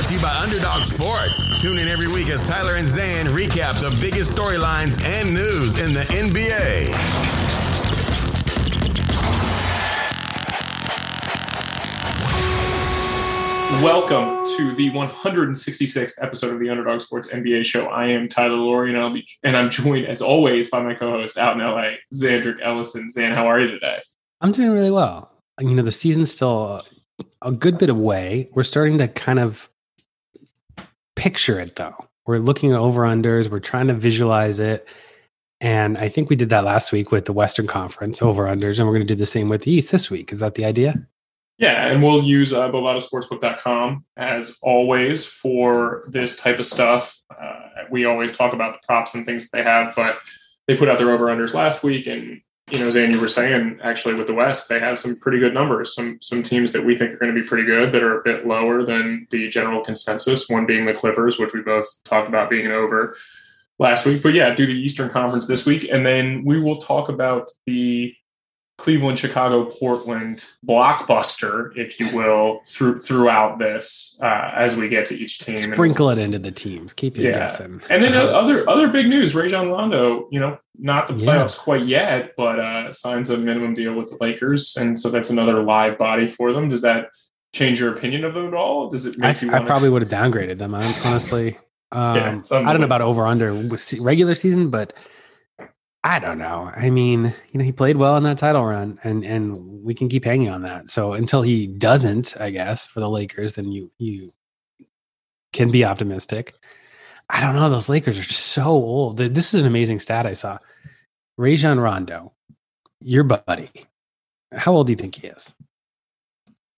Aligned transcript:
Brought 0.00 0.08
to 0.08 0.14
you 0.14 0.22
by 0.22 0.34
Underdog 0.42 0.84
Sports. 0.84 1.60
Tune 1.60 1.76
in 1.76 1.86
every 1.86 2.08
week 2.08 2.30
as 2.30 2.42
Tyler 2.42 2.76
and 2.76 2.86
Zan 2.86 3.26
recap 3.26 3.78
the 3.80 3.94
biggest 4.00 4.32
storylines 4.32 4.98
and 5.04 5.34
news 5.34 5.78
in 5.78 5.92
the 5.92 6.00
NBA. 6.04 6.90
Welcome 13.82 14.42
to 14.56 14.74
the 14.74 14.88
166th 14.88 16.12
episode 16.22 16.54
of 16.54 16.60
the 16.60 16.70
Underdog 16.70 17.02
Sports 17.02 17.28
NBA 17.28 17.66
Show. 17.66 17.88
I 17.88 18.06
am 18.06 18.26
Tyler 18.26 18.56
Laurie, 18.56 18.94
and 18.94 18.98
I'll 18.98 19.12
be 19.12 19.26
and 19.44 19.54
I'm 19.54 19.68
joined 19.68 20.06
as 20.06 20.22
always 20.22 20.70
by 20.70 20.82
my 20.82 20.94
co-host 20.94 21.36
out 21.36 21.60
in 21.60 21.62
LA, 21.62 21.96
Zandrick 22.14 22.56
Ellison. 22.62 23.10
Zan, 23.10 23.34
how 23.34 23.46
are 23.46 23.60
you 23.60 23.68
today? 23.68 23.98
I'm 24.40 24.52
doing 24.52 24.70
really 24.70 24.90
well. 24.90 25.30
You 25.60 25.74
know, 25.74 25.82
the 25.82 25.92
season's 25.92 26.30
still 26.30 26.82
a 27.42 27.52
good 27.52 27.76
bit 27.76 27.90
away. 27.90 28.48
We're 28.54 28.62
starting 28.62 28.96
to 28.96 29.06
kind 29.06 29.38
of 29.38 29.69
picture 31.20 31.60
it 31.60 31.76
though. 31.76 31.94
We're 32.26 32.38
looking 32.38 32.72
at 32.72 32.78
over 32.78 33.02
unders, 33.02 33.50
we're 33.50 33.60
trying 33.60 33.88
to 33.88 33.94
visualize 33.94 34.58
it. 34.58 34.88
And 35.60 35.98
I 35.98 36.08
think 36.08 36.30
we 36.30 36.36
did 36.36 36.48
that 36.48 36.64
last 36.64 36.90
week 36.92 37.12
with 37.12 37.26
the 37.26 37.34
Western 37.34 37.66
Conference 37.66 38.22
over 38.22 38.46
unders, 38.46 38.78
and 38.78 38.88
we're 38.88 38.94
going 38.94 39.06
to 39.06 39.14
do 39.14 39.18
the 39.18 39.26
same 39.26 39.50
with 39.50 39.64
the 39.64 39.70
East 39.70 39.92
this 39.92 40.10
week. 40.10 40.32
Is 40.32 40.40
that 40.40 40.54
the 40.54 40.64
idea? 40.64 41.06
Yeah, 41.58 41.88
and 41.88 42.02
we'll 42.02 42.22
use 42.22 42.54
uh, 42.54 42.70
bovadasportsbook.com 42.70 44.06
as 44.16 44.56
always 44.62 45.26
for 45.26 46.02
this 46.08 46.38
type 46.38 46.58
of 46.58 46.64
stuff. 46.64 47.20
Uh, 47.38 47.60
we 47.90 48.06
always 48.06 48.34
talk 48.34 48.54
about 48.54 48.80
the 48.80 48.86
props 48.86 49.14
and 49.14 49.26
things 49.26 49.50
they 49.50 49.62
have, 49.62 49.92
but 49.94 50.18
they 50.66 50.78
put 50.78 50.88
out 50.88 50.98
their 50.98 51.10
over 51.10 51.26
unders 51.26 51.52
last 51.52 51.82
week, 51.82 52.06
and 52.06 52.40
you 52.70 52.78
know, 52.78 52.90
Zan, 52.90 53.12
you 53.12 53.20
were 53.20 53.28
saying 53.28 53.80
actually 53.82 54.14
with 54.14 54.26
the 54.26 54.34
West, 54.34 54.68
they 54.68 54.78
have 54.78 54.98
some 54.98 55.16
pretty 55.16 55.38
good 55.38 55.54
numbers. 55.54 55.94
Some 55.94 56.18
some 56.20 56.42
teams 56.42 56.72
that 56.72 56.84
we 56.84 56.96
think 56.96 57.12
are 57.12 57.16
going 57.16 57.34
to 57.34 57.40
be 57.40 57.46
pretty 57.46 57.66
good 57.66 57.92
that 57.92 58.02
are 58.02 58.20
a 58.20 58.22
bit 58.22 58.46
lower 58.46 58.84
than 58.84 59.26
the 59.30 59.48
general 59.48 59.82
consensus. 59.82 60.48
One 60.48 60.66
being 60.66 60.86
the 60.86 60.92
Clippers, 60.92 61.38
which 61.38 61.52
we 61.52 61.62
both 61.62 61.86
talked 62.04 62.28
about 62.28 62.50
being 62.50 62.68
over 62.68 63.16
last 63.78 64.06
week. 64.06 64.22
But 64.22 64.34
yeah, 64.34 64.54
do 64.54 64.66
the 64.66 64.78
Eastern 64.78 65.10
Conference 65.10 65.46
this 65.46 65.66
week, 65.66 65.90
and 65.90 66.06
then 66.06 66.44
we 66.44 66.60
will 66.60 66.76
talk 66.76 67.08
about 67.08 67.50
the 67.66 68.14
Cleveland, 68.80 69.18
Chicago, 69.18 69.66
Portland 69.66 70.42
blockbuster, 70.66 71.76
if 71.76 72.00
you 72.00 72.16
will, 72.16 72.60
through, 72.66 72.98
throughout 72.98 73.58
this 73.58 74.18
uh, 74.22 74.52
as 74.54 74.74
we 74.74 74.88
get 74.88 75.04
to 75.04 75.14
each 75.14 75.40
team. 75.40 75.74
Sprinkle 75.74 76.08
and, 76.08 76.18
it 76.18 76.24
into 76.24 76.38
the 76.38 76.50
teams. 76.50 76.94
Keep 76.94 77.18
you 77.18 77.26
yeah. 77.26 77.32
guessing. 77.32 77.82
And 77.90 78.02
then 78.02 78.14
other 78.14 78.66
other 78.68 78.88
big 78.88 79.06
news: 79.06 79.34
Rajon 79.34 79.68
Rondo. 79.68 80.28
You 80.30 80.40
know, 80.40 80.58
not 80.78 81.08
the 81.08 81.14
playoffs 81.14 81.56
yeah. 81.56 81.62
quite 81.62 81.84
yet, 81.84 82.32
but 82.38 82.58
uh, 82.58 82.92
signs 82.94 83.28
a 83.28 83.36
minimum 83.36 83.74
deal 83.74 83.92
with 83.92 84.08
the 84.10 84.16
Lakers, 84.18 84.74
and 84.78 84.98
so 84.98 85.10
that's 85.10 85.28
another 85.28 85.62
live 85.62 85.98
body 85.98 86.26
for 86.26 86.54
them. 86.54 86.70
Does 86.70 86.80
that 86.80 87.10
change 87.52 87.80
your 87.80 87.94
opinion 87.94 88.24
of 88.24 88.32
them 88.32 88.48
at 88.48 88.54
all? 88.54 88.88
Does 88.88 89.04
it 89.04 89.18
make 89.18 89.42
I, 89.42 89.46
you? 89.46 89.52
I 89.52 89.60
probably 89.62 89.90
would 89.90 90.00
have 90.00 90.10
downgraded 90.10 90.56
them. 90.56 90.74
I 90.74 90.82
honestly. 91.04 91.58
Um, 91.92 92.16
yeah, 92.16 92.40
I 92.52 92.72
don't 92.72 92.80
know 92.80 92.86
about 92.86 93.02
over 93.02 93.26
under 93.26 93.52
regular 93.98 94.34
season, 94.34 94.70
but 94.70 94.94
I 96.02 96.18
don't 96.18 96.38
know. 96.38 96.70
I 96.74 96.88
mean, 96.88 97.32
you 97.52 97.58
know, 97.58 97.64
he 97.64 97.72
played 97.72 97.96
well 97.96 98.16
in 98.16 98.22
that 98.22 98.38
title 98.38 98.64
run, 98.64 98.98
and 99.04 99.24
and 99.24 99.82
we 99.84 99.94
can 99.94 100.08
keep 100.08 100.24
hanging 100.24 100.48
on 100.48 100.62
that. 100.62 100.88
So 100.88 101.12
until 101.12 101.42
he 101.42 101.66
doesn't, 101.66 102.40
I 102.40 102.50
guess 102.50 102.86
for 102.86 103.00
the 103.00 103.10
Lakers, 103.10 103.54
then 103.54 103.70
you 103.70 103.90
you 103.98 104.32
can 105.52 105.70
be 105.70 105.84
optimistic. 105.84 106.54
I 107.28 107.40
don't 107.40 107.54
know. 107.54 107.68
Those 107.68 107.88
Lakers 107.88 108.18
are 108.18 108.22
just 108.22 108.46
so 108.46 108.64
old. 108.64 109.18
This 109.18 109.52
is 109.52 109.60
an 109.60 109.66
amazing 109.66 109.98
stat 109.98 110.26
I 110.26 110.32
saw. 110.32 110.58
Rajon 111.36 111.78
Rondo, 111.78 112.32
your 113.00 113.24
buddy. 113.24 113.70
How 114.52 114.72
old 114.72 114.86
do 114.86 114.92
you 114.92 114.96
think 114.96 115.14
he 115.16 115.28
is? 115.28 115.54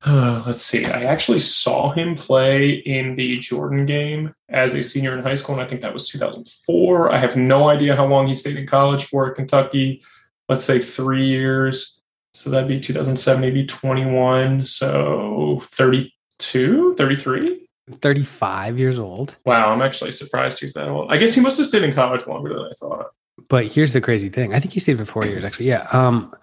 Uh, 0.05 0.43
let's 0.47 0.63
see. 0.63 0.85
I 0.85 1.05
actually 1.05 1.39
saw 1.39 1.93
him 1.93 2.15
play 2.15 2.71
in 2.71 3.15
the 3.15 3.39
Jordan 3.39 3.87
game 3.87 4.35
as 4.49 4.75
a 4.75 4.83
senior 4.83 5.17
in 5.17 5.23
high 5.23 5.37
school, 5.37 5.55
and 5.55 5.63
I 5.63 5.69
think 5.69 5.81
that 5.83 5.93
was 5.93 6.09
2004. 6.09 7.13
I 7.13 7.19
have 7.19 7.37
no 7.37 7.69
idea 7.69 7.95
how 7.95 8.07
long 8.07 8.27
he 8.27 8.35
stayed 8.35 8.57
in 8.57 8.67
college 8.67 9.05
for 9.05 9.31
at 9.31 9.37
Kentucky. 9.37 10.03
Let's 10.49 10.65
say 10.65 10.81
three 10.81 11.27
years. 11.27 12.01
So 12.35 12.51
that'd 12.51 12.69
be 12.69 12.81
2007, 12.81 13.41
maybe 13.41 13.65
21. 13.65 14.65
So 14.65 15.61
32, 15.63 16.95
33? 16.95 17.69
35 17.91 18.79
years 18.79 18.99
old. 18.99 19.37
Wow, 19.45 19.73
I'm 19.73 19.83
actually 19.83 20.13
surprised 20.13 20.59
he's 20.59 20.73
that 20.73 20.89
old. 20.89 21.13
I 21.13 21.19
guess 21.19 21.35
he 21.35 21.41
must 21.41 21.59
have 21.59 21.67
stayed 21.67 21.83
in 21.83 21.95
college 21.95 22.27
longer 22.27 22.53
than 22.53 22.65
I 22.65 22.71
thought. 22.71 23.07
But 23.49 23.67
here's 23.67 23.93
the 23.93 24.01
crazy 24.01 24.29
thing. 24.29 24.55
I 24.55 24.61
think 24.61 24.73
he 24.73 24.81
stayed 24.81 24.99
for 24.99 25.05
four 25.05 25.27
years, 25.27 25.45
actually. 25.45 25.67
Yeah. 25.67 25.87
Um, 25.93 26.35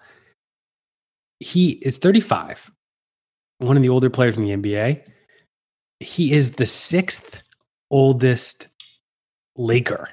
he 1.40 1.70
is 1.70 1.98
35 1.98 2.70
one 3.60 3.76
of 3.76 3.82
the 3.82 3.88
older 3.88 4.10
players 4.10 4.36
in 4.36 4.42
the 4.42 4.56
NBA. 4.56 5.06
He 6.00 6.32
is 6.32 6.52
the 6.52 6.66
sixth 6.66 7.40
oldest 7.90 8.68
Laker. 9.56 10.08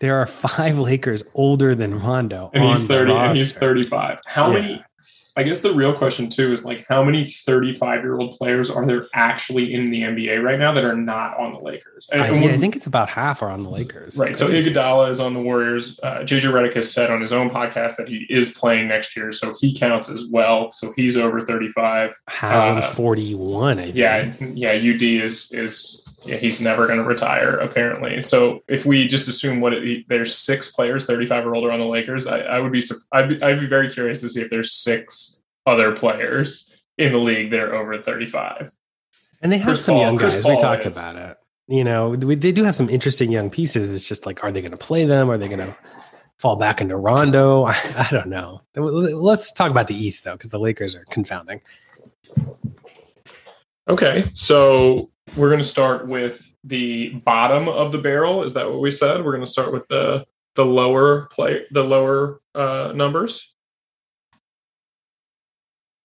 There 0.00 0.16
are 0.16 0.26
five 0.26 0.78
Lakers 0.78 1.24
older 1.34 1.74
than 1.74 2.00
Rondo. 2.00 2.50
And 2.52 2.64
he's 2.64 2.84
30 2.84 3.12
and 3.12 3.36
he's 3.36 3.56
35. 3.56 4.18
How 4.26 4.50
yeah. 4.50 4.60
many 4.60 4.84
I 5.36 5.42
guess 5.42 5.60
the 5.60 5.74
real 5.74 5.92
question 5.92 6.30
too 6.30 6.54
is 6.54 6.64
like 6.64 6.86
how 6.88 7.04
many 7.04 7.24
35 7.24 8.02
year 8.02 8.18
old 8.18 8.38
players 8.38 8.70
are 8.70 8.86
there 8.86 9.08
actually 9.12 9.74
in 9.74 9.90
the 9.90 10.00
NBA 10.02 10.42
right 10.42 10.58
now 10.58 10.72
that 10.72 10.82
are 10.82 10.96
not 10.96 11.38
on 11.38 11.52
the 11.52 11.60
Lakers? 11.60 12.08
And, 12.10 12.22
I, 12.22 12.38
yeah, 12.38 12.52
I 12.52 12.56
think 12.56 12.74
it's 12.74 12.86
about 12.86 13.10
half 13.10 13.42
are 13.42 13.50
on 13.50 13.62
the 13.62 13.68
Lakers. 13.68 14.16
Right. 14.16 14.34
So 14.34 14.48
Iguodala 14.48 15.10
is 15.10 15.20
on 15.20 15.34
the 15.34 15.40
Warriors. 15.40 16.00
Uh, 16.02 16.20
JJ 16.20 16.50
Redick 16.52 16.74
has 16.74 16.90
said 16.90 17.10
on 17.10 17.20
his 17.20 17.32
own 17.32 17.50
podcast 17.50 17.96
that 17.96 18.08
he 18.08 18.26
is 18.30 18.48
playing 18.48 18.88
next 18.88 19.14
year, 19.14 19.30
so 19.30 19.54
he 19.60 19.74
counts 19.74 20.08
as 20.08 20.26
well. 20.26 20.70
So 20.70 20.94
he's 20.96 21.18
over 21.18 21.40
35. 21.40 22.14
Haslem 22.28 22.78
uh, 22.78 22.82
41. 22.82 23.90
Yeah, 23.92 24.32
yeah. 24.40 24.70
UD 24.70 25.02
is 25.02 25.52
is 25.52 26.05
yeah, 26.24 26.36
he's 26.36 26.60
never 26.60 26.86
going 26.86 26.98
to 26.98 27.04
retire 27.04 27.58
apparently. 27.58 28.22
So 28.22 28.60
if 28.68 28.86
we 28.86 29.06
just 29.06 29.28
assume 29.28 29.60
what 29.60 29.74
it, 29.74 30.06
there's 30.08 30.34
six 30.34 30.72
players, 30.72 31.04
35 31.04 31.46
or 31.46 31.54
older 31.54 31.70
on 31.70 31.80
the 31.80 31.86
Lakers, 31.86 32.26
I, 32.26 32.40
I 32.40 32.60
would 32.60 32.72
be, 32.72 32.82
I'd 33.12 33.28
be, 33.28 33.42
I'd 33.42 33.60
be 33.60 33.66
very 33.66 33.90
curious 33.90 34.20
to 34.22 34.28
see 34.28 34.40
if 34.40 34.50
there's 34.50 34.72
six 34.72 35.42
other 35.66 35.92
players 35.92 36.74
in 36.98 37.12
the 37.12 37.18
league 37.18 37.50
that 37.50 37.60
are 37.60 37.74
over 37.74 38.00
35. 38.00 38.70
And 39.42 39.52
they 39.52 39.58
have 39.58 39.66
Chris 39.66 39.84
some 39.84 39.94
Paul, 39.94 40.02
young 40.02 40.16
guys. 40.16 40.44
we 40.44 40.56
talked 40.56 40.86
is. 40.86 40.96
about 40.96 41.16
it. 41.16 41.36
You 41.68 41.84
know, 41.84 42.10
we, 42.10 42.36
they 42.36 42.52
do 42.52 42.64
have 42.64 42.76
some 42.76 42.88
interesting 42.88 43.30
young 43.30 43.50
pieces. 43.50 43.92
It's 43.92 44.06
just 44.06 44.24
like, 44.24 44.42
are 44.42 44.52
they 44.52 44.60
going 44.60 44.70
to 44.70 44.76
play 44.76 45.04
them? 45.04 45.28
Are 45.30 45.36
they 45.36 45.48
going 45.48 45.58
to 45.58 45.76
fall 46.38 46.56
back 46.56 46.80
into 46.80 46.96
Rondo? 46.96 47.64
I, 47.66 47.74
I 47.96 48.08
don't 48.10 48.28
know. 48.28 48.62
Let's 48.74 49.52
talk 49.52 49.70
about 49.70 49.88
the 49.88 49.96
East 49.96 50.24
though, 50.24 50.32
because 50.32 50.50
the 50.50 50.60
Lakers 50.60 50.94
are 50.94 51.04
confounding. 51.10 51.60
Okay, 53.88 54.28
so 54.34 54.98
we're 55.34 55.48
going 55.48 55.62
to 55.62 55.68
start 55.68 56.06
with 56.06 56.52
the 56.62 57.10
bottom 57.10 57.68
of 57.68 57.92
the 57.92 57.98
barrel. 57.98 58.42
Is 58.42 58.54
that 58.54 58.70
what 58.70 58.80
we 58.80 58.90
said? 58.90 59.24
We're 59.24 59.32
going 59.32 59.44
to 59.44 59.50
start 59.50 59.72
with 59.72 59.86
the 59.88 60.24
the 60.54 60.64
lower 60.64 61.26
play, 61.26 61.64
the 61.70 61.84
lower 61.84 62.40
uh, 62.54 62.92
numbers. 62.94 63.52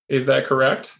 Is 0.09 0.25
that 0.25 0.45
correct? 0.45 0.97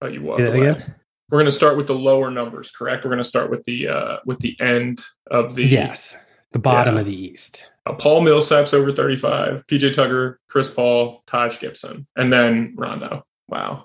Oh, 0.00 0.06
you 0.06 0.22
walk. 0.22 0.40
Again? 0.40 0.94
We're 1.28 1.38
going 1.38 1.46
to 1.46 1.52
start 1.52 1.76
with 1.76 1.86
the 1.86 1.94
lower 1.94 2.30
numbers, 2.30 2.70
correct? 2.70 3.04
We're 3.04 3.10
going 3.10 3.18
to 3.18 3.24
start 3.24 3.50
with 3.50 3.64
the 3.64 3.88
uh, 3.88 4.16
with 4.24 4.40
the 4.40 4.56
end 4.60 5.04
of 5.30 5.54
the 5.54 5.64
yes, 5.64 6.16
the 6.52 6.58
bottom 6.58 6.94
yeah. 6.94 7.00
of 7.00 7.06
the 7.06 7.14
East. 7.14 7.68
Uh, 7.84 7.92
Paul 7.92 8.22
Millsap's 8.22 8.72
over 8.72 8.90
thirty 8.90 9.16
five. 9.16 9.66
PJ 9.66 9.94
Tucker, 9.94 10.40
Chris 10.48 10.68
Paul, 10.68 11.22
Taj 11.26 11.58
Gibson, 11.58 12.06
and 12.16 12.32
then 12.32 12.74
Rondo. 12.76 13.26
Wow, 13.48 13.84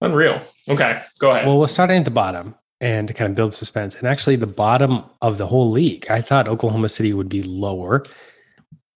unreal. 0.00 0.42
Okay, 0.68 1.00
go 1.18 1.30
ahead. 1.30 1.46
Well, 1.46 1.56
we'll 1.56 1.68
start 1.68 1.90
at 1.90 2.04
the 2.04 2.10
bottom 2.10 2.56
and 2.84 3.08
to 3.08 3.14
kind 3.14 3.30
of 3.30 3.34
build 3.34 3.54
suspense. 3.54 3.94
And 3.94 4.06
actually, 4.06 4.36
the 4.36 4.46
bottom 4.46 5.04
of 5.22 5.38
the 5.38 5.46
whole 5.46 5.70
league, 5.70 6.06
I 6.10 6.20
thought 6.20 6.46
Oklahoma 6.46 6.90
City 6.90 7.14
would 7.14 7.30
be 7.30 7.42
lower, 7.42 8.04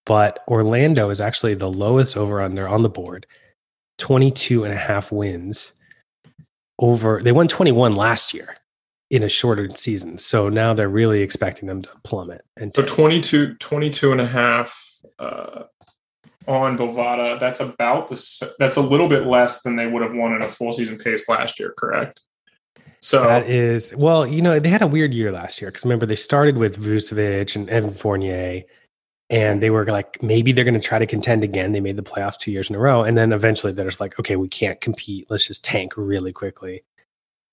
but 0.05 0.43
Orlando 0.47 1.09
is 1.09 1.19
actually 1.19 1.55
the 1.55 1.71
lowest 1.71 2.15
over 2.15 2.39
under 2.39 2.67
on 2.67 2.83
the 2.83 2.89
board 2.89 3.25
22 3.97 4.63
and 4.63 4.71
a 4.71 4.77
half 4.77 5.11
wins 5.11 5.73
over, 6.77 7.19
they 7.21 7.31
won 7.31 7.47
21 7.47 7.95
last 7.95 8.31
year 8.31 8.57
in 9.09 9.23
a 9.23 9.27
shorter 9.27 9.67
season. 9.71 10.19
So 10.19 10.49
now 10.49 10.75
they're 10.75 10.87
really 10.87 11.23
expecting 11.23 11.67
them 11.67 11.81
to 11.81 11.89
plummet. 12.03 12.45
And 12.57 12.71
so 12.73 12.85
22, 12.85 13.55
22 13.55 14.11
and 14.11 14.21
a 14.21 14.27
half. 14.27 14.85
Uh, 15.17 15.63
on 16.47 16.77
Bovada, 16.77 17.39
that's 17.39 17.59
about 17.59 18.09
the 18.09 18.53
that's 18.57 18.77
a 18.77 18.81
little 18.81 19.07
bit 19.07 19.27
less 19.27 19.61
than 19.61 19.75
they 19.75 19.85
would 19.85 20.01
have 20.01 20.15
won 20.15 20.33
in 20.33 20.41
a 20.41 20.47
full 20.47 20.73
season 20.73 20.97
pace 20.97 21.29
last 21.29 21.59
year, 21.59 21.75
correct? 21.77 22.23
So 23.01 23.23
that 23.23 23.47
is 23.47 23.93
well, 23.95 24.27
you 24.27 24.41
know, 24.41 24.59
they 24.59 24.69
had 24.69 24.81
a 24.81 24.87
weird 24.87 25.13
year 25.13 25.31
last 25.31 25.61
year 25.61 25.71
because 25.71 25.83
remember 25.85 26.05
they 26.05 26.15
started 26.15 26.57
with 26.57 26.81
Vucevic 26.81 27.55
and 27.55 27.69
Evan 27.69 27.91
Fournier, 27.91 28.63
and 29.29 29.61
they 29.61 29.69
were 29.69 29.85
like, 29.85 30.21
maybe 30.21 30.51
they're 30.51 30.65
going 30.65 30.79
to 30.79 30.85
try 30.85 30.99
to 30.99 31.05
contend 31.05 31.43
again. 31.43 31.71
They 31.71 31.79
made 31.79 31.95
the 31.95 32.03
playoffs 32.03 32.37
two 32.37 32.51
years 32.51 32.69
in 32.69 32.75
a 32.75 32.79
row, 32.79 33.03
and 33.03 33.17
then 33.17 33.31
eventually 33.31 33.71
they're 33.71 33.85
just 33.85 33.99
like, 33.99 34.19
okay, 34.19 34.35
we 34.35 34.49
can't 34.49 34.81
compete. 34.81 35.27
Let's 35.29 35.47
just 35.47 35.63
tank 35.63 35.93
really 35.95 36.33
quickly. 36.33 36.83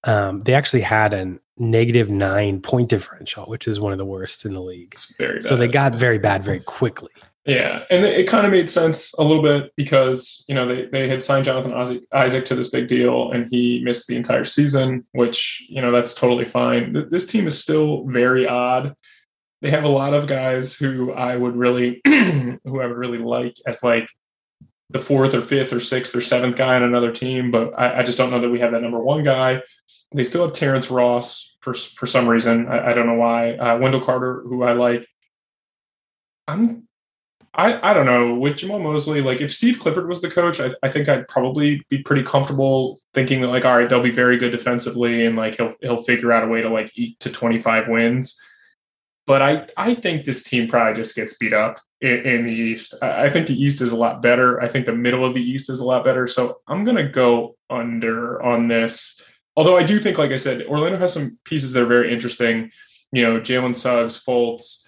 Um, 0.04 0.40
they 0.40 0.54
actually 0.54 0.82
had 0.82 1.14
a 1.14 1.38
negative 1.58 2.08
nine 2.10 2.60
point 2.60 2.88
differential, 2.88 3.44
which 3.46 3.68
is 3.68 3.80
one 3.80 3.92
of 3.92 3.98
the 3.98 4.06
worst 4.06 4.44
in 4.44 4.54
the 4.54 4.60
league. 4.60 4.96
So 5.40 5.56
they 5.56 5.68
got 5.68 5.94
very 5.94 6.18
bad 6.18 6.42
very 6.42 6.60
quickly. 6.60 7.12
Yeah, 7.46 7.84
and 7.92 8.04
it 8.04 8.26
kind 8.26 8.44
of 8.44 8.50
made 8.50 8.68
sense 8.68 9.14
a 9.14 9.22
little 9.22 9.42
bit 9.42 9.72
because 9.76 10.44
you 10.48 10.54
know 10.54 10.66
they 10.66 10.86
they 10.86 11.08
had 11.08 11.22
signed 11.22 11.44
Jonathan 11.44 11.72
Isaac 12.12 12.44
to 12.46 12.56
this 12.56 12.70
big 12.70 12.88
deal, 12.88 13.30
and 13.30 13.46
he 13.48 13.80
missed 13.84 14.08
the 14.08 14.16
entire 14.16 14.42
season, 14.42 15.06
which 15.12 15.64
you 15.68 15.80
know 15.80 15.92
that's 15.92 16.12
totally 16.12 16.44
fine. 16.44 16.92
This 16.92 17.28
team 17.28 17.46
is 17.46 17.56
still 17.60 18.04
very 18.06 18.48
odd. 18.48 18.96
They 19.62 19.70
have 19.70 19.84
a 19.84 19.88
lot 19.88 20.12
of 20.12 20.26
guys 20.26 20.74
who 20.74 21.12
I 21.12 21.36
would 21.36 21.56
really, 21.56 22.00
who 22.04 22.80
I 22.80 22.86
would 22.86 22.96
really 22.96 23.18
like 23.18 23.54
as 23.64 23.80
like 23.80 24.08
the 24.90 24.98
fourth 24.98 25.32
or 25.32 25.40
fifth 25.40 25.72
or 25.72 25.80
sixth 25.80 26.16
or 26.16 26.20
seventh 26.20 26.56
guy 26.56 26.74
on 26.74 26.82
another 26.82 27.12
team, 27.12 27.52
but 27.52 27.78
I, 27.78 28.00
I 28.00 28.02
just 28.02 28.18
don't 28.18 28.32
know 28.32 28.40
that 28.40 28.50
we 28.50 28.58
have 28.58 28.72
that 28.72 28.82
number 28.82 28.98
one 28.98 29.22
guy. 29.22 29.62
They 30.12 30.24
still 30.24 30.44
have 30.44 30.52
Terrence 30.52 30.90
Ross 30.90 31.56
for 31.60 31.74
for 31.74 32.06
some 32.06 32.28
reason. 32.28 32.66
I, 32.66 32.88
I 32.88 32.92
don't 32.92 33.06
know 33.06 33.14
why. 33.14 33.52
Uh, 33.52 33.78
Wendell 33.78 34.00
Carter, 34.00 34.42
who 34.42 34.64
I 34.64 34.72
like. 34.72 35.06
I'm 36.48 36.86
I, 37.56 37.90
I 37.90 37.94
don't 37.94 38.04
know 38.04 38.34
with 38.34 38.56
Jamahl 38.56 38.82
Mosley. 38.82 39.22
Like 39.22 39.40
if 39.40 39.52
Steve 39.52 39.78
Clifford 39.78 40.08
was 40.08 40.20
the 40.20 40.30
coach, 40.30 40.60
I, 40.60 40.70
I 40.82 40.90
think 40.90 41.08
I'd 41.08 41.26
probably 41.26 41.82
be 41.88 42.02
pretty 42.02 42.22
comfortable 42.22 42.98
thinking 43.14 43.40
that 43.40 43.48
like, 43.48 43.64
all 43.64 43.76
right, 43.76 43.88
they'll 43.88 44.02
be 44.02 44.10
very 44.10 44.36
good 44.36 44.50
defensively 44.50 45.24
and 45.24 45.36
like 45.36 45.56
he'll 45.56 45.74
he'll 45.80 46.02
figure 46.02 46.32
out 46.32 46.44
a 46.44 46.48
way 46.48 46.60
to 46.60 46.68
like 46.68 46.90
eat 46.96 47.18
to 47.20 47.32
25 47.32 47.88
wins. 47.88 48.38
But 49.26 49.40
I 49.40 49.66
I 49.76 49.94
think 49.94 50.24
this 50.24 50.42
team 50.42 50.68
probably 50.68 50.94
just 50.94 51.16
gets 51.16 51.38
beat 51.38 51.54
up 51.54 51.78
in, 52.02 52.20
in 52.26 52.44
the 52.44 52.52
East. 52.52 52.94
I, 53.00 53.24
I 53.24 53.30
think 53.30 53.46
the 53.46 53.60
East 53.60 53.80
is 53.80 53.90
a 53.90 53.96
lot 53.96 54.20
better. 54.20 54.60
I 54.60 54.68
think 54.68 54.84
the 54.84 54.94
middle 54.94 55.24
of 55.24 55.32
the 55.32 55.42
East 55.42 55.70
is 55.70 55.78
a 55.78 55.84
lot 55.84 56.04
better. 56.04 56.26
So 56.26 56.60
I'm 56.68 56.84
gonna 56.84 57.08
go 57.08 57.56
under 57.70 58.42
on 58.42 58.68
this. 58.68 59.20
Although 59.56 59.78
I 59.78 59.82
do 59.82 59.98
think, 59.98 60.18
like 60.18 60.32
I 60.32 60.36
said, 60.36 60.66
Orlando 60.66 60.98
has 60.98 61.14
some 61.14 61.38
pieces 61.44 61.72
that 61.72 61.82
are 61.82 61.86
very 61.86 62.12
interesting. 62.12 62.70
You 63.12 63.22
know, 63.22 63.40
Jalen 63.40 63.74
Suggs, 63.74 64.22
Fultz. 64.22 64.85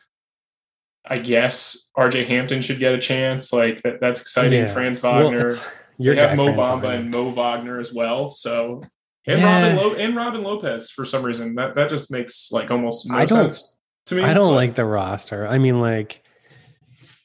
I 1.05 1.19
guess 1.19 1.89
RJ 1.97 2.27
Hampton 2.27 2.61
should 2.61 2.79
get 2.79 2.95
a 2.95 2.99
chance. 2.99 3.53
Like 3.53 3.83
that, 3.83 4.01
that's 4.01 4.21
exciting. 4.21 4.61
Yeah. 4.61 4.69
Franz 4.69 5.01
Wagner. 5.01 5.49
Well, 5.49 5.65
you 5.99 6.15
have 6.15 6.37
Mo 6.37 6.45
Franz 6.45 6.59
Bamba 6.59 6.83
Wagner. 6.83 6.95
and 6.95 7.11
Mo 7.11 7.31
Wagner 7.31 7.81
as 7.81 7.93
well. 7.93 8.31
So 8.31 8.83
and 9.27 9.41
yeah. 9.41 9.63
Robin 9.63 9.77
Lo- 9.77 9.95
and 9.99 10.17
Robin 10.17 10.43
Lopez 10.43 10.91
for 10.91 11.05
some 11.05 11.23
reason 11.23 11.55
that 11.57 11.75
that 11.75 11.89
just 11.89 12.11
makes 12.11 12.51
like 12.51 12.71
almost 12.71 13.09
no 13.09 13.17
I 13.17 13.25
don't, 13.25 13.51
sense 13.51 13.77
to 14.07 14.15
me. 14.17 14.23
I 14.23 14.35
don't 14.35 14.51
but. 14.51 14.57
like 14.57 14.75
the 14.75 14.85
roster. 14.85 15.47
I 15.47 15.59
mean, 15.59 15.81
like 15.81 16.23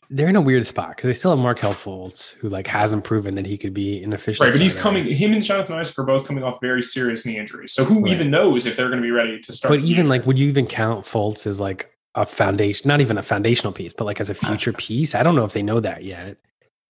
they're 0.10 0.30
in 0.30 0.36
a 0.36 0.42
weird 0.42 0.66
spot 0.66 0.90
because 0.90 1.08
they 1.08 1.14
still 1.14 1.32
have 1.32 1.40
Markelle 1.40 1.72
Fultz, 1.72 2.34
who 2.34 2.50
like 2.50 2.68
hasn't 2.68 3.04
proven 3.04 3.36
that 3.36 3.46
he 3.46 3.58
could 3.58 3.74
be 3.74 4.04
an 4.04 4.14
official. 4.14 4.46
Right, 4.46 4.52
but 4.52 4.62
he's 4.62 4.78
coming. 4.78 5.12
Him 5.12 5.34
and 5.34 5.44
Jonathan 5.44 5.78
Isaac 5.78 5.98
are 5.98 6.06
both 6.06 6.28
coming 6.28 6.44
off 6.44 6.60
very 6.62 6.82
serious 6.82 7.26
knee 7.26 7.38
injuries. 7.38 7.74
So 7.74 7.86
who 7.86 8.02
right. 8.02 8.12
even 8.12 8.30
knows 8.30 8.66
if 8.66 8.76
they're 8.76 8.90
going 8.90 9.02
to 9.02 9.04
be 9.04 9.12
ready 9.12 9.40
to 9.40 9.54
start? 9.54 9.72
But 9.72 9.80
even 9.80 10.06
year? 10.06 10.10
like, 10.10 10.28
would 10.28 10.38
you 10.38 10.48
even 10.50 10.68
count 10.68 11.06
Fultz 11.06 11.48
as 11.48 11.60
like 11.60 11.93
a 12.16 12.26
foundation, 12.26 12.88
not 12.88 13.02
even 13.02 13.18
a 13.18 13.24
foundational 13.24 13.74
piece, 13.74 13.94
but 13.94 14.06
like 14.06 14.22
as 14.22 14.30
a 14.30 14.36
future 14.36 14.74
piece. 14.78 15.16
I 15.16 15.24
don't 15.24 15.36
know 15.36 15.46
if 15.46 15.54
they 15.54 15.64
know 15.64 15.80
that 15.80 16.04
yet. 16.04 16.38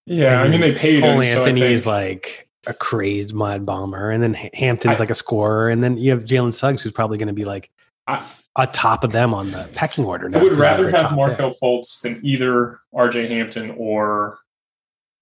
Yeah, 0.06 0.34
and 0.34 0.42
I 0.42 0.50
mean 0.50 0.62
they 0.62 0.74
paid 0.74 1.02
Cole 1.02 1.22
him, 1.22 1.38
Anthony 1.38 1.62
so 1.62 1.68
is 1.68 1.86
like 1.86 2.48
a 2.68 2.74
crazed 2.74 3.34
mud 3.34 3.66
bomber, 3.66 4.10
and 4.10 4.22
then 4.22 4.34
Hampton's 4.34 4.98
I, 4.98 5.00
like 5.00 5.10
a 5.10 5.16
scorer, 5.16 5.70
and 5.70 5.84
then 5.84 5.98
you 5.98 6.12
have 6.12 6.25
Jalen 6.25 6.54
Suggs, 6.54 6.81
who's 6.81 6.92
probably 6.92 7.18
going 7.18 7.28
to 7.28 7.34
be 7.34 7.46
like 7.46 7.72
I, 8.08 8.25
a 8.58 8.68
top 8.68 9.04
of 9.04 9.12
them 9.12 9.34
on 9.34 9.52
the 9.52 9.70
pecking 9.74 10.04
order. 10.04 10.28
Now, 10.30 10.40
I 10.40 10.44
would 10.44 10.54
rather 10.54 10.92
have 10.92 11.16
Markelle 11.16 11.52
Fultz 11.52 12.02
than 12.02 12.19
either 12.24 12.80
RJ 12.94 13.30
Hampton 13.30 13.72
or 13.78 14.40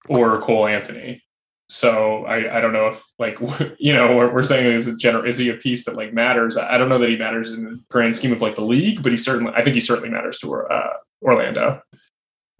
or 0.08 0.40
Cole 0.40 0.66
Anthony. 0.66 1.21
So 1.72 2.26
I, 2.26 2.58
I 2.58 2.60
don't 2.60 2.74
know 2.74 2.88
if 2.88 3.02
like 3.18 3.38
you 3.78 3.94
know 3.94 4.14
we're, 4.14 4.30
we're 4.30 4.42
saying 4.42 4.76
is 4.76 4.86
a 4.86 4.96
general 4.96 5.24
is 5.24 5.38
he 5.38 5.48
a 5.48 5.54
piece 5.54 5.86
that 5.86 5.96
like 5.96 6.12
matters? 6.12 6.58
I 6.58 6.76
don't 6.76 6.90
know 6.90 6.98
that 6.98 7.08
he 7.08 7.16
matters 7.16 7.50
in 7.50 7.64
the 7.64 7.82
grand 7.88 8.14
scheme 8.14 8.30
of 8.30 8.42
like 8.42 8.56
the 8.56 8.64
league, 8.64 9.02
but 9.02 9.10
he 9.10 9.16
certainly 9.16 9.54
I 9.56 9.62
think 9.62 9.72
he 9.72 9.80
certainly 9.80 10.10
matters 10.10 10.38
to 10.40 10.54
uh, 10.54 10.92
Orlando. 11.22 11.80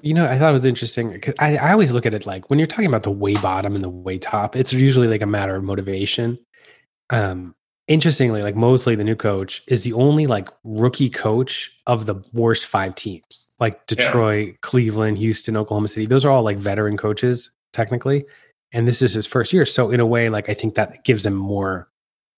You 0.01 0.15
know, 0.15 0.25
I 0.25 0.39
thought 0.39 0.49
it 0.49 0.55
was 0.55 0.65
interesting 0.65 1.13
because 1.13 1.35
I, 1.39 1.59
I 1.59 1.73
always 1.73 1.93
look 1.93 2.07
at 2.07 2.15
it 2.15 2.25
like 2.25 2.49
when 2.49 2.59
you're 2.59 2.67
talking 2.67 2.87
about 2.87 3.03
the 3.03 3.11
way 3.11 3.35
bottom 3.35 3.75
and 3.75 3.85
the 3.85 3.91
way 3.91 4.17
top, 4.17 4.57
it's 4.57 4.73
usually 4.73 5.09
like 5.09 5.21
a 5.21 5.27
matter 5.27 5.55
of 5.57 5.63
motivation. 5.63 6.39
Um, 7.11 7.55
interestingly, 7.87 8.43
like 8.43 8.57
Mosley, 8.57 8.95
the 8.95 9.05
new 9.05 9.15
coach, 9.15 9.63
is 9.69 9.85
the 9.85 9.93
only 9.93 10.27
like 10.27 10.49
rookie 10.65 11.11
coach 11.11 11.71
of 11.87 12.07
the 12.07 12.15
worst 12.33 12.65
five 12.65 12.95
teams, 12.95 13.47
like 13.61 13.87
Detroit, 13.87 14.49
yeah. 14.49 14.55
Cleveland, 14.63 15.19
Houston, 15.19 15.55
Oklahoma 15.55 15.89
City. 15.89 16.07
Those 16.07 16.25
are 16.25 16.31
all 16.31 16.43
like 16.43 16.57
veteran 16.57 16.97
coaches, 16.97 17.51
technically 17.75 18.25
and 18.73 18.89
this 18.89 19.03
is 19.03 19.15
his 19.15 19.27
first 19.27 19.53
year. 19.53 19.67
So 19.67 19.91
in 19.91 20.01
a 20.01 20.07
way, 20.07 20.29
like 20.31 20.49
I 20.49 20.55
think 20.55 20.75
that 20.75 21.05
gives 21.05 21.27
him 21.27 21.35
more 21.35 21.89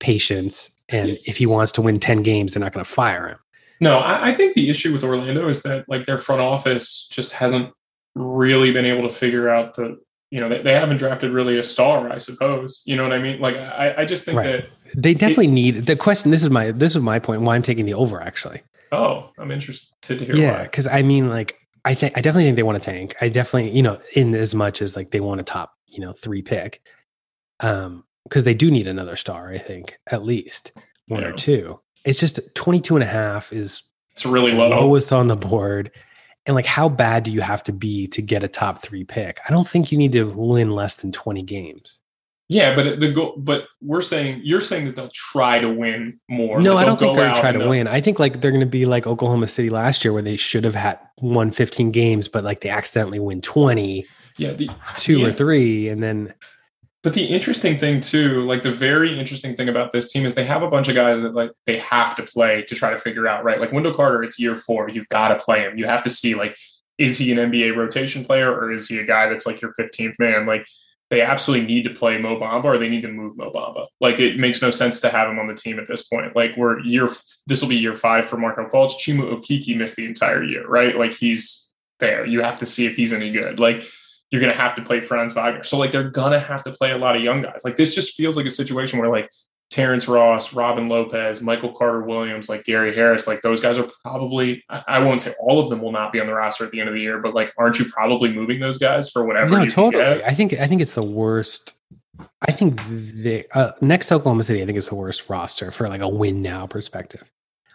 patience. 0.01 0.71
And 0.89 1.11
if 1.27 1.37
he 1.37 1.47
wants 1.47 1.73
to 1.73 1.83
win 1.83 2.01
10 2.01 2.23
games, 2.23 2.53
they're 2.53 2.61
not 2.61 2.73
going 2.73 2.85
to 2.85 2.91
fire 2.91 3.29
him. 3.29 3.39
No, 3.81 3.99
I, 3.99 4.29
I, 4.29 4.33
think 4.33 4.55
the 4.55 4.71
issue 4.71 4.93
with 4.93 5.03
Orlando 5.03 5.49
is 5.49 5.63
that 5.63 5.89
like 5.89 6.07
their 6.07 6.19
front 6.19 6.41
office 6.41 7.09
just 7.11 7.33
hasn't 7.33 7.73
really 8.15 8.73
been 8.73 8.85
able 8.85 9.09
to 9.09 9.15
figure 9.15 9.49
out 9.49 9.75
the, 9.75 9.99
you 10.31 10.41
know, 10.41 10.49
they, 10.49 10.63
they 10.63 10.73
haven't 10.73 10.99
drafted 10.99 11.33
really 11.33 11.59
a 11.59 11.63
star, 11.63 12.11
I 12.11 12.19
suppose. 12.19 12.83
You 12.85 12.97
know 12.97 13.03
what 13.03 13.13
I 13.13 13.19
mean? 13.19 13.41
Like 13.41 13.57
I, 13.57 13.95
I 13.99 14.05
just 14.05 14.25
think 14.25 14.39
right. 14.39 14.63
that 14.63 14.71
they 14.97 15.13
definitely 15.13 15.49
it, 15.49 15.53
need 15.53 15.75
the 15.87 15.97
question. 15.97 16.31
This 16.31 16.43
is 16.43 16.51
my, 16.51 16.71
this 16.71 16.95
is 16.95 17.03
my 17.03 17.19
point 17.19 17.43
why 17.43 17.57
I'm 17.57 17.63
taking 17.63 17.85
the 17.85 17.95
over 17.95 18.21
actually. 18.21 18.63
Oh, 18.93 19.31
I'm 19.39 19.51
interested 19.51 19.91
to 20.03 20.25
hear. 20.25 20.37
Yeah. 20.37 20.67
Cause 20.69 20.87
I 20.87 21.03
mean, 21.03 21.29
like, 21.29 21.59
I 21.85 21.95
think 21.95 22.17
I 22.17 22.21
definitely 22.21 22.45
think 22.45 22.57
they 22.57 22.63
want 22.63 22.79
to 22.79 22.85
tank. 22.85 23.15
I 23.21 23.29
definitely, 23.29 23.71
you 23.71 23.83
know, 23.83 24.01
in 24.15 24.35
as 24.35 24.55
much 24.55 24.81
as 24.81 24.97
like 24.97 25.11
they 25.11 25.21
want 25.21 25.41
a 25.41 25.45
top 25.45 25.74
you 25.95 26.01
know 26.01 26.13
three 26.13 26.43
pick 26.43 26.81
um 27.61 28.05
because 28.25 28.45
they 28.45 28.55
do 28.55 28.71
need 28.71 28.87
another 28.87 29.17
star 29.17 29.49
i 29.49 29.59
think 29.59 29.99
at 30.11 30.23
least 30.23 30.73
one 31.09 31.23
yeah. 31.23 31.29
or 31.29 31.33
two. 31.33 31.81
It's 32.05 32.21
just 32.21 32.41
22 32.55 32.97
and 32.97 33.03
a 33.03 33.07
half 33.07 33.53
is 33.53 33.83
it's 34.13 34.27
really 34.27 34.53
low. 34.53 34.69
lowest 34.69 35.13
on 35.13 35.29
the 35.29 35.37
board 35.37 35.91
and 36.47 36.55
like 36.55 36.67
how 36.67 36.89
bad 36.89 37.23
do 37.25 37.31
you 37.31 37.41
have 37.41 37.63
to 37.65 37.73
be 37.73 38.07
to 38.09 38.23
get 38.23 38.45
a 38.45 38.49
top 38.49 38.83
three 38.83 39.05
pick? 39.05 39.41
I 39.49 39.53
don't 39.53 39.67
think 39.67 39.91
you 39.91 39.99
need 39.99 40.13
to 40.13 40.25
win 40.25 40.71
less 40.71 40.97
than 40.97 41.11
20 41.11 41.43
games 41.43 42.01
yeah, 42.49 42.75
but 42.75 43.01
the 43.01 43.13
goal, 43.13 43.35
but 43.39 43.67
we're 43.81 44.01
saying 44.01 44.41
you're 44.45 44.61
saying 44.61 44.85
that 44.87 44.97
they'll 44.97 45.11
try 45.15 45.61
to 45.61 45.69
win 45.73 46.21
more. 46.29 46.61
No, 46.61 46.77
I 46.77 46.85
don't 46.85 46.99
think 46.99 47.17
they're 47.17 47.35
trying 47.35 47.59
to 47.59 47.69
win. 47.69 47.87
I 47.89 48.01
think 48.01 48.19
like 48.19 48.41
they're 48.41 48.51
going 48.51 48.61
to 48.61 48.67
be 48.67 48.87
like 48.87 49.07
Oklahoma 49.07 49.49
City 49.49 49.71
last 49.71 50.05
year, 50.05 50.13
where 50.13 50.23
they 50.23 50.37
should 50.37 50.65
have 50.65 50.75
had 50.75 50.99
won 51.21 51.51
15 51.51 51.91
games, 51.91 52.29
but 52.29 52.45
like 52.45 52.61
they 52.61 52.69
accidentally 52.69 53.19
win 53.19 53.41
20, 53.41 54.05
yeah 54.39 54.53
the, 54.53 54.69
two 54.97 55.19
the, 55.19 55.27
or 55.27 55.33
three 55.33 55.89
and 55.89 56.03
then 56.03 56.35
but 57.03 57.15
the 57.15 57.25
interesting 57.25 57.77
thing 57.77 58.01
too 58.01 58.43
like 58.43 58.63
the 58.63 58.73
very 58.73 59.17
interesting 59.19 59.55
thing 59.55 59.69
about 59.69 59.93
this 59.93 60.11
team 60.11 60.27
is 60.27 60.35
they 60.35 60.45
have 60.45 60.63
a 60.63 60.69
bunch 60.69 60.89
of 60.89 60.95
guys 60.95 61.23
that 61.23 61.35
like 61.35 61.53
they 61.67 61.79
have 61.79 62.17
to 62.17 62.23
play 62.23 62.63
to 62.63 62.75
try 62.75 62.91
to 62.91 62.99
figure 62.99 63.29
out 63.29 63.45
right? 63.45 63.61
Like 63.61 63.73
wendell 63.73 63.95
carter 63.95 64.23
it's 64.23 64.39
year 64.39 64.57
four. 64.57 64.89
You've 64.89 65.09
got 65.09 65.29
to 65.29 65.45
play 65.45 65.61
him. 65.61 65.79
You 65.79 65.87
have 65.87 66.03
to 66.05 66.11
see 66.11 66.35
like 66.35 66.57
is 66.99 67.19
he 67.19 67.33
an 67.33 67.51
nba 67.51 67.77
rotation 67.77 68.25
player 68.25 68.53
or 68.53 68.73
is 68.73 68.89
he 68.89 68.99
a 68.99 69.05
guy 69.05 69.29
that's 69.29 69.47
like 69.47 69.61
your 69.61 69.73
15th 69.79 70.19
man? 70.19 70.47
Like 70.47 70.67
they 71.15 71.23
absolutely 71.23 71.65
need 71.65 71.85
to 71.85 71.95
play 71.95 72.19
Mo 72.19 72.41
Bamba 72.41 72.65
or 72.65 72.79
they 72.79 72.89
need 72.89 73.03
to 73.03 73.09
move 73.09 73.37
Mo 73.37 73.53
Bamba. 73.53 73.87
Like 74.01 74.19
it 74.19 74.37
makes 74.37 74.61
no 74.61 74.71
sense 74.71 75.01
to 75.01 75.09
have 75.09 75.29
him 75.31 75.39
on 75.39 75.47
the 75.47 75.55
team 75.55 75.79
at 75.79 75.87
this 75.87 76.03
point. 76.07 76.35
Like 76.35 76.57
we're 76.57 76.81
year 76.81 77.09
this 77.47 77.61
will 77.63 77.69
be 77.69 77.77
year 77.77 77.95
five 77.95 78.29
for 78.29 78.37
Marco 78.37 78.69
Fultz. 78.69 78.95
Chuma 78.95 79.33
Okeke 79.33 79.77
missed 79.77 79.95
the 79.95 80.07
entire 80.07 80.43
year, 80.43 80.67
right? 80.67 80.97
Like 80.97 81.15
he's 81.15 81.71
there. 82.01 82.27
You 82.27 82.43
have 82.43 82.59
to 82.59 82.67
see 82.67 82.87
if 82.87 82.97
he's 82.97 83.13
any 83.13 83.31
good. 83.31 83.61
Like 83.61 83.85
you're 84.33 84.41
to 84.53 84.59
have 84.59 84.75
to 84.75 84.83
play 84.83 85.01
Franz 85.03 85.35
Wagner. 85.35 85.63
So 85.63 85.79
like 85.79 85.93
they're 85.93 86.11
to 86.33 86.41
have 86.41 86.65
to 86.65 86.73
play 86.73 86.91
a 86.91 86.99
lot 86.99 87.15
of 87.15 87.23
young 87.23 87.43
guys. 87.43 87.61
Like 87.65 87.77
this 87.77 87.95
just 87.95 88.17
feels 88.17 88.37
like 88.37 88.47
a 88.47 88.51
situation 88.51 88.99
where 88.99 89.09
like 89.09 89.31
Terrence 89.71 90.07
Ross, 90.07 90.53
Robin 90.53 90.89
Lopez, 90.89 91.41
Michael 91.41 91.73
Carter 91.73 92.03
Williams, 92.03 92.49
like 92.49 92.65
Gary 92.65 92.95
Harris, 92.95 93.27
like 93.27 93.43
those 93.43 93.61
guys 93.61 93.79
are 93.79 93.89
probably, 94.03 94.63
I 94.69 95.01
won't 95.01 95.21
say 95.21 95.35
all 95.41 95.61
of 95.61 95.69
them 95.69 95.81
will 95.81 95.91
not 95.91 96.13
be 96.13 96.21
on 96.21 96.27
the 96.27 96.35
roster 96.35 96.65
at 96.65 96.71
the 96.71 96.81
end 96.81 96.89
of 96.89 96.95
the 96.95 97.01
year, 97.01 97.19
but 97.19 97.35
like, 97.35 97.53
aren't 97.59 97.79
you 97.79 97.87
probably 97.87 98.33
moving 98.33 98.61
those 98.61 98.79
guys 98.79 99.11
for 99.11 99.27
whatever? 99.27 99.59
No, 99.59 99.67
totally. 99.67 100.23
I 100.23 100.33
think, 100.33 100.53
I 100.55 100.67
think 100.67 100.81
it's 100.81 100.95
the 100.95 101.03
worst. 101.03 101.77
I 102.47 102.53
think 102.53 102.81
the 102.87 103.45
uh, 103.55 103.73
next 103.81 104.13
Oklahoma 104.13 104.45
City, 104.45 104.63
I 104.63 104.67
think 104.67 104.79
is 104.79 104.89
the 104.89 104.95
worst 104.95 105.29
roster 105.29 105.71
for 105.71 105.89
like 105.89 106.01
a 106.01 106.09
win 106.09 106.41
now 106.41 106.67
perspective. 106.67 107.29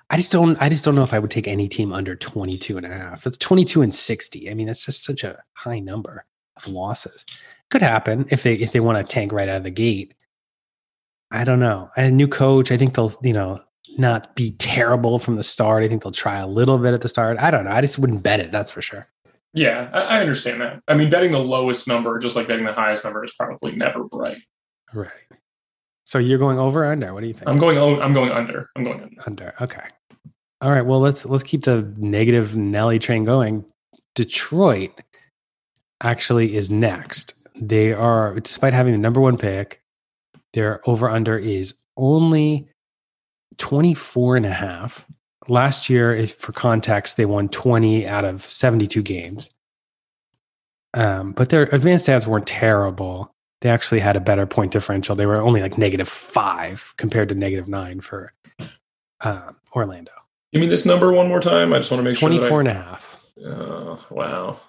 I 0.10 0.15
just 0.15 0.31
don't, 0.31 0.60
I 0.62 0.69
just 0.69 0.86
don't 0.86 0.96
know 0.96 1.03
if 1.03 1.13
I 1.13 1.19
would 1.19 1.31
take 1.31 1.48
any 1.48 1.67
team 1.67 1.91
under 1.91 2.15
22 2.15 2.77
and 2.77 2.86
a 2.86 2.89
half. 2.89 3.27
It's 3.27 3.38
22 3.38 3.81
and 3.81 3.93
60. 3.93 4.50
I 4.50 4.53
mean, 4.53 4.69
it's 4.69 4.86
just 4.86 5.03
such 5.03 5.24
a 5.24 5.39
high 5.53 5.79
number 5.79 6.25
of 6.55 6.67
losses. 6.67 7.25
Could 7.69 7.81
happen 7.81 8.25
if 8.31 8.41
they 8.41 8.55
if 8.55 8.72
they 8.72 8.79
want 8.79 8.98
to 8.98 9.13
tank 9.13 9.31
right 9.31 9.48
out 9.48 9.58
of 9.58 9.63
the 9.63 9.72
gate. 9.72 10.15
I 11.31 11.43
don't 11.43 11.59
know. 11.59 11.89
A 11.95 12.09
new 12.09 12.27
coach, 12.27 12.71
I 12.71 12.77
think 12.77 12.95
they'll 12.95 13.12
you 13.24 13.33
know 13.33 13.59
not 13.98 14.36
be 14.36 14.51
terrible 14.53 15.19
from 15.19 15.36
the 15.36 15.43
start. 15.43 15.83
I 15.83 15.88
think 15.88 16.03
they'll 16.03 16.12
try 16.12 16.38
a 16.38 16.48
little 16.48 16.77
bit 16.77 16.93
at 16.93 17.01
the 17.01 17.09
start. 17.09 17.38
I 17.39 17.51
don't 17.51 17.65
know. 17.65 17.71
I 17.71 17.81
just 17.81 18.00
wouldn't 18.00 18.24
bet 18.24 18.39
it. 18.39 18.51
That's 18.51 18.71
for 18.71 18.81
sure. 18.81 19.07
Yeah, 19.53 19.89
I, 19.91 20.21
understand 20.21 20.62
that. 20.62 20.83
I 20.88 20.93
mean, 20.93 21.09
betting 21.09 21.31
the 21.31 21.39
lowest 21.39 21.88
number, 21.88 22.19
just 22.19 22.36
like 22.36 22.48
betting 22.48 22.67
the 22.67 22.74
highest 22.74 23.03
number, 23.03 23.24
is 23.24 23.33
probably 23.33 23.75
never 23.75 24.03
right. 24.13 24.38
Right. 24.93 25.09
So 26.03 26.19
you're 26.19 26.38
going 26.38 26.59
over 26.59 26.83
or 26.83 26.88
under? 26.88 27.13
What 27.13 27.21
do 27.21 27.27
you 27.27 27.33
think? 27.33 27.50
I'm 27.50 27.57
going. 27.57 27.77
I'm 28.01 28.13
going 28.13 28.31
under. 28.31 28.69
I'm 28.75 28.83
going 28.83 29.01
under. 29.01 29.21
Under. 29.25 29.53
Okay. 29.62 29.88
All 30.62 30.71
right. 30.71 30.86
Well, 30.86 31.00
let's 31.00 31.25
let's 31.25 31.43
keep 31.43 31.63
the 31.63 31.93
negative 31.98 32.55
Nelly 32.55 33.00
train 33.00 33.24
going 33.24 33.65
Detroit 34.19 35.01
actually 36.01 36.55
is 36.55 36.69
next. 36.69 37.33
They 37.55 37.93
are, 37.93 38.39
despite 38.39 38.74
having 38.74 38.93
the 38.93 39.00
number 39.00 39.21
one 39.21 39.38
pick, 39.38 39.81
their 40.53 40.88
over 40.88 41.10
under 41.10 41.38
is 41.38 41.75
only 41.98 42.68
24 43.58 44.38
and 44.38 44.46
a 44.46 44.53
half. 44.53 45.06
Last 45.48 45.89
year, 45.89 46.13
if, 46.13 46.36
for 46.36 46.51
context, 46.51 47.18
they 47.18 47.25
won 47.25 47.50
20 47.50 48.08
out 48.08 48.25
of 48.25 48.44
72 48.44 49.01
games. 49.01 49.50
Um, 50.94 51.34
but 51.34 51.50
their 51.50 51.63
advanced 51.63 52.08
stats 52.08 52.27
weren't 52.27 52.48
terrible. 52.48 53.34
They 53.62 53.70
actually 53.70 54.00
had 54.00 54.15
a 54.15 54.22
better 54.22 54.46
point 54.46 54.72
differential. 54.72 55.15
They 55.15 55.25
were 55.25 55.38
only 55.38 55.62
like 55.62 55.77
negative 55.77 56.08
five 56.08 56.94
compared 56.98 57.29
to 57.29 57.36
negative 57.36 57.68
nine 57.68 58.01
for 58.01 58.34
uh, 59.22 59.51
Orlando. 59.75 60.12
Give 60.53 60.62
me 60.62 60.68
this 60.68 60.86
number 60.86 61.12
one 61.12 61.27
more 61.27 61.41
time. 61.41 61.74
I 61.74 61.77
just 61.77 61.91
want 61.91 62.00
to 62.00 62.10
make 62.10 62.18
24 62.18 62.39
sure. 62.39 62.50
24 62.50 62.60
and 62.62 62.70
a 62.70 62.74
half. 62.74 63.20
Oh, 63.46 64.06
wow. 64.10 64.60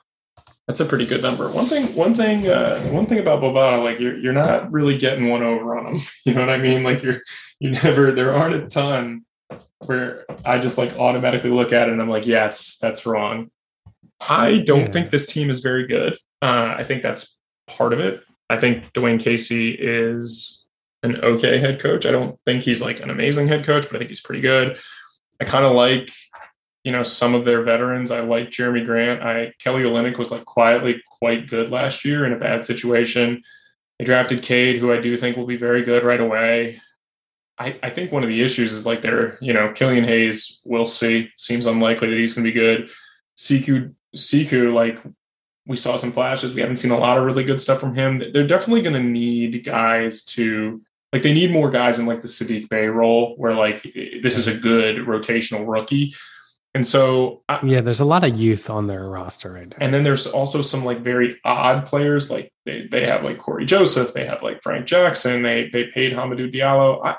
That's 0.71 0.79
a 0.79 0.85
pretty 0.85 1.05
good 1.05 1.21
number. 1.21 1.51
One 1.51 1.67
thing, 1.67 1.85
one 1.97 2.15
thing, 2.15 2.47
uh, 2.47 2.79
one 2.93 3.05
thing 3.07 3.19
about 3.19 3.43
Bovada, 3.43 3.83
like 3.83 3.99
you're 3.99 4.17
you're 4.17 4.33
not 4.33 4.71
really 4.71 4.97
getting 4.97 5.29
one 5.29 5.43
over 5.43 5.77
on 5.77 5.83
them. 5.85 5.97
You 6.25 6.33
know 6.33 6.43
what 6.43 6.51
I 6.51 6.59
mean? 6.59 6.85
Like 6.85 7.03
you're 7.03 7.23
you 7.59 7.71
never. 7.71 8.13
There 8.13 8.33
aren't 8.33 8.55
a 8.55 8.69
ton 8.69 9.25
where 9.87 10.25
I 10.45 10.61
just 10.61 10.79
like 10.79 10.97
automatically 10.97 11.51
look 11.51 11.73
at 11.73 11.89
it 11.89 11.93
and 11.93 12.01
I'm 12.01 12.09
like, 12.09 12.25
yes, 12.25 12.79
that's 12.81 13.05
wrong. 13.05 13.51
I 14.29 14.59
don't 14.59 14.83
yeah. 14.83 14.91
think 14.93 15.11
this 15.11 15.27
team 15.27 15.51
is 15.51 15.59
very 15.59 15.89
good. 15.89 16.17
Uh, 16.41 16.77
I 16.79 16.85
think 16.85 17.03
that's 17.03 17.37
part 17.67 17.93
of 17.93 17.99
it. 17.99 18.23
I 18.49 18.57
think 18.57 18.93
Dwayne 18.93 19.19
Casey 19.19 19.71
is 19.71 20.65
an 21.03 21.17
okay 21.17 21.59
head 21.59 21.81
coach. 21.81 22.07
I 22.07 22.13
don't 22.13 22.39
think 22.47 22.63
he's 22.63 22.81
like 22.81 23.01
an 23.01 23.11
amazing 23.11 23.49
head 23.49 23.65
coach, 23.65 23.87
but 23.89 23.97
I 23.97 23.99
think 23.99 24.11
he's 24.11 24.21
pretty 24.21 24.41
good. 24.41 24.79
I 25.41 25.47
kind 25.47 25.65
of 25.65 25.73
like, 25.73 26.13
you 26.85 26.93
know, 26.93 27.03
some 27.03 27.35
of 27.35 27.45
their 27.45 27.63
veterans. 27.63 28.11
I 28.11 28.21
like 28.21 28.51
Jerami 28.51 28.85
Grant. 28.85 29.23
I 29.23 29.53
Kelly 29.59 29.83
Olynyk 29.83 30.19
was 30.19 30.31
like 30.31 30.45
quietly 30.45 31.03
quite 31.19 31.49
good 31.49 31.71
last 31.71 32.05
year 32.05 32.25
in 32.25 32.33
a 32.33 32.39
bad 32.39 32.65
situation. 32.65 33.43
They 33.99 34.05
drafted 34.05 34.43
Cade, 34.43 34.81
who 34.81 34.93
I 34.93 35.01
do 35.01 35.17
think 35.17 35.37
will 35.37 35.47
be 35.47 35.57
very 35.57 35.83
good 35.83 36.05
right 36.05 36.21
away. 36.21 36.81
I, 37.59 37.79
I 37.83 37.91
think 37.91 38.11
one 38.11 38.23
of 38.23 38.31
the 38.31 38.41
issues 38.41 38.73
is 38.73 38.87
like 38.87 39.03
they're, 39.03 39.37
you 39.43 39.53
know, 39.53 39.71
Killian 39.75 40.05
Hayes, 40.05 40.63
we'll 40.65 40.87
see. 40.87 41.31
Seems 41.37 41.67
unlikely 41.67 42.09
that 42.09 42.17
he's 42.17 42.33
going 42.33 42.47
to 42.47 42.51
be 42.51 42.59
good. 42.59 42.91
Sekou, 43.37 43.95
Sekou, 44.17 44.73
like 44.73 44.99
we 45.67 45.77
saw 45.77 45.97
some 45.97 46.13
flashes. 46.13 46.55
We 46.55 46.63
haven't 46.63 46.77
seen 46.77 46.91
a 46.91 46.99
lot 46.99 47.19
of 47.19 47.25
really 47.25 47.45
good 47.45 47.61
stuff 47.61 47.79
from 47.79 47.95
him. 47.95 48.23
They're 48.33 48.47
definitely 48.47 48.81
going 48.81 48.95
to 48.95 49.09
need 49.09 49.63
guys 49.65 50.25
to 50.25 50.81
like 51.13 51.23
they 51.23 51.35
need 51.35 51.51
more 51.51 51.71
guys 51.71 51.99
in 51.99 52.07
like 52.07 52.23
the 52.23 52.29
Saddiq 52.29 52.69
Bey 52.69 52.87
role 52.87 53.35
where 53.37 53.53
like 53.53 53.83
this 54.23 54.39
is 54.39 54.47
a 54.47 54.57
good 54.57 54.97
rotational 54.99 55.69
rookie. 55.69 56.15
And 56.73 56.87
so 56.87 57.43
uh, 57.49 57.59
yeah, 57.65 57.81
there's 57.81 58.01
a 58.01 58.05
lot 58.05 58.23
of 58.23 58.37
youth 58.37 58.71
on 58.71 58.87
their 58.87 59.09
roster 59.09 59.53
right 59.53 59.69
now. 59.69 59.77
And 59.81 59.93
then 59.93 60.05
there's 60.05 60.27
also 60.27 60.63
some 60.63 60.85
like 60.85 61.01
very 61.01 61.33
odd 61.45 61.85
players 61.85 62.31
like 62.31 62.51
they 62.65 62.87
they 62.87 63.05
have 63.07 63.25
like 63.25 63.39
Cory 63.39 63.67
Joseph, 63.67 64.13
they 64.15 64.25
have 64.27 64.43
like 64.43 64.63
Frank 64.63 64.87
Jackson, 64.87 65.43
they 65.43 65.69
they 65.73 65.87
paid 65.89 66.13
Hamidou 66.13 66.53
Diallo. 66.53 67.05
I, 67.05 67.17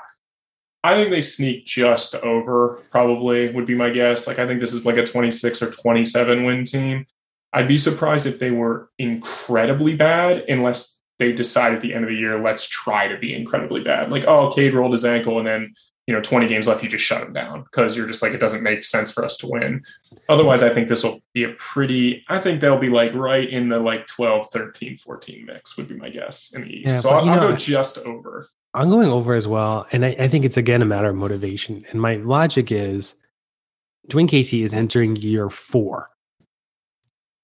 I 0.84 0.94
think 0.94 1.10
they 1.10 1.22
sneak 1.22 1.64
just 1.64 2.14
over, 2.16 2.80
probably 2.90 3.50
would 3.50 3.66
be 3.66 3.74
my 3.74 3.90
guess. 3.90 4.26
Like, 4.26 4.38
I 4.38 4.46
think 4.46 4.60
this 4.60 4.72
is 4.72 4.84
like 4.84 4.96
a 4.96 5.06
26 5.06 5.62
or 5.62 5.70
27 5.70 6.44
win 6.44 6.64
team. 6.64 7.06
I'd 7.52 7.68
be 7.68 7.76
surprised 7.76 8.26
if 8.26 8.38
they 8.38 8.50
were 8.50 8.90
incredibly 8.98 9.94
bad 9.94 10.44
unless 10.48 10.98
they 11.18 11.32
decide 11.32 11.74
at 11.74 11.82
the 11.82 11.94
end 11.94 12.04
of 12.04 12.10
the 12.10 12.16
year, 12.16 12.40
let's 12.40 12.66
try 12.66 13.06
to 13.06 13.18
be 13.18 13.32
incredibly 13.32 13.82
bad. 13.82 14.10
Like, 14.10 14.24
oh, 14.24 14.50
Cade 14.50 14.74
rolled 14.74 14.92
his 14.92 15.04
ankle 15.04 15.38
and 15.38 15.46
then, 15.46 15.74
you 16.06 16.14
know, 16.14 16.20
20 16.20 16.48
games 16.48 16.66
left, 16.66 16.82
you 16.82 16.88
just 16.88 17.04
shut 17.04 17.22
him 17.22 17.32
down 17.32 17.62
because 17.62 17.96
you're 17.96 18.08
just 18.08 18.22
like, 18.22 18.32
it 18.32 18.40
doesn't 18.40 18.62
make 18.62 18.84
sense 18.84 19.12
for 19.12 19.24
us 19.24 19.36
to 19.36 19.46
win. 19.46 19.80
Otherwise, 20.28 20.62
I 20.62 20.68
think 20.68 20.88
this 20.88 21.04
will 21.04 21.20
be 21.32 21.44
a 21.44 21.50
pretty, 21.58 22.24
I 22.28 22.40
think 22.40 22.60
they'll 22.60 22.78
be 22.78 22.88
like 22.88 23.14
right 23.14 23.48
in 23.48 23.68
the 23.68 23.78
like 23.78 24.06
12, 24.08 24.48
13, 24.52 24.96
14 24.96 25.46
mix 25.46 25.76
would 25.76 25.86
be 25.86 25.94
my 25.94 26.10
guess 26.10 26.52
in 26.54 26.62
the 26.62 26.76
East. 26.76 26.88
Yeah, 26.88 26.98
so 26.98 27.10
I'll, 27.10 27.30
I'll 27.30 27.50
go 27.50 27.56
just 27.56 27.98
over. 27.98 28.46
I'm 28.74 28.90
going 28.90 29.08
over 29.08 29.34
as 29.34 29.46
well. 29.46 29.86
And 29.92 30.04
I, 30.04 30.16
I, 30.18 30.28
think 30.28 30.44
it's 30.44 30.56
again 30.56 30.82
a 30.82 30.86
matter 30.86 31.10
of 31.10 31.16
motivation. 31.16 31.84
And 31.90 32.00
my 32.00 32.16
logic 32.16 32.72
is 32.72 33.14
Dwayne 34.08 34.28
Casey 34.28 34.62
is 34.62 34.74
entering 34.74 35.14
year 35.16 35.50
four. 35.50 36.10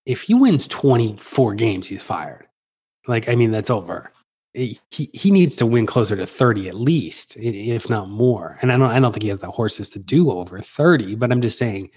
If 0.05 0.23
he 0.23 0.35
wins 0.35 0.67
24 0.67 1.55
games, 1.55 1.89
he's 1.89 2.03
fired. 2.03 2.49
Like, 3.07 3.29
I 3.29 3.37
mean, 3.37 3.51
that's 3.51 3.71
over. 3.71 4.11
He, 4.55 4.79
he 4.91 5.31
needs 5.31 5.57
to 5.57 5.67
win 5.67 5.87
closer 5.87 6.17
to 6.17 6.27
30 6.27 6.69
at 6.69 6.75
least, 6.75 7.37
if 7.37 7.89
not 7.89 8.09
more. 8.09 8.59
And 8.61 8.73
I 8.73 8.79
don't 8.79 8.91
I 8.91 8.99
don't 8.99 9.13
think 9.13 9.23
he 9.23 9.29
has 9.29 9.41
the 9.41 9.51
horses 9.51 9.91
to 9.91 9.99
do 9.99 10.31
over 10.31 10.59
30, 10.59 11.15
but 11.17 11.31
I'm 11.31 11.43
just 11.43 11.59
saying 11.59 11.91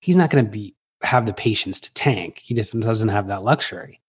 he's 0.00 0.16
not 0.16 0.30
going 0.30 0.44
to 0.44 0.50
be 0.50 0.74
have 1.02 1.26
the 1.26 1.34
patience 1.34 1.80
to 1.80 1.94
tank. 1.94 2.40
He 2.42 2.54
just 2.54 2.78
doesn't 2.78 3.08
have 3.08 3.26
that 3.26 3.42
luxury. 3.42 4.00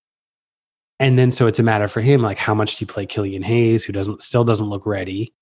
And 0.99 1.17
then 1.17 1.31
so 1.31 1.47
it's 1.47 1.59
a 1.59 1.63
matter 1.63 1.87
for 1.87 2.01
him, 2.01 2.21
like 2.21 2.37
how 2.37 2.53
much 2.53 2.77
do 2.77 2.83
you 2.83 2.87
play 2.87 3.05
Killian 3.05 3.43
Hayes, 3.43 3.83
who 3.83 3.93
doesn't 3.93 4.21
still 4.21 4.43
doesn't 4.43 4.69
look 4.69 4.85
ready? 4.85 5.33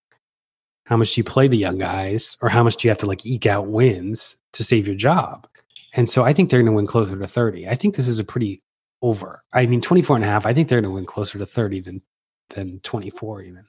How 0.85 0.97
much 0.97 1.13
do 1.13 1.19
you 1.19 1.25
play 1.25 1.47
the 1.47 1.57
young 1.57 1.77
guys? 1.77 2.37
Or 2.41 2.49
how 2.49 2.63
much 2.63 2.77
do 2.77 2.87
you 2.87 2.89
have 2.89 2.97
to 2.99 3.05
like 3.05 3.25
eke 3.25 3.45
out 3.45 3.67
wins 3.67 4.37
to 4.53 4.63
save 4.63 4.87
your 4.87 4.95
job? 4.95 5.47
And 5.93 6.07
so 6.07 6.23
I 6.23 6.33
think 6.33 6.49
they're 6.49 6.61
going 6.61 6.71
to 6.71 6.75
win 6.75 6.87
closer 6.87 7.17
to 7.17 7.27
30. 7.27 7.67
I 7.67 7.75
think 7.75 7.95
this 7.95 8.07
is 8.07 8.19
a 8.19 8.23
pretty 8.23 8.61
over. 9.01 9.43
I 9.53 9.65
mean, 9.65 9.81
24 9.81 10.17
and 10.17 10.25
a 10.25 10.27
half, 10.27 10.45
I 10.45 10.53
think 10.53 10.67
they're 10.67 10.81
going 10.81 10.91
to 10.91 10.95
win 10.95 11.05
closer 11.05 11.37
to 11.37 11.45
30 11.45 11.79
than, 11.81 12.01
than 12.49 12.79
24 12.81 13.43
even. 13.43 13.65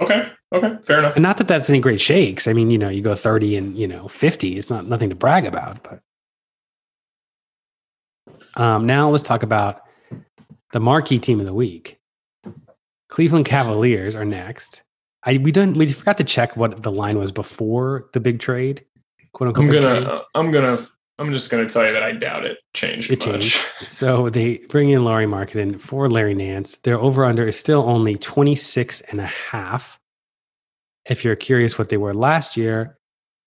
Okay. 0.00 0.30
Okay. 0.52 0.76
Fair 0.82 0.98
enough. 0.98 1.16
And 1.16 1.22
not 1.22 1.38
that 1.38 1.48
that's 1.48 1.70
any 1.70 1.80
great 1.80 2.00
shakes. 2.00 2.46
I 2.46 2.52
mean, 2.52 2.70
you 2.70 2.78
know, 2.78 2.88
you 2.88 3.02
go 3.02 3.14
30 3.14 3.56
and, 3.56 3.76
you 3.76 3.88
know, 3.88 4.08
50. 4.08 4.56
It's 4.56 4.70
not 4.70 4.86
nothing 4.86 5.08
to 5.10 5.16
brag 5.16 5.46
about, 5.46 5.82
but. 5.82 6.00
Um, 8.56 8.86
now 8.86 9.10
let's 9.10 9.24
talk 9.24 9.42
about 9.42 9.82
the 10.72 10.80
marquee 10.80 11.18
team 11.18 11.40
of 11.40 11.46
the 11.46 11.54
week. 11.54 11.98
Cleveland 13.08 13.44
Cavaliers 13.46 14.16
are 14.16 14.24
next. 14.24 14.82
I 15.24 15.38
we 15.38 15.52
didn't 15.52 15.76
we 15.76 15.92
forgot 15.92 16.16
to 16.18 16.24
check 16.24 16.56
what 16.56 16.82
the 16.82 16.92
line 16.92 17.18
was 17.18 17.32
before 17.32 18.08
the 18.12 18.20
big 18.20 18.40
trade. 18.40 18.84
Quote 19.32 19.48
unquote. 19.48 19.66
I'm 19.66 19.72
gonna 19.72 20.00
trade. 20.00 20.20
I'm 20.34 20.50
gonna 20.50 20.78
I'm 21.18 21.32
just 21.32 21.50
gonna 21.50 21.68
tell 21.68 21.86
you 21.86 21.92
that 21.92 22.02
I 22.02 22.12
doubt 22.12 22.44
it 22.44 22.58
changed 22.74 23.10
it 23.10 23.26
much. 23.26 23.40
Changed. 23.40 23.58
So 23.82 24.28
they 24.28 24.58
bring 24.68 24.90
in 24.90 25.04
Lauri 25.04 25.26
Markkanen 25.26 25.80
for 25.80 26.08
Larry 26.08 26.34
Nance. 26.34 26.76
Their 26.78 26.98
over 26.98 27.24
under 27.24 27.46
is 27.46 27.58
still 27.58 27.88
only 27.88 28.16
26 28.16 29.00
and 29.02 29.20
a 29.20 29.26
half. 29.26 29.98
If 31.08 31.24
you're 31.24 31.36
curious 31.36 31.78
what 31.78 31.88
they 31.88 31.96
were 31.96 32.12
last 32.12 32.56
year, 32.56 32.98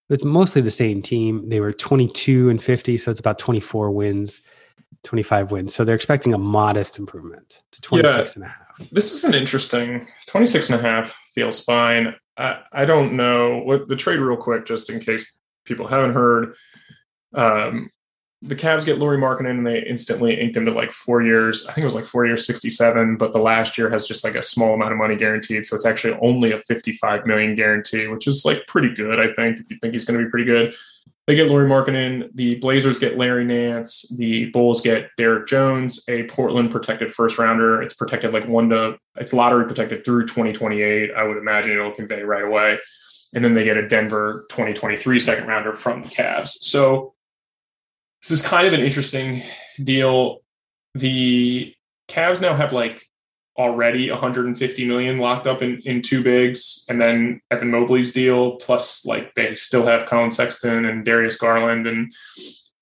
with 0.10 0.26
mostly 0.26 0.62
the 0.62 0.72
same 0.72 1.02
team, 1.02 1.50
they 1.50 1.60
were 1.60 1.74
22 1.74 2.50
and 2.50 2.62
50, 2.62 2.98
so 2.98 3.12
it's 3.12 3.20
about 3.20 3.38
24 3.38 3.92
wins. 3.92 4.42
25 5.04 5.52
wins. 5.52 5.74
So 5.74 5.86
they're 5.86 5.96
expecting 5.96 6.34
a 6.34 6.38
modest 6.38 7.00
improvement 7.00 7.62
to 7.72 7.82
26 7.82 8.18
yeah, 8.18 8.34
and 8.36 8.44
a 8.44 8.48
half. 8.48 8.90
This 8.92 9.14
is 9.14 9.24
an 9.24 9.34
interesting 9.34 10.06
26 10.28 10.72
and 10.72 10.80
a 10.80 10.90
half 10.90 11.18
feels 11.34 11.64
fine. 11.64 12.16
I, 12.38 12.60
I 12.72 12.86
don't 12.86 13.14
know 13.14 13.60
what 13.60 13.88
the 13.88 13.96
trade 13.96 14.20
real 14.20 14.38
quick, 14.38 14.66
just 14.66 14.90
in 14.90 15.00
case 15.00 15.38
people 15.66 15.88
haven't 15.88 16.14
heard. 16.14 16.56
Um, 17.34 17.90
the 18.42 18.56
Cavs 18.56 18.86
get 18.86 19.00
Lauri 19.00 19.18
Markkanen 19.18 19.50
and 19.50 19.68
they 19.68 19.84
instantly 19.86 20.40
inked 20.40 20.56
him 20.56 20.66
to 20.66 20.72
like 20.72 20.94
four 20.94 21.22
years. 21.22 21.66
I 21.68 21.74
think 21.74 21.84
it 21.84 21.88
was 21.88 21.96
like 21.96 22.06
four 22.06 22.26
years, 22.26 22.46
67, 22.46 23.18
but 23.18 23.34
the 23.34 23.40
last 23.40 23.78
year 23.78 23.90
has 23.90 24.06
just 24.06 24.24
like 24.24 24.36
a 24.36 24.44
small 24.44 24.74
amount 24.74 24.94
of 24.94 24.98
money 24.98 25.18
guaranteed. 25.18 25.66
So 25.66 25.76
it's 25.76 25.86
actually 25.86 26.18
only 26.22 26.54
a 26.54 26.60
55 26.60 27.26
million 27.26 27.54
guarantee, 27.56 28.08
which 28.08 28.28
is 28.28 28.46
like 28.46 28.66
pretty 28.66 28.94
good, 28.94 29.20
I 29.20 29.34
think, 29.34 29.60
if 29.60 29.70
you 29.70 29.78
think 29.78 29.94
he's 29.94 30.06
going 30.06 30.18
to 30.18 30.26
be 30.26 30.32
pretty 30.32 30.46
good. 30.46 30.74
They 31.28 31.36
get 31.36 31.52
Lauri 31.52 31.70
Markkanen. 31.70 32.30
The 32.34 32.56
Blazers 32.56 32.98
get 32.98 33.18
Larry 33.18 33.44
Nance. 33.44 34.04
The 34.18 34.46
Bulls 34.46 34.82
get 34.82 35.10
Derrick 35.18 35.46
Jones, 35.46 36.04
a 36.08 36.24
Portland 36.24 36.72
protected 36.72 37.14
first 37.14 37.38
rounder. 37.38 37.84
It's 37.84 37.94
protected 37.94 38.32
like 38.32 38.48
one 38.48 38.70
to, 38.70 38.98
it's 39.18 39.34
lottery 39.34 39.68
protected 39.68 40.06
through 40.06 40.28
2028. 40.28 41.12
I 41.12 41.24
would 41.24 41.38
imagine 41.38 41.72
it'll 41.72 41.92
convey 41.92 42.24
right 42.24 42.46
away. 42.46 42.80
And 43.36 43.46
then 43.46 43.54
they 43.54 43.64
get 43.64 43.78
a 43.78 43.88
Denver 43.88 44.46
2023 44.50 45.20
second 45.20 45.48
rounder 45.48 45.74
from 45.74 46.02
the 46.02 46.08
Cavs. 46.08 46.58
So 46.62 47.14
this 48.22 48.32
is 48.32 48.42
kind 48.42 48.68
of 48.68 48.74
an 48.74 48.82
interesting 48.82 49.42
deal. 49.84 50.40
The 50.96 51.74
Cavs 52.10 52.42
now 52.42 52.56
have 52.56 52.74
like 52.74 53.04
already 53.58 54.10
150 54.10 54.88
million 54.88 55.18
locked 55.18 55.46
up 55.46 55.62
in, 55.62 55.82
in 55.86 56.02
two 56.02 56.24
bigs, 56.24 56.86
and 56.90 57.00
then 57.00 57.42
Evan 57.52 57.72
Mobley's 57.72 58.14
deal, 58.14 58.56
plus 58.56 59.06
like 59.06 59.34
they 59.36 59.56
still 59.56 59.86
have 59.86 60.06
Collin 60.06 60.32
Sexton 60.32 60.86
and 60.86 61.06
Darius 61.06 61.38
Garland 61.38 61.86
and 61.86 62.12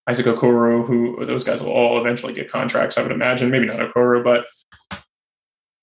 Isaac 0.07 0.27
Okoro, 0.27 0.85
who 0.85 1.23
those 1.25 1.43
guys 1.43 1.61
will 1.61 1.71
all 1.71 1.99
eventually 1.99 2.33
get 2.33 2.49
contracts, 2.49 2.97
I 2.97 3.01
would 3.01 3.11
imagine. 3.11 3.51
Maybe 3.51 3.65
not 3.65 3.77
Okoro, 3.77 4.23
but 4.23 4.45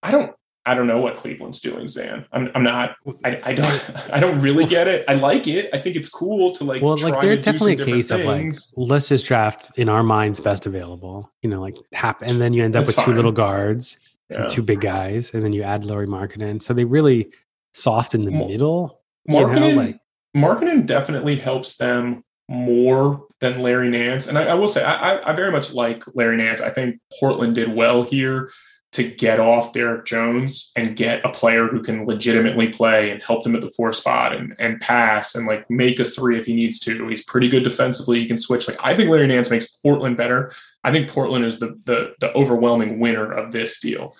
I 0.03 0.11
don't 0.11 0.35
I 0.67 0.75
don't 0.75 0.87
know 0.87 0.99
what 0.99 1.17
Cleveland's 1.17 1.61
doing, 1.61 1.89
Zan. 1.89 2.25
I'm, 2.33 2.51
I'm 2.55 2.63
not. 2.63 2.97
I, 3.23 3.41
I 3.45 3.55
don't. 3.55 4.11
I 4.13 4.19
don't 4.19 4.41
really 4.41 4.65
get 4.65 4.89
it. 4.89 5.05
I 5.09 5.15
like 5.15 5.47
it. 5.47 5.69
I 5.75 5.79
think 5.79 5.95
it's 5.95 6.09
cool 6.09 6.53
to 6.53 6.65
like. 6.65 6.83
Well, 6.83 6.97
like 6.97 7.21
they're 7.21 7.37
definitely 7.37 7.75
a 7.75 7.85
case 7.85 8.09
things. 8.09 8.73
of 8.73 8.79
like 8.79 8.89
let's 8.91 9.09
just 9.09 9.27
draft 9.27 9.71
in 9.77 9.89
our 9.91 10.03
minds 10.03 10.41
best 10.41 10.65
available. 10.65 11.31
You 11.43 11.51
know, 11.51 11.61
like 11.61 11.77
tap, 11.93 12.23
and 12.23 12.41
then 12.41 12.55
you 12.55 12.65
end 12.65 12.77
up 12.77 12.87
That's 12.87 12.97
with 12.97 13.05
fine. 13.05 13.05
two 13.07 13.13
little 13.13 13.33
guards, 13.33 13.99
yeah. 14.31 14.47
two 14.47 14.63
big 14.63 14.81
guys, 14.81 15.35
and 15.35 15.45
then 15.45 15.53
you 15.53 15.63
add 15.63 15.85
Lauri 15.85 16.07
Markkanen. 16.07 16.63
So 16.63 16.73
they 16.73 16.85
really 16.85 17.31
soft 17.75 18.15
in 18.15 18.25
the 18.25 18.33
middle. 18.33 19.03
Markkanen, 19.29 19.71
you 19.71 19.77
know, 19.77 19.83
like 19.83 20.01
Markkanen 20.35 20.87
definitely 20.87 21.37
helps 21.37 21.77
them 21.77 22.25
more 22.49 23.27
than 23.41 23.61
Larry 23.61 23.91
Nance. 23.91 24.27
And 24.27 24.39
I, 24.39 24.45
I 24.45 24.55
will 24.55 24.69
say, 24.69 24.83
I, 24.85 25.31
I, 25.31 25.33
very 25.33 25.51
much 25.51 25.73
like 25.73 26.05
Larry 26.15 26.37
Nance. 26.37 26.61
I 26.61 26.69
think 26.69 27.01
Portland 27.19 27.55
did 27.55 27.75
well 27.75 28.03
here 28.03 28.51
to 28.95 29.03
get 29.03 29.41
off 29.41 29.73
Derrick 29.73 30.05
Jones 30.05 30.71
and 30.77 30.97
get 30.97 31.25
a 31.25 31.29
player 31.29 31.67
who 31.67 31.83
can 31.83 32.07
legitimately 32.07 32.69
play 32.69 33.11
and 33.11 33.21
help 33.21 33.43
them 33.43 33.57
at 33.57 33.61
the 33.61 33.71
four 33.73 33.93
spot 33.93 34.33
and, 34.33 34.55
and 34.61 34.81
pass 34.81 35.35
and 35.35 35.49
like 35.49 35.69
make 35.69 35.99
a 35.99 36.05
three 36.05 36.39
if 36.39 36.47
he 36.47 36.55
needs 36.55 36.79
to. 36.79 37.09
He's 37.09 37.25
pretty 37.25 37.49
good 37.49 37.65
defensively. 37.65 38.21
He 38.21 38.29
can 38.29 38.39
switch. 38.39 38.69
Like 38.69 38.79
I 38.81 38.95
think 38.95 39.11
Larry 39.11 39.27
Nance 39.27 39.51
makes 39.51 39.67
Portland 39.67 40.17
better. 40.17 40.53
I 40.85 40.93
think 40.93 41.11
Portland 41.11 41.45
is 41.45 41.59
the 41.59 41.77
the, 41.87 42.15
the 42.21 42.33
overwhelming 42.35 43.01
winner 43.01 43.33
of 43.33 43.51
this 43.51 43.81
deal. 43.81 44.17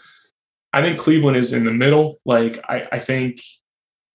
I 0.73 0.83
think 0.83 0.99
Cleveland 0.99 1.37
is 1.37 1.53
in 1.53 1.63
the 1.63 1.73
middle. 1.73 2.19
Like 2.25 2.59
I, 2.69 2.89
I 2.91 2.99
think 2.99 3.41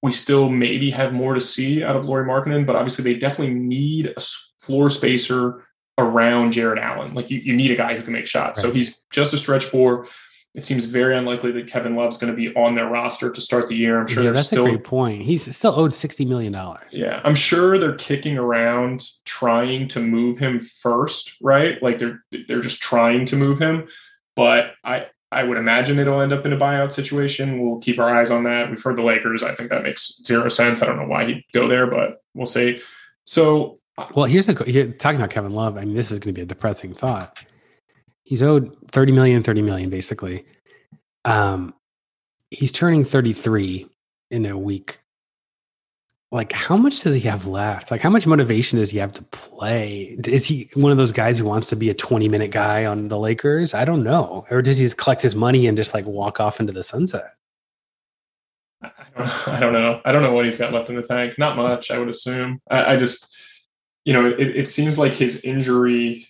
we 0.04 0.12
still 0.12 0.50
maybe 0.50 0.92
have 0.92 1.14
more 1.14 1.36
to 1.36 1.42
see 1.42 1.86
out 1.86 1.96
of 1.96 2.06
Lauri 2.06 2.28
Markkanen, 2.28 2.66
but 2.66 2.76
obviously 2.76 3.06
they 3.06 3.18
definitely 3.18 3.56
need 3.56 4.08
a 4.08 4.22
floor 4.62 4.90
spacer 4.90 5.66
around 5.98 6.52
Jarrett 6.52 6.80
Allen. 6.80 7.14
Like 7.14 7.32
you, 7.32 7.40
you 7.40 7.56
need 7.56 7.72
a 7.72 7.76
guy 7.76 7.96
who 7.96 8.04
can 8.04 8.12
make 8.12 8.28
shots. 8.28 8.62
Right. 8.62 8.70
So 8.70 8.76
he's 8.76 9.00
just 9.10 9.34
a 9.34 9.38
stretch 9.38 9.64
four. 9.64 10.06
It 10.56 10.64
seems 10.64 10.86
very 10.86 11.16
unlikely 11.16 11.52
that 11.52 11.68
Kevin 11.68 11.96
Love's 11.96 12.18
going 12.18 12.34
to 12.34 12.36
be 12.36 12.54
on 12.56 12.74
their 12.74 12.88
roster 12.88 13.32
to 13.32 13.40
start 13.40 13.70
the 13.70 13.76
year. 13.76 14.00
I'm 14.00 14.08
sure 14.08 14.24
yeah, 14.24 14.32
that's 14.32 14.48
still, 14.48 14.66
a 14.66 14.70
great 14.70 14.84
point. 14.84 15.22
He's 15.22 15.56
still 15.56 15.74
owed 15.80 15.94
sixty 15.94 16.26
million 16.26 16.54
dollars. 16.54 16.82
Yeah, 16.92 17.22
I'm 17.24 17.36
sure 17.36 17.78
they're 17.78 17.96
kicking 17.96 18.38
around 18.38 19.06
trying 19.26 19.88
to 19.90 20.00
move 20.00 20.40
him 20.40 20.60
first, 20.60 21.36
right? 21.42 21.82
Like 21.84 22.00
they're 22.00 22.24
they're 22.48 22.62
just 22.62 22.82
trying 22.82 23.26
to 23.26 23.36
move 23.36 23.60
him. 23.60 23.88
But 24.36 24.74
I 24.84 25.08
I 25.32 25.44
would 25.44 25.58
imagine 25.58 26.00
it'll 26.00 26.22
end 26.22 26.34
up 26.34 26.46
in 26.46 26.54
a 26.54 26.58
buyout 26.58 26.92
situation. 26.92 27.62
We'll 27.62 27.80
keep 27.80 28.00
our 28.00 28.10
eyes 28.10 28.32
on 28.32 28.44
that. 28.46 28.70
We've 28.70 28.82
heard 28.82 28.96
the 28.96 29.04
Lakers. 29.04 29.44
I 29.44 29.54
think 29.54 29.70
that 29.70 29.84
makes 29.84 30.20
zero 30.26 30.50
sense. 30.50 30.82
I 30.82 30.88
don't 30.88 30.98
know 30.98 31.08
why 31.08 31.26
he'd 31.26 31.46
go 31.54 31.68
there, 31.68 31.86
but 31.86 32.18
we'll 32.34 32.48
see. 32.48 32.80
So, 33.26 33.80
uh, 34.00 34.08
well, 34.16 34.26
here's 34.26 34.50
a 34.50 34.64
here, 34.64 34.92
talking 34.94 35.20
about 35.20 35.30
Kevin 35.30 35.52
Love. 35.52 35.78
I 35.78 35.86
mean, 35.86 35.96
this 35.96 36.12
is 36.12 36.18
going 36.18 36.34
to 36.34 36.40
be 36.40 36.42
a 36.42 36.46
depressing 36.46 36.94
thought. 36.94 37.38
He's 38.30 38.44
owed 38.44 38.78
30 38.92 39.12
million, 39.12 39.42
30 39.42 39.64
million 39.64 39.90
basically. 39.90 40.46
Um, 41.26 41.74
he's 42.52 42.72
turning 42.72 43.04
33 43.04 43.88
in 44.30 44.46
a 44.46 44.56
week. 44.56 45.00
Like 46.32 46.52
how 46.52 46.78
much 46.78 47.00
does 47.00 47.16
he 47.16 47.22
have 47.22 47.48
left? 47.48 47.90
Like 47.90 48.02
how 48.02 48.12
much 48.12 48.28
motivation 48.28 48.78
does 48.78 48.92
he 48.92 49.00
have 49.00 49.14
to 49.14 49.24
play? 49.24 50.16
Is 50.28 50.46
he 50.46 50.70
one 50.76 50.92
of 50.92 51.00
those 51.00 51.12
guys 51.12 51.40
who 51.40 51.46
wants 51.46 51.70
to 51.70 51.76
be 51.76 51.90
a 51.90 51.96
20 51.96 52.30
minute 52.30 52.52
guy 52.52 52.86
on 52.86 53.08
the 53.08 53.18
lakers? 53.18 53.74
I 53.74 53.84
don't 53.84 54.04
know. 54.04 54.46
Or 54.52 54.62
does 54.62 54.78
he 54.78 54.86
just 54.86 54.98
collect 54.98 55.24
his 55.24 55.36
money 55.36 55.66
and 55.66 55.76
just 55.76 55.96
like 55.96 56.06
walk 56.06 56.40
off 56.40 56.60
into 56.60 56.72
the 56.72 56.84
sunset? 56.84 57.34
I 58.84 58.92
don't, 59.18 59.48
I 59.48 59.60
don't 59.60 59.74
know. 59.74 60.02
I 60.06 60.12
don't 60.12 60.22
know 60.22 60.34
what 60.34 60.46
he's 60.46 60.60
got 60.60 60.72
left 60.72 60.92
in 60.92 60.98
the 60.98 61.02
tank. 61.02 61.40
Not 61.40 61.58
much 61.58 61.90
i 61.90 61.98
would 61.98 62.10
assume. 62.10 62.62
I, 62.70 62.94
I 62.94 62.96
just 62.96 63.36
you 64.06 64.14
know 64.14 64.28
it, 64.28 64.40
it 64.56 64.70
seems 64.70 65.00
like 65.00 65.14
his 65.14 65.42
injury 65.42 66.29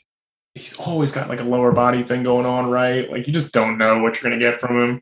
he's 0.60 0.78
always 0.78 1.12
got 1.12 1.30
like 1.30 1.40
a 1.40 1.44
lower 1.44 1.72
body 1.72 2.04
thing 2.04 2.24
going 2.24 2.46
on 2.46 2.70
right 2.70 3.10
like 3.12 3.28
you 3.28 3.34
just 3.34 3.54
don't 3.54 3.78
know 3.78 4.02
what 4.02 4.16
you're 4.22 4.30
going 4.30 4.40
to 4.40 4.46
get 4.46 4.60
from 4.60 4.80
him 4.80 5.02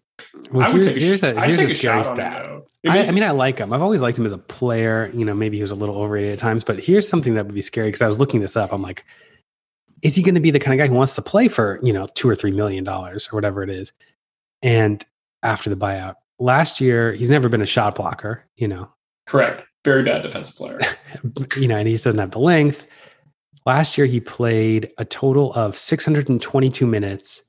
well, 0.52 0.68
I 0.68 0.74
would 0.74 0.84
take 0.84 0.98
a, 0.98 1.00
here's 1.00 1.24
a, 1.24 1.40
here's 1.40 1.60
a, 1.60 1.66
a 1.66 1.70
scary 1.70 2.04
stat. 2.04 2.48
I, 2.88 3.06
I, 3.06 3.12
mean, 3.12 3.24
I 3.24 3.32
like 3.32 3.60
him. 3.60 3.74
I've 3.74 3.82
always 3.82 4.02
liked 4.02 4.18
him 4.18 4.26
as 4.26 4.32
a 4.32 4.38
player. 4.38 5.12
You 5.14 5.26
know, 5.26 5.34
maybe 5.34 5.58
he 5.58 5.62
was 5.62 5.72
a 5.72 5.76
little 5.76 5.96
overrated 5.96 6.34
at 6.34 6.40
times, 6.40 6.64
but 6.64 6.80
here's 6.80 7.08
something 7.08 7.36
that 7.36 7.46
would 7.46 7.56
be 7.56 7.62
scary 7.62 7.90
because 7.90 8.02
I 8.02 8.08
was 8.08 8.20
looking 8.20 8.40
this 8.40 8.56
up. 8.56 8.72
I'm 8.72 8.82
like, 8.82 9.06
is 10.02 10.16
he 10.16 10.24
going 10.24 10.36
to 10.36 10.42
be 10.42 10.52
the 10.52 10.60
kind 10.60 10.80
of 10.80 10.84
guy 10.84 10.90
who 10.90 10.96
wants 10.96 11.16
to 11.16 11.22
play 11.22 11.48
for 11.48 11.80
you 11.84 11.94
know 11.94 12.08
two 12.16 12.30
or 12.30 12.36
three 12.36 12.52
million 12.52 12.84
dollars 12.84 13.30
or 13.32 13.36
whatever 13.36 13.64
it 13.64 13.70
is? 13.70 13.94
And 14.62 15.04
after 15.44 15.70
the 15.70 15.76
buyout, 15.76 16.16
last 16.40 16.80
year 16.82 17.14
he's 17.14 17.30
never 17.30 17.50
been 17.50 17.62
a 17.62 17.68
shot 17.68 17.96
blocker. 17.96 18.46
You 18.56 18.70
know, 18.70 18.90
correct. 19.26 19.66
Very 19.84 20.04
bad 20.04 20.24
defensive 20.24 20.56
player. 20.56 20.80
you 21.58 21.68
know, 21.68 21.78
and 21.78 21.88
he 21.88 21.96
doesn't 21.96 22.20
have 22.20 22.32
the 22.32 22.40
length. 22.40 22.88
Last 23.68 23.98
year 23.98 24.08
he 24.08 24.22
played 24.22 24.94
a 24.98 25.04
total 25.04 25.52
of 25.52 25.78
622 25.78 26.88
minutes 26.88 27.44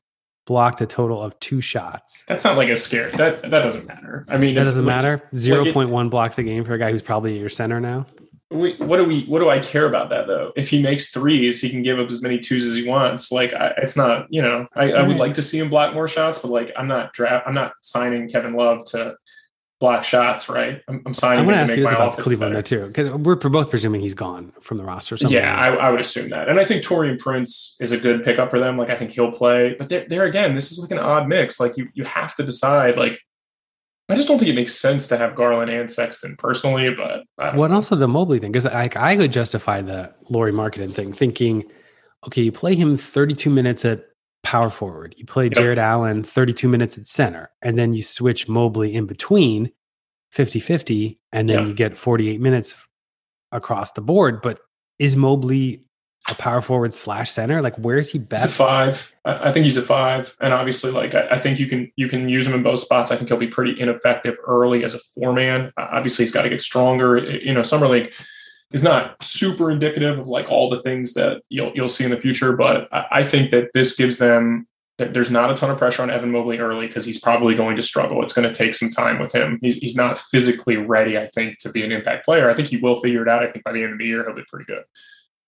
blocked 0.49 0.81
a 0.81 0.87
total 0.87 1.23
of 1.23 1.39
two 1.39 1.61
shots. 1.61 2.25
That's 2.27 2.43
not 2.43 2.57
like 2.57 2.69
a 2.71 2.75
scare. 2.75 3.13
That 3.13 3.49
that 3.53 3.63
doesn't 3.63 3.87
matter. 3.87 4.25
I 4.29 4.37
mean, 4.37 4.57
that 4.57 4.65
doesn't 4.65 4.85
like, 4.85 4.97
matter. 4.97 5.21
Zero 5.37 5.73
point 5.73 5.91
one 5.91 6.09
blocks 6.09 6.37
a 6.37 6.43
game 6.43 6.65
for 6.65 6.75
a 6.75 6.79
guy 6.79 6.91
who's 6.91 7.03
probably 7.03 7.39
your 7.39 7.49
center 7.49 7.79
now. 7.79 8.05
We, 8.51 8.75
what 8.79 8.97
do 8.97 9.05
we? 9.05 9.27
What 9.27 9.39
do 9.39 9.49
I 9.49 9.61
care 9.61 9.87
about 9.87 10.11
that 10.11 10.27
though? 10.27 10.53
If 10.57 10.69
he 10.71 10.83
makes 10.83 11.11
threes, 11.11 11.61
he 11.61 11.71
can 11.71 11.85
give 11.85 12.01
up 12.01 12.11
as 12.11 12.21
many 12.21 12.41
twos 12.41 12.65
as 12.65 12.75
he 12.75 12.89
wants. 12.89 13.31
Like 13.31 13.55
I, 13.55 13.75
it's 13.77 13.97
not. 13.97 14.27
You 14.29 14.43
know, 14.43 14.67
I, 14.75 14.91
I 14.91 15.07
would 15.07 15.19
like 15.19 15.35
to 15.35 15.43
see 15.43 15.61
him 15.61 15.69
block 15.69 15.95
more 15.95 16.09
shots, 16.09 16.41
but 16.41 16.51
like 16.51 16.73
I'm 16.77 16.89
not 16.89 17.13
draft. 17.13 17.47
I'm 17.47 17.55
not 17.55 17.75
signing 17.81 18.29
Kevin 18.29 18.55
Love 18.55 18.85
to 18.87 19.15
block 19.81 20.05
shots, 20.05 20.49
right? 20.49 20.83
I'm, 20.89 21.03
I'm 21.07 21.15
signing. 21.15 21.41
I 21.41 21.43
want 21.43 21.55
to 21.57 21.61
ask 21.61 21.77
you 21.77 21.83
this 21.83 21.93
about 21.93 22.19
Cleveland 22.19 22.55
though 22.55 22.63
too, 22.63 22.87
because 22.87 23.11
we're 23.11 23.37
both 23.37 23.71
presuming 23.71 24.01
he's 24.01 24.15
gone 24.15 24.53
from 24.61 24.77
the 24.77 24.85
roster. 24.85 25.17
Yeah, 25.21 25.57
I, 25.57 25.75
I, 25.75 25.91
would 25.91 26.01
assume 26.01 26.31
that, 26.31 26.49
and 26.49 26.59
I 26.59 26.65
think 26.65 26.85
Taurean 26.85 27.19
Prince 27.19 27.77
is 27.81 27.93
a 27.93 27.99
good 27.99 28.25
pickup 28.25 28.51
for 28.51 28.59
them. 28.59 28.77
Like 28.77 28.91
I 28.91 28.97
think 28.97 29.13
he'll 29.13 29.33
play, 29.33 29.75
but 29.79 29.89
there, 29.89 30.07
there 30.09 30.25
again, 30.25 30.55
this 30.55 30.73
is 30.73 30.79
like 30.79 30.91
an 30.91 30.99
odd 30.99 31.29
mix. 31.29 31.61
Like 31.61 31.77
you, 31.77 31.89
you 31.95 32.05
have 32.05 32.35
to 32.37 32.43
decide. 32.43 32.97
Like 32.97 33.21
I 34.09 34.15
just 34.15 34.27
don't 34.27 34.39
think 34.39 34.51
it 34.51 34.55
makes 34.55 34.75
sense 34.75 35.07
to 35.09 35.19
have 35.19 35.35
Garland 35.35 35.71
and 35.71 35.91
Sexton 35.91 36.37
personally, 36.37 36.91
but 36.91 37.25
well, 37.39 37.65
and 37.65 37.75
also 37.75 37.95
the 37.95 38.09
Mobley 38.09 38.39
thing 38.39 38.53
because 38.53 38.67
I, 38.67 38.89
I 38.97 39.17
could 39.17 39.33
justify 39.33 39.83
the 39.83 40.15
Lauri 40.31 40.53
Markkanen 40.53 40.93
thing, 40.93 41.13
thinking, 41.13 41.65
okay, 42.27 42.43
you 42.43 42.53
play 42.53 42.75
him 42.75 42.97
32 42.97 43.51
minutes 43.51 43.85
at 43.85 44.07
power 44.43 44.71
forward. 44.71 45.15
You 45.19 45.27
play 45.27 45.45
yep. 45.45 45.55
Jarrett 45.55 45.79
Allen 45.79 46.23
32 46.23 46.69
minutes 46.69 46.99
at 46.99 47.07
center, 47.07 47.51
and 47.63 47.79
then 47.79 47.93
you 47.93 48.03
switch 48.03 48.49
Mobley 48.49 48.95
in 48.95 49.07
between 49.07 49.73
50 50.31 50.61
50, 50.61 51.21
and 51.33 51.49
then 51.49 51.59
yep. 51.61 51.69
you 51.69 51.75
get 51.75 51.97
48 51.97 52.41
minutes 52.41 52.75
across 53.53 53.93
the 53.93 54.03
board. 54.03 54.43
But 54.43 54.61
is 54.99 55.17
Mobley 55.17 55.85
a 56.31 56.35
power 56.35 56.61
forward 56.61 56.93
slash 56.93 57.31
center? 57.31 57.63
Like, 57.63 57.77
where 57.77 57.97
is 57.97 58.11
he 58.11 58.19
best? 58.19 58.47
He's 58.47 58.55
a 58.55 58.65
five. 58.65 59.13
I 59.25 59.53
think 59.53 59.65
he's 59.65 59.77
a 59.77 59.83
five, 59.83 60.37
and 60.41 60.53
obviously, 60.53 60.91
like 60.91 61.15
I, 61.15 61.29
I, 61.33 61.39
think 61.39 61.59
you 61.59 61.67
can 61.67 61.91
you 61.97 62.09
can 62.09 62.29
use 62.29 62.47
him 62.47 62.55
in 62.55 62.63
both 62.63 62.79
spots. 62.79 63.11
I 63.11 63.17
think 63.17 63.29
he'll 63.29 63.39
be 63.39 63.49
pretty 63.49 63.79
ineffective 63.79 64.37
early 64.47 64.85
as 64.85 64.95
a 64.95 64.99
four 65.15 65.33
man. 65.33 65.73
Uh, 65.77 65.89
obviously, 65.93 66.25
he's 66.25 66.33
got 66.33 66.43
to 66.43 66.49
get 66.49 66.61
stronger. 66.61 67.19
You 67.19 67.55
know, 67.55 67.63
summer 67.63 67.89
league 67.89 68.13
is 68.73 68.83
not 68.83 69.23
super 69.23 69.71
indicative 69.71 70.19
of 70.19 70.29
like 70.29 70.51
all 70.51 70.69
the 70.69 70.81
things 70.81 71.15
that 71.15 71.43
you'll 71.49 71.73
you'll 71.75 71.89
see 71.89 72.05
in 72.05 72.11
the 72.11 72.19
future. 72.19 72.57
But 72.57 72.89
I, 72.93 73.25
think 73.25 73.51
that 73.51 73.71
this 73.73 73.97
gives 73.97 74.19
them 74.19 74.67
that 74.99 75.15
there's 75.15 75.31
not 75.31 75.51
a 75.51 75.55
ton 75.55 75.71
of 75.71 75.79
pressure 75.79 76.03
on 76.03 76.11
Evan 76.11 76.33
Mobley 76.33 76.59
early 76.59 76.87
because 76.87 77.05
he's 77.05 77.21
probably 77.21 77.55
going 77.55 77.77
to 77.77 77.83
struggle. 77.83 78.23
It's 78.23 78.33
going 78.33 78.49
to 78.49 78.55
take 78.55 78.75
some 78.75 78.91
time 78.91 79.19
with 79.19 79.35
him. 79.35 79.59
He's, 79.63 79.77
he's 79.77 79.97
not 79.97 80.19
physically 80.19 80.77
ready, 80.77 81.17
I 81.17 81.29
think, 81.29 81.59
to 81.59 81.71
be 81.71 81.85
an 81.85 81.93
impact 81.93 82.25
player. 82.25 82.51
I 82.51 82.55
think 82.55 82.69
he 82.69 82.77
will 82.77 83.01
figure 83.01 83.23
it 83.23 83.29
out. 83.29 83.43
I 83.43 83.51
think 83.51 83.65
by 83.65 83.73
the 83.73 83.83
end 83.83 83.93
of 83.93 83.99
the 83.99 84.07
year 84.07 84.25
he'll 84.25 84.35
be 84.35 84.45
pretty 84.49 84.67
good. 84.67 84.83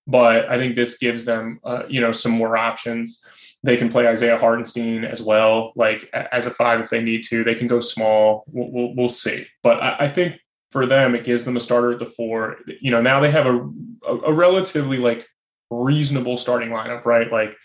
But 0.06 0.48
I 0.48 0.56
think 0.56 0.76
this 0.76 0.98
gives 0.98 1.24
them, 1.24 1.60
uh, 1.64 1.82
you 1.88 2.00
know, 2.00 2.12
some 2.12 2.32
more 2.32 2.56
options. 2.56 3.24
They 3.62 3.76
can 3.76 3.90
play 3.90 4.08
Isaiah 4.08 4.38
Hartenstein 4.38 5.04
as 5.04 5.20
well, 5.20 5.72
like 5.76 6.08
as 6.14 6.46
a 6.46 6.50
five 6.50 6.80
if 6.80 6.88
they 6.88 7.02
need 7.02 7.24
to. 7.24 7.44
They 7.44 7.54
can 7.54 7.66
go 7.66 7.80
small. 7.80 8.44
We'll, 8.50 8.70
we'll, 8.70 8.94
we'll 8.94 9.08
see. 9.08 9.46
But 9.62 9.82
I, 9.82 9.96
I 10.00 10.08
think 10.08 10.40
for 10.70 10.86
them, 10.86 11.14
it 11.14 11.24
gives 11.24 11.44
them 11.44 11.56
a 11.56 11.60
starter 11.60 11.92
at 11.92 11.98
the 11.98 12.06
four. 12.06 12.56
You 12.80 12.90
know, 12.90 13.00
now 13.00 13.20
they 13.20 13.30
have 13.30 13.46
a, 13.46 13.70
a, 14.06 14.32
relatively 14.32 14.98
like 14.98 15.26
reasonable 15.70 16.36
starting 16.36 16.70
lineup, 16.70 17.04
right? 17.04 17.30
Like 17.30 17.56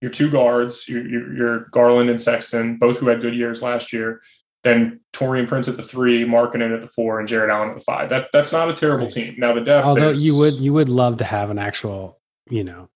your 0.00 0.10
two 0.10 0.30
guards, 0.30 0.88
your, 0.88 1.06
your, 1.06 1.36
your, 1.36 1.58
Garland 1.70 2.10
and 2.10 2.20
Sexton, 2.20 2.76
both 2.76 2.98
who 2.98 3.08
had 3.08 3.20
good 3.20 3.34
years 3.34 3.62
last 3.62 3.92
year. 3.92 4.20
Then 4.62 5.00
Taurean 5.12 5.48
Prince 5.48 5.66
at 5.66 5.76
the 5.76 5.82
three, 5.82 6.24
Markkanen 6.24 6.72
at 6.72 6.82
the 6.82 6.88
four, 6.88 7.18
and 7.18 7.26
Jarrett 7.26 7.50
Allen 7.50 7.70
at 7.70 7.74
the 7.74 7.82
five. 7.82 8.08
That 8.08 8.28
that's 8.32 8.52
not 8.52 8.70
a 8.70 8.72
terrible 8.72 9.06
right. 9.06 9.12
team. 9.12 9.34
Now 9.36 9.52
the 9.52 9.60
depth. 9.60 9.86
Although 9.86 10.10
is, 10.10 10.24
you 10.24 10.36
would 10.38 10.54
you 10.54 10.72
would 10.72 10.88
love 10.88 11.18
to 11.18 11.24
have 11.24 11.50
an 11.50 11.58
actual, 11.58 12.20
you 12.48 12.62
know, 12.62 12.88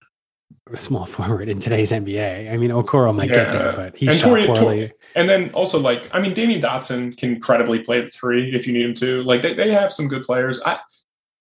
small 0.75 1.05
forward 1.07 1.49
in 1.49 1.59
today's 1.59 1.91
NBA. 1.91 2.53
I 2.53 2.57
mean, 2.57 2.71
Okoro 2.71 3.15
might 3.15 3.31
yeah. 3.31 3.45
get 3.45 3.53
there, 3.53 3.73
but 3.73 3.97
he 3.97 4.11
shot 4.13 4.47
poorly. 4.47 4.93
and 5.15 5.29
then 5.29 5.51
also 5.51 5.79
like, 5.79 6.09
I 6.13 6.21
mean, 6.21 6.35
Damyean 6.35 6.61
Dotson 6.61 7.17
can 7.17 7.41
credibly 7.41 7.81
play 7.81 8.01
the 8.01 8.09
three 8.09 8.55
if 8.55 8.67
you 8.67 8.73
need 8.73 8.85
him 8.85 8.95
to. 8.95 9.23
Like 9.23 9.43
they, 9.43 9.55
they 9.55 9.73
have 9.73 9.93
some 9.93 10.09
good 10.09 10.25
players. 10.25 10.61
I 10.65 10.79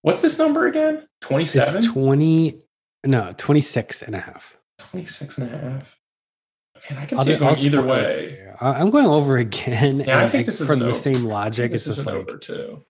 what's 0.02 0.22
this 0.22 0.38
number 0.38 0.68
again? 0.68 1.08
27? 1.22 1.82
20 1.82 2.62
no, 3.06 3.32
26 3.38 4.02
and 4.02 4.15
a 4.15 4.20
half. 4.20 4.58
26 4.80 5.38
and 5.38 5.54
a 5.54 5.58
half. 5.58 6.00
Man, 6.89 7.00
I 7.00 7.06
can 7.06 7.18
see 7.20 7.34
it 7.34 7.39
going 7.39 7.56
either 7.60 7.82
way. 7.82 8.52
I'm 8.60 8.89
going 8.89 9.06
over 9.06 9.38
again. 9.38 10.02
Yeah, 10.02 10.20
I 10.20 10.28
think 10.28 10.46
this 10.46 10.62
is 10.62 10.68
from 10.68 10.80
the 10.80 10.94
same 10.94 11.26
logic. 11.26 11.72
It's 11.72 11.86
just 11.86 12.06
like 12.06 12.15
over 12.15 12.38
too. 12.38 12.84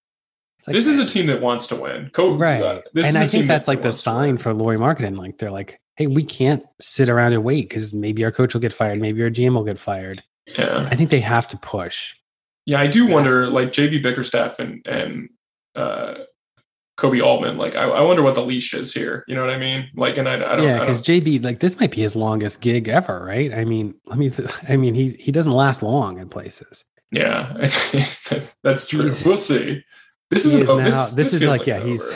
Like, 0.65 0.73
this 0.73 0.87
is 0.87 0.99
a 0.99 1.05
team 1.05 1.27
that 1.27 1.41
wants 1.41 1.67
to 1.67 1.75
win. 1.75 2.09
Kobe, 2.11 2.37
right. 2.39 2.61
Uh, 2.61 2.81
and 2.95 3.17
I 3.17 3.27
think 3.27 3.45
that's 3.45 3.67
like 3.67 3.83
the 3.83 3.91
sign 3.91 4.37
for 4.37 4.53
Lauri 4.53 4.77
Markkanen. 4.77 5.17
Like 5.17 5.37
they're 5.37 5.51
like, 5.51 5.79
hey, 5.95 6.07
we 6.07 6.23
can't 6.23 6.63
sit 6.79 7.09
around 7.09 7.33
and 7.33 7.43
wait 7.43 7.69
because 7.69 7.93
maybe 7.93 8.23
our 8.23 8.31
coach 8.31 8.53
will 8.53 8.61
get 8.61 8.73
fired, 8.73 8.99
maybe 8.99 9.21
our 9.23 9.29
GM 9.29 9.53
will 9.53 9.63
get 9.63 9.79
fired. 9.79 10.23
Yeah. 10.57 10.87
I 10.91 10.95
think 10.95 11.09
they 11.09 11.21
have 11.21 11.47
to 11.49 11.57
push. 11.57 12.13
Yeah, 12.65 12.79
I 12.79 12.87
do 12.87 13.07
wonder, 13.07 13.47
like 13.47 13.69
JB 13.69 14.01
Bickerstaff 14.01 14.59
and 14.59 14.85
and 14.87 15.29
uh, 15.75 16.15
Koby 16.97 17.21
Altman. 17.21 17.57
Like, 17.57 17.75
I, 17.75 17.83
I, 17.83 18.01
wonder 18.01 18.23
what 18.23 18.33
the 18.33 18.43
leash 18.43 18.73
is 18.73 18.93
here. 18.93 19.23
You 19.27 19.35
know 19.35 19.41
what 19.45 19.53
I 19.53 19.59
mean? 19.59 19.87
Like, 19.95 20.17
and 20.17 20.27
I, 20.27 20.35
I 20.35 20.37
don't. 20.37 20.57
Know. 20.57 20.63
Yeah, 20.63 20.79
because 20.79 21.01
JB, 21.01 21.43
like, 21.43 21.59
this 21.59 21.79
might 21.79 21.91
be 21.91 22.01
his 22.01 22.15
longest 22.15 22.61
gig 22.61 22.87
ever, 22.87 23.23
right? 23.23 23.53
I 23.53 23.65
mean, 23.65 23.93
let 24.07 24.17
me. 24.17 24.31
Th- 24.31 24.49
I 24.69 24.77
mean, 24.77 24.95
he 24.95 25.09
he 25.09 25.31
doesn't 25.31 25.51
last 25.51 25.83
long 25.83 26.19
in 26.19 26.27
places. 26.27 26.85
Yeah, 27.11 27.53
that's, 27.55 28.57
that's 28.63 28.87
true. 28.87 29.03
He's, 29.03 29.23
we'll 29.23 29.37
see. 29.37 29.83
This 30.31 30.45
is, 30.45 30.67
now, 30.67 30.77
this, 30.77 31.11
this, 31.11 31.31
this 31.31 31.33
is 31.35 31.43
like, 31.43 31.59
like 31.59 31.67
yeah, 31.67 31.77
over. 31.77 31.87
he's 31.87 32.13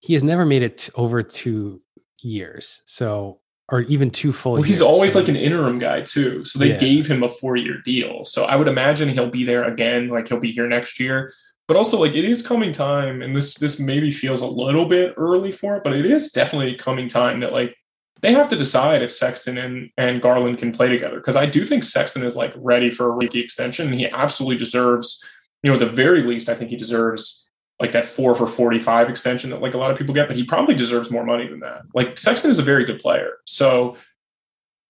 he 0.00 0.14
has 0.14 0.24
never 0.24 0.46
made 0.46 0.62
it 0.62 0.88
over 0.94 1.22
two 1.22 1.82
years. 2.22 2.82
So 2.84 3.40
or 3.68 3.82
even 3.82 4.10
two 4.10 4.32
full 4.32 4.54
well, 4.54 4.62
he's 4.62 4.82
always 4.82 5.12
so. 5.12 5.18
like 5.18 5.28
an 5.28 5.36
interim 5.36 5.78
guy 5.78 6.02
too. 6.02 6.44
So 6.44 6.58
they 6.58 6.70
yeah. 6.70 6.78
gave 6.78 7.08
him 7.08 7.22
a 7.22 7.28
four 7.28 7.56
year 7.56 7.80
deal. 7.84 8.24
So 8.24 8.44
I 8.44 8.56
would 8.56 8.68
imagine 8.68 9.08
he'll 9.08 9.30
be 9.30 9.44
there 9.44 9.64
again, 9.64 10.08
like 10.08 10.28
he'll 10.28 10.40
be 10.40 10.52
here 10.52 10.68
next 10.68 11.00
year. 11.00 11.32
But 11.68 11.76
also 11.76 11.98
like 11.98 12.14
it 12.14 12.24
is 12.24 12.46
coming 12.46 12.70
time, 12.70 13.22
and 13.22 13.34
this 13.34 13.54
this 13.54 13.80
maybe 13.80 14.12
feels 14.12 14.40
a 14.40 14.46
little 14.46 14.86
bit 14.86 15.14
early 15.16 15.50
for 15.50 15.76
it, 15.76 15.82
but 15.82 15.96
it 15.96 16.06
is 16.06 16.30
definitely 16.30 16.76
coming 16.76 17.08
time 17.08 17.40
that 17.40 17.52
like 17.52 17.76
they 18.20 18.32
have 18.32 18.48
to 18.50 18.56
decide 18.56 19.02
if 19.02 19.10
Sexton 19.10 19.58
and, 19.58 19.90
and 19.96 20.22
Garland 20.22 20.58
can 20.58 20.72
play 20.72 20.88
together. 20.88 21.16
Because 21.16 21.36
I 21.36 21.46
do 21.46 21.66
think 21.66 21.82
Sexton 21.82 22.22
is 22.22 22.36
like 22.36 22.52
ready 22.56 22.88
for 22.88 23.06
a 23.06 23.10
rookie 23.10 23.40
extension, 23.40 23.88
and 23.88 23.98
he 23.98 24.08
absolutely 24.08 24.58
deserves, 24.58 25.22
you 25.64 25.70
know, 25.70 25.74
at 25.74 25.80
the 25.80 25.86
very 25.86 26.22
least, 26.22 26.48
I 26.48 26.54
think 26.54 26.70
he 26.70 26.76
deserves 26.76 27.45
like 27.78 27.92
that 27.92 28.06
four 28.06 28.34
for 28.34 28.46
45 28.46 29.10
extension 29.10 29.50
that 29.50 29.60
like 29.60 29.74
a 29.74 29.78
lot 29.78 29.90
of 29.90 29.98
people 29.98 30.14
get, 30.14 30.28
but 30.28 30.36
he 30.36 30.44
probably 30.44 30.74
deserves 30.74 31.10
more 31.10 31.24
money 31.24 31.46
than 31.46 31.60
that. 31.60 31.82
Like 31.94 32.16
Sexton 32.18 32.50
is 32.50 32.58
a 32.58 32.62
very 32.62 32.84
good 32.84 32.98
player. 32.98 33.34
So 33.44 33.96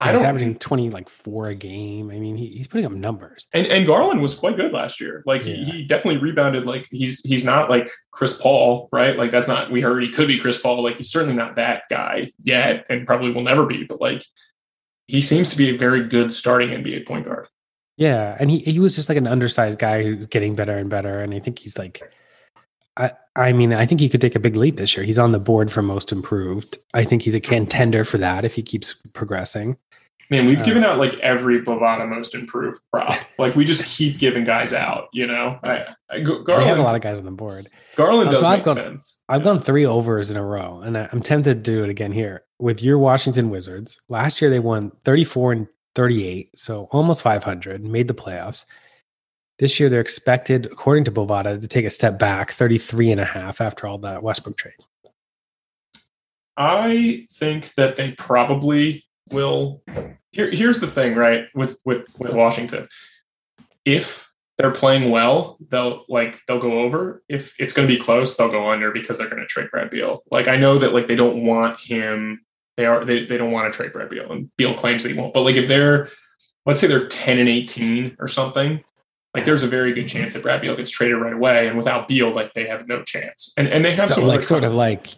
I 0.00 0.12
he's 0.12 0.22
averaging 0.22 0.56
20 0.56 0.90
like 0.90 1.08
four 1.08 1.48
a 1.48 1.54
game. 1.54 2.10
I 2.10 2.18
mean, 2.18 2.36
he, 2.36 2.48
he's 2.48 2.68
putting 2.68 2.84
up 2.84 2.92
numbers. 2.92 3.46
And, 3.54 3.66
and 3.66 3.86
Garland 3.86 4.20
was 4.20 4.34
quite 4.34 4.56
good 4.56 4.72
last 4.72 5.00
year. 5.00 5.22
Like 5.26 5.44
yeah. 5.44 5.54
he, 5.56 5.64
he 5.64 5.84
definitely 5.84 6.20
rebounded. 6.20 6.66
Like 6.66 6.86
he's 6.90 7.20
he's 7.22 7.44
not 7.44 7.70
like 7.70 7.88
Chris 8.10 8.36
Paul, 8.36 8.88
right? 8.92 9.16
Like 9.16 9.30
that's 9.30 9.48
not 9.48 9.70
we 9.70 9.80
heard 9.80 10.02
he 10.02 10.10
could 10.10 10.28
be 10.28 10.38
Chris 10.38 10.60
Paul. 10.60 10.82
Like 10.82 10.98
he's 10.98 11.10
certainly 11.10 11.34
not 11.34 11.56
that 11.56 11.84
guy 11.88 12.32
yet, 12.42 12.84
and 12.90 13.06
probably 13.06 13.32
will 13.32 13.42
never 13.42 13.64
be. 13.64 13.84
But 13.84 14.00
like 14.00 14.22
he 15.06 15.20
seems 15.20 15.48
to 15.48 15.56
be 15.56 15.70
a 15.70 15.76
very 15.76 16.06
good 16.06 16.32
starting 16.32 16.70
NBA 16.70 17.06
point 17.06 17.24
guard. 17.24 17.48
Yeah, 17.96 18.36
and 18.38 18.50
he 18.50 18.58
he 18.58 18.78
was 18.78 18.94
just 18.94 19.08
like 19.08 19.16
an 19.16 19.26
undersized 19.26 19.78
guy 19.78 20.02
who's 20.02 20.26
getting 20.26 20.54
better 20.54 20.76
and 20.76 20.90
better. 20.90 21.20
And 21.20 21.32
I 21.32 21.40
think 21.40 21.58
he's 21.58 21.78
like 21.78 22.02
I, 22.96 23.12
I 23.34 23.52
mean, 23.52 23.72
I 23.72 23.84
think 23.84 24.00
he 24.00 24.08
could 24.08 24.20
take 24.20 24.34
a 24.34 24.40
big 24.40 24.56
leap 24.56 24.76
this 24.76 24.96
year. 24.96 25.04
He's 25.04 25.18
on 25.18 25.32
the 25.32 25.38
board 25.38 25.70
for 25.70 25.82
most 25.82 26.12
improved. 26.12 26.78
I 26.94 27.04
think 27.04 27.22
he's 27.22 27.34
a 27.34 27.40
contender 27.40 28.04
for 28.04 28.18
that 28.18 28.44
if 28.44 28.54
he 28.54 28.62
keeps 28.62 28.94
progressing. 29.12 29.76
Man, 30.28 30.46
we've 30.46 30.60
uh, 30.60 30.64
given 30.64 30.82
out 30.82 30.98
like 30.98 31.16
every 31.20 31.62
Bovada 31.62 32.08
most 32.08 32.34
improved 32.34 32.78
prop. 32.90 33.14
Like 33.38 33.54
we 33.54 33.64
just 33.64 33.84
keep 33.84 34.18
giving 34.18 34.44
guys 34.44 34.72
out. 34.72 35.08
You 35.12 35.26
know, 35.26 35.58
I, 35.62 35.84
I 36.10 36.20
Garland, 36.20 36.64
have 36.64 36.78
a 36.78 36.82
lot 36.82 36.96
of 36.96 37.02
guys 37.02 37.18
on 37.18 37.24
the 37.24 37.30
board. 37.30 37.68
Garland 37.94 38.28
uh, 38.28 38.32
does 38.32 38.40
so 38.40 38.50
make 38.50 38.58
I've 38.60 38.64
gone, 38.64 38.76
sense. 38.76 39.20
I've 39.28 39.44
gone 39.44 39.60
three 39.60 39.86
overs 39.86 40.30
in 40.30 40.36
a 40.36 40.44
row, 40.44 40.80
and 40.80 40.96
I'm 40.98 41.22
tempted 41.22 41.62
to 41.62 41.70
do 41.70 41.84
it 41.84 41.90
again 41.90 42.12
here 42.12 42.44
with 42.58 42.82
your 42.82 42.98
Washington 42.98 43.50
Wizards. 43.50 44.00
Last 44.08 44.40
year 44.40 44.50
they 44.50 44.58
won 44.58 44.90
34 45.04 45.52
and 45.52 45.68
38, 45.94 46.58
so 46.58 46.88
almost 46.90 47.22
500, 47.22 47.84
made 47.84 48.08
the 48.08 48.14
playoffs. 48.14 48.64
This 49.58 49.80
year, 49.80 49.88
they're 49.88 50.00
expected, 50.00 50.66
according 50.66 51.04
to 51.04 51.12
Bovada, 51.12 51.58
to 51.60 51.68
take 51.68 51.86
a 51.86 51.90
step 51.90 52.18
back 52.18 52.50
33 52.50 53.12
and 53.12 53.20
a 53.20 53.24
half 53.24 53.60
after 53.60 53.86
all 53.86 53.98
that 53.98 54.22
Westbrook 54.22 54.58
trade. 54.58 54.74
I 56.56 57.26
think 57.30 57.74
that 57.74 57.96
they 57.96 58.12
probably 58.12 59.04
will. 59.30 59.82
Here, 60.32 60.50
here's 60.50 60.80
the 60.80 60.86
thing, 60.86 61.14
right? 61.14 61.46
With 61.54 61.78
with 61.84 62.06
with 62.18 62.34
Washington, 62.34 62.88
if 63.84 64.30
they're 64.58 64.72
playing 64.72 65.10
well, 65.10 65.58
they'll 65.68 66.04
like 66.08 66.38
they'll 66.46 66.60
go 66.60 66.80
over. 66.80 67.22
If 67.28 67.58
it's 67.58 67.72
going 67.72 67.88
to 67.88 67.94
be 67.94 68.00
close, 68.00 68.36
they'll 68.36 68.50
go 68.50 68.70
under 68.70 68.90
because 68.90 69.18
they're 69.18 69.28
going 69.28 69.42
to 69.42 69.46
trade 69.46 69.70
Brad 69.70 69.90
Beal. 69.90 70.22
Like 70.30 70.48
I 70.48 70.56
know 70.56 70.78
that 70.78 70.94
like 70.94 71.06
they 71.06 71.16
don't 71.16 71.44
want 71.44 71.80
him. 71.80 72.40
They 72.76 72.86
are 72.86 73.04
they, 73.04 73.24
they 73.24 73.38
don't 73.38 73.52
want 73.52 73.72
to 73.72 73.76
trade 73.76 73.92
Brad 73.92 74.10
Beal, 74.10 74.30
and 74.30 74.50
Beal 74.56 74.74
claims 74.74 75.02
that 75.02 75.12
he 75.12 75.18
won't. 75.18 75.34
But 75.34 75.42
like 75.42 75.56
if 75.56 75.68
they're 75.68 76.08
let's 76.64 76.80
say 76.80 76.86
they're 76.86 77.06
10 77.06 77.38
and 77.38 77.48
18 77.48 78.16
or 78.18 78.28
something 78.28 78.82
like 79.36 79.44
there's 79.44 79.62
a 79.62 79.68
very 79.68 79.92
good 79.92 80.08
chance 80.08 80.32
that 80.32 80.42
Brad 80.42 80.62
Beal 80.62 80.74
gets 80.74 80.90
traded 80.90 81.18
right 81.18 81.34
away, 81.34 81.68
and 81.68 81.76
without 81.76 82.08
Beal, 82.08 82.30
like 82.30 82.54
they 82.54 82.66
have 82.66 82.88
no 82.88 83.02
chance. 83.02 83.52
And 83.56 83.68
and 83.68 83.84
they 83.84 83.94
have 83.94 84.08
so 84.08 84.14
some 84.14 84.24
like 84.24 84.42
sort 84.42 84.64
of 84.64 84.74
like 84.74 85.08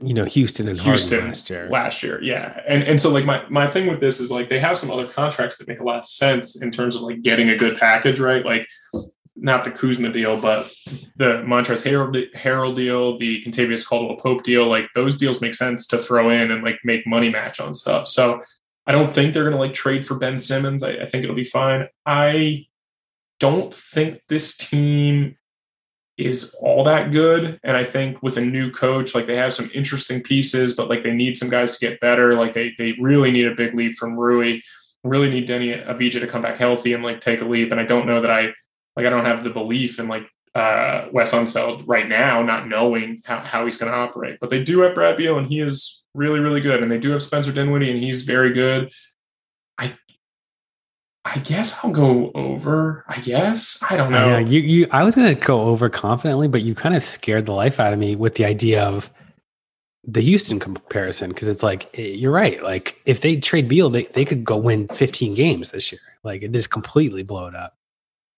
you 0.00 0.14
know 0.14 0.24
Houston 0.24 0.68
and 0.68 0.80
Houston 0.80 1.18
Harden 1.18 1.28
last 1.30 1.50
year. 1.50 1.68
Last 1.68 2.02
year, 2.02 2.22
yeah. 2.22 2.60
And 2.68 2.84
and 2.84 3.00
so 3.00 3.10
like 3.10 3.24
my 3.24 3.44
my 3.48 3.66
thing 3.66 3.88
with 3.88 3.98
this 3.98 4.20
is 4.20 4.30
like 4.30 4.48
they 4.48 4.60
have 4.60 4.78
some 4.78 4.92
other 4.92 5.08
contracts 5.08 5.58
that 5.58 5.66
make 5.66 5.80
a 5.80 5.84
lot 5.84 5.98
of 5.98 6.04
sense 6.04 6.62
in 6.62 6.70
terms 6.70 6.94
of 6.94 7.02
like 7.02 7.22
getting 7.22 7.50
a 7.50 7.58
good 7.58 7.76
package, 7.76 8.20
right? 8.20 8.44
Like 8.44 8.68
not 9.36 9.64
the 9.64 9.72
Kuzma 9.72 10.12
deal, 10.12 10.40
but 10.40 10.72
the 11.16 11.42
Montrezl 11.44 11.90
Harrell, 11.90 12.32
Harrell 12.34 12.74
deal, 12.74 13.18
the 13.18 13.42
Kentavious 13.42 13.84
Caldwell 13.84 14.16
Pope 14.16 14.44
deal, 14.44 14.68
like 14.68 14.86
those 14.94 15.18
deals 15.18 15.40
make 15.40 15.54
sense 15.54 15.86
to 15.88 15.98
throw 15.98 16.30
in 16.30 16.52
and 16.52 16.62
like 16.62 16.78
make 16.84 17.04
money 17.06 17.30
match 17.30 17.58
on 17.58 17.74
stuff. 17.74 18.06
So 18.06 18.40
I 18.86 18.92
don't 18.92 19.12
think 19.12 19.34
they're 19.34 19.42
going 19.42 19.54
to 19.54 19.60
like 19.60 19.72
trade 19.72 20.06
for 20.06 20.14
Ben 20.14 20.38
Simmons. 20.38 20.82
I, 20.82 20.90
I 20.92 21.06
think 21.06 21.24
it'll 21.24 21.34
be 21.34 21.42
fine. 21.42 21.88
I 22.06 22.66
don't 23.40 23.72
think 23.72 24.24
this 24.26 24.56
team 24.56 25.36
is 26.16 26.54
all 26.60 26.84
that 26.84 27.10
good. 27.10 27.58
And 27.64 27.76
I 27.76 27.84
think 27.84 28.22
with 28.22 28.36
a 28.36 28.40
new 28.40 28.70
coach, 28.70 29.14
like 29.14 29.26
they 29.26 29.36
have 29.36 29.52
some 29.52 29.70
interesting 29.74 30.22
pieces, 30.22 30.76
but 30.76 30.88
like 30.88 31.02
they 31.02 31.12
need 31.12 31.36
some 31.36 31.50
guys 31.50 31.76
to 31.76 31.86
get 31.86 32.00
better. 32.00 32.34
Like 32.34 32.54
they 32.54 32.72
they 32.78 32.92
really 33.00 33.30
need 33.30 33.46
a 33.46 33.54
big 33.54 33.74
leap 33.74 33.94
from 33.94 34.16
Rui. 34.16 34.60
Really 35.02 35.28
need 35.28 35.48
Deni 35.48 35.84
Avdija 35.86 36.20
to 36.20 36.26
come 36.26 36.42
back 36.42 36.56
healthy 36.56 36.92
and 36.92 37.02
like 37.02 37.20
take 37.20 37.40
a 37.40 37.44
leap. 37.44 37.72
And 37.72 37.80
I 37.80 37.84
don't 37.84 38.06
know 38.06 38.20
that 38.20 38.30
I 38.30 38.54
like 38.96 39.06
I 39.06 39.10
don't 39.10 39.24
have 39.24 39.42
the 39.42 39.50
belief 39.50 39.98
in 39.98 40.08
like 40.08 40.28
uh 40.54 41.06
Wes 41.12 41.32
Unseld 41.32 41.82
right 41.86 42.08
now, 42.08 42.42
not 42.42 42.68
knowing 42.68 43.20
how, 43.24 43.40
how 43.40 43.64
he's 43.64 43.76
going 43.76 43.90
to 43.90 43.98
operate. 43.98 44.38
But 44.40 44.50
they 44.50 44.62
do 44.62 44.80
have 44.82 44.94
Brad 44.94 45.16
Beal 45.16 45.36
and 45.36 45.48
he 45.48 45.60
is 45.60 46.04
really, 46.14 46.38
really 46.38 46.60
good. 46.60 46.80
And 46.80 46.90
they 46.90 46.98
do 46.98 47.10
have 47.10 47.22
Spencer 47.22 47.52
Dinwiddie 47.52 47.90
and 47.90 47.98
he's 47.98 48.22
very 48.22 48.52
good. 48.52 48.92
I 49.78 49.92
I 51.24 51.38
guess 51.38 51.82
I'll 51.82 51.90
go 51.90 52.30
over. 52.34 53.04
I 53.08 53.18
guess 53.20 53.82
I 53.88 53.96
don't 53.96 54.12
know. 54.12 54.18
I 54.18 54.42
know. 54.42 54.48
You, 54.50 54.60
you. 54.60 54.86
I 54.90 55.04
was 55.04 55.14
going 55.16 55.34
to 55.34 55.40
go 55.40 55.62
over 55.62 55.88
confidently, 55.88 56.48
but 56.48 56.62
you 56.62 56.74
kind 56.74 56.94
of 56.94 57.02
scared 57.02 57.46
the 57.46 57.52
life 57.52 57.80
out 57.80 57.92
of 57.92 57.98
me 57.98 58.14
with 58.14 58.34
the 58.34 58.44
idea 58.44 58.84
of 58.84 59.10
the 60.06 60.20
Houston 60.20 60.60
comparison 60.60 61.30
because 61.30 61.48
it's 61.48 61.62
like 61.62 61.98
eh, 61.98 62.02
you're 62.02 62.32
right. 62.32 62.62
Like 62.62 63.00
if 63.06 63.22
they 63.22 63.36
trade 63.36 63.68
Beal, 63.68 63.88
they 63.88 64.04
they 64.04 64.24
could 64.24 64.44
go 64.44 64.56
win 64.58 64.86
15 64.88 65.34
games 65.34 65.70
this 65.70 65.90
year. 65.90 66.00
Like 66.22 66.42
it 66.42 66.52
just 66.52 66.70
completely 66.70 67.22
blow 67.22 67.46
it 67.46 67.54
up. 67.54 67.74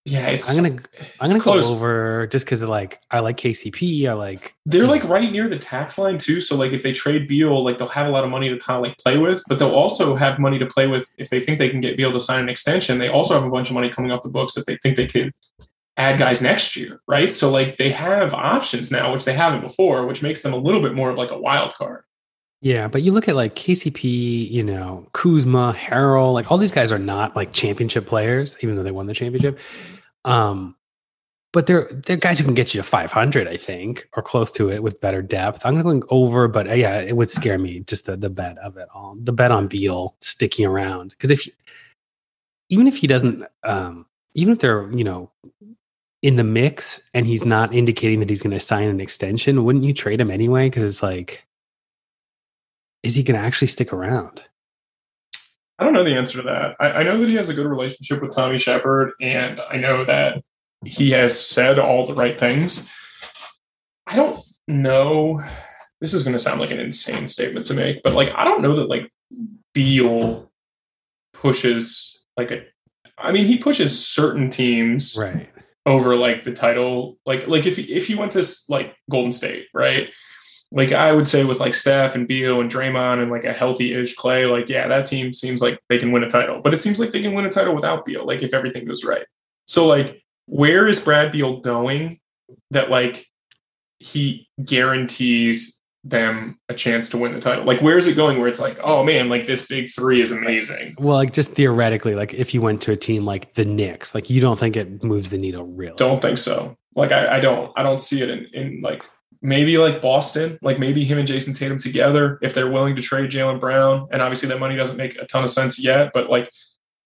Yeah, 0.06 0.28
it's. 0.28 0.48
I'm 0.48 0.62
gonna 0.62 0.80
I'm 1.20 1.30
gonna 1.30 1.42
close. 1.42 1.66
go 1.66 1.74
over 1.74 2.28
just 2.28 2.44
because 2.44 2.62
like 2.62 3.00
I 3.10 3.18
like 3.18 3.36
KCP. 3.36 4.08
I 4.08 4.12
like. 4.12 4.54
They're 4.64 4.86
like 4.86 5.02
right 5.08 5.30
near 5.30 5.48
the 5.48 5.58
tax 5.58 5.98
line 5.98 6.16
too. 6.16 6.40
So 6.40 6.56
like 6.56 6.70
if 6.70 6.84
they 6.84 6.92
trade 6.92 7.26
Beal, 7.26 7.62
like 7.62 7.78
they'll 7.78 7.88
have 7.88 8.06
a 8.06 8.10
lot 8.10 8.22
of 8.22 8.30
money 8.30 8.48
to 8.48 8.56
kind 8.56 8.76
of 8.76 8.84
like 8.84 8.96
play 8.98 9.18
with, 9.18 9.42
but 9.48 9.58
they'll 9.58 9.74
also 9.74 10.14
have 10.14 10.38
money 10.38 10.60
to 10.60 10.66
play 10.66 10.86
with 10.86 11.12
if 11.18 11.28
they 11.30 11.40
think 11.40 11.58
they 11.58 11.68
can 11.68 11.80
get 11.80 11.96
Beal 11.96 12.12
to 12.12 12.20
sign 12.20 12.40
an 12.40 12.48
extension. 12.48 12.98
They 12.98 13.08
also 13.08 13.34
have 13.34 13.42
a 13.42 13.50
bunch 13.50 13.68
of 13.68 13.74
money 13.74 13.88
coming 13.90 14.12
off 14.12 14.22
the 14.22 14.28
books 14.28 14.54
that 14.54 14.66
they 14.66 14.78
think 14.80 14.96
they 14.96 15.08
could 15.08 15.32
add 15.96 16.18
guys 16.18 16.40
next 16.40 16.76
year, 16.76 17.00
right? 17.08 17.32
So 17.32 17.50
like 17.50 17.76
they 17.76 17.90
have 17.90 18.32
options 18.32 18.92
now, 18.92 19.12
which 19.12 19.24
they 19.24 19.32
haven't 19.32 19.60
before, 19.60 20.06
which 20.06 20.22
makes 20.22 20.42
them 20.42 20.52
a 20.52 20.58
little 20.58 20.80
bit 20.80 20.94
more 20.94 21.10
of 21.10 21.18
like 21.18 21.32
a 21.32 21.38
wild 21.38 21.74
card. 21.74 22.04
Yeah, 22.62 22.88
but 22.88 23.02
you 23.02 23.12
look 23.12 23.28
at 23.28 23.36
like 23.36 23.54
KCP, 23.54 24.50
you 24.50 24.64
know, 24.64 25.06
Kuzma, 25.12 25.74
Harrell, 25.76 26.32
like 26.32 26.50
all 26.50 26.58
these 26.58 26.72
guys 26.72 26.90
are 26.90 26.98
not 26.98 27.36
like 27.36 27.52
championship 27.52 28.06
players, 28.06 28.56
even 28.60 28.76
though 28.76 28.82
they 28.82 28.90
won 28.90 29.06
the 29.06 29.14
championship. 29.14 29.58
Um, 30.26 30.76
but 31.52 31.66
they're 31.66 31.88
they're 31.90 32.18
guys 32.18 32.38
who 32.38 32.44
can 32.44 32.52
get 32.52 32.74
you 32.74 32.82
to 32.82 32.86
500, 32.86 33.48
I 33.48 33.56
think, 33.56 34.08
or 34.14 34.22
close 34.22 34.52
to 34.52 34.70
it 34.70 34.82
with 34.82 35.00
better 35.00 35.22
depth. 35.22 35.64
I'm 35.64 35.80
going 35.80 36.02
over, 36.10 36.48
but 36.48 36.68
uh, 36.68 36.74
yeah, 36.74 37.00
it 37.00 37.16
would 37.16 37.30
scare 37.30 37.58
me 37.58 37.80
just 37.80 38.04
the 38.04 38.14
the 38.16 38.28
bet 38.28 38.58
of 38.58 38.76
it 38.76 38.88
all, 38.94 39.16
the 39.18 39.32
bet 39.32 39.50
on 39.50 39.66
Beal 39.66 40.16
sticking 40.20 40.66
around 40.66 41.10
because 41.10 41.30
if 41.30 41.48
even 42.68 42.86
if 42.86 42.98
he 42.98 43.06
doesn't, 43.06 43.46
um, 43.62 44.04
even 44.34 44.52
if 44.52 44.58
they're 44.58 44.92
you 44.92 45.04
know 45.04 45.30
in 46.20 46.36
the 46.36 46.44
mix 46.44 47.00
and 47.14 47.26
he's 47.26 47.46
not 47.46 47.72
indicating 47.72 48.20
that 48.20 48.28
he's 48.28 48.42
going 48.42 48.52
to 48.52 48.60
sign 48.60 48.88
an 48.88 49.00
extension, 49.00 49.64
wouldn't 49.64 49.84
you 49.84 49.94
trade 49.94 50.20
him 50.20 50.30
anyway? 50.30 50.68
Because 50.68 50.90
it's 50.90 51.02
like, 51.02 51.46
is 53.02 53.14
he 53.14 53.22
going 53.22 53.40
to 53.40 53.46
actually 53.46 53.68
stick 53.68 53.92
around? 53.92 54.42
I 55.78 55.84
don't 55.84 55.92
know 55.92 56.04
the 56.04 56.16
answer 56.16 56.38
to 56.38 56.42
that. 56.44 56.76
I, 56.80 57.00
I 57.00 57.02
know 57.02 57.18
that 57.18 57.28
he 57.28 57.34
has 57.34 57.48
a 57.48 57.54
good 57.54 57.66
relationship 57.66 58.22
with 58.22 58.34
Tommy 58.34 58.58
Sheppard, 58.58 59.12
and 59.20 59.60
I 59.60 59.76
know 59.76 60.04
that 60.04 60.42
he 60.84 61.10
has 61.10 61.38
said 61.38 61.78
all 61.78 62.06
the 62.06 62.14
right 62.14 62.38
things. 62.38 62.88
I 64.06 64.16
don't 64.16 64.38
know. 64.66 65.42
This 66.00 66.14
is 66.14 66.22
going 66.22 66.34
to 66.34 66.38
sound 66.38 66.60
like 66.60 66.70
an 66.70 66.80
insane 66.80 67.26
statement 67.26 67.66
to 67.66 67.74
make, 67.74 68.02
but 68.02 68.14
like 68.14 68.30
I 68.34 68.44
don't 68.44 68.62
know 68.62 68.74
that 68.74 68.88
like 68.88 69.10
Beal 69.74 70.50
pushes 71.34 72.20
like 72.36 72.50
a. 72.50 72.64
I 73.18 73.32
mean, 73.32 73.44
he 73.46 73.58
pushes 73.58 74.06
certain 74.06 74.50
teams 74.50 75.16
right 75.18 75.48
over 75.84 76.16
like 76.16 76.44
the 76.44 76.52
title. 76.52 77.18
Like 77.26 77.48
like 77.48 77.66
if 77.66 77.78
if 77.78 78.06
he 78.06 78.14
went 78.14 78.32
to 78.32 78.46
like 78.68 78.94
Golden 79.10 79.30
State, 79.30 79.66
right? 79.74 80.10
Like 80.72 80.92
I 80.92 81.12
would 81.12 81.28
say 81.28 81.44
with 81.44 81.60
like 81.60 81.74
Steph 81.74 82.14
and 82.14 82.26
Beal 82.26 82.60
and 82.60 82.70
Draymond 82.70 83.22
and 83.22 83.30
like 83.30 83.44
a 83.44 83.52
healthy-ish 83.52 84.14
Clay, 84.14 84.46
like 84.46 84.68
yeah, 84.68 84.88
that 84.88 85.06
team 85.06 85.32
seems 85.32 85.60
like 85.60 85.80
they 85.88 85.98
can 85.98 86.12
win 86.12 86.24
a 86.24 86.30
title. 86.30 86.60
But 86.60 86.74
it 86.74 86.80
seems 86.80 86.98
like 86.98 87.10
they 87.10 87.22
can 87.22 87.34
win 87.34 87.44
a 87.44 87.50
title 87.50 87.74
without 87.74 88.04
Beal, 88.04 88.26
like 88.26 88.42
if 88.42 88.52
everything 88.52 88.84
goes 88.84 89.04
right. 89.04 89.26
So 89.66 89.86
like, 89.86 90.22
where 90.46 90.86
is 90.88 91.00
Brad 91.00 91.32
Beal 91.32 91.60
going 91.60 92.20
that 92.70 92.90
like 92.90 93.26
he 93.98 94.48
guarantees 94.64 95.80
them 96.04 96.58
a 96.68 96.74
chance 96.74 97.08
to 97.10 97.18
win 97.18 97.32
the 97.32 97.40
title? 97.40 97.64
Like, 97.64 97.80
where 97.80 97.98
is 97.98 98.06
it 98.08 98.14
going 98.14 98.38
where 98.38 98.48
it's 98.48 98.60
like, 98.60 98.78
oh 98.82 99.04
man, 99.04 99.28
like 99.28 99.46
this 99.46 99.66
big 99.66 99.90
three 99.94 100.20
is 100.20 100.32
amazing? 100.32 100.94
Well, 100.98 101.16
like 101.16 101.32
just 101.32 101.52
theoretically, 101.52 102.14
like 102.14 102.34
if 102.34 102.54
you 102.54 102.60
went 102.60 102.82
to 102.82 102.92
a 102.92 102.96
team 102.96 103.24
like 103.24 103.54
the 103.54 103.64
Knicks, 103.64 104.14
like 104.14 104.30
you 104.30 104.40
don't 104.40 104.58
think 104.58 104.76
it 104.76 105.02
moves 105.02 105.30
the 105.30 105.38
needle 105.38 105.64
really? 105.64 105.94
Don't 105.96 106.20
think 106.20 106.38
so. 106.38 106.76
Like 106.94 107.12
I, 107.12 107.36
I 107.36 107.40
don't, 107.40 107.72
I 107.76 107.82
don't 107.82 107.98
see 107.98 108.22
it 108.22 108.30
in, 108.30 108.46
in 108.52 108.80
like 108.80 109.04
maybe 109.42 109.78
like 109.78 110.02
Boston, 110.02 110.58
like 110.62 110.78
maybe 110.78 111.04
him 111.04 111.18
and 111.18 111.28
Jayson 111.28 111.54
Tatum 111.54 111.78
together 111.78 112.38
if 112.42 112.54
they're 112.54 112.70
willing 112.70 112.96
to 112.96 113.02
trade 113.02 113.30
Jaylen 113.30 113.60
Brown. 113.60 114.08
And 114.10 114.22
obviously 114.22 114.48
that 114.48 114.58
money 114.58 114.76
doesn't 114.76 114.96
make 114.96 115.16
a 115.16 115.26
ton 115.26 115.44
of 115.44 115.50
sense 115.50 115.78
yet, 115.78 116.12
but 116.12 116.28
like 116.28 116.50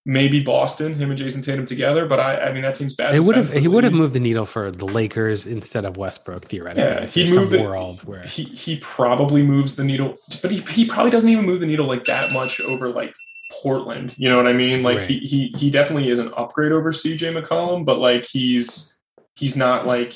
maybe 0.06 0.42
Boston, 0.42 0.94
him 0.94 1.10
and 1.10 1.18
Jayson 1.18 1.42
Tatum 1.42 1.64
together. 1.64 2.06
But 2.06 2.20
I, 2.20 2.40
I 2.40 2.52
mean, 2.52 2.62
that 2.62 2.76
seems 2.76 2.94
bad. 2.94 3.14
It 3.14 3.20
would 3.20 3.36
have 3.36 3.52
he 3.52 3.68
would 3.68 3.84
have 3.84 3.92
moved 3.92 4.14
the 4.14 4.20
needle 4.20 4.46
for 4.46 4.70
the 4.70 4.86
Lakers 4.86 5.46
instead 5.46 5.84
of 5.84 5.96
Westbrook 5.96 6.44
theoretically. 6.44 6.82
Yeah, 6.82 7.06
he 7.06 7.34
moved 7.34 7.52
the 7.52 7.62
world 7.62 8.00
where 8.04 8.22
he 8.22 8.44
he 8.44 8.78
probably 8.80 9.42
moves 9.42 9.76
the 9.76 9.84
needle, 9.84 10.16
but 10.42 10.50
he 10.50 10.58
he 10.58 10.86
probably 10.86 11.10
doesn't 11.10 11.30
even 11.30 11.44
move 11.44 11.60
the 11.60 11.66
needle 11.66 11.86
like 11.86 12.04
that 12.06 12.32
much 12.32 12.60
over 12.60 12.88
like 12.88 13.14
Portland. 13.50 14.14
You 14.16 14.30
know 14.30 14.36
what 14.36 14.46
I 14.46 14.52
mean? 14.52 14.82
Like 14.82 14.98
right. 14.98 15.08
he 15.08 15.18
he 15.20 15.54
he 15.56 15.70
definitely 15.70 16.08
is 16.08 16.18
an 16.18 16.32
upgrade 16.36 16.72
over 16.72 16.92
CJ 16.92 17.40
McCollum, 17.40 17.84
but 17.84 17.98
like 17.98 18.24
he's 18.24 18.98
he's 19.34 19.56
not 19.56 19.86
like 19.86 20.14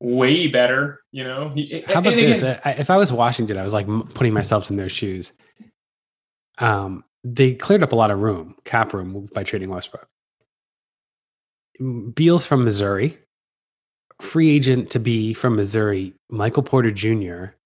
way 0.00 0.48
better. 0.48 1.00
You 1.12 1.24
know. 1.24 1.54
How 1.86 2.00
about 2.00 2.14
this? 2.14 2.42
If 2.42 2.90
I 2.90 2.96
was 2.96 3.12
Washington, 3.12 3.58
I 3.58 3.62
was 3.62 3.72
like 3.72 3.86
putting 4.14 4.34
myself 4.34 4.70
in 4.70 4.76
their 4.76 4.88
shoes. 4.88 5.32
Um, 6.58 7.04
they 7.22 7.54
cleared 7.54 7.82
up 7.82 7.92
a 7.92 7.96
lot 7.96 8.10
of 8.10 8.20
room, 8.20 8.56
cap 8.64 8.92
room, 8.92 9.28
by 9.34 9.42
trading 9.44 9.70
Westbrook. 9.70 10.08
Beal's 12.14 12.44
from 12.44 12.64
Missouri, 12.64 13.18
free 14.20 14.50
agent 14.50 14.90
to 14.90 14.98
be 14.98 15.32
from 15.32 15.56
Missouri, 15.56 16.14
Michael 16.28 16.62
Porter 16.62 16.90
Jr. 16.90 17.56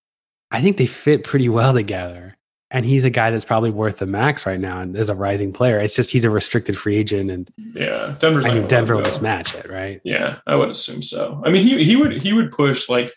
I 0.51 0.61
think 0.61 0.77
they 0.77 0.87
fit 0.87 1.25
pretty 1.25 1.49
well 1.49 1.75
together 1.75 2.37
and 2.75 2.85
he's 2.85 3.05
a 3.05 3.11
guy 3.11 3.31
that's 3.31 3.45
probably 3.45 3.71
worth 3.71 3.99
the 3.99 4.07
max 4.07 4.45
right 4.45 4.59
now 4.59 4.81
and 4.81 4.97
as 4.97 5.09
a 5.09 5.15
rising 5.15 5.53
player. 5.53 5.79
It's 5.79 5.95
just 5.95 6.11
he's 6.11 6.25
a 6.25 6.31
restricted 6.31 6.77
free 6.77 6.97
agent, 6.97 7.31
and 7.31 7.49
yeah, 7.57 8.17
Denver's. 8.19 8.45
I 8.45 8.53
mean, 8.53 8.67
Denver 8.67 8.97
will 8.97 9.03
just 9.03 9.23
match 9.23 9.55
it, 9.55 9.71
right? 9.71 10.01
Yeah, 10.03 10.41
I 10.49 10.57
would 10.57 10.71
assume 10.71 11.01
so. 11.01 11.41
I 11.47 11.51
mean, 11.51 11.63
he 11.63 11.83
he 11.85 11.95
would 11.95 12.21
he 12.21 12.33
would 12.33 12.51
push 12.51 12.89
like 12.89 13.13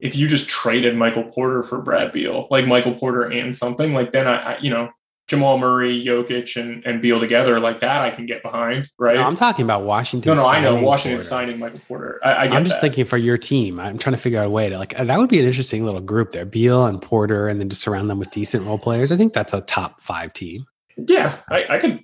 if 0.00 0.16
you 0.16 0.28
just 0.28 0.50
traded 0.50 0.96
Michael 0.96 1.24
Porter 1.24 1.62
for 1.62 1.80
Brad 1.80 2.12
Beal, 2.12 2.46
like 2.50 2.66
Michael 2.66 2.92
Porter 2.92 3.22
and 3.22 3.54
something, 3.54 3.94
like 3.94 4.12
then 4.12 4.28
I, 4.28 4.54
I 4.54 4.58
you 4.60 4.70
know 4.70 4.90
Jamal 5.30 5.58
Murray, 5.58 6.04
Jokic, 6.04 6.60
and, 6.60 6.84
and 6.84 7.00
Beal 7.00 7.20
together 7.20 7.60
like 7.60 7.78
that, 7.78 8.02
I 8.02 8.10
can 8.10 8.26
get 8.26 8.42
behind, 8.42 8.90
right? 8.98 9.14
No, 9.14 9.22
I'm 9.22 9.36
talking 9.36 9.64
about 9.64 9.84
Washington. 9.84 10.34
No, 10.34 10.42
no, 10.42 10.48
I 10.48 10.60
know 10.60 10.82
Washington 10.82 11.18
Porter. 11.18 11.28
signing 11.28 11.58
Michael 11.60 11.78
Porter. 11.86 12.18
I, 12.24 12.32
I 12.32 12.44
am 12.46 12.64
just 12.64 12.78
that. 12.78 12.80
thinking 12.80 13.04
for 13.04 13.16
your 13.16 13.38
team. 13.38 13.78
I'm 13.78 13.96
trying 13.96 14.16
to 14.16 14.20
figure 14.20 14.40
out 14.40 14.46
a 14.46 14.50
way 14.50 14.68
to 14.68 14.76
like 14.76 14.96
that 14.96 15.18
would 15.18 15.30
be 15.30 15.38
an 15.38 15.46
interesting 15.46 15.84
little 15.84 16.00
group 16.00 16.32
there. 16.32 16.44
Beal 16.44 16.84
and 16.84 17.00
Porter, 17.00 17.46
and 17.46 17.60
then 17.60 17.68
just 17.68 17.80
surround 17.80 18.10
them 18.10 18.18
with 18.18 18.32
decent 18.32 18.66
role 18.66 18.76
players. 18.76 19.12
I 19.12 19.16
think 19.16 19.32
that's 19.32 19.52
a 19.52 19.60
top 19.60 20.00
five 20.00 20.32
team. 20.32 20.66
Yeah, 20.96 21.36
I, 21.48 21.64
I 21.70 21.78
could. 21.78 22.00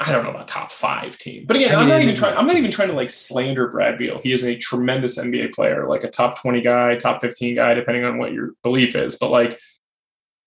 I 0.00 0.10
don't 0.10 0.24
know 0.24 0.30
about 0.30 0.48
top 0.48 0.72
five 0.72 1.18
team, 1.18 1.44
but 1.46 1.56
again, 1.56 1.74
I 1.74 1.82
am 1.82 1.88
not 1.88 2.00
even 2.00 2.14
trying. 2.14 2.34
I'm 2.38 2.46
not 2.46 2.56
even 2.56 2.70
trying 2.70 2.88
to 2.88 2.94
like 2.94 3.10
slander 3.10 3.68
Brad 3.68 3.98
Beal. 3.98 4.20
He 4.22 4.32
is 4.32 4.42
a 4.42 4.56
tremendous 4.56 5.18
NBA 5.18 5.52
player, 5.52 5.86
like 5.86 6.02
a 6.02 6.08
top 6.08 6.40
20 6.40 6.62
guy, 6.62 6.96
top 6.96 7.20
15 7.20 7.56
guy, 7.56 7.74
depending 7.74 8.04
on 8.04 8.16
what 8.16 8.32
your 8.32 8.52
belief 8.62 8.96
is. 8.96 9.16
But 9.16 9.30
like 9.30 9.60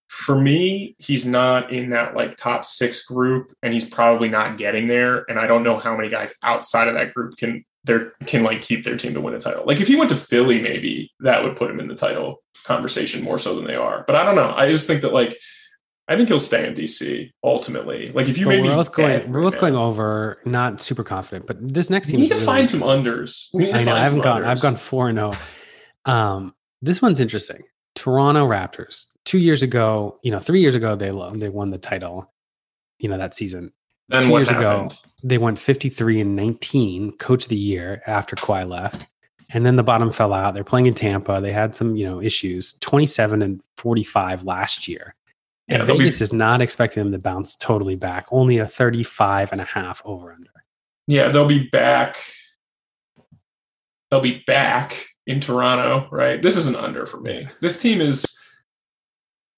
for 0.08 0.40
me, 0.40 0.96
he's 1.00 1.26
not 1.26 1.72
in 1.72 1.90
that 1.92 2.16
like 2.16 2.38
top 2.38 2.64
six 2.66 3.04
group, 3.04 3.52
and 3.62 3.74
he's 3.74 3.86
probably 3.86 4.30
not 4.30 4.58
getting 4.58 4.88
there. 4.88 5.26
And 5.30 5.40
I 5.40 5.48
don't 5.48 5.64
know 5.64 5.78
how 5.78 5.96
many 5.96 6.10
guys 6.10 6.34
outside 6.44 6.88
of 6.88 6.94
that 6.96 7.14
group 7.14 7.38
can 7.38 7.66
there 7.84 8.14
can 8.26 8.44
like 8.44 8.62
keep 8.62 8.84
their 8.84 8.98
team 8.98 9.14
to 9.14 9.22
win 9.22 9.34
a 9.34 9.40
title. 9.40 9.64
Like 9.66 9.82
if 9.82 9.88
he 9.88 9.96
went 9.96 10.10
to 10.12 10.16
Philly, 10.16 10.62
maybe 10.62 11.12
that 11.22 11.44
would 11.44 11.56
put 11.56 11.72
him 11.72 11.80
in 11.80 11.88
the 11.88 11.96
title 11.96 12.44
conversation 12.66 13.24
more 13.24 13.40
so 13.40 13.56
than 13.56 13.66
they 13.66 13.76
are. 13.76 14.04
But 14.06 14.16
I 14.16 14.26
don't 14.26 14.36
know. 14.36 14.54
I 14.56 14.70
just 14.72 14.88
think 14.88 15.02
that 15.02 15.14
like 15.14 15.38
I 16.10 16.16
think 16.16 16.30
he'll 16.30 16.40
stay 16.40 16.66
in 16.66 16.74
DC 16.74 17.32
ultimately. 17.44 18.12
Like 18.12 18.28
if 18.28 18.38
you 18.38 18.46
so 18.46 18.50
maybe 18.50 18.70
we're 18.70 18.76
both 18.76 18.94
going, 18.94 19.32
we're 19.32 19.42
both 19.42 19.58
going 19.58 19.76
over, 19.76 20.40
not 20.46 20.80
super 20.80 21.04
confident, 21.04 21.48
but 21.48 21.58
this 21.60 21.90
next 21.90 22.08
team. 22.08 22.18
We 22.18 22.24
need 22.24 22.30
to 22.30 22.36
really 22.36 22.46
find 22.46 22.70
some 22.70 22.82
unders. 22.82 23.50
I 23.56 23.84
know. 23.84 23.96
I 23.96 24.00
haven't 24.00 24.22
gone. 24.22 24.44
Unders. 24.44 24.48
I've 24.48 24.62
gone 24.62 24.76
four 24.76 25.10
and 25.10 25.18
zero. 25.18 25.34
Oh. 26.06 26.12
Um, 26.12 26.56
this 26.82 27.02
one's 27.02 27.20
interesting. 27.20 27.64
Toronto 27.96 28.48
Raptors 28.48 29.06
two 29.28 29.38
years 29.38 29.62
ago, 29.62 30.18
you 30.24 30.32
know, 30.32 30.40
three 30.40 30.62
years 30.62 30.74
ago 30.74 30.96
they 30.96 31.12
they 31.38 31.50
won 31.50 31.70
the 31.70 31.78
title, 31.78 32.32
you 32.98 33.10
know, 33.10 33.18
that 33.18 33.34
season. 33.34 33.74
Then 34.08 34.24
two 34.24 34.30
years 34.30 34.50
happened? 34.50 34.92
ago 34.94 34.98
they 35.24 35.38
won 35.38 35.58
53 35.58 36.22
and 36.22 36.36
19, 36.36 37.18
coach 37.18 37.44
of 37.44 37.50
the 37.50 37.58
year 37.58 38.02
after 38.08 38.36
Kawhi 38.36 38.68
left. 38.68 39.12
And 39.54 39.66
then 39.66 39.76
the 39.76 39.84
bottom 39.84 40.12
fell 40.12 40.34
out. 40.34 40.54
They're 40.54 40.64
playing 40.64 40.88
in 40.88 40.94
Tampa. 40.94 41.40
They 41.42 41.52
had 41.52 41.74
some, 41.74 41.96
you 41.96 42.06
know, 42.06 42.22
issues. 42.22 42.74
27 42.82 43.42
and 43.42 43.62
45 43.78 44.44
last 44.44 44.88
year. 44.88 45.16
And 45.70 45.80
yeah, 45.80 45.86
Vegas 45.86 46.20
be, 46.20 46.24
is 46.24 46.34
not 46.34 46.62
expecting 46.62 47.04
them 47.04 47.12
to 47.12 47.20
bounce 47.20 47.56
totally 47.56 47.96
back. 47.96 48.26
Only 48.32 48.58
a 48.58 48.66
35 48.66 49.52
and 49.52 49.62
a 49.62 49.66
half 49.66 50.02
over 50.06 50.32
under. 50.32 50.50
Yeah, 51.08 51.30
they'll 51.30 51.46
be 51.46 51.68
back. 51.68 52.18
They'll 54.12 54.22
be 54.22 54.44
back 54.48 55.06
in 55.26 55.40
Toronto, 55.40 56.08
right? 56.12 56.42
This 56.42 56.56
is 56.56 56.68
an 56.68 56.76
under 56.76 57.06
for 57.06 57.20
me. 57.20 57.48
This 57.62 57.82
team 57.82 58.00
is 58.00 58.37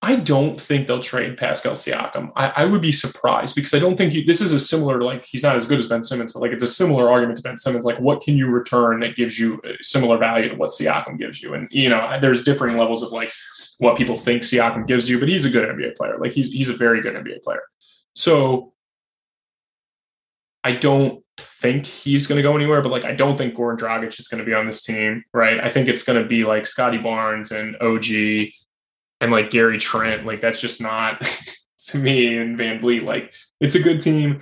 I 0.02 0.16
don't 0.16 0.60
think 0.60 0.88
they'll 0.88 1.02
trade 1.02 1.38
Pascal 1.38 1.74
Siakam. 1.74 2.32
I, 2.38 2.54
I 2.56 2.66
would 2.66 2.82
be 2.82 2.92
surprised 2.92 3.54
because 3.54 3.74
I 3.74 3.80
don't 3.80 3.98
think 3.98 4.14
he, 4.14 4.24
this 4.24 4.40
is 4.40 4.54
a 4.54 4.60
similar, 4.60 5.02
like, 5.02 5.26
he's 5.26 5.44
not 5.44 5.58
as 5.58 5.66
good 5.66 5.78
as 5.78 5.90
Ben 5.90 6.04
Simmons, 6.04 6.32
but 6.32 6.40
like 6.40 6.52
it's 6.52 6.64
a 6.64 6.68
similar 6.68 7.10
argument 7.10 7.36
to 7.38 7.44
Ben 7.44 7.58
Simmons. 7.58 7.84
Like, 7.84 8.00
what 8.00 8.22
can 8.22 8.38
you 8.38 8.48
return 8.48 9.02
that 9.02 9.18
gives 9.18 9.38
you 9.38 9.60
uh, 9.68 9.74
similar 9.82 10.18
value 10.18 10.48
to 10.48 10.56
what 10.56 10.70
Siakam 10.70 11.18
gives 11.18 11.44
you? 11.44 11.54
And, 11.54 11.70
you 11.72 11.90
know, 11.90 12.18
there's 12.22 12.46
differing 12.46 12.78
levels 12.78 13.04
of 13.04 13.12
like 13.12 13.30
what 13.80 13.98
people 13.98 14.16
think 14.16 14.44
Siakam 14.44 14.88
gives 14.88 15.10
you, 15.10 15.20
but 15.20 15.28
he's 15.28 15.44
a 15.44 15.50
good 15.50 15.68
NBA 15.68 15.98
player. 15.98 16.18
Like, 16.18 16.32
he's, 16.32 16.54
he's 16.54 16.70
a 16.70 16.78
very 16.78 17.02
good 17.02 17.16
NBA 17.16 17.44
player. 17.44 17.64
So 18.16 18.72
I 20.64 20.74
don't 20.74 21.24
think 21.38 21.86
he's 21.86 22.26
going 22.26 22.38
to 22.38 22.44
go 22.44 22.56
anywhere, 22.56 22.82
but 22.82 22.92
like, 22.94 23.04
I 23.04 23.16
don't 23.16 23.38
think 23.38 23.54
Goran 23.54 23.78
Dragic 23.78 24.18
is 24.18 24.30
going 24.30 24.40
to 24.40 24.46
be 24.46 24.54
on 24.54 24.66
this 24.66 24.82
team, 24.82 25.24
right? 25.34 25.60
I 25.60 25.68
think 25.68 25.90
it's 25.90 26.04
going 26.04 26.22
to 26.22 26.28
be 26.28 26.46
like 26.46 26.66
Scotty 26.66 26.98
Barnes 27.00 27.52
and 27.52 27.76
OG 27.82 28.06
and 29.22 29.32
like 29.32 29.50
Gary 29.50 29.78
Trent. 29.78 30.26
Like 30.26 30.42
that's 30.42 30.62
just 30.62 30.82
not 30.82 31.22
to 31.88 31.98
me 31.98 32.38
and 32.38 32.58
VanVleet. 32.58 33.04
Like 33.04 33.34
it's 33.60 33.76
a 33.76 33.82
good 33.82 34.02
team. 34.02 34.40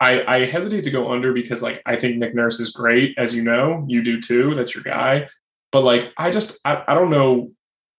I, 0.00 0.24
I 0.26 0.44
hesitate 0.44 0.84
to 0.84 0.90
go 0.90 1.10
under 1.10 1.32
because 1.32 1.62
like 1.62 1.82
I 1.84 1.96
think 1.96 2.16
Nick 2.16 2.34
Nurse 2.34 2.60
is 2.60 2.70
great, 2.70 3.16
as 3.18 3.34
you 3.34 3.42
know, 3.42 3.84
you 3.88 4.02
do 4.02 4.20
too. 4.20 4.54
That's 4.54 4.74
your 4.74 4.84
guy. 4.84 5.28
But 5.72 5.82
like 5.82 6.12
I 6.16 6.30
just 6.30 6.58
I, 6.64 6.82
I 6.86 6.94
don't 6.94 7.10
know 7.10 7.52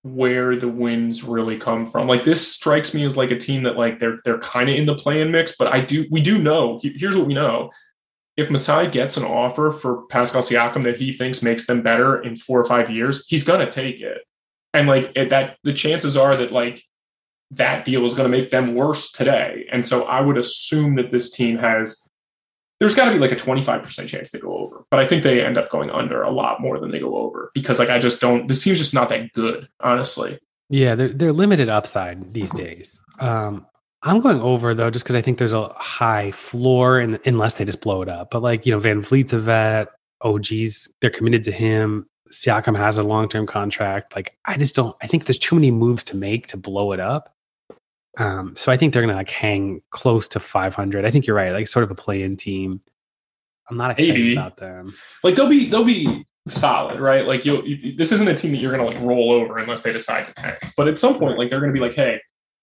where 0.04 0.56
the 0.56 0.70
wins 0.70 1.24
really 1.24 1.58
come 1.58 1.86
from. 1.86 2.08
Like 2.08 2.24
this 2.24 2.48
strikes 2.48 2.94
me 2.94 3.04
as 3.06 3.18
like 3.18 3.32
a 3.32 3.38
team 3.38 3.64
that 3.64 3.78
like 3.78 4.00
they're 4.00 4.20
they're 4.24 4.40
kind 4.40 4.70
of 4.70 4.76
in 4.76 4.86
the 4.86 4.96
play-in 4.96 5.32
mix, 5.32 5.56
but 5.58 5.68
I 5.68 5.82
do 5.82 6.06
we 6.10 6.22
do 6.22 6.42
know. 6.42 6.80
Here's 6.82 7.18
what 7.18 7.28
we 7.28 7.34
know. 7.34 7.70
If 8.38 8.50
Masai 8.50 8.90
gets 8.90 9.18
an 9.18 9.26
offer 9.26 9.70
for 9.70 10.04
Pascal 10.04 10.42
Siakam 10.42 10.86
that 10.86 10.96
he 10.96 11.12
thinks 11.12 11.44
makes 11.44 11.68
them 11.68 11.82
better 11.82 12.22
in 12.22 12.38
four 12.38 12.62
or 12.62 12.64
five 12.64 12.90
years, 12.90 13.28
he's 13.28 13.44
gonna 13.44 13.70
take 13.70 14.00
it 14.00 14.22
and 14.74 14.88
like 14.88 15.12
it, 15.16 15.30
that 15.30 15.58
the 15.64 15.74
chances 15.74 16.16
are 16.18 16.36
that 16.36 16.52
like 16.52 16.84
that 17.52 17.86
deal 17.86 18.06
is 18.06 18.14
going 18.14 18.32
to 18.32 18.38
make 18.38 18.52
them 18.52 18.76
worse 18.76 19.12
today. 19.12 19.68
And 19.72 19.86
so 19.86 20.04
i 20.04 20.22
would 20.22 20.38
assume 20.38 20.96
that 20.96 21.12
this 21.12 21.32
team 21.32 21.58
has 21.58 21.98
there's 22.80 22.96
got 22.96 23.06
to 23.06 23.12
be 23.12 23.20
like 23.20 23.34
a 23.34 23.36
25% 23.36 24.08
chance 24.08 24.32
they 24.32 24.40
go 24.40 24.56
over. 24.56 24.86
But 24.92 25.00
i 25.00 25.06
think 25.06 25.24
they 25.24 25.44
end 25.44 25.58
up 25.58 25.70
going 25.70 25.90
under 25.90 26.22
a 26.22 26.32
lot 26.32 26.62
more 26.62 26.80
than 26.80 26.92
they 26.92 27.00
go 27.00 27.16
over 27.18 27.52
because 27.54 27.80
like 27.80 27.90
i 27.90 28.00
just 28.00 28.22
don't 28.22 28.48
this 28.48 28.64
team's 28.64 28.78
just 28.78 28.94
not 28.94 29.10
that 29.10 29.34
good 29.34 29.68
honestly. 29.82 30.40
Yeah 30.70 30.96
they're, 30.96 31.10
they're 31.10 31.34
limited 31.34 31.70
upside 31.70 32.34
these 32.34 32.52
days. 32.52 33.02
Um 33.20 33.66
i'm 34.02 34.22
going 34.22 34.40
over 34.40 34.74
though 34.74 34.90
just 34.90 35.04
because 35.04 35.16
i 35.16 35.22
think 35.22 35.38
there's 35.38 35.54
a 35.54 35.68
high 35.74 36.32
floor 36.32 37.00
and 37.00 37.20
unless 37.26 37.56
they 37.56 37.66
just 37.66 37.82
blow 37.82 38.02
it 38.02 38.10
up. 38.10 38.32
But 38.32 38.44
like 38.44 38.66
you 38.66 38.72
know 38.72 38.80
VanVleet's 38.80 39.34
a 39.34 39.40
vet. 39.40 39.90
Og's 40.22 40.90
they're 41.00 41.10
committed 41.10 41.46
to 41.46 41.52
him 41.52 42.09
Siakam 42.32 42.78
has 42.78 42.98
a 42.98 43.04
long 43.04 43.30
term 43.30 43.46
contract. 43.46 44.16
Like, 44.16 44.38
I 44.46 44.58
just 44.58 44.76
don't. 44.76 44.96
I 45.02 45.08
think 45.08 45.26
there's 45.26 45.40
too 45.40 45.56
many 45.56 45.72
moves 45.72 46.04
to 46.06 46.18
make 46.18 46.48
to 46.48 46.58
blow 46.58 46.92
it 46.92 47.00
up. 47.00 47.36
Um, 48.18 48.56
so 48.56 48.72
I 48.72 48.78
think 48.78 48.94
they're 48.94 49.02
gonna 49.02 49.16
like 49.16 49.30
hang 49.30 49.82
close 49.92 50.28
to 50.30 50.40
500. 50.40 51.06
I 51.06 51.12
think 51.12 51.26
you're 51.26 51.36
right. 51.36 51.52
Like, 51.52 51.68
sort 51.68 51.84
of 51.84 51.92
a 51.92 51.96
play-in 51.96 52.38
team. 52.38 52.82
I'm 53.70 53.78
not 53.78 53.92
excited 53.92 54.14
Maybe. 54.14 54.34
about 54.34 54.58
them. 54.58 54.94
Like, 55.24 55.36
they'll 55.36 55.50
be 55.50 55.70
they'll 55.70 55.86
be 55.86 56.26
solid, 56.48 57.00
right? 57.00 57.26
Like, 57.26 57.46
you'll 57.46 57.66
you, 57.66 57.94
this 57.94 58.12
isn't 58.12 58.28
a 58.28 58.36
team 58.36 58.52
that 58.52 58.58
you're 58.58 58.72
gonna 58.72 58.86
like 58.86 59.00
roll 59.02 59.32
over 59.32 59.58
unless 59.58 59.82
they 59.82 59.94
decide 59.94 60.26
to 60.26 60.34
tank. 60.34 60.58
But 60.76 60.88
at 60.88 60.98
some 60.98 61.18
point, 61.18 61.38
like, 61.38 61.50
they're 61.50 61.62
gonna 61.62 61.74
be 61.74 61.80
like, 61.80 61.94
hey, 61.94 62.20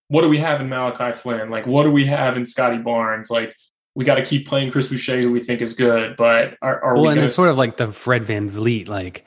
what 0.09 0.23
do 0.23 0.29
we 0.29 0.39
have 0.39 0.61
in 0.61 0.69
Malachi 0.69 1.19
Flynn? 1.19 1.51
Like, 1.51 1.67
what 1.67 1.83
do 1.83 1.91
we 1.91 2.05
have 2.07 2.37
in 2.37 2.45
Scottie 2.45 2.79
Barnes? 2.79 3.31
Like, 3.31 3.55
we 3.97 4.05
got 4.05 4.17
to 4.17 4.25
keep 4.25 4.47
playing 4.47 4.71
Chris 4.71 4.89
Boucher, 4.89 5.17
who 5.21 5.33
we 5.33 5.41
think 5.41 5.63
is 5.63 5.73
good, 5.73 6.17
but 6.17 6.57
are, 6.61 6.81
are 6.85 6.95
well, 6.95 7.05
we? 7.05 7.09
and 7.13 7.21
it's 7.21 7.35
sort 7.35 7.49
of 7.49 7.57
like 7.57 7.79
the 7.79 7.89
Fred 7.89 8.23
VanVleet, 8.23 8.89
like 8.89 9.27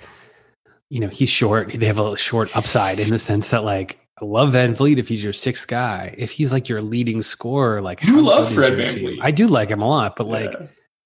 you 0.89 0.99
know, 0.99 1.07
he's 1.07 1.29
short. 1.29 1.71
They 1.71 1.85
have 1.85 1.99
a 1.99 2.17
short 2.17 2.55
upside 2.55 2.99
in 2.99 3.09
the 3.09 3.19
sense 3.19 3.51
that 3.51 3.63
like 3.63 3.99
I 4.21 4.25
love 4.25 4.53
VanVleet 4.53 4.97
if 4.97 5.07
he's 5.07 5.23
your 5.23 5.33
sixth 5.33 5.67
guy. 5.67 6.13
If 6.17 6.31
he's 6.31 6.51
like 6.51 6.67
your 6.67 6.81
leading 6.81 7.21
scorer, 7.21 7.81
like 7.81 8.03
you 8.03 8.21
love 8.21 8.51
Fred 8.51 8.73
VanVleet. 8.73 9.19
I 9.21 9.31
do 9.31 9.47
like 9.47 9.69
him 9.69 9.81
a 9.81 9.87
lot, 9.87 10.15
but 10.15 10.27
like 10.27 10.53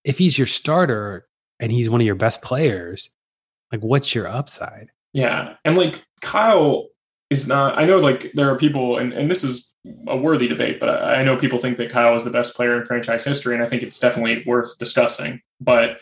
if 0.03 0.17
he's 0.17 0.37
your 0.37 0.47
starter 0.47 1.27
and 1.59 1.71
he's 1.71 1.89
one 1.89 2.01
of 2.01 2.05
your 2.07 2.15
best 2.15 2.41
players, 2.41 3.11
like 3.71 3.81
what's 3.81 4.15
your 4.15 4.27
upside? 4.27 4.89
Yeah. 5.11 5.55
And 5.63 5.77
like 5.77 6.03
Kyle 6.21 6.87
is 7.29 7.47
not 7.47 7.77
I 7.77 7.85
know 7.85 7.97
like 7.97 8.31
there 8.33 8.49
are 8.49 8.57
people 8.57 8.97
and, 8.97 9.13
and 9.13 9.29
this 9.29 9.43
is 9.43 9.69
a 10.07 10.15
worthy 10.15 10.47
debate, 10.47 10.79
but 10.79 10.89
I, 10.89 11.15
I 11.15 11.23
know 11.23 11.37
people 11.37 11.59
think 11.59 11.77
that 11.77 11.91
Kyle 11.91 12.15
is 12.15 12.23
the 12.23 12.29
best 12.29 12.55
player 12.55 12.79
in 12.79 12.85
franchise 12.85 13.23
history, 13.23 13.53
and 13.53 13.63
I 13.63 13.67
think 13.67 13.83
it's 13.83 13.99
definitely 13.99 14.43
worth 14.45 14.77
discussing. 14.79 15.41
But 15.59 15.99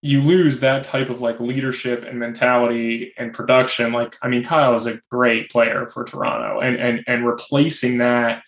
you 0.00 0.22
lose 0.22 0.60
that 0.60 0.84
type 0.84 1.10
of 1.10 1.20
like 1.20 1.40
leadership 1.40 2.04
and 2.04 2.18
mentality 2.18 3.12
and 3.18 3.34
production. 3.34 3.92
Like, 3.92 4.16
I 4.22 4.28
mean, 4.28 4.44
Kyle 4.44 4.74
is 4.74 4.86
a 4.86 5.00
great 5.10 5.50
player 5.50 5.88
for 5.88 6.04
Toronto, 6.04 6.60
and 6.60 6.76
and 6.76 7.04
and 7.06 7.26
replacing 7.26 7.98
that 7.98 8.42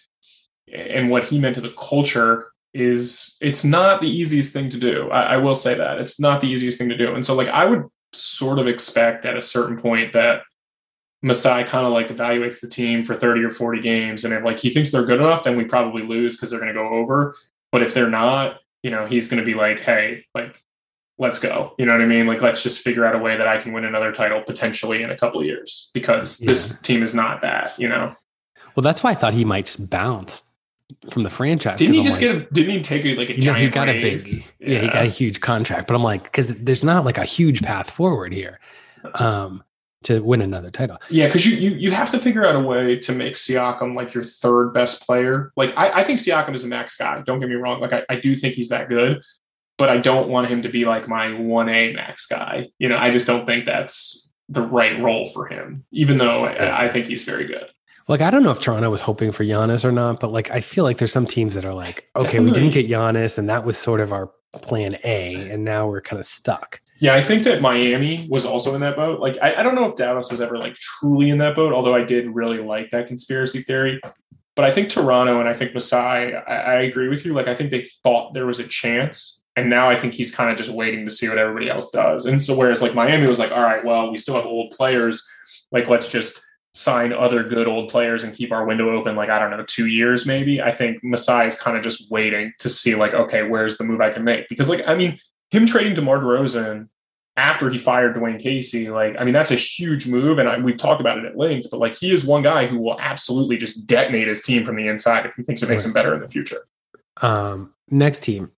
and 0.72 1.10
what 1.10 1.24
he 1.24 1.38
meant 1.38 1.56
to 1.56 1.60
the 1.60 1.74
culture 1.78 2.52
is 2.72 3.36
it's 3.40 3.64
not 3.64 4.00
the 4.00 4.08
easiest 4.08 4.52
thing 4.52 4.68
to 4.68 4.78
do. 4.78 5.10
I, 5.10 5.34
I 5.34 5.36
will 5.38 5.54
say 5.54 5.74
that 5.74 5.98
it's 5.98 6.20
not 6.20 6.40
the 6.40 6.48
easiest 6.48 6.78
thing 6.78 6.88
to 6.90 6.96
do. 6.96 7.14
And 7.14 7.24
so, 7.24 7.34
like, 7.34 7.48
I 7.48 7.64
would 7.64 7.84
sort 8.12 8.58
of 8.58 8.68
expect 8.68 9.24
at 9.24 9.36
a 9.36 9.40
certain 9.40 9.76
point 9.76 10.12
that 10.12 10.42
Masai 11.22 11.64
kind 11.64 11.86
of 11.86 11.92
like 11.92 12.08
evaluates 12.08 12.60
the 12.60 12.68
team 12.68 13.04
for 13.04 13.14
30 13.14 13.42
or 13.44 13.50
40 13.50 13.80
games. 13.80 14.24
And 14.24 14.32
if 14.32 14.42
like 14.44 14.58
he 14.58 14.70
thinks 14.70 14.90
they're 14.90 15.04
good 15.04 15.20
enough, 15.20 15.44
then 15.44 15.56
we 15.56 15.64
probably 15.64 16.02
lose 16.02 16.36
because 16.36 16.50
they're 16.50 16.60
going 16.60 16.72
to 16.72 16.74
go 16.74 16.88
over. 16.88 17.34
But 17.72 17.82
if 17.82 17.92
they're 17.92 18.10
not, 18.10 18.60
you 18.82 18.90
know, 18.90 19.06
he's 19.06 19.28
going 19.28 19.40
to 19.40 19.46
be 19.46 19.54
like, 19.54 19.80
hey, 19.80 20.24
like, 20.34 20.60
let's 21.20 21.38
go. 21.38 21.74
You 21.78 21.87
know 21.87 21.92
what 21.92 22.00
I 22.00 22.06
mean? 22.06 22.26
Like, 22.26 22.40
let's 22.40 22.62
just 22.62 22.80
figure 22.80 23.04
out 23.04 23.14
a 23.14 23.18
way 23.18 23.37
that 23.37 23.46
I 23.46 23.59
can 23.59 23.72
win 23.72 23.85
another 23.85 24.11
title 24.11 24.40
potentially 24.40 25.02
in 25.02 25.11
a 25.11 25.16
couple 25.16 25.40
of 25.40 25.46
years 25.46 25.90
because 25.94 26.40
yeah. 26.40 26.48
this 26.48 26.80
team 26.80 27.02
is 27.02 27.14
not 27.14 27.42
that, 27.42 27.78
you 27.78 27.88
know? 27.88 28.14
Well, 28.74 28.83
that's 28.83 29.04
why 29.04 29.11
I 29.11 29.14
thought 29.14 29.35
he 29.35 29.44
might 29.44 29.76
bounce 29.78 30.42
from 31.11 31.22
the 31.22 31.30
franchise. 31.30 31.78
Didn't 31.78 31.94
he 31.94 32.02
just 32.02 32.20
like, 32.20 32.33
get? 32.33 32.50
A, 32.50 32.52
didn't 32.52 32.74
he 32.74 32.83
take 32.83 33.04
like 33.18 33.30
a 33.30 33.38
you 33.38 33.46
know, 33.46 33.54
He 33.54 33.68
got 33.68 33.88
raise? 33.88 34.33
a 34.33 34.37
big. 34.37 34.44
Yeah. 34.59 34.68
yeah. 34.68 34.80
he 34.80 34.88
got 34.88 35.04
a 35.04 35.09
huge 35.09 35.40
contract. 35.40 35.87
But 35.87 35.94
I'm 35.94 36.02
like, 36.02 36.24
because 36.24 36.48
there's 36.48 36.83
not 36.83 37.04
like 37.04 37.18
a 37.18 37.24
huge 37.24 37.62
path 37.62 37.90
forward 37.90 38.33
here. 38.33 38.59
Um, 39.14 39.62
to 40.02 40.20
win 40.20 40.40
another 40.40 40.70
title. 40.70 40.96
Yeah, 41.11 41.26
because 41.26 41.46
you, 41.46 41.56
you 41.56 41.76
you 41.76 41.90
have 41.90 42.11
to 42.11 42.18
figure 42.18 42.44
out 42.46 42.56
a 42.56 42.61
way 42.61 42.98
to 43.00 43.12
make 43.12 43.35
Siakam 43.35 43.94
like 43.94 44.14
your 44.14 44.24
third 44.24 44.72
best 44.72 45.04
player. 45.04 45.52
Like 45.56 45.76
I, 45.76 45.90
I 46.00 46.02
think 46.02 46.20
Siakam 46.20 46.54
is 46.54 46.64
a 46.64 46.68
max 46.68 46.96
guy. 46.96 47.20
Don't 47.20 47.38
get 47.38 47.50
me 47.50 47.56
wrong. 47.56 47.80
Like 47.80 47.92
I, 47.92 48.04
I 48.09 48.18
do 48.18 48.35
think 48.35 48.54
he's 48.54 48.70
that 48.70 48.88
good, 48.88 49.22
but 49.81 49.88
I 49.88 49.97
don't 49.97 50.29
want 50.29 50.49
him 50.49 50.61
to 50.62 50.69
be 50.69 50.85
like 50.85 51.09
my 51.09 51.33
one 51.33 51.71
A 51.71 51.95
max 51.95 52.27
guy. 52.27 52.69
You 52.79 52.88
know, 52.88 52.99
I 52.99 53.11
just 53.11 53.27
don't 53.27 53.47
think 53.47 53.64
that's 53.64 54.31
the 54.51 54.61
right 54.61 55.01
role 55.01 55.27
for 55.27 55.49
him. 55.49 55.87
Even 55.90 56.19
though 56.19 56.45
I, 56.45 56.85
I 56.85 56.88
think 56.88 57.07
he's 57.07 57.25
very 57.25 57.47
good. 57.47 57.66
Like 58.07 58.21
I 58.21 58.31
don't 58.31 58.43
know 58.43 58.51
if 58.51 58.61
Toronto 58.61 58.90
was 58.90 59.01
hoping 59.01 59.33
for 59.33 59.43
Giannis 59.43 59.85
or 59.85 59.90
not, 59.90 60.21
but 60.21 60.31
like 60.31 60.51
I 60.51 60.61
feel 60.61 60.85
like 60.85 60.99
there's 60.99 61.12
some 61.12 61.27
teams 61.27 61.55
that 61.55 61.64
are 61.64 61.73
like, 61.73 62.11
okay, 62.14 62.25
Definitely. 62.25 62.47
we 62.47 62.55
didn't 62.55 62.73
get 62.75 62.90
Giannis, 62.90 63.38
and 63.38 63.49
that 63.49 63.64
was 63.64 63.79
sort 63.79 64.01
of 64.01 64.12
our 64.12 64.31
plan 64.61 64.99
A, 65.03 65.51
and 65.51 65.64
now 65.64 65.87
we're 65.87 66.03
kind 66.03 66.21
of 66.21 66.27
stuck. 66.27 66.81
Yeah, 66.99 67.14
I 67.14 67.23
think 67.23 67.45
that 67.45 67.62
Miami 67.62 68.27
was 68.29 68.45
also 68.45 68.75
in 68.75 68.83
that 68.83 68.97
boat. 68.97 69.21
Like, 69.21 69.38
I, 69.40 69.55
I, 69.55 69.62
don't 69.62 69.75
know 69.75 69.87
if 69.87 69.97
Dallas 69.97 70.31
was 70.31 70.43
ever 70.43 70.59
like 70.59 70.75
truly 70.75 71.31
in 71.31 71.38
that 71.38 71.57
boat, 71.57 71.73
although 71.73 71.95
I 71.95 72.05
did 72.05 72.29
really 72.29 72.59
like 72.59 72.90
that 72.90 73.07
conspiracy 73.07 73.62
theory. 73.62 74.01
But 74.55 74.66
I 74.66 74.71
think 74.71 74.90
Toronto 74.90 75.40
and 75.40 75.49
I 75.49 75.55
think 75.55 75.73
Masai, 75.73 76.35
I, 76.35 76.40
I 76.40 76.75
agree 76.83 77.09
with 77.09 77.25
you. 77.25 77.33
Like, 77.33 77.49
I 77.49 77.55
think 77.55 77.71
they 77.71 77.87
thought 78.03 78.35
there 78.35 78.45
was 78.45 78.59
a 78.59 78.64
chance. 78.64 79.39
And 79.56 79.68
now 79.68 79.90
I 79.90 79.96
think 79.96 80.14
he's 80.14 80.34
kind 80.34 80.50
of 80.50 80.56
just 80.56 80.70
waiting 80.70 81.04
to 81.04 81.10
see 81.10 81.28
what 81.28 81.38
everybody 81.38 81.68
else 81.68 81.90
does. 81.90 82.24
And 82.24 82.40
so, 82.40 82.56
whereas 82.56 82.80
like 82.80 82.94
Miami 82.94 83.26
was 83.26 83.38
like, 83.38 83.52
all 83.52 83.62
right, 83.62 83.84
well, 83.84 84.10
we 84.10 84.16
still 84.16 84.36
have 84.36 84.46
old 84.46 84.70
players. 84.70 85.26
Like, 85.72 85.88
let's 85.88 86.08
just 86.08 86.40
sign 86.72 87.12
other 87.12 87.42
good 87.42 87.66
old 87.66 87.90
players 87.90 88.22
and 88.22 88.34
keep 88.34 88.52
our 88.52 88.64
window 88.64 88.90
open 88.90 89.16
like 89.16 89.28
i 89.28 89.40
don't 89.40 89.50
know 89.50 89.64
two 89.64 89.86
years 89.86 90.24
maybe 90.24 90.62
i 90.62 90.70
think 90.70 91.02
masai 91.02 91.48
is 91.48 91.58
kind 91.58 91.76
of 91.76 91.82
just 91.82 92.08
waiting 92.12 92.52
to 92.60 92.70
see 92.70 92.94
like 92.94 93.12
okay 93.12 93.42
where's 93.42 93.76
the 93.76 93.82
move 93.82 94.00
i 94.00 94.08
can 94.08 94.22
make 94.22 94.46
because 94.48 94.68
like 94.68 94.86
i 94.86 94.94
mean 94.94 95.18
him 95.50 95.66
trading 95.66 95.94
DeMar 95.94 96.20
DeRozan 96.20 96.88
after 97.36 97.70
he 97.70 97.78
fired 97.78 98.16
Dwane 98.16 98.40
Casey, 98.40 98.90
like, 98.90 99.16
I 99.18 99.24
mean, 99.24 99.32
that's 99.32 99.50
a 99.50 99.56
huge 99.56 100.06
move. 100.06 100.38
And 100.38 100.48
I, 100.48 100.58
we've 100.58 100.76
talked 100.76 101.00
about 101.00 101.18
it 101.18 101.24
at 101.24 101.36
length, 101.36 101.68
but 101.70 101.80
like, 101.80 101.96
he 101.96 102.12
is 102.12 102.24
one 102.24 102.42
guy 102.42 102.66
who 102.66 102.78
will 102.78 103.00
absolutely 103.00 103.56
just 103.56 103.86
detonate 103.86 104.28
his 104.28 104.42
team 104.42 104.64
from 104.64 104.76
the 104.76 104.88
inside 104.88 105.26
if 105.26 105.34
he 105.34 105.42
thinks 105.42 105.62
it 105.62 105.68
makes 105.68 105.84
him 105.84 105.92
better 105.92 106.14
in 106.14 106.20
the 106.20 106.28
future. 106.28 106.66
Um, 107.22 107.72
next 107.88 108.20
team, 108.20 108.52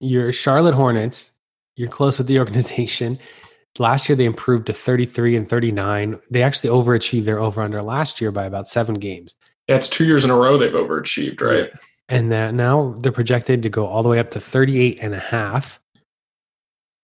your 0.00 0.32
Charlotte 0.32 0.74
Hornets. 0.74 1.30
You're 1.76 1.88
close 1.88 2.18
with 2.18 2.26
the 2.26 2.38
organization. 2.38 3.18
Last 3.78 4.08
year, 4.08 4.16
they 4.16 4.24
improved 4.24 4.66
to 4.66 4.72
33 4.72 5.36
and 5.36 5.48
39. 5.48 6.18
They 6.30 6.42
actually 6.42 6.70
overachieved 6.70 7.24
their 7.24 7.38
over 7.38 7.62
under 7.62 7.80
last 7.80 8.20
year 8.20 8.32
by 8.32 8.44
about 8.44 8.66
seven 8.66 8.96
games. 8.96 9.36
That's 9.68 9.88
two 9.88 10.04
years 10.04 10.24
in 10.24 10.30
a 10.30 10.36
row 10.36 10.58
they've 10.58 10.72
overachieved, 10.72 11.40
right? 11.40 11.70
And 12.08 12.32
that 12.32 12.52
now 12.52 12.96
they're 13.00 13.12
projected 13.12 13.62
to 13.62 13.68
go 13.68 13.86
all 13.86 14.02
the 14.02 14.08
way 14.08 14.18
up 14.18 14.32
to 14.32 14.40
38 14.40 14.98
and 15.00 15.14
a 15.14 15.20
half. 15.20 15.80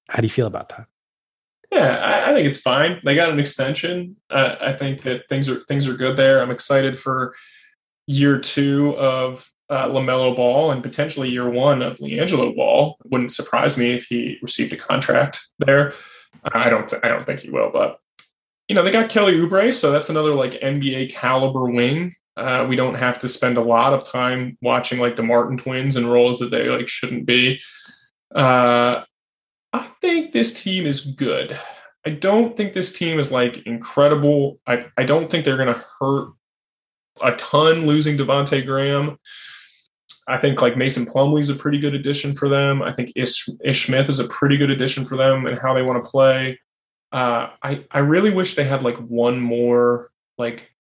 How 0.09 0.17
do 0.17 0.25
you 0.25 0.31
feel 0.31 0.49
about 0.49 0.71
that? 0.71 0.87
Yeah, 1.71 1.97
I, 1.99 2.31
I 2.31 2.35
think 2.35 2.49
it's 2.49 2.59
fine. 2.59 3.01
They 3.05 3.15
got 3.15 3.31
an 3.31 3.39
extension. 3.39 4.17
Uh, 4.29 4.57
I 4.61 4.73
think 4.73 5.03
that 5.03 5.29
things 5.29 5.49
are 5.49 5.61
things 5.65 5.89
are 5.89 5.97
good 5.97 6.17
there. 6.17 6.43
I'm 6.43 6.51
excited 6.51 6.99
for 6.99 7.35
year 8.07 8.41
two 8.41 8.97
of 8.97 9.51
uh, 9.69 9.89
LaMelo 9.89 10.37
Ball 10.37 10.71
and 10.71 10.83
potentially 10.83 11.29
year 11.29 11.49
one 11.49 11.83
of 11.83 11.99
LiAngelo 11.99 12.55
Ball. 12.55 12.97
It 13.05 13.11
wouldn't 13.11 13.33
surprise 13.33 13.77
me 13.77 13.95
if 13.95 14.07
he 14.07 14.39
received 14.43 14.73
a 14.73 14.77
contract 14.77 15.49
there. 15.59 15.95
I 16.53 16.71
don't. 16.71 16.89
Th- 16.89 17.03
I 17.03 17.09
don't 17.09 17.23
think 17.23 17.41
he 17.41 17.51
will, 17.51 17.71
but 17.71 17.99
you 18.69 18.75
know 18.75 18.83
they 18.83 18.91
got 18.91 19.11
Kelly 19.11 19.35
Oubre, 19.35 19.73
so 19.73 19.91
that's 19.91 20.11
another 20.11 20.35
like 20.35 20.53
NBA 20.61 21.13
caliber 21.13 21.71
wing. 21.71 22.15
Uh, 22.37 22.67
we 22.69 22.77
don't 22.77 22.97
have 22.97 23.19
to 23.21 23.29
spend 23.29 23.57
a 23.57 23.63
lot 23.63 23.95
of 23.95 24.05
time 24.05 24.59
watching 24.61 24.99
like 24.99 25.17
the 25.17 25.23
Martin 25.23 25.57
twins 25.57 25.97
and 25.97 26.11
roles 26.11 26.39
that 26.39 26.51
they 26.51 26.69
like 26.69 26.89
shouldn't 26.89 27.27
be. 27.27 27.61
Uh, 28.35 29.03
I 29.73 29.79
think 30.01 30.33
this 30.33 30.63
team 30.63 30.87
is 30.87 31.01
good. 31.01 31.59
I 32.07 32.11
don't 32.11 32.57
think 32.57 32.73
this 32.73 32.97
team 32.97 33.19
is 33.19 33.33
like 33.33 33.67
incredible. 33.67 34.61
I, 34.67 34.87
I 34.97 35.05
don't 35.05 35.31
think 35.31 35.45
they're 35.45 35.57
going 35.57 35.75
to 35.75 35.85
hurt 35.99 36.29
a 37.23 37.33
ton 37.37 37.87
losing 37.87 38.17
Devonte 38.17 38.65
Graham. 38.65 39.19
I 40.29 40.39
think 40.39 40.61
like 40.61 40.77
Mason 40.77 41.07
Plumlee 41.07 41.41
is 41.41 41.51
a 41.51 41.55
pretty 41.55 41.79
good 41.79 41.95
addition 41.95 42.33
for 42.33 42.49
them. 42.49 42.83
I 42.83 42.93
think 42.93 43.13
Ish, 43.15 43.49
Ish 43.65 43.87
Smith 43.87 44.09
is 44.09 44.19
a 44.19 44.29
pretty 44.29 44.57
good 44.57 44.71
addition 44.71 45.05
for 45.05 45.17
them 45.17 45.47
and 45.47 45.59
how 45.59 45.73
they 45.73 45.83
want 45.83 46.03
to 46.03 46.11
play. 46.11 46.59
Uh, 47.13 47.51
I 47.63 47.85
I 47.91 48.01
really 48.01 48.31
wish 48.31 48.55
they 48.55 48.65
had 48.65 48.83
like 48.83 48.97
one 48.97 49.41
more 49.41 50.11
like 50.37 50.73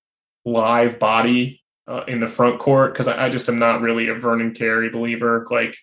live 0.45 0.99
body 0.99 1.62
uh, 1.89 2.05
in 2.09 2.21
the 2.21 2.29
front 2.29 2.59
court 2.59 2.93
because 2.93 3.09
I, 3.09 3.27
I, 3.27 3.29
just 3.29 3.49
am 3.49 3.59
not 3.59 3.81
really 3.81 4.09
a 4.09 4.15
Vernon 4.15 4.53
Carey 4.53 4.91
believer. 4.91 5.47
Like, 5.51 5.77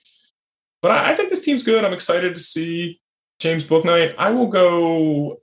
but 0.82 0.92
I, 0.92 1.12
I 1.12 1.16
think 1.16 1.30
this 1.30 1.42
team's 1.42 1.64
good. 1.64 1.84
I'm 1.84 1.94
excited 1.94 2.36
to 2.36 2.42
see 2.42 3.00
James 3.40 3.64
Bouknight. 3.64 4.16
I 4.18 4.32
will 4.32 4.48
go. 4.48 5.42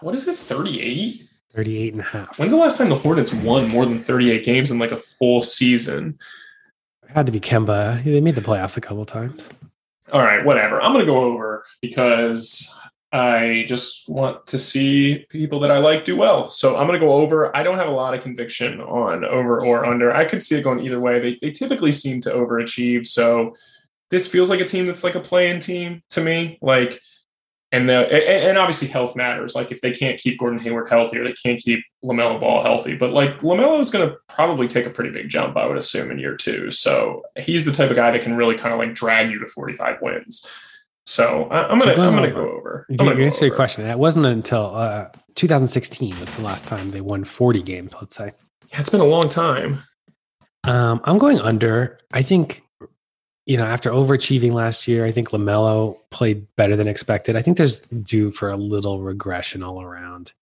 What 0.00 0.14
is 0.14 0.26
it? 0.26 0.36
38. 0.36 1.22
38 1.52 1.92
and 1.92 2.02
a 2.02 2.04
half. 2.04 2.38
When's 2.38 2.52
the 2.52 2.58
last 2.58 2.78
time 2.78 2.88
the 2.88 2.96
Hornets 2.96 3.32
won 3.32 3.68
more 3.68 3.86
than 3.86 4.02
38 4.02 4.44
games 4.44 4.70
in 4.70 4.78
like 4.78 4.92
a 4.92 4.98
full 4.98 5.40
season? 5.40 6.18
Had 7.16 7.24
to 7.24 7.32
be 7.32 7.40
Kemba. 7.40 8.04
They 8.04 8.20
made 8.20 8.34
the 8.34 8.42
playoffs 8.42 8.76
a 8.76 8.80
couple 8.82 9.06
times. 9.06 9.48
All 10.12 10.20
right, 10.20 10.44
whatever. 10.44 10.82
I'm 10.82 10.92
going 10.92 11.02
to 11.02 11.10
go 11.10 11.24
over 11.24 11.64
because 11.80 12.70
I 13.10 13.64
just 13.68 14.06
want 14.06 14.46
to 14.48 14.58
see 14.58 15.24
people 15.30 15.58
that 15.60 15.70
I 15.70 15.78
like 15.78 16.04
do 16.04 16.14
well. 16.14 16.50
So 16.50 16.76
I'm 16.76 16.86
going 16.86 17.00
to 17.00 17.06
go 17.06 17.14
over. 17.14 17.56
I 17.56 17.62
don't 17.62 17.78
have 17.78 17.88
a 17.88 17.92
lot 17.92 18.12
of 18.12 18.22
conviction 18.22 18.82
on 18.82 19.24
over 19.24 19.64
or 19.64 19.86
under. 19.86 20.14
I 20.14 20.26
could 20.26 20.42
see 20.42 20.56
it 20.56 20.62
going 20.62 20.80
either 20.80 21.00
way. 21.00 21.18
They, 21.18 21.38
they 21.40 21.52
typically 21.52 21.92
seem 21.92 22.20
to 22.20 22.28
overachieve. 22.28 23.06
So 23.06 23.56
this 24.10 24.28
feels 24.28 24.50
like 24.50 24.60
a 24.60 24.66
team 24.66 24.84
that's 24.84 25.02
like 25.02 25.14
a 25.14 25.20
playing 25.20 25.60
team 25.60 26.02
to 26.10 26.20
me. 26.20 26.58
Like 26.60 27.00
and 27.76 27.88
the 27.88 28.48
and 28.48 28.56
obviously 28.56 28.88
health 28.88 29.16
matters. 29.16 29.54
Like 29.54 29.70
if 29.70 29.80
they 29.80 29.92
can't 29.92 30.18
keep 30.18 30.38
Gordon 30.38 30.58
Hayward 30.60 30.88
healthy 30.88 31.18
or 31.18 31.24
they 31.24 31.34
can't 31.34 31.60
keep 31.60 31.84
Lamelo 32.02 32.40
Ball 32.40 32.62
healthy, 32.62 32.96
but 32.96 33.12
like 33.12 33.40
Lamelo 33.40 33.78
is 33.80 33.90
going 33.90 34.08
to 34.08 34.16
probably 34.28 34.66
take 34.66 34.86
a 34.86 34.90
pretty 34.90 35.10
big 35.10 35.28
jump, 35.28 35.56
I 35.56 35.66
would 35.66 35.76
assume, 35.76 36.10
in 36.10 36.18
year 36.18 36.36
two. 36.36 36.70
So 36.70 37.22
he's 37.38 37.64
the 37.64 37.72
type 37.72 37.90
of 37.90 37.96
guy 37.96 38.10
that 38.10 38.22
can 38.22 38.36
really 38.36 38.56
kind 38.56 38.72
of 38.72 38.78
like 38.78 38.94
drag 38.94 39.30
you 39.30 39.38
to 39.40 39.46
forty 39.46 39.74
five 39.74 39.98
wins. 40.00 40.46
So 41.04 41.44
I, 41.50 41.70
am 41.70 41.78
gonna 41.78 41.94
so 41.94 42.02
I'm 42.02 42.14
gonna 42.14 42.32
go 42.32 42.50
over. 42.50 42.86
To 42.98 43.10
answer 43.10 43.46
your 43.46 43.54
question, 43.54 43.84
it 43.84 43.98
wasn't 43.98 44.26
until 44.26 44.74
uh, 44.74 45.08
2016 45.36 46.18
was 46.18 46.30
the 46.30 46.42
last 46.42 46.66
time 46.66 46.90
they 46.90 47.00
won 47.00 47.22
40 47.22 47.62
games. 47.62 47.94
Let's 47.94 48.16
say. 48.16 48.32
Yeah, 48.72 48.80
it's 48.80 48.88
been 48.88 49.00
a 49.00 49.04
long 49.04 49.28
time. 49.28 49.82
Um, 50.64 51.00
I'm 51.04 51.18
going 51.18 51.38
under. 51.38 51.98
I 52.12 52.22
think 52.22 52.65
you 53.46 53.56
know, 53.56 53.64
after 53.64 53.90
overachieving 53.90 54.52
last 54.52 54.88
year, 54.88 55.04
I 55.04 55.12
think 55.12 55.30
LaMelo 55.30 55.96
played 56.10 56.46
better 56.56 56.74
than 56.74 56.88
expected. 56.88 57.36
I 57.36 57.42
think 57.42 57.56
there's 57.56 57.80
due 57.80 58.32
for 58.32 58.50
a 58.50 58.56
little 58.56 59.00
regression 59.00 59.62
all 59.62 59.80
around. 59.80 60.32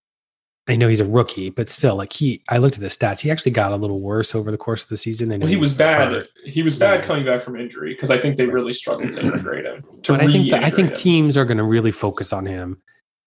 I 0.66 0.76
know 0.76 0.88
he's 0.88 1.00
a 1.00 1.04
rookie, 1.04 1.50
but 1.50 1.68
still, 1.68 1.94
like 1.94 2.14
he, 2.14 2.42
I 2.48 2.56
looked 2.56 2.76
at 2.76 2.80
the 2.80 2.88
stats. 2.88 3.20
He 3.20 3.30
actually 3.30 3.52
got 3.52 3.72
a 3.72 3.76
little 3.76 4.00
worse 4.00 4.34
over 4.34 4.50
the 4.50 4.56
course 4.56 4.84
of 4.84 4.88
the 4.88 4.96
season. 4.96 5.28
well, 5.28 5.46
he 5.46 5.56
was 5.56 5.74
bad. 5.74 6.12
Hurt. 6.12 6.28
He 6.46 6.62
was 6.62 6.78
bad 6.78 7.00
yeah. 7.00 7.06
coming 7.06 7.26
back 7.26 7.42
from 7.42 7.56
injury 7.56 7.92
because 7.92 8.10
I 8.10 8.16
think 8.16 8.38
they 8.38 8.46
really 8.46 8.72
struggled 8.72 9.12
to 9.12 9.20
integrate 9.20 9.66
him. 9.66 9.82
To 10.04 10.12
but 10.12 10.22
I 10.22 10.26
think 10.26 10.50
that, 10.50 10.64
I 10.64 10.70
think 10.70 10.88
him. 10.88 10.96
teams 10.96 11.36
are 11.36 11.44
going 11.44 11.58
to 11.58 11.64
really 11.64 11.92
focus 11.92 12.32
on 12.32 12.46
him. 12.46 12.80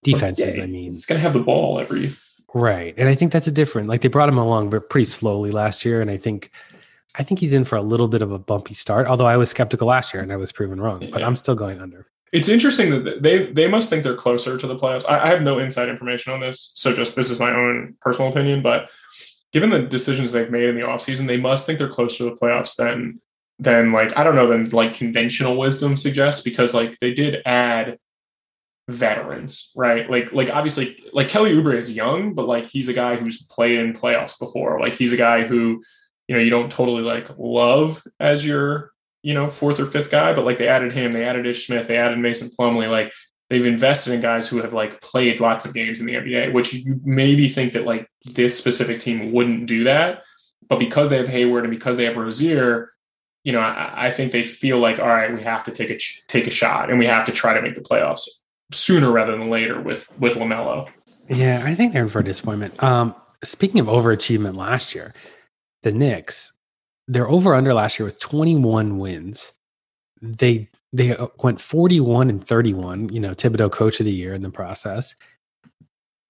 Defenses, 0.03 0.57
I 0.57 0.65
mean, 0.65 0.93
he's 0.93 1.05
going 1.05 1.17
to 1.17 1.21
have 1.21 1.33
the 1.33 1.41
ball 1.41 1.79
every 1.79 2.11
right, 2.53 2.93
and 2.97 3.09
I 3.09 3.13
think 3.13 3.31
that's 3.31 3.47
a 3.47 3.51
different. 3.51 3.87
Like 3.87 4.01
they 4.01 4.07
brought 4.07 4.29
him 4.29 4.37
along, 4.37 4.69
but 4.71 4.89
pretty 4.89 5.05
slowly 5.05 5.51
last 5.51 5.85
year, 5.85 6.01
and 6.01 6.09
I 6.09 6.17
think 6.17 6.51
I 7.15 7.23
think 7.23 7.39
he's 7.39 7.53
in 7.53 7.63
for 7.63 7.75
a 7.75 7.81
little 7.81 8.07
bit 8.07 8.21
of 8.21 8.31
a 8.31 8.39
bumpy 8.39 8.73
start. 8.73 9.07
Although 9.07 9.25
I 9.25 9.37
was 9.37 9.49
skeptical 9.49 9.87
last 9.87 10.13
year 10.13 10.21
and 10.21 10.31
I 10.31 10.35
was 10.35 10.51
proven 10.51 10.79
wrong, 10.79 10.99
but 11.11 11.21
yeah. 11.21 11.27
I'm 11.27 11.35
still 11.35 11.55
going 11.55 11.81
under. 11.81 12.07
It's 12.33 12.49
interesting 12.49 13.03
that 13.03 13.23
they 13.23 13.45
they 13.45 13.67
must 13.67 13.89
think 13.89 14.03
they're 14.03 14.15
closer 14.15 14.57
to 14.57 14.67
the 14.67 14.75
playoffs. 14.75 15.05
I, 15.09 15.23
I 15.23 15.27
have 15.29 15.41
no 15.41 15.59
inside 15.59 15.89
information 15.89 16.33
on 16.33 16.41
this, 16.41 16.71
so 16.75 16.93
just 16.93 17.15
this 17.15 17.29
is 17.29 17.39
my 17.39 17.51
own 17.51 17.95
personal 18.01 18.29
opinion. 18.29 18.61
But 18.61 18.89
given 19.53 19.69
the 19.69 19.81
decisions 19.81 20.31
they've 20.31 20.51
made 20.51 20.69
in 20.69 20.75
the 20.75 20.85
offseason, 20.85 21.27
they 21.27 21.37
must 21.37 21.65
think 21.65 21.79
they're 21.79 21.87
closer 21.87 22.17
to 22.17 22.25
the 22.25 22.35
playoffs 22.35 22.75
than 22.75 23.21
than 23.59 23.91
like 23.91 24.15
I 24.17 24.23
don't 24.23 24.35
know 24.35 24.47
than 24.47 24.69
like 24.69 24.93
conventional 24.93 25.57
wisdom 25.57 25.95
suggests 25.95 26.41
because 26.41 26.73
like 26.73 26.99
they 26.99 27.13
did 27.13 27.41
add 27.45 27.97
veterans, 28.89 29.71
right? 29.75 30.09
Like 30.09 30.33
like 30.33 30.49
obviously 30.49 30.97
like 31.13 31.29
Kelly 31.29 31.53
Oubre 31.53 31.75
is 31.75 31.91
young, 31.91 32.33
but 32.33 32.47
like 32.47 32.65
he's 32.65 32.87
a 32.87 32.93
guy 32.93 33.15
who's 33.15 33.41
played 33.41 33.79
in 33.79 33.93
playoffs 33.93 34.37
before. 34.37 34.79
Like 34.79 34.95
he's 34.95 35.13
a 35.13 35.17
guy 35.17 35.43
who 35.43 35.81
you 36.27 36.35
know 36.35 36.41
you 36.41 36.49
don't 36.49 36.71
totally 36.71 37.01
like 37.01 37.29
love 37.37 38.03
as 38.19 38.45
your 38.45 38.91
you 39.23 39.33
know 39.33 39.49
fourth 39.49 39.79
or 39.79 39.85
fifth 39.85 40.11
guy, 40.11 40.33
but 40.33 40.45
like 40.45 40.57
they 40.57 40.67
added 40.67 40.93
him, 40.93 41.11
they 41.11 41.25
added 41.25 41.45
Ish 41.45 41.67
Smith, 41.67 41.87
they 41.87 41.97
added 41.97 42.19
Mason 42.19 42.49
Plumlee. 42.49 42.89
like 42.89 43.13
they've 43.49 43.65
invested 43.65 44.13
in 44.13 44.21
guys 44.21 44.47
who 44.47 44.57
have 44.57 44.73
like 44.73 44.99
played 45.01 45.39
lots 45.39 45.65
of 45.65 45.73
games 45.73 45.99
in 45.99 46.05
the 46.05 46.15
NBA, 46.15 46.53
which 46.53 46.73
you 46.73 46.99
maybe 47.03 47.47
think 47.47 47.73
that 47.73 47.85
like 47.85 48.09
this 48.25 48.57
specific 48.57 48.99
team 48.99 49.31
wouldn't 49.31 49.67
do 49.67 49.85
that, 49.85 50.23
but 50.67 50.79
because 50.79 51.09
they 51.09 51.17
have 51.17 51.29
Hayward 51.29 51.63
and 51.63 51.71
because 51.71 51.97
they 51.97 52.03
have 52.03 52.17
Rozier, 52.17 52.91
you 53.43 53.53
know, 53.53 53.61
I, 53.61 54.07
I 54.07 54.11
think 54.11 54.31
they 54.31 54.43
feel 54.43 54.79
like 54.79 54.99
all 54.99 55.07
right, 55.07 55.33
we 55.33 55.43
have 55.43 55.63
to 55.65 55.71
take 55.71 55.89
a 55.89 55.97
take 56.27 56.47
a 56.47 56.51
shot 56.51 56.89
and 56.89 56.99
we 56.99 57.05
have 57.05 57.25
to 57.25 57.31
try 57.31 57.53
to 57.53 57.61
make 57.61 57.75
the 57.75 57.81
playoffs 57.81 58.27
sooner 58.71 59.11
rather 59.11 59.31
than 59.37 59.49
later 59.49 59.81
with 59.81 60.11
with 60.19 60.35
Lamelo. 60.35 60.89
Yeah, 61.29 61.61
I 61.65 61.73
think 61.73 61.93
they're 61.93 62.03
in 62.03 62.09
for 62.09 62.23
disappointment. 62.23 62.81
Um, 62.81 63.13
speaking 63.43 63.81
of 63.81 63.87
overachievement 63.87 64.55
last 64.55 64.95
year, 64.95 65.13
the 65.83 65.91
Knicks, 65.91 66.53
their 67.07 67.27
over 67.27 67.55
under 67.55 67.73
last 67.73 67.99
year 67.99 68.05
was 68.05 68.17
21 68.17 68.97
wins. 68.97 69.53
They 70.21 70.69
they 70.93 71.15
uh, 71.15 71.27
went 71.43 71.61
41 71.61 72.29
and 72.29 72.43
31, 72.43 73.09
you 73.09 73.19
know, 73.19 73.33
Thibodeau 73.33 73.71
coach 73.71 73.99
of 73.99 74.05
the 74.05 74.11
year 74.11 74.33
in 74.33 74.41
the 74.41 74.49
process. 74.49 75.15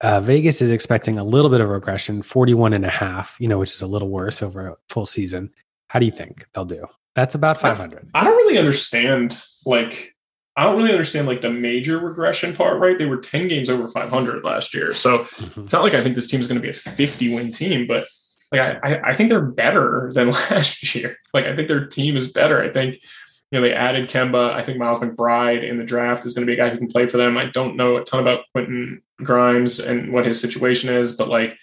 Uh, 0.00 0.20
Vegas 0.20 0.62
is 0.62 0.70
expecting 0.70 1.18
a 1.18 1.24
little 1.24 1.50
bit 1.50 1.60
of 1.60 1.68
regression, 1.68 2.22
41 2.22 2.72
and 2.72 2.84
a 2.84 2.90
half, 2.90 3.36
you 3.40 3.48
know, 3.48 3.58
which 3.58 3.72
is 3.72 3.80
a 3.80 3.86
little 3.86 4.10
worse 4.10 4.42
over 4.42 4.68
a 4.68 4.76
full 4.88 5.06
season. 5.06 5.50
How 5.88 5.98
do 5.98 6.06
you 6.06 6.12
think 6.12 6.46
they'll 6.52 6.64
do? 6.64 6.84
That's 7.14 7.34
about 7.34 7.58
500. 7.58 8.10
I 8.14 8.22
don't 8.22 8.36
really 8.36 8.58
understand, 8.58 9.42
like, 9.66 10.14
I 10.56 10.64
don't 10.64 10.76
really 10.76 10.92
understand 10.92 11.26
like 11.26 11.40
the 11.40 11.50
major 11.50 11.98
regression 11.98 12.54
part, 12.54 12.80
right? 12.80 12.98
They 12.98 13.06
were 13.06 13.16
10 13.16 13.48
games 13.48 13.68
over 13.68 13.88
500 13.88 14.44
last 14.44 14.74
year. 14.74 14.92
So 14.92 15.20
mm-hmm. 15.20 15.62
it's 15.62 15.72
not 15.72 15.82
like 15.82 15.94
I 15.94 16.00
think 16.00 16.16
this 16.16 16.28
team 16.28 16.40
is 16.40 16.48
going 16.48 16.60
to 16.60 16.62
be 16.62 16.70
a 16.70 16.74
50 16.74 17.34
win 17.34 17.52
team, 17.52 17.86
but 17.86 18.06
like 18.52 18.60
I, 18.60 19.00
I 19.04 19.14
think 19.14 19.28
they're 19.28 19.40
better 19.40 20.10
than 20.14 20.30
last 20.50 20.94
year. 20.94 21.16
Like 21.34 21.46
I 21.46 21.54
think 21.54 21.68
their 21.68 21.86
team 21.86 22.16
is 22.16 22.32
better. 22.32 22.62
I 22.62 22.70
think 22.70 22.94
you 23.50 23.58
know 23.58 23.60
they 23.60 23.72
added 23.72 24.08
Kemba. 24.08 24.52
I 24.52 24.62
think 24.62 24.78
Miles 24.78 25.00
McBride 25.00 25.68
in 25.68 25.76
the 25.76 25.84
draft 25.84 26.24
is 26.24 26.34
going 26.34 26.46
to 26.46 26.50
be 26.50 26.54
a 26.54 26.62
guy 26.62 26.70
who 26.70 26.78
can 26.78 26.88
play 26.88 27.06
for 27.06 27.16
them. 27.16 27.36
I 27.36 27.46
don't 27.46 27.76
know 27.76 27.96
a 27.96 28.04
ton 28.04 28.20
about 28.20 28.44
Quentin 28.52 29.02
Grimes 29.22 29.78
and 29.78 30.12
what 30.12 30.26
his 30.26 30.40
situation 30.40 30.88
is, 30.88 31.12
but 31.12 31.28
like 31.28 31.56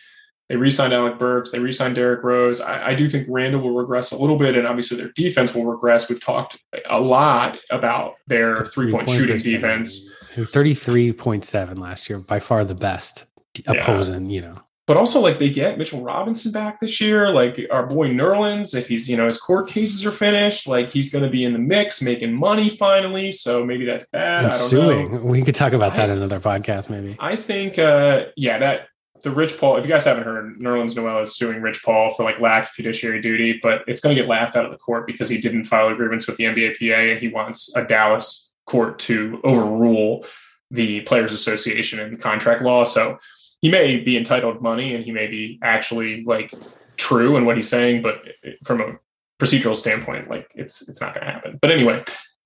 they 0.49 0.57
re-signed 0.57 0.93
Alec 0.93 1.17
Burks, 1.17 1.51
they 1.51 1.59
re-signed 1.59 1.95
Derrick 1.95 2.23
Rose. 2.23 2.61
I, 2.61 2.89
I 2.89 2.95
do 2.95 3.09
think 3.09 3.25
Randle 3.27 3.61
will 3.61 3.75
regress 3.75 4.11
a 4.11 4.17
little 4.17 4.37
bit, 4.37 4.55
and 4.55 4.67
obviously 4.67 4.97
their 4.97 5.11
defense 5.15 5.55
will 5.55 5.65
regress. 5.65 6.07
We've 6.07 6.23
talked 6.23 6.59
a 6.87 6.99
lot 6.99 7.57
about 7.71 8.15
their 8.27 8.57
the 8.57 8.65
three-point 8.65 9.09
shooting 9.09 9.37
defense. 9.37 10.07
Thirty-three 10.35 11.13
point 11.13 11.45
seven 11.45 11.79
last 11.79 12.09
year, 12.09 12.19
by 12.19 12.39
far 12.39 12.63
the 12.63 12.75
best 12.75 13.25
opposing. 13.65 14.29
Yeah. 14.29 14.35
You 14.35 14.41
know, 14.41 14.61
but 14.87 14.97
also 14.97 15.19
like 15.19 15.39
they 15.39 15.49
get 15.49 15.77
Mitchell 15.77 16.01
Robinson 16.01 16.51
back 16.51 16.79
this 16.79 17.01
year. 17.01 17.29
Like 17.29 17.59
our 17.71 17.87
boy 17.87 18.09
Nerlens, 18.09 18.75
if 18.75 18.87
he's, 18.87 19.09
you 19.09 19.17
know, 19.17 19.25
his 19.25 19.39
court 19.39 19.67
cases 19.67 20.05
are 20.05 20.11
finished, 20.11 20.67
like 20.67 20.89
he's 20.89 21.11
going 21.11 21.23
to 21.23 21.29
be 21.29 21.43
in 21.43 21.53
the 21.53 21.59
mix, 21.59 22.01
making 22.01 22.33
money 22.33 22.69
finally. 22.69 23.31
So 23.31 23.65
maybe 23.65 23.85
that's 23.85 24.07
bad. 24.09 24.45
I 24.45 24.49
suing. 24.49 25.11
know. 25.11 25.19
We 25.21 25.41
could 25.41 25.55
talk 25.55 25.73
about 25.73 25.95
that 25.95 26.09
in 26.09 26.17
another 26.17 26.39
podcast, 26.39 26.89
maybe. 26.89 27.15
I 27.19 27.35
think, 27.35 27.79
uh, 27.79 28.25
yeah, 28.35 28.59
that 28.59 28.89
the 29.23 29.31
Rich 29.31 29.57
Paul, 29.57 29.77
if 29.77 29.85
you 29.85 29.91
guys 29.91 30.03
haven't 30.03 30.23
heard, 30.23 30.59
Nerlens 30.59 30.95
Noel 30.95 31.21
is 31.21 31.35
suing 31.35 31.61
Rich 31.61 31.83
Paul 31.83 32.11
for 32.11 32.23
like 32.23 32.39
lack 32.39 32.65
of 32.65 32.69
fiduciary 32.69 33.21
duty, 33.21 33.59
but 33.63 33.83
it's 33.87 34.01
going 34.01 34.15
to 34.15 34.21
get 34.21 34.29
laughed 34.29 34.55
out 34.55 34.65
of 34.65 34.71
the 34.71 34.77
court 34.77 35.07
because 35.07 35.29
he 35.29 35.41
didn't 35.41 35.65
file 35.65 35.87
a 35.87 35.95
grievance 35.95 36.27
with 36.27 36.37
the 36.37 36.43
NBAPA 36.43 37.11
and 37.11 37.19
he 37.19 37.29
wants 37.29 37.75
a 37.75 37.83
Dallas 37.83 38.53
court 38.67 38.99
to 38.99 39.41
overrule 39.43 40.25
the 40.71 41.01
Players 41.01 41.31
Association 41.31 41.99
and 41.99 42.19
contract 42.21 42.61
law. 42.61 42.83
So 42.83 43.17
he 43.65 43.71
may 43.71 43.97
be 43.97 44.15
entitled 44.15 44.61
money 44.61 44.93
and 44.93 45.03
he 45.03 45.11
may 45.11 45.25
be 45.25 45.57
actually 45.63 46.23
like 46.23 46.53
true 46.97 47.35
in 47.35 47.45
what 47.45 47.55
he's 47.55 47.67
saying, 47.67 48.03
but 48.03 48.21
from 48.63 48.79
a 48.79 48.99
procedural 49.39 49.75
standpoint, 49.75 50.29
like 50.29 50.51
it's 50.53 50.87
it's 50.87 51.01
not 51.01 51.15
going 51.15 51.25
to 51.25 51.31
happen. 51.31 51.57
But 51.59 51.71
anyway, 51.71 51.99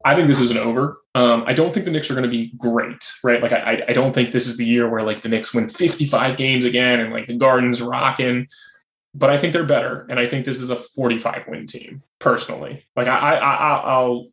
I 0.05 0.15
think 0.15 0.29
this 0.29 0.39
is 0.39 0.49
an 0.49 0.57
over. 0.57 1.01
Um, 1.15 1.43
I 1.45 1.51
don't 1.51 1.73
think 1.73 1.83
the 1.83 1.91
Knicks 1.91 2.09
are 2.09 2.13
going 2.13 2.23
to 2.23 2.29
be 2.29 2.53
great, 2.57 3.11
right? 3.21 3.41
Like 3.41 3.51
I 3.51 3.83
I 3.89 3.91
don't 3.91 4.13
think 4.13 4.31
this 4.31 4.47
is 4.47 4.55
the 4.55 4.63
year 4.63 4.89
where 4.89 5.01
like 5.01 5.21
the 5.21 5.27
Knicks 5.27 5.53
win 5.53 5.67
55 5.67 6.37
games 6.37 6.63
again 6.63 7.01
and 7.01 7.11
like 7.11 7.27
the 7.27 7.35
Garden's 7.35 7.81
rocking. 7.81 8.47
But 9.13 9.29
I 9.29 9.37
think 9.37 9.51
they're 9.51 9.65
better, 9.65 10.07
and 10.09 10.21
I 10.21 10.25
think 10.25 10.45
this 10.45 10.61
is 10.61 10.69
a 10.69 10.77
45 10.77 11.49
win 11.49 11.67
team 11.67 12.01
personally. 12.19 12.85
Like 12.95 13.09
I 13.09 13.17
I, 13.17 13.35
I 13.35 13.77
I'll 13.79 14.27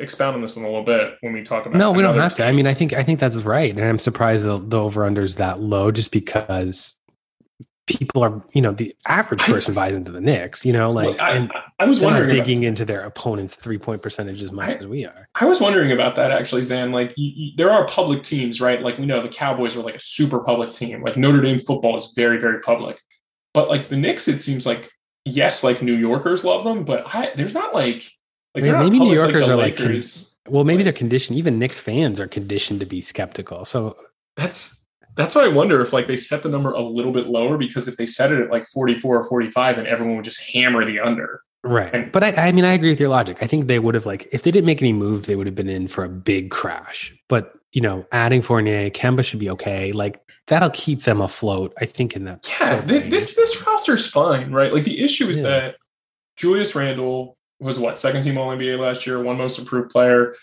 expound 0.00 0.36
on 0.36 0.42
this 0.42 0.56
in 0.56 0.62
a 0.62 0.66
little 0.66 0.84
bit 0.84 1.16
when 1.20 1.32
we 1.32 1.42
talk 1.42 1.66
about. 1.66 1.78
No, 1.78 1.92
we 1.92 2.02
don't 2.02 2.16
have 2.16 2.34
team. 2.34 2.44
to. 2.44 2.48
I 2.48 2.52
mean, 2.52 2.66
I 2.66 2.74
think 2.74 2.92
I 2.92 3.02
think 3.02 3.20
that's 3.20 3.36
right, 3.38 3.70
and 3.70 3.84
I'm 3.84 3.98
surprised 3.98 4.46
the, 4.46 4.58
the 4.58 4.80
over 4.80 5.04
under 5.04 5.22
is 5.22 5.36
that 5.36 5.60
low, 5.60 5.90
just 5.90 6.10
because 6.10 6.96
people 7.86 8.22
are, 8.22 8.42
you 8.52 8.62
know, 8.62 8.72
the 8.72 8.94
average 9.06 9.40
person 9.40 9.74
buys 9.74 9.94
into 9.94 10.12
the 10.12 10.20
Knicks. 10.20 10.64
You 10.64 10.72
know, 10.72 10.90
like 10.90 11.08
Look, 11.08 11.20
I, 11.20 11.30
and 11.32 11.52
I 11.78 11.84
was 11.84 12.00
wondering 12.00 12.28
digging 12.28 12.58
about, 12.58 12.68
into 12.68 12.84
their 12.84 13.02
opponent's 13.02 13.56
three 13.56 13.78
point 13.78 14.02
percentage 14.02 14.42
as 14.42 14.52
much 14.52 14.68
I, 14.68 14.72
as 14.74 14.86
we 14.86 15.04
are. 15.04 15.28
I 15.34 15.44
was 15.44 15.60
wondering 15.60 15.92
about 15.92 16.16
that 16.16 16.30
actually, 16.30 16.62
Zan. 16.62 16.92
Like, 16.92 17.12
you, 17.16 17.32
you, 17.34 17.52
there 17.56 17.70
are 17.70 17.86
public 17.86 18.22
teams, 18.22 18.60
right? 18.60 18.80
Like 18.80 18.98
we 18.98 19.06
know 19.06 19.20
the 19.20 19.28
Cowboys 19.28 19.76
are 19.76 19.82
like 19.82 19.96
a 19.96 20.00
super 20.00 20.40
public 20.40 20.72
team. 20.72 21.02
Like 21.02 21.16
Notre 21.16 21.40
Dame 21.40 21.60
football 21.60 21.96
is 21.96 22.12
very 22.14 22.38
very 22.38 22.60
public, 22.60 23.00
but 23.54 23.68
like 23.68 23.88
the 23.88 23.96
Knicks, 23.96 24.28
it 24.28 24.40
seems 24.40 24.66
like 24.66 24.90
yes, 25.24 25.62
like 25.62 25.82
New 25.82 25.94
Yorkers 25.94 26.44
love 26.44 26.64
them, 26.64 26.84
but 26.84 27.04
I, 27.06 27.32
there's 27.36 27.54
not 27.54 27.74
like 27.74 28.10
like 28.54 28.64
yeah, 28.64 28.82
maybe 28.82 28.98
New 28.98 29.14
Yorkers 29.14 29.48
like 29.48 29.80
are 29.80 29.92
like 29.92 30.04
well, 30.48 30.64
maybe 30.64 30.82
they're 30.82 30.92
conditioned. 30.92 31.38
Even 31.38 31.58
Knicks 31.58 31.78
fans 31.78 32.18
are 32.18 32.26
conditioned 32.26 32.80
to 32.80 32.86
be 32.86 33.00
skeptical. 33.00 33.64
So 33.64 33.96
that's 34.36 34.84
that's 35.14 35.34
why 35.34 35.44
I 35.44 35.48
wonder 35.48 35.80
if 35.82 35.92
like 35.92 36.06
they 36.06 36.16
set 36.16 36.42
the 36.42 36.48
number 36.48 36.72
a 36.72 36.82
little 36.82 37.12
bit 37.12 37.28
lower 37.28 37.58
because 37.58 37.88
if 37.88 37.96
they 37.96 38.06
set 38.06 38.32
it 38.32 38.40
at 38.40 38.50
like 38.50 38.66
44 38.66 39.18
or 39.18 39.24
45, 39.24 39.76
then 39.76 39.86
everyone 39.86 40.16
would 40.16 40.24
just 40.24 40.40
hammer 40.40 40.84
the 40.84 41.00
under. 41.00 41.42
Right. 41.62 41.92
And, 41.94 42.10
but 42.10 42.24
I, 42.24 42.48
I 42.48 42.52
mean, 42.52 42.64
I 42.64 42.72
agree 42.72 42.88
with 42.88 43.00
your 43.00 43.10
logic. 43.10 43.38
I 43.42 43.46
think 43.46 43.66
they 43.66 43.78
would 43.78 43.94
have 43.94 44.06
like 44.06 44.26
if 44.32 44.42
they 44.42 44.50
didn't 44.50 44.66
make 44.66 44.80
any 44.80 44.92
moves, 44.92 45.26
they 45.26 45.36
would 45.36 45.46
have 45.46 45.54
been 45.54 45.68
in 45.68 45.88
for 45.88 46.04
a 46.04 46.08
big 46.08 46.50
crash. 46.50 47.14
But 47.28 47.52
you 47.72 47.80
know, 47.80 48.06
adding 48.12 48.42
Fournier, 48.42 48.90
Kemba 48.90 49.24
should 49.24 49.38
be 49.38 49.50
okay. 49.50 49.92
Like 49.92 50.20
that'll 50.46 50.70
keep 50.70 51.02
them 51.02 51.20
afloat. 51.20 51.74
I 51.78 51.84
think 51.84 52.16
in 52.16 52.24
that. 52.24 52.48
Yeah, 52.48 52.80
this, 52.80 53.04
this 53.06 53.34
this 53.34 53.66
roster's 53.66 54.06
fine, 54.06 54.52
right? 54.52 54.72
Like 54.72 54.84
the 54.84 55.00
issue 55.00 55.26
is 55.26 55.42
yeah. 55.42 55.48
that 55.48 55.76
Julius 56.36 56.74
Randle, 56.74 57.36
was 57.60 57.78
what 57.78 57.98
second 57.98 58.22
team 58.22 58.38
All 58.38 58.48
NBA 58.48 58.78
last 58.78 59.06
year, 59.06 59.22
one 59.22 59.36
most 59.36 59.58
improved 59.58 59.90
player. 59.90 60.34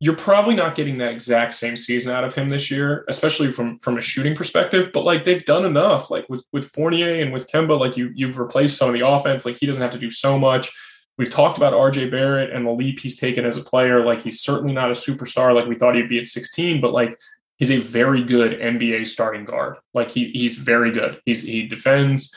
You're 0.00 0.16
probably 0.16 0.54
not 0.54 0.74
getting 0.74 0.98
that 0.98 1.12
exact 1.12 1.54
same 1.54 1.76
season 1.76 2.12
out 2.12 2.24
of 2.24 2.34
him 2.34 2.48
this 2.48 2.70
year, 2.70 3.04
especially 3.08 3.52
from 3.52 3.78
from 3.78 3.96
a 3.96 4.02
shooting 4.02 4.34
perspective. 4.34 4.90
But 4.92 5.04
like 5.04 5.24
they've 5.24 5.44
done 5.44 5.64
enough, 5.64 6.10
like 6.10 6.28
with 6.28 6.44
with 6.52 6.68
Fournier 6.70 7.22
and 7.22 7.32
with 7.32 7.50
Kemba, 7.50 7.78
like 7.78 7.96
you 7.96 8.10
you've 8.14 8.38
replaced 8.38 8.76
some 8.76 8.88
of 8.88 8.94
the 8.94 9.06
offense. 9.06 9.46
Like 9.46 9.56
he 9.56 9.66
doesn't 9.66 9.82
have 9.82 9.92
to 9.92 9.98
do 9.98 10.10
so 10.10 10.38
much. 10.38 10.70
We've 11.16 11.30
talked 11.30 11.58
about 11.58 11.74
RJ 11.74 12.10
Barrett 12.10 12.50
and 12.50 12.66
the 12.66 12.72
leap 12.72 12.98
he's 12.98 13.18
taken 13.18 13.44
as 13.44 13.56
a 13.56 13.62
player. 13.62 14.04
Like 14.04 14.20
he's 14.20 14.40
certainly 14.40 14.74
not 14.74 14.90
a 14.90 14.94
superstar 14.94 15.54
like 15.54 15.66
we 15.66 15.76
thought 15.76 15.94
he'd 15.94 16.08
be 16.08 16.18
at 16.18 16.26
16, 16.26 16.80
but 16.80 16.92
like 16.92 17.16
he's 17.56 17.70
a 17.70 17.78
very 17.78 18.22
good 18.22 18.58
NBA 18.58 19.06
starting 19.06 19.44
guard. 19.44 19.76
Like 19.92 20.10
he, 20.10 20.24
he's 20.30 20.56
very 20.56 20.90
good. 20.90 21.20
He's 21.24 21.42
he 21.42 21.66
defends. 21.66 22.34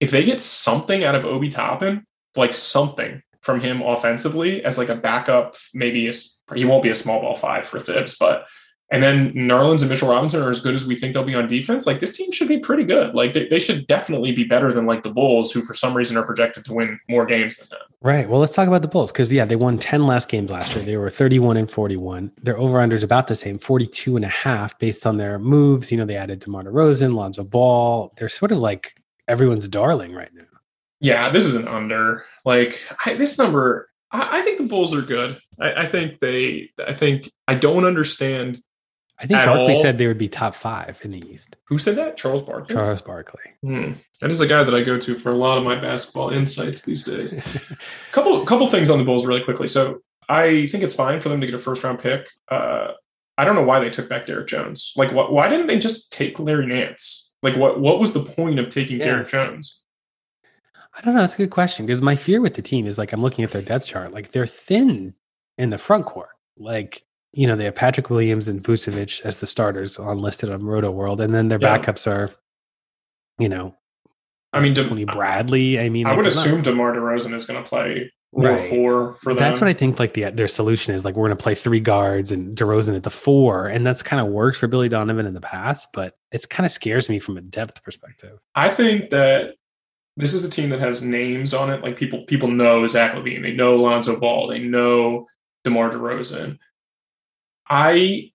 If 0.00 0.10
they 0.10 0.24
get 0.24 0.40
something 0.40 1.04
out 1.04 1.14
of 1.14 1.24
Obi 1.24 1.48
Toppin, 1.48 2.04
like 2.36 2.52
something, 2.52 3.22
from 3.42 3.60
him 3.60 3.82
offensively 3.82 4.64
as 4.64 4.78
like 4.78 4.88
a 4.88 4.96
backup, 4.96 5.54
maybe 5.74 6.08
a, 6.08 6.12
he 6.54 6.64
won't 6.64 6.82
be 6.82 6.90
a 6.90 6.94
small 6.94 7.20
ball 7.20 7.36
five 7.36 7.66
for 7.66 7.78
Thibs, 7.78 8.16
but 8.18 8.48
and 8.92 9.02
then 9.02 9.30
Nerlens 9.30 9.80
and 9.80 9.88
Mitchell 9.88 10.10
Robinson 10.10 10.42
are 10.42 10.50
as 10.50 10.60
good 10.60 10.74
as 10.74 10.86
we 10.86 10.94
think 10.94 11.14
they'll 11.14 11.24
be 11.24 11.34
on 11.34 11.48
defense. 11.48 11.86
Like 11.86 11.98
this 11.98 12.14
team 12.14 12.30
should 12.30 12.46
be 12.46 12.58
pretty 12.58 12.84
good. 12.84 13.14
Like 13.14 13.32
they, 13.32 13.48
they 13.48 13.58
should 13.58 13.86
definitely 13.86 14.32
be 14.32 14.44
better 14.44 14.70
than 14.70 14.84
like 14.84 15.02
the 15.02 15.10
Bulls, 15.10 15.50
who 15.50 15.62
for 15.62 15.72
some 15.72 15.94
reason 15.96 16.18
are 16.18 16.26
projected 16.26 16.66
to 16.66 16.74
win 16.74 17.00
more 17.08 17.24
games 17.24 17.56
than 17.56 17.68
them. 17.70 17.78
Right. 18.02 18.28
Well, 18.28 18.38
let's 18.38 18.52
talk 18.52 18.68
about 18.68 18.82
the 18.82 18.88
Bulls 18.88 19.10
because 19.10 19.32
yeah, 19.32 19.46
they 19.46 19.56
won 19.56 19.78
10 19.78 20.06
last 20.06 20.28
games 20.28 20.50
last 20.50 20.76
year. 20.76 20.84
They 20.84 20.98
were 20.98 21.08
31 21.08 21.56
and 21.56 21.70
41. 21.70 22.32
Their 22.42 22.58
over 22.58 22.80
under 22.80 22.94
is 22.94 23.02
about 23.02 23.28
the 23.28 23.34
same, 23.34 23.56
42 23.56 24.16
and 24.16 24.26
a 24.26 24.28
half 24.28 24.78
based 24.78 25.06
on 25.06 25.16
their 25.16 25.38
moves. 25.38 25.90
You 25.90 25.96
know, 25.96 26.04
they 26.04 26.16
added 26.16 26.40
DeMar 26.40 26.64
DeRozan, 26.64 27.14
Lonzo 27.14 27.44
Ball. 27.44 28.12
They're 28.18 28.28
sort 28.28 28.52
of 28.52 28.58
like 28.58 28.94
everyone's 29.26 29.68
darling 29.68 30.12
right 30.12 30.34
now. 30.34 30.44
Yeah, 31.02 31.28
this 31.30 31.46
is 31.46 31.56
an 31.56 31.68
under. 31.68 32.24
Like 32.44 32.80
I, 33.04 33.14
this 33.14 33.36
number, 33.38 33.88
I, 34.10 34.38
I, 34.38 34.42
think 34.42 34.58
the 34.58 34.66
Bulls 34.66 34.94
are 34.94 35.02
good. 35.02 35.38
I, 35.60 35.82
I, 35.82 35.86
think 35.86 36.20
they. 36.20 36.70
I 36.84 36.94
think 36.94 37.30
I 37.48 37.54
don't 37.54 37.84
understand. 37.84 38.62
I 39.18 39.26
think 39.26 39.44
Barkley 39.44 39.74
all. 39.74 39.82
said 39.82 39.98
they 39.98 40.06
would 40.06 40.18
be 40.18 40.28
top 40.28 40.54
five 40.54 41.00
in 41.04 41.10
the 41.10 41.22
East. 41.30 41.56
Who 41.68 41.78
said 41.78 41.96
that? 41.96 42.16
Charles 42.16 42.42
Barkley. 42.42 42.74
Charles 42.74 43.02
Barkley. 43.02 43.52
Hmm. 43.62 43.92
That 44.20 44.30
is 44.30 44.38
the 44.38 44.46
guy 44.46 44.64
that 44.64 44.74
I 44.74 44.82
go 44.82 44.98
to 44.98 45.14
for 45.14 45.30
a 45.30 45.34
lot 45.34 45.58
of 45.58 45.64
my 45.64 45.76
basketball 45.76 46.30
insights 46.30 46.82
these 46.82 47.04
days. 47.04 47.34
couple 48.12 48.44
couple 48.46 48.66
things 48.68 48.90
on 48.90 48.98
the 48.98 49.04
Bulls 49.04 49.26
really 49.26 49.42
quickly. 49.42 49.68
So 49.68 50.00
I 50.28 50.66
think 50.68 50.82
it's 50.82 50.94
fine 50.94 51.20
for 51.20 51.28
them 51.28 51.40
to 51.40 51.46
get 51.46 51.54
a 51.54 51.58
first 51.58 51.82
round 51.84 51.98
pick. 51.98 52.28
Uh, 52.48 52.92
I 53.38 53.44
don't 53.44 53.54
know 53.54 53.64
why 53.64 53.80
they 53.80 53.90
took 53.90 54.08
back 54.08 54.26
Derrick 54.26 54.46
Jones. 54.46 54.92
Like, 54.96 55.12
what? 55.12 55.32
Why 55.32 55.48
didn't 55.48 55.66
they 55.66 55.78
just 55.78 56.12
take 56.12 56.38
Larry 56.38 56.66
Nance? 56.66 57.30
Like, 57.42 57.56
what? 57.56 57.80
What 57.80 57.98
was 57.98 58.12
the 58.12 58.24
point 58.24 58.58
of 58.58 58.68
taking 58.68 58.98
yeah. 58.98 59.06
Derrick 59.06 59.28
Jones? 59.28 59.81
I 60.94 61.00
don't 61.00 61.14
know. 61.14 61.20
That's 61.20 61.34
a 61.34 61.38
good 61.38 61.50
question 61.50 61.86
because 61.86 62.02
my 62.02 62.16
fear 62.16 62.40
with 62.40 62.54
the 62.54 62.62
team 62.62 62.86
is 62.86 62.98
like 62.98 63.12
I'm 63.12 63.22
looking 63.22 63.44
at 63.44 63.50
their 63.50 63.62
depth 63.62 63.86
chart. 63.86 64.12
Like 64.12 64.30
they're 64.30 64.46
thin 64.46 65.14
in 65.56 65.70
the 65.70 65.78
front 65.78 66.06
court. 66.06 66.30
Like 66.56 67.04
you 67.32 67.46
know, 67.46 67.56
they 67.56 67.64
have 67.64 67.74
Patrick 67.74 68.10
Williams 68.10 68.46
and 68.46 68.62
Vucevic 68.62 69.22
as 69.22 69.40
the 69.40 69.46
starters 69.46 69.98
on 69.98 70.18
listed 70.18 70.50
on 70.50 70.62
Rotoworld, 70.62 71.20
and 71.20 71.34
then 71.34 71.48
their 71.48 71.58
yeah. 71.60 71.78
backups 71.78 72.06
are, 72.06 72.30
you 73.38 73.48
know, 73.48 73.74
I 74.52 74.60
mean, 74.60 74.74
Tony 74.74 75.04
Bradley. 75.04 75.80
I 75.80 75.88
mean, 75.88 76.06
I 76.06 76.10
like, 76.10 76.18
would 76.18 76.26
assume 76.26 76.56
not, 76.56 76.64
DeMar 76.64 76.92
DeRozan 76.94 77.32
is 77.32 77.46
going 77.46 77.62
to 77.62 77.66
play 77.66 78.12
right. 78.32 78.68
four 78.68 79.14
for 79.14 79.32
them. 79.32 79.38
That's 79.38 79.62
what 79.62 79.68
I 79.68 79.72
think. 79.72 79.98
Like 79.98 80.12
the 80.12 80.24
their 80.30 80.48
solution 80.48 80.94
is 80.94 81.06
like 81.06 81.14
we're 81.16 81.28
going 81.28 81.38
to 81.38 81.42
play 81.42 81.54
three 81.54 81.80
guards 81.80 82.32
and 82.32 82.56
DeRozan 82.56 82.94
at 82.94 83.02
the 83.02 83.10
four, 83.10 83.66
and 83.66 83.86
that's 83.86 84.02
kind 84.02 84.20
of 84.20 84.28
worked 84.28 84.58
for 84.58 84.68
Billy 84.68 84.90
Donovan 84.90 85.24
in 85.24 85.32
the 85.32 85.40
past, 85.40 85.88
but 85.94 86.18
it's 86.32 86.44
kind 86.44 86.66
of 86.66 86.70
scares 86.70 87.08
me 87.08 87.18
from 87.18 87.38
a 87.38 87.40
depth 87.40 87.82
perspective. 87.82 88.38
I 88.54 88.68
think 88.68 89.08
that 89.10 89.54
this 90.16 90.34
is 90.34 90.44
a 90.44 90.50
team 90.50 90.70
that 90.70 90.80
has 90.80 91.02
names 91.02 91.54
on 91.54 91.70
it. 91.70 91.82
Like 91.82 91.96
people 91.96 92.24
people 92.24 92.48
know 92.48 92.86
Zach 92.86 93.14
LaVine, 93.14 93.42
they 93.42 93.52
know 93.52 93.76
Lonzo 93.76 94.18
Ball, 94.18 94.48
they 94.48 94.58
know 94.58 95.26
DeMar 95.64 95.90
DeRozan. 95.90 96.58
I 97.68 98.32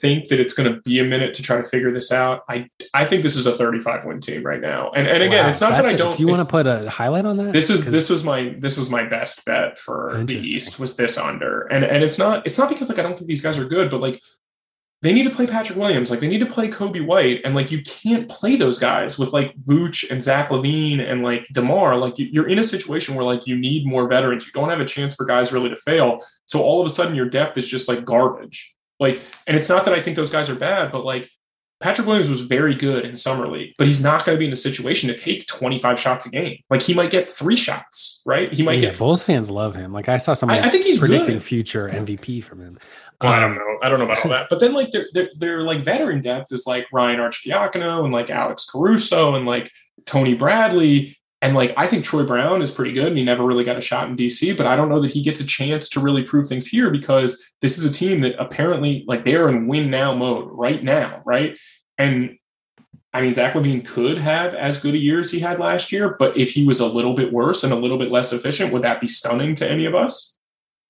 think 0.00 0.28
that 0.28 0.38
it's 0.38 0.52
going 0.52 0.72
to 0.72 0.80
be 0.82 1.00
a 1.00 1.04
minute 1.04 1.34
to 1.34 1.42
try 1.42 1.56
to 1.56 1.64
figure 1.64 1.90
this 1.90 2.12
out. 2.12 2.44
I 2.48 2.68
I 2.94 3.04
think 3.04 3.22
this 3.22 3.36
is 3.36 3.46
a 3.46 3.52
35 3.52 4.04
win 4.04 4.20
team 4.20 4.42
right 4.44 4.60
now. 4.60 4.90
And 4.92 5.08
and 5.08 5.22
again, 5.22 5.44
wow, 5.44 5.50
it's 5.50 5.60
not 5.60 5.72
that 5.72 5.86
I 5.86 5.94
don't. 5.94 6.16
do 6.16 6.22
you 6.22 6.28
want 6.28 6.40
to 6.40 6.46
put 6.46 6.66
a 6.66 6.88
highlight 6.88 7.24
on 7.24 7.36
that? 7.38 7.52
This 7.52 7.70
is 7.70 7.84
this 7.84 8.08
was 8.08 8.22
my 8.22 8.54
this 8.58 8.76
was 8.76 8.88
my 8.88 9.04
best 9.04 9.44
bet 9.44 9.78
for 9.78 10.22
the 10.24 10.38
East 10.38 10.78
was 10.78 10.96
this 10.96 11.18
under. 11.18 11.62
And 11.62 11.84
and 11.84 12.04
it's 12.04 12.18
not 12.18 12.46
it's 12.46 12.58
not 12.58 12.68
because 12.68 12.88
like 12.88 12.98
I 12.98 13.02
don't 13.02 13.16
think 13.16 13.28
these 13.28 13.40
guys 13.40 13.58
are 13.58 13.66
good, 13.66 13.90
but 13.90 14.00
like 14.00 14.20
they 15.00 15.12
need 15.12 15.24
to 15.24 15.30
play 15.30 15.46
Patrick 15.46 15.78
Williams. 15.78 16.10
Like 16.10 16.20
they 16.20 16.28
need 16.28 16.40
to 16.40 16.46
play 16.46 16.68
Coby 16.68 17.04
White. 17.04 17.40
And 17.44 17.54
like 17.54 17.70
you 17.70 17.82
can't 17.82 18.28
play 18.28 18.56
those 18.56 18.78
guys 18.78 19.18
with 19.18 19.32
like 19.32 19.54
Vooch 19.62 20.08
and 20.10 20.22
Zach 20.22 20.48
LaVine 20.48 21.00
and 21.00 21.22
like 21.22 21.46
DeMar. 21.52 21.96
Like 21.96 22.14
you're 22.16 22.48
in 22.48 22.58
a 22.58 22.64
situation 22.64 23.14
where 23.14 23.24
like 23.24 23.46
you 23.46 23.56
need 23.56 23.86
more 23.86 24.08
veterans. 24.08 24.44
You 24.44 24.52
don't 24.52 24.70
have 24.70 24.80
a 24.80 24.84
chance 24.84 25.14
for 25.14 25.24
guys 25.24 25.52
really 25.52 25.68
to 25.68 25.76
fail. 25.76 26.18
So 26.46 26.62
all 26.62 26.80
of 26.80 26.86
a 26.86 26.90
sudden 26.90 27.14
your 27.14 27.28
depth 27.28 27.56
is 27.56 27.68
just 27.68 27.88
like 27.88 28.04
garbage. 28.04 28.74
Like, 28.98 29.20
and 29.46 29.56
it's 29.56 29.68
not 29.68 29.84
that 29.84 29.94
I 29.94 30.02
think 30.02 30.16
those 30.16 30.30
guys 30.30 30.50
are 30.50 30.56
bad, 30.56 30.90
but 30.90 31.04
like 31.04 31.30
Patrick 31.80 32.08
Williams 32.08 32.28
was 32.28 32.40
very 32.40 32.74
good 32.74 33.04
in 33.04 33.14
summer 33.14 33.46
league, 33.46 33.74
but 33.78 33.86
he's 33.86 34.02
not 34.02 34.26
going 34.26 34.34
to 34.34 34.38
be 34.38 34.46
in 34.46 34.52
a 34.52 34.56
situation 34.56 35.08
to 35.10 35.16
take 35.16 35.46
25 35.46 35.98
shots 35.98 36.26
a 36.26 36.30
game. 36.30 36.58
Like 36.70 36.82
he 36.82 36.92
might 36.92 37.10
get 37.10 37.30
three 37.30 37.54
shots, 37.54 38.20
right? 38.26 38.52
He 38.52 38.64
might 38.64 38.80
yeah, 38.80 38.90
get. 38.90 38.98
Bulls 38.98 39.22
fans 39.22 39.48
love 39.48 39.76
him. 39.76 39.92
Like 39.92 40.08
I 40.08 40.16
saw 40.16 40.34
somebody. 40.34 40.60
I, 40.60 40.66
I 40.66 40.68
think 40.70 40.84
he's 40.84 40.98
predicting 40.98 41.36
good. 41.36 41.42
future 41.42 41.88
MVP 41.88 42.42
from 42.42 42.60
him. 42.60 42.78
Well, 43.20 43.32
I 43.32 43.40
don't 43.40 43.56
know. 43.56 43.78
I 43.82 43.88
don't 43.88 43.98
know 43.98 44.04
about 44.04 44.24
all 44.24 44.30
that. 44.30 44.46
But 44.48 44.60
then 44.60 44.74
like 44.74 44.92
their 44.92 45.28
their 45.36 45.62
like 45.62 45.84
veteran 45.84 46.20
depth 46.20 46.52
is 46.52 46.66
like 46.66 46.86
Ryan 46.92 47.18
Arcidiacono 47.18 48.04
and 48.04 48.12
like 48.12 48.30
Alex 48.30 48.64
Caruso 48.64 49.34
and 49.34 49.44
like 49.44 49.72
Tony 50.06 50.34
Bradley. 50.34 51.16
And 51.40 51.54
like 51.54 51.72
I 51.76 51.86
think 51.86 52.04
Troy 52.04 52.24
Brown 52.24 52.62
is 52.62 52.70
pretty 52.70 52.92
good 52.92 53.08
and 53.08 53.18
he 53.18 53.24
never 53.24 53.44
really 53.44 53.64
got 53.64 53.76
a 53.76 53.80
shot 53.80 54.08
in 54.08 54.16
DC, 54.16 54.56
but 54.56 54.66
I 54.66 54.76
don't 54.76 54.88
know 54.88 55.00
that 55.00 55.10
he 55.10 55.22
gets 55.22 55.40
a 55.40 55.46
chance 55.46 55.88
to 55.90 56.00
really 56.00 56.22
prove 56.24 56.46
things 56.46 56.66
here 56.66 56.90
because 56.90 57.42
this 57.60 57.78
is 57.78 57.88
a 57.88 57.92
team 57.92 58.20
that 58.22 58.34
apparently 58.40 59.04
like 59.06 59.24
they're 59.24 59.48
in 59.48 59.68
win 59.68 59.90
now 59.90 60.14
mode 60.14 60.48
right 60.50 60.82
now, 60.82 61.22
right? 61.24 61.56
And 61.96 62.36
I 63.12 63.20
mean 63.22 63.32
Zach 63.32 63.54
LaVine 63.54 63.86
could 63.86 64.18
have 64.18 64.54
as 64.54 64.80
good 64.80 64.94
a 64.94 64.98
year 64.98 65.20
as 65.20 65.30
he 65.30 65.40
had 65.40 65.58
last 65.58 65.90
year, 65.90 66.16
but 66.18 66.36
if 66.36 66.50
he 66.50 66.64
was 66.64 66.80
a 66.80 66.86
little 66.86 67.14
bit 67.14 67.32
worse 67.32 67.64
and 67.64 67.72
a 67.72 67.76
little 67.76 67.98
bit 67.98 68.12
less 68.12 68.32
efficient, 68.32 68.72
would 68.72 68.82
that 68.82 69.00
be 69.00 69.08
stunning 69.08 69.54
to 69.56 69.68
any 69.68 69.86
of 69.86 69.94
us? 69.94 70.37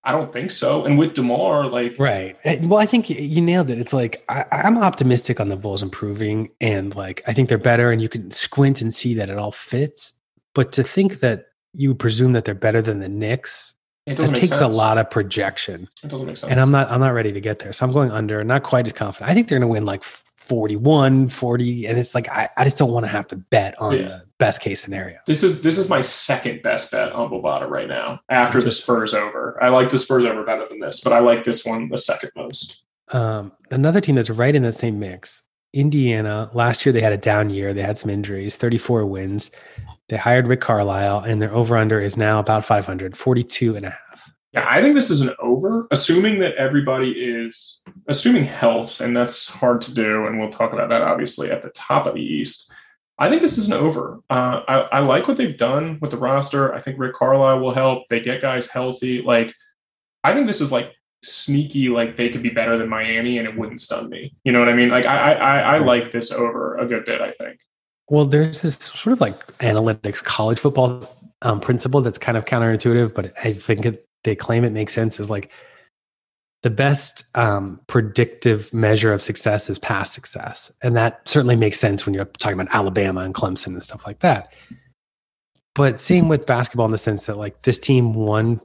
I 0.04 0.12
don't 0.12 0.32
think 0.32 0.50
so. 0.50 0.84
And 0.84 0.98
with 0.98 1.14
Demar, 1.14 1.66
like 1.66 1.96
right. 1.98 2.36
Eh, 2.44 2.60
well, 2.62 2.78
I 2.78 2.86
think 2.86 3.10
you 3.10 3.42
nailed 3.42 3.68
it. 3.68 3.78
It's 3.78 3.92
like 3.92 4.24
I, 4.28 4.44
am 4.50 4.78
optimistic 4.78 5.40
on 5.40 5.48
the 5.48 5.56
Bulls 5.56 5.82
improving, 5.82 6.50
and 6.60 6.94
like 6.94 7.22
I 7.26 7.32
think 7.32 7.48
they're 7.48 7.58
better, 7.58 7.90
and 7.90 8.00
you 8.00 8.08
can 8.08 8.30
squint 8.30 8.80
and 8.80 8.94
see 8.94 9.14
that 9.14 9.28
it 9.28 9.38
all 9.38 9.52
fits. 9.52 10.14
But 10.54 10.72
to 10.72 10.82
think 10.82 11.20
that 11.20 11.46
you 11.74 11.94
presume 11.94 12.32
that 12.32 12.44
they're 12.44 12.54
better 12.54 12.80
than 12.80 13.00
the 13.00 13.08
Knicks, 13.08 13.74
it 14.06 14.16
takes 14.16 14.58
sense. 14.58 14.60
a 14.60 14.68
lot 14.68 14.98
of 14.98 15.10
projection. 15.10 15.88
It 16.02 16.08
doesn't 16.08 16.26
make 16.26 16.36
sense. 16.36 16.50
And 16.50 16.60
I'm 16.60 16.70
not 16.70 16.90
I'm 16.90 17.00
not 17.00 17.12
ready 17.12 17.32
to 17.32 17.40
get 17.40 17.58
there. 17.58 17.72
So 17.72 17.84
I'm 17.84 17.92
going 17.92 18.10
under, 18.10 18.42
not 18.44 18.62
quite 18.62 18.86
as 18.86 18.92
confident. 18.92 19.30
I 19.30 19.34
think 19.34 19.48
they're 19.48 19.58
gonna 19.58 19.70
win 19.70 19.84
like 19.84 20.02
41, 20.48 21.28
40. 21.28 21.86
And 21.86 21.98
it's 21.98 22.14
like 22.14 22.28
I, 22.28 22.48
I 22.56 22.64
just 22.64 22.78
don't 22.78 22.90
want 22.90 23.04
to 23.04 23.12
have 23.12 23.28
to 23.28 23.36
bet 23.36 23.80
on 23.80 23.94
yeah. 23.94 24.02
the 24.02 24.24
best 24.38 24.60
case 24.60 24.80
scenario. 24.80 25.18
This 25.26 25.42
is 25.42 25.62
this 25.62 25.78
is 25.78 25.88
my 25.88 26.00
second 26.00 26.62
best 26.62 26.90
bet 26.90 27.12
on 27.12 27.30
Bovada 27.30 27.68
right 27.68 27.88
now 27.88 28.18
after 28.28 28.60
the 28.60 28.70
Spurs 28.70 29.14
over. 29.14 29.62
I 29.62 29.68
like 29.68 29.90
the 29.90 29.98
Spurs 29.98 30.24
over 30.24 30.44
better 30.44 30.66
than 30.68 30.80
this, 30.80 31.00
but 31.00 31.12
I 31.12 31.20
like 31.20 31.44
this 31.44 31.64
one 31.64 31.88
the 31.88 31.98
second 31.98 32.30
most. 32.34 32.82
Um, 33.10 33.52
another 33.70 34.00
team 34.00 34.16
that's 34.16 34.30
right 34.30 34.54
in 34.54 34.62
that 34.64 34.74
same 34.74 34.98
mix 34.98 35.44
Indiana, 35.72 36.48
last 36.54 36.86
year 36.86 36.92
they 36.92 37.00
had 37.00 37.12
a 37.12 37.18
down 37.18 37.50
year. 37.50 37.74
They 37.74 37.82
had 37.82 37.98
some 37.98 38.10
injuries, 38.10 38.56
34 38.56 39.04
wins. 39.06 39.50
They 40.08 40.16
hired 40.16 40.46
Rick 40.46 40.60
Carlisle, 40.60 41.20
and 41.20 41.42
their 41.42 41.52
over 41.52 41.76
under 41.76 42.00
is 42.00 42.16
now 42.16 42.40
about 42.40 42.64
500, 42.64 43.16
42 43.16 43.76
and 43.76 43.86
a 43.86 43.90
half. 43.90 44.07
Yeah, 44.52 44.66
I 44.68 44.80
think 44.80 44.94
this 44.94 45.10
is 45.10 45.20
an 45.20 45.30
over, 45.40 45.86
assuming 45.90 46.38
that 46.40 46.54
everybody 46.54 47.10
is 47.10 47.82
assuming 48.08 48.44
health, 48.44 49.00
and 49.00 49.16
that's 49.16 49.48
hard 49.48 49.82
to 49.82 49.94
do. 49.94 50.26
And 50.26 50.38
we'll 50.38 50.50
talk 50.50 50.72
about 50.72 50.88
that 50.88 51.02
obviously 51.02 51.50
at 51.50 51.62
the 51.62 51.70
top 51.70 52.06
of 52.06 52.14
the 52.14 52.22
East. 52.22 52.72
I 53.18 53.28
think 53.28 53.42
this 53.42 53.58
is 53.58 53.66
an 53.66 53.74
over. 53.74 54.20
Uh, 54.30 54.62
I, 54.66 54.74
I 54.92 54.98
like 55.00 55.26
what 55.26 55.36
they've 55.36 55.56
done 55.56 55.98
with 56.00 56.12
the 56.12 56.16
roster. 56.16 56.72
I 56.72 56.80
think 56.80 56.98
Rick 56.98 57.14
Carlisle 57.14 57.60
will 57.60 57.74
help. 57.74 58.04
They 58.08 58.20
get 58.20 58.40
guys 58.40 58.66
healthy. 58.66 59.22
Like, 59.22 59.52
I 60.22 60.32
think 60.32 60.46
this 60.46 60.60
is 60.60 60.70
like 60.70 60.92
sneaky 61.24 61.88
like 61.88 62.14
they 62.14 62.28
could 62.28 62.42
be 62.42 62.50
better 62.50 62.78
than 62.78 62.88
Miami 62.88 63.38
and 63.38 63.48
it 63.48 63.56
wouldn't 63.56 63.80
stun 63.80 64.08
me. 64.08 64.34
You 64.44 64.52
know 64.52 64.60
what 64.60 64.68
I 64.68 64.72
mean? 64.72 64.88
Like 64.88 65.04
I 65.04 65.34
I, 65.34 65.58
I 65.60 65.78
like 65.78 66.12
this 66.12 66.30
over 66.30 66.76
a 66.76 66.86
good 66.86 67.04
bit. 67.04 67.20
I 67.20 67.30
think. 67.30 67.58
Well, 68.08 68.24
there's 68.24 68.62
this 68.62 68.76
sort 68.76 69.12
of 69.12 69.20
like 69.20 69.34
analytics 69.58 70.22
college 70.22 70.58
football 70.58 71.14
um, 71.42 71.60
principle 71.60 72.00
that's 72.00 72.18
kind 72.18 72.38
of 72.38 72.46
counterintuitive, 72.46 73.14
but 73.14 73.32
I 73.44 73.52
think 73.52 73.84
it, 73.84 74.07
they 74.24 74.34
claim 74.34 74.64
it 74.64 74.72
makes 74.72 74.94
sense. 74.94 75.20
Is 75.20 75.30
like 75.30 75.50
the 76.62 76.70
best 76.70 77.24
um, 77.36 77.80
predictive 77.86 78.72
measure 78.74 79.12
of 79.12 79.22
success 79.22 79.70
is 79.70 79.78
past 79.78 80.12
success, 80.12 80.70
and 80.82 80.96
that 80.96 81.26
certainly 81.28 81.56
makes 81.56 81.78
sense 81.78 82.04
when 82.04 82.14
you're 82.14 82.24
talking 82.24 82.58
about 82.58 82.74
Alabama 82.74 83.20
and 83.20 83.34
Clemson 83.34 83.68
and 83.68 83.82
stuff 83.82 84.06
like 84.06 84.20
that. 84.20 84.54
But 85.74 86.00
same 86.00 86.28
with 86.28 86.46
basketball 86.46 86.86
in 86.86 86.92
the 86.92 86.98
sense 86.98 87.26
that 87.26 87.36
like 87.36 87.62
this 87.62 87.78
team 87.78 88.14
won 88.14 88.60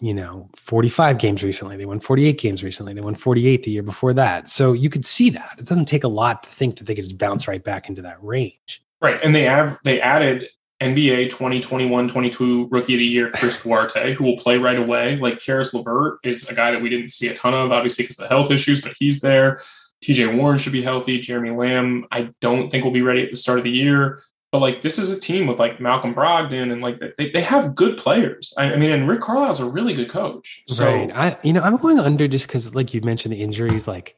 you 0.00 0.14
know 0.14 0.48
45 0.56 1.18
games 1.18 1.42
recently. 1.42 1.76
They 1.76 1.86
won 1.86 2.00
48 2.00 2.38
games 2.38 2.62
recently. 2.62 2.94
They 2.94 3.00
won 3.00 3.14
48 3.14 3.62
the 3.62 3.70
year 3.70 3.82
before 3.82 4.12
that. 4.14 4.48
So 4.48 4.72
you 4.72 4.90
could 4.90 5.04
see 5.04 5.30
that. 5.30 5.56
It 5.58 5.66
doesn't 5.66 5.86
take 5.86 6.04
a 6.04 6.08
lot 6.08 6.42
to 6.42 6.48
think 6.48 6.76
that 6.76 6.84
they 6.84 6.94
could 6.94 7.04
just 7.04 7.18
bounce 7.18 7.48
right 7.48 7.62
back 7.62 7.88
into 7.88 8.02
that 8.02 8.22
range. 8.22 8.82
Right. 9.00 9.20
And 9.22 9.34
they 9.34 9.42
have 9.42 9.78
they 9.84 10.00
added 10.00 10.48
nba 10.82 11.24
2021 11.30 12.08
22 12.08 12.68
rookie 12.70 12.94
of 12.94 12.98
the 12.98 13.04
year 13.04 13.30
chris 13.30 13.60
duarte 13.62 14.14
who 14.14 14.24
will 14.24 14.36
play 14.36 14.58
right 14.58 14.78
away 14.78 15.16
like 15.16 15.40
Caris 15.40 15.72
LeVert 15.72 16.18
is 16.22 16.46
a 16.48 16.54
guy 16.54 16.70
that 16.70 16.82
we 16.82 16.90
didn't 16.90 17.10
see 17.10 17.28
a 17.28 17.34
ton 17.34 17.54
of 17.54 17.72
obviously 17.72 18.04
because 18.04 18.18
of 18.18 18.24
the 18.24 18.34
health 18.34 18.50
issues 18.50 18.82
but 18.82 18.92
he's 18.98 19.20
there 19.20 19.58
TJ 20.04 20.36
Warren 20.36 20.58
should 20.58 20.72
be 20.72 20.82
healthy. 20.82 21.18
Jeremy 21.18 21.50
Lamb, 21.50 22.06
I 22.10 22.30
don't 22.40 22.70
think 22.70 22.84
will 22.84 22.90
be 22.90 23.02
ready 23.02 23.22
at 23.22 23.30
the 23.30 23.36
start 23.36 23.58
of 23.58 23.64
the 23.64 23.70
year. 23.70 24.20
But 24.52 24.60
like 24.60 24.80
this 24.80 24.98
is 24.98 25.10
a 25.10 25.18
team 25.18 25.46
with 25.46 25.58
like 25.58 25.80
Malcolm 25.80 26.14
Brogdon 26.14 26.72
and 26.72 26.80
like 26.80 26.98
they, 27.18 27.30
they 27.30 27.40
have 27.40 27.74
good 27.74 27.98
players. 27.98 28.54
I, 28.56 28.72
I 28.72 28.76
mean, 28.76 28.90
and 28.90 29.08
Rick 29.08 29.20
Carlisle's 29.20 29.60
a 29.60 29.66
really 29.66 29.94
good 29.94 30.08
coach. 30.08 30.62
So 30.68 30.86
right. 30.86 31.10
I 31.14 31.36
you 31.42 31.52
know 31.52 31.60
I'm 31.60 31.76
going 31.76 31.98
under 31.98 32.28
just 32.28 32.46
because 32.46 32.74
like 32.74 32.94
you 32.94 33.00
mentioned 33.00 33.34
the 33.34 33.42
injuries. 33.42 33.88
Like 33.88 34.16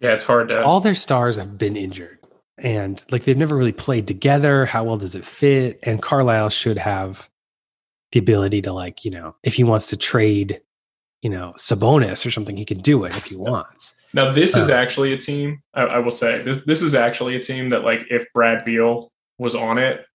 yeah, 0.00 0.14
it's 0.14 0.24
hard 0.24 0.48
to 0.48 0.64
all 0.64 0.80
their 0.80 0.94
stars 0.94 1.36
have 1.36 1.58
been 1.58 1.76
injured. 1.76 2.17
And 2.60 3.04
like 3.10 3.24
they've 3.24 3.36
never 3.36 3.56
really 3.56 3.72
played 3.72 4.06
together. 4.06 4.66
How 4.66 4.84
well 4.84 4.96
does 4.96 5.14
it 5.14 5.24
fit? 5.24 5.78
And 5.82 6.02
Carlisle 6.02 6.50
should 6.50 6.78
have 6.78 7.28
the 8.12 8.18
ability 8.18 8.62
to 8.62 8.72
like, 8.72 9.04
you 9.04 9.10
know, 9.10 9.36
if 9.42 9.54
he 9.54 9.64
wants 9.64 9.88
to 9.88 9.96
trade, 9.96 10.60
you 11.22 11.30
know, 11.30 11.54
Sabonis 11.56 12.24
or 12.24 12.30
something, 12.30 12.56
he 12.56 12.64
can 12.64 12.78
do 12.78 13.04
it 13.04 13.16
if 13.16 13.26
he 13.26 13.36
wants. 13.36 13.94
Now, 14.14 14.32
this 14.32 14.56
is 14.56 14.70
uh, 14.70 14.72
actually 14.72 15.12
a 15.12 15.18
team, 15.18 15.62
I, 15.74 15.82
I, 15.82 15.98
will 15.98 16.10
say, 16.10 16.40
this, 16.40 16.62
this 16.64 16.80
is 16.80 16.94
actually 16.94 17.36
a 17.36 17.40
team 17.40 17.68
that, 17.68 17.84
like, 17.84 18.06
if 18.08 18.24
Brad 18.32 18.64
Beal 18.64 19.12
was 19.38 19.54
on 19.54 19.76
it, 19.76 20.06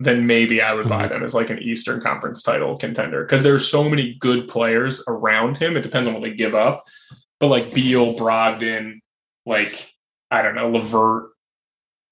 then 0.00 0.26
maybe 0.26 0.62
I 0.62 0.74
would 0.74 0.88
buy 0.88 1.02
mm-hmm. 1.02 1.14
them 1.14 1.22
as 1.24 1.34
like 1.34 1.50
an 1.50 1.58
Eastern 1.58 2.00
Conference 2.00 2.42
title 2.42 2.76
contender 2.76 3.24
because 3.24 3.42
there's 3.42 3.68
so 3.68 3.88
many 3.88 4.14
good 4.14 4.46
players 4.46 5.02
around 5.08 5.58
him. 5.58 5.76
It 5.76 5.82
depends 5.82 6.06
on 6.06 6.14
what 6.14 6.22
they 6.22 6.34
give 6.34 6.54
up, 6.54 6.84
but 7.40 7.48
like 7.48 7.74
Beal, 7.74 8.14
Brogdon, 8.14 9.00
like 9.44 9.92
I 10.30 10.42
don't 10.42 10.54
know, 10.54 10.70
LeVert, 10.70 11.30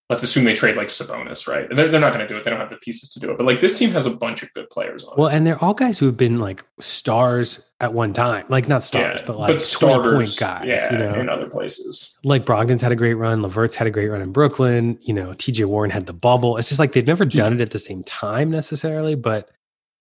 let's 0.09 0.23
assume 0.23 0.45
they 0.45 0.55
trade 0.55 0.77
like 0.77 0.89
Sabonis, 0.89 1.49
right? 1.49 1.67
They're, 1.75 1.89
they're 1.89 2.01
not 2.01 2.13
going 2.13 2.27
to 2.27 2.33
do 2.33 2.39
it. 2.39 2.45
They 2.45 2.51
don't 2.51 2.61
have 2.61 2.71
the 2.71 2.77
pieces 2.77 3.11
to 3.11 3.21
do 3.21 3.31
it. 3.31 3.39
But 3.39 3.47
like 3.47 3.61
this 3.61 3.79
team 3.79 3.91
has 3.91 4.07
a 4.07 4.11
bunch 4.11 4.43
of 4.43 4.53
good 4.55 4.71
players 4.71 5.03
on. 5.05 5.15
Well, 5.17 5.29
and 5.29 5.47
they're 5.47 5.63
all 5.63 5.75
guys 5.75 5.99
who 5.99 6.07
have 6.07 6.17
been 6.17 6.39
like 6.39 6.65
stars 6.79 7.61
at 7.81 7.93
one 7.93 8.13
time, 8.13 8.47
like 8.49 8.69
not 8.69 8.83
stars, 8.83 9.21
yeah, 9.21 9.27
but 9.27 9.39
like 9.39 9.55
but 9.55 9.63
starters, 9.63 10.37
point 10.37 10.37
guys. 10.39 10.67
Yeah, 10.67 10.93
you 10.93 10.99
know, 10.99 11.15
in 11.15 11.29
other 11.29 11.51
places. 11.51 12.19
Like 12.25 12.45
Brogdon's 12.45 12.83
had 12.83 12.93
a 12.93 12.97
great 12.97 13.15
run. 13.15 13.43
LeVert's 13.43 13.75
had 13.75 13.87
a 13.87 13.91
great 13.91 14.09
run 14.09 14.23
in 14.23 14.33
Brooklyn. 14.33 14.99
You 15.03 15.15
know, 15.15 15.35
T.J. 15.35 15.65
Warren 15.65 15.91
had 15.91 16.07
the 16.07 16.15
bubble. 16.15 16.57
It's 16.57 16.69
just 16.69 16.79
like 16.79 16.93
they've 16.93 17.07
never 17.07 17.25
done 17.25 17.55
it 17.55 17.61
at 17.61 17.71
the 17.71 17.79
same 17.79 18.03
time 18.05 18.51
necessarily, 18.51 19.15
but. 19.15 19.51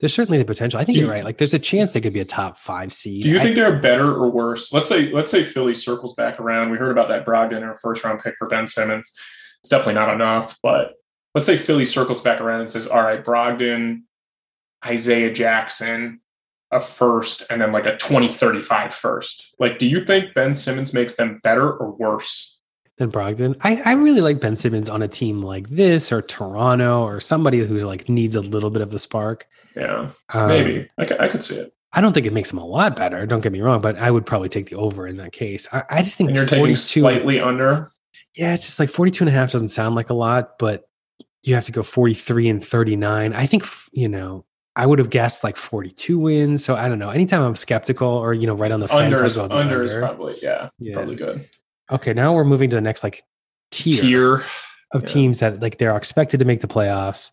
There's 0.01 0.14
certainly 0.14 0.38
the 0.38 0.45
potential. 0.45 0.78
I 0.78 0.84
think 0.84 0.97
you're 0.97 1.10
right. 1.10 1.24
Like, 1.24 1.38
there's 1.38 1.53
a 1.53 1.58
chance 1.58 1.93
they 1.93 2.01
could 2.01 2.12
be 2.12 2.20
a 2.20 2.26
top 2.26 2.58
five 2.58 2.91
seed. 2.91 3.24
Do 3.24 3.30
you 3.30 3.38
I, 3.38 3.39
think 3.39 3.56
they're 3.56 3.80
better 3.80 4.12
or 4.12 4.30
worse? 4.30 4.74
Let's 4.74 4.89
say, 4.89 5.10
let's 5.14 5.32
say 5.32 5.41
Philly 5.41 5.74
circles 5.74 6.14
back 6.16 6.38
around. 6.38 6.70
We 6.70 6.78
heard 6.78 6.91
about 6.91 7.08
that 7.08 7.26
Brogdon 7.26 7.64
or 7.64 7.76
first 7.76 8.03
round 8.03 8.22
pick 8.22 8.36
for 8.38 8.49
Ben 8.49 8.68
Simmons 8.68 9.14
it's 9.66 9.72
definitely 9.72 9.95
not 9.95 10.13
enough, 10.13 10.59
but 10.61 10.93
let's 11.34 11.47
say 11.47 11.57
Philly 11.57 11.86
circles 11.86 12.22
back 12.22 12.39
around 12.39 12.59
and 12.61 12.70
says, 12.70 12.86
all 12.86 13.01
right, 13.01 13.26
Brogdon, 13.26 14.03
Isaiah 14.86 15.34
Jackson, 15.34 16.20
a 16.72 16.80
first 16.80 17.41
and 17.49 17.59
then 17.59 17.72
like 17.72 17.88
a 17.88 17.97
2035 17.97 18.93
first. 18.93 19.55
Like, 19.57 19.80
do 19.80 19.88
you 19.88 20.05
think 20.05 20.36
Ben 20.36 20.53
Simmons 20.53 20.93
makes 20.93 21.16
them 21.16 21.39
better 21.41 21.74
or 21.74 21.93
worse? 21.93 22.59
Than 22.99 23.11
Brogdon. 23.11 23.57
I, 23.63 23.82
I 23.84 23.93
really 23.93 24.22
like 24.22 24.39
Ben 24.39 24.55
Simmons 24.55 24.88
on 24.88 25.01
a 25.01 25.07
team 25.07 25.41
like 25.41 25.68
this 25.70 26.11
or 26.11 26.22
Toronto 26.22 27.01
or 27.01 27.20
somebody 27.20 27.57
who 27.57 27.80
like 27.80 28.07
needs 28.07 28.36
a 28.36 28.41
little 28.41 28.70
bit 28.70 28.84
of 28.84 28.93
a 28.93 28.99
spark. 28.99 29.47
Yeah, 29.76 30.11
um, 30.32 30.47
maybe 30.47 30.88
I, 30.99 31.07
I 31.22 31.28
could 31.28 31.43
see 31.43 31.55
it. 31.55 31.74
I 31.91 32.01
don't 32.01 32.13
think 32.13 32.28
it 32.28 32.34
makes 32.34 32.49
them 32.49 32.59
a 32.59 32.66
lot 32.66 32.95
better. 32.95 33.26
Don't 33.26 33.41
get 33.41 33.51
me 33.51 33.61
wrong, 33.61 33.82
but 33.82 33.97
I 33.97 34.11
would 34.11 34.28
probably 34.28 34.49
take 34.49 34.70
the 34.70 34.76
over 34.76 35.07
in 35.07 35.18
that 35.18 35.32
case. 35.32 35.68
I, 35.72 35.84
I 35.89 36.01
just 36.03 36.18
think 36.18 36.30
and 36.30 36.38
you're 36.38 36.45
42, 36.45 36.66
taking 36.66 36.76
slightly 36.76 37.39
under. 37.39 37.88
Yeah, 38.36 38.54
it's 38.54 38.66
just 38.66 38.80
like 38.80 38.90
42 38.90 39.24
and 39.24 39.30
a 39.30 39.32
half 39.32 39.52
doesn't 39.52 39.70
sound 39.70 39.96
like 39.96 40.10
a 40.10 40.14
lot, 40.14 40.60
but 40.60 40.86
you 41.44 41.56
have 41.56 41.66
to 41.66 41.72
go 41.72 41.84
43 41.84 42.50
and 42.50 42.64
39. 42.64 43.34
I 43.34 43.46
think, 43.46 43.64
you 43.94 44.10
know, 44.10 44.46
I 44.76 44.86
would 44.86 45.00
have 45.00 45.10
guessed 45.10 45.44
like 45.44 45.56
42 45.56 46.20
wins. 46.20 46.66
So 46.66 46.76
I 46.76 46.90
don't 46.90 47.00
know. 47.00 47.10
Anytime 47.10 47.44
I'm 47.44 47.56
skeptical 47.56 48.10
or, 48.10 48.34
you 48.34 48.48
know, 48.48 48.56
right 48.56 48.72
on 48.72 48.80
the 48.80 48.88
fence, 48.88 49.14
under, 49.14 49.26
is, 49.26 49.38
under, 49.38 49.56
under 49.56 49.84
is 49.84 49.94
probably, 49.94 50.36
yeah, 50.42 50.70
yeah, 50.80 50.96
probably 50.96 51.16
good. 51.16 51.48
Okay. 51.92 52.14
Now 52.14 52.34
we're 52.34 52.44
moving 52.44 52.70
to 52.72 52.76
the 52.76 52.82
next 52.82 53.04
like 53.04 53.24
tier, 53.72 54.02
tier. 54.02 54.34
of 54.94 55.02
yeah. 55.02 55.08
teams 55.08 55.40
that 55.40 55.62
like 55.62 55.78
they're 55.78 55.96
expected 55.96 56.40
to 56.40 56.46
make 56.46 56.62
the 56.62 56.68
playoffs 56.68 57.32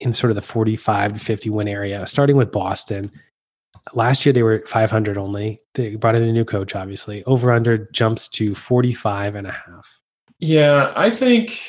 in 0.00 0.12
sort 0.12 0.30
of 0.30 0.34
the 0.34 0.42
45 0.42 1.14
to 1.14 1.24
50 1.24 1.50
win 1.50 1.68
area, 1.68 2.06
starting 2.06 2.36
with 2.36 2.50
Boston. 2.50 3.12
Last 3.94 4.26
year 4.26 4.32
they 4.32 4.42
were 4.42 4.64
500 4.66 5.16
only. 5.16 5.60
They 5.74 5.96
brought 5.96 6.14
in 6.14 6.22
a 6.22 6.32
new 6.32 6.44
coach, 6.44 6.74
obviously. 6.74 7.22
Over 7.24 7.52
under 7.52 7.78
jumps 7.92 8.28
to 8.28 8.54
45 8.54 9.34
and 9.34 9.46
a 9.46 9.52
half. 9.52 10.00
Yeah, 10.42 10.92
I 10.96 11.10
think, 11.10 11.62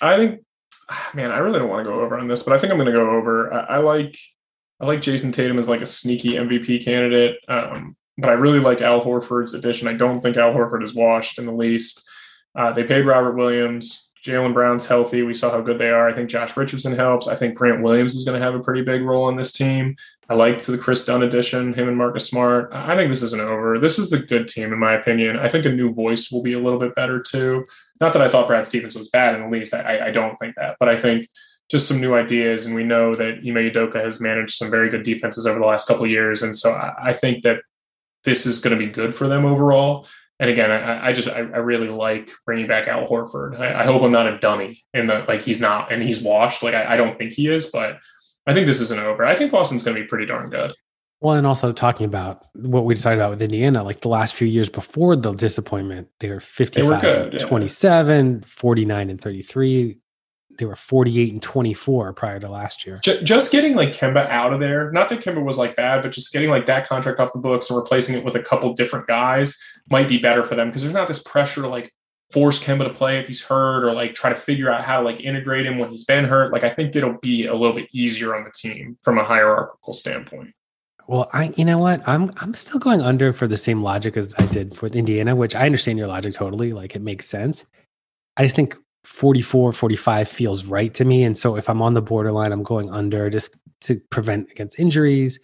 I 0.00 0.16
think, 0.16 0.42
man, 1.14 1.32
I 1.32 1.38
really 1.38 1.58
don't 1.58 1.68
want 1.68 1.84
to 1.84 1.90
go 1.90 2.00
over 2.00 2.16
on 2.16 2.28
this, 2.28 2.44
but 2.44 2.54
I 2.54 2.58
think 2.58 2.72
I'm 2.72 2.78
going 2.78 2.86
to 2.86 2.92
go 2.92 3.10
over. 3.10 3.52
I, 3.52 3.58
I, 3.58 3.78
like, 3.78 4.16
I 4.80 4.86
like 4.86 5.02
Jayson 5.02 5.32
Tatum 5.32 5.58
as 5.58 5.68
like 5.68 5.80
a 5.80 5.86
sneaky 5.86 6.34
MVP 6.34 6.84
candidate, 6.84 7.38
um, 7.48 7.96
but 8.16 8.30
I 8.30 8.34
really 8.34 8.60
like 8.60 8.80
Al 8.80 9.02
Horford's 9.02 9.54
addition. 9.54 9.88
I 9.88 9.94
don't 9.94 10.20
think 10.20 10.36
Al 10.36 10.54
Horford 10.54 10.84
is 10.84 10.94
washed 10.94 11.40
in 11.40 11.46
the 11.46 11.52
least. 11.52 12.08
Uh, 12.54 12.70
they 12.70 12.84
paid 12.84 13.06
Robert 13.06 13.34
Williams. 13.34 14.12
Jaylen 14.24 14.54
Brown's 14.54 14.86
healthy. 14.86 15.24
We 15.24 15.34
saw 15.34 15.50
how 15.50 15.60
good 15.60 15.80
they 15.80 15.90
are. 15.90 16.08
I 16.08 16.14
think 16.14 16.30
Josh 16.30 16.56
Richardson 16.56 16.94
helps. 16.94 17.26
I 17.26 17.34
think 17.34 17.56
Grant 17.56 17.82
Williams 17.82 18.14
is 18.14 18.24
going 18.24 18.38
to 18.38 18.44
have 18.44 18.54
a 18.54 18.62
pretty 18.62 18.82
big 18.82 19.02
role 19.02 19.24
on 19.24 19.34
this 19.34 19.52
team. 19.52 19.96
I 20.28 20.34
liked 20.34 20.64
the 20.64 20.78
Kris 20.78 21.04
Dunn 21.04 21.24
addition, 21.24 21.74
him 21.74 21.88
and 21.88 21.96
Marcus 21.96 22.28
Smart. 22.28 22.70
I 22.72 22.96
think 22.96 23.08
this 23.08 23.24
isn't 23.24 23.40
over. 23.40 23.80
This 23.80 23.98
is 23.98 24.12
a 24.12 24.24
good 24.24 24.46
team, 24.46 24.72
in 24.72 24.78
my 24.78 24.92
opinion. 24.92 25.40
I 25.40 25.48
think 25.48 25.66
a 25.66 25.72
new 25.72 25.92
voice 25.92 26.30
will 26.30 26.42
be 26.42 26.52
a 26.52 26.60
little 26.60 26.78
bit 26.78 26.94
better 26.94 27.20
too. 27.20 27.64
Not 28.02 28.12
that 28.14 28.22
I 28.22 28.28
thought 28.28 28.48
Brad 28.48 28.66
Stevens 28.66 28.96
was 28.96 29.10
bad 29.10 29.36
in 29.36 29.42
the 29.42 29.48
least. 29.48 29.72
I, 29.72 30.08
I 30.08 30.10
don't 30.10 30.34
think 30.36 30.56
that, 30.56 30.76
but 30.80 30.88
I 30.88 30.96
think 30.96 31.28
just 31.70 31.86
some 31.86 32.00
new 32.00 32.14
ideas. 32.14 32.66
And 32.66 32.74
we 32.74 32.82
know 32.82 33.14
that 33.14 33.38
Ime 33.38 33.70
Udoka 33.70 34.02
has 34.02 34.20
managed 34.20 34.54
some 34.54 34.72
very 34.72 34.90
good 34.90 35.04
defenses 35.04 35.46
over 35.46 35.60
the 35.60 35.66
last 35.66 35.86
couple 35.86 36.04
years. 36.08 36.42
And 36.42 36.56
so 36.56 36.72
I, 36.72 37.10
I 37.10 37.12
think 37.12 37.44
that 37.44 37.62
this 38.24 38.44
is 38.44 38.58
going 38.58 38.76
to 38.76 38.84
be 38.84 38.90
good 38.90 39.14
for 39.14 39.28
them 39.28 39.44
overall. 39.44 40.08
And 40.40 40.50
again, 40.50 40.72
I, 40.72 41.10
I 41.10 41.12
just 41.12 41.28
I, 41.28 41.38
I, 41.38 41.58
really 41.58 41.88
like 41.90 42.28
bringing 42.44 42.66
back 42.66 42.88
Al 42.88 43.06
Horford. 43.06 43.60
I, 43.60 43.84
hope 43.84 44.02
I'm 44.02 44.10
not 44.10 44.26
a 44.26 44.38
dummy 44.38 44.84
the 44.92 45.24
like 45.28 45.42
he's 45.42 45.60
not 45.60 45.92
and 45.92 46.02
he's 46.02 46.20
washed. 46.20 46.64
Like 46.64 46.74
I, 46.74 46.96
don't 46.96 47.16
think 47.16 47.34
he 47.34 47.46
is, 47.46 47.66
but 47.66 47.98
I 48.48 48.52
think 48.52 48.66
this 48.66 48.80
isn't 48.80 48.98
over. 48.98 49.24
I 49.24 49.36
think 49.36 49.52
Boston's 49.52 49.84
going 49.84 49.96
to 49.96 50.02
be 50.02 50.08
pretty 50.08 50.26
darn 50.26 50.50
good. 50.50 50.72
Well, 51.22 51.36
and 51.36 51.46
also 51.46 51.72
talking 51.72 52.04
about 52.04 52.44
what 52.54 52.84
we 52.84 52.94
decided 52.94 53.20
about 53.20 53.30
with 53.30 53.42
Indiana, 53.42 53.84
like 53.84 54.00
the 54.00 54.08
last 54.08 54.34
few 54.34 54.48
years 54.48 54.68
before 54.68 55.14
the 55.14 55.32
disappointment, 55.32 56.08
they 56.18 56.28
were 56.28 56.40
55, 56.40 56.82
they 56.82 56.88
were 56.94 57.00
good, 57.00 57.40
yeah. 57.40 57.46
27, 57.46 58.42
49 58.42 59.10
and 59.10 59.20
33 59.20 59.98
they 60.58 60.66
were 60.66 60.76
48 60.76 61.32
and 61.32 61.42
24 61.42 62.12
prior 62.12 62.38
to 62.40 62.48
last 62.48 62.86
year. 62.86 62.98
Just 62.98 63.52
getting 63.52 63.74
like 63.74 63.90
Kemba 63.90 64.28
out 64.28 64.52
of 64.52 64.60
there, 64.60 64.90
not 64.92 65.08
that 65.08 65.20
Kemba 65.20 65.42
was 65.42 65.58
like 65.58 65.76
bad, 65.76 66.02
but 66.02 66.12
just 66.12 66.32
getting 66.32 66.50
like 66.50 66.66
that 66.66 66.86
contract 66.88 67.20
off 67.20 67.32
the 67.32 67.38
books 67.38 67.70
and 67.70 67.78
replacing 67.78 68.16
it 68.16 68.24
with 68.24 68.36
a 68.36 68.42
couple 68.42 68.72
different 68.74 69.06
guys 69.06 69.58
might 69.90 70.08
be 70.08 70.18
better 70.18 70.44
for 70.44 70.54
them 70.54 70.68
because 70.68 70.82
there's 70.82 70.94
not 70.94 71.08
this 71.08 71.22
pressure 71.22 71.62
to 71.62 71.68
like 71.68 71.92
force 72.30 72.62
Kemba 72.62 72.84
to 72.84 72.92
play 72.92 73.18
if 73.18 73.26
he's 73.26 73.44
hurt 73.44 73.84
or 73.84 73.92
like 73.92 74.14
try 74.14 74.30
to 74.30 74.36
figure 74.36 74.70
out 74.70 74.84
how 74.84 74.98
to 74.98 75.04
like 75.04 75.20
integrate 75.20 75.66
him 75.66 75.78
when 75.78 75.90
he's 75.90 76.04
been 76.04 76.24
hurt. 76.24 76.52
Like 76.52 76.64
I 76.64 76.70
think 76.70 76.94
it'll 76.96 77.18
be 77.18 77.46
a 77.46 77.54
little 77.54 77.74
bit 77.74 77.88
easier 77.92 78.34
on 78.34 78.44
the 78.44 78.50
team 78.50 78.96
from 79.02 79.18
a 79.18 79.24
hierarchical 79.24 79.92
standpoint. 79.92 80.54
Well, 81.08 81.28
I 81.32 81.52
you 81.56 81.64
know 81.64 81.78
what? 81.78 82.06
I'm 82.06 82.30
I'm 82.36 82.54
still 82.54 82.78
going 82.78 83.00
under 83.00 83.32
for 83.32 83.46
the 83.46 83.56
same 83.56 83.82
logic 83.82 84.16
as 84.16 84.34
I 84.38 84.46
did 84.46 84.80
with 84.80 84.96
Indiana, 84.96 85.36
which 85.36 85.54
I 85.54 85.66
understand 85.66 85.98
your 85.98 86.08
logic 86.08 86.34
totally. 86.34 86.72
Like 86.72 86.94
it 86.94 87.02
makes 87.02 87.26
sense. 87.26 87.66
I 88.36 88.42
just 88.42 88.56
think 88.56 88.76
44, 89.04 89.72
45 89.72 90.28
feels 90.28 90.64
right 90.64 90.92
to 90.94 91.04
me. 91.04 91.24
And 91.24 91.36
so 91.36 91.56
if 91.56 91.68
I'm 91.68 91.82
on 91.82 91.94
the 91.94 92.02
borderline, 92.02 92.52
I'm 92.52 92.62
going 92.62 92.90
under 92.90 93.28
just 93.30 93.56
to 93.82 94.00
prevent 94.10 94.50
against 94.50 94.78
injuries. 94.78 95.38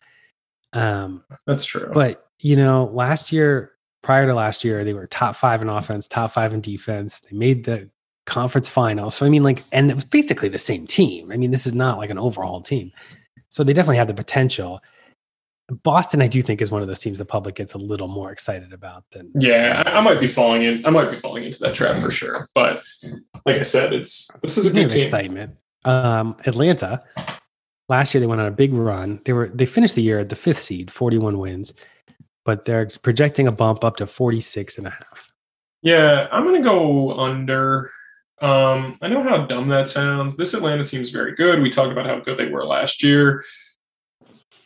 Um, 0.73 1.25
That's 1.47 1.65
true. 1.65 1.91
But, 1.93 2.27
you 2.39 2.57
know, 2.57 2.85
last 2.85 3.33
year, 3.33 3.73
prior 4.03 4.27
to 4.27 4.35
last 4.35 4.63
year, 4.65 4.85
they 4.85 4.95
were 4.95 5.07
top 5.07 5.35
five 5.35 5.61
in 5.61 5.69
offense, 5.69 6.07
top 6.07 6.31
five 6.31 6.53
in 6.53 6.61
defense. 6.61 7.21
They 7.21 7.37
made 7.37 7.65
the 7.65 7.91
conference 8.27 8.69
final. 8.69 9.11
So, 9.11 9.27
I 9.27 9.29
mean, 9.29 9.43
like, 9.43 9.63
and 9.73 9.91
it 9.91 9.95
was 9.95 10.05
basically 10.05 10.49
the 10.49 10.59
same 10.59 10.87
team. 10.87 11.33
I 11.33 11.37
mean, 11.37 11.51
this 11.51 11.67
is 11.67 11.75
not 11.75 11.99
like 11.99 12.11
an 12.11 12.19
overall 12.19 12.61
team. 12.61 12.93
So 13.49 13.65
they 13.65 13.73
definitely 13.73 13.97
have 13.97 14.09
the 14.09 14.15
potential. 14.15 14.81
Boston, 15.71 16.23
I 16.23 16.29
do 16.29 16.41
think 16.41 16.63
is 16.63 16.71
one 16.71 16.81
of 16.81 16.89
those 16.89 16.99
teams 16.99 17.19
the 17.19 17.27
public 17.27 17.55
gets 17.55 17.75
a 17.75 17.79
little 17.79 18.09
more 18.09 18.33
excited 18.33 18.73
about 18.73 19.05
than. 19.11 19.31
Yeah, 19.35 19.83
I, 19.87 19.99
I, 19.99 20.01
might 20.01 20.19
be 20.19 20.27
falling 20.27 20.63
in. 20.63 20.85
I 20.87 20.91
might 20.91 21.11
be 21.11 21.17
falling 21.17 21.45
into 21.45 21.59
that 21.61 21.75
trap 21.75 21.97
for 21.97 22.11
sure. 22.11 22.49
But 22.55 22.83
like 23.45 23.57
I 23.57 23.63
said, 23.63 23.93
it's 23.93 24.31
this 24.43 24.57
is 24.57 24.67
a 24.67 24.73
good 24.73 24.89
team. 24.89 25.01
excitement. 25.01 25.57
Um, 25.85 26.37
Atlanta, 26.47 27.03
last 27.89 28.15
year 28.15 28.21
they 28.21 28.27
went 28.27 28.41
on 28.41 28.47
a 28.47 28.53
big 28.53 28.73
run. 28.73 29.21
They 29.27 29.35
were 29.35 29.49
they 29.49 29.67
finished 29.67 29.95
the 29.95 30.03
year 30.03 30.19
at 30.19 30.31
the 30.31 30.37
fifth 30.37 30.61
seed, 30.61 30.91
forty 30.91 31.19
one 31.19 31.39
wins, 31.39 31.75
but 32.47 32.65
they're 32.65 32.89
projecting 33.03 33.47
a 33.47 33.53
bump 33.53 33.85
up 33.85 33.97
to 33.97 34.07
46 34.07 34.79
and 34.79 34.87
a 34.87 34.91
half. 34.91 35.31
Yeah, 35.83 36.29
I'm 36.33 36.47
going 36.47 36.63
to 36.63 36.67
go 36.67 37.13
under. 37.19 37.91
Um, 38.41 38.97
I 39.03 39.09
know 39.09 39.23
how 39.23 39.45
dumb 39.45 39.69
that 39.69 39.87
sounds. 39.87 40.37
This 40.37 40.55
Atlanta 40.55 40.83
team 40.85 41.03
is 41.03 41.11
very 41.11 41.35
good. 41.35 41.61
We 41.61 41.69
talked 41.69 41.93
about 41.93 42.07
how 42.07 42.21
good 42.21 42.39
they 42.39 42.49
were 42.49 42.65
last 42.65 43.03
year. 43.03 43.45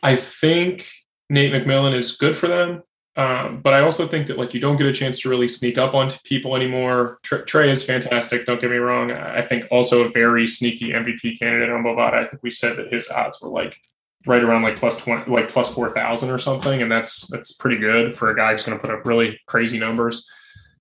I 0.03 0.15
think 0.15 0.87
Nate 1.29 1.53
McMillan 1.53 1.93
is 1.93 2.17
good 2.17 2.35
for 2.35 2.47
them. 2.47 2.83
Um, 3.15 3.61
but 3.61 3.73
I 3.73 3.81
also 3.81 4.07
think 4.07 4.27
that 4.27 4.39
like 4.39 4.53
you 4.53 4.59
don't 4.59 4.75
get 4.75 4.87
a 4.87 4.93
chance 4.93 5.19
to 5.21 5.29
really 5.29 5.47
sneak 5.47 5.77
up 5.77 5.93
on 5.93 6.09
people 6.23 6.55
anymore. 6.55 7.19
Trey 7.23 7.69
is 7.69 7.83
fantastic. 7.83 8.45
Don't 8.45 8.59
get 8.59 8.71
me 8.71 8.77
wrong. 8.77 9.11
I 9.11 9.41
think 9.41 9.65
also 9.69 10.03
a 10.03 10.09
very 10.09 10.47
sneaky 10.47 10.89
MVP 10.89 11.37
candidate 11.37 11.69
on 11.69 11.83
Bovada. 11.83 12.15
I 12.15 12.25
think 12.25 12.41
we 12.41 12.49
said 12.49 12.75
that 12.77 12.91
his 12.91 13.07
odds 13.09 13.39
were 13.39 13.49
like 13.49 13.75
right 14.25 14.43
around 14.43 14.63
like 14.63 14.77
plus 14.77 14.97
twenty, 14.97 15.29
like 15.29 15.47
plus 15.47 15.71
four 15.73 15.91
thousand 15.91 16.31
or 16.31 16.39
something, 16.39 16.81
and 16.81 16.91
that's 16.91 17.27
that's 17.27 17.53
pretty 17.53 17.77
good 17.77 18.15
for 18.17 18.31
a 18.31 18.35
guy 18.35 18.51
who's 18.51 18.63
going 18.63 18.79
to 18.79 18.83
put 18.83 18.93
up 18.93 19.05
really 19.05 19.39
crazy 19.45 19.77
numbers. 19.77 20.27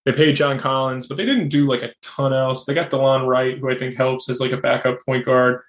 They 0.07 0.13
paid 0.13 0.35
John 0.35 0.59
Collins, 0.59 1.07
but 1.07 1.19
they 1.19 1.27
didn't 1.27 1.49
do 1.49 1.67
like 1.67 1.83
a 1.83 1.93
ton 2.01 2.33
else. 2.33 2.65
They 2.65 2.75
got 2.75 2.91
Delon 2.91 3.27
Wright, 3.27 3.59
who 3.59 3.71
I 3.71 3.75
think 3.75 3.95
helps 3.95 4.31
as 4.31 4.41
like 4.41 4.53
a 4.53 4.57
backup 4.57 5.05
point 5.05 5.27
guard. 5.27 5.61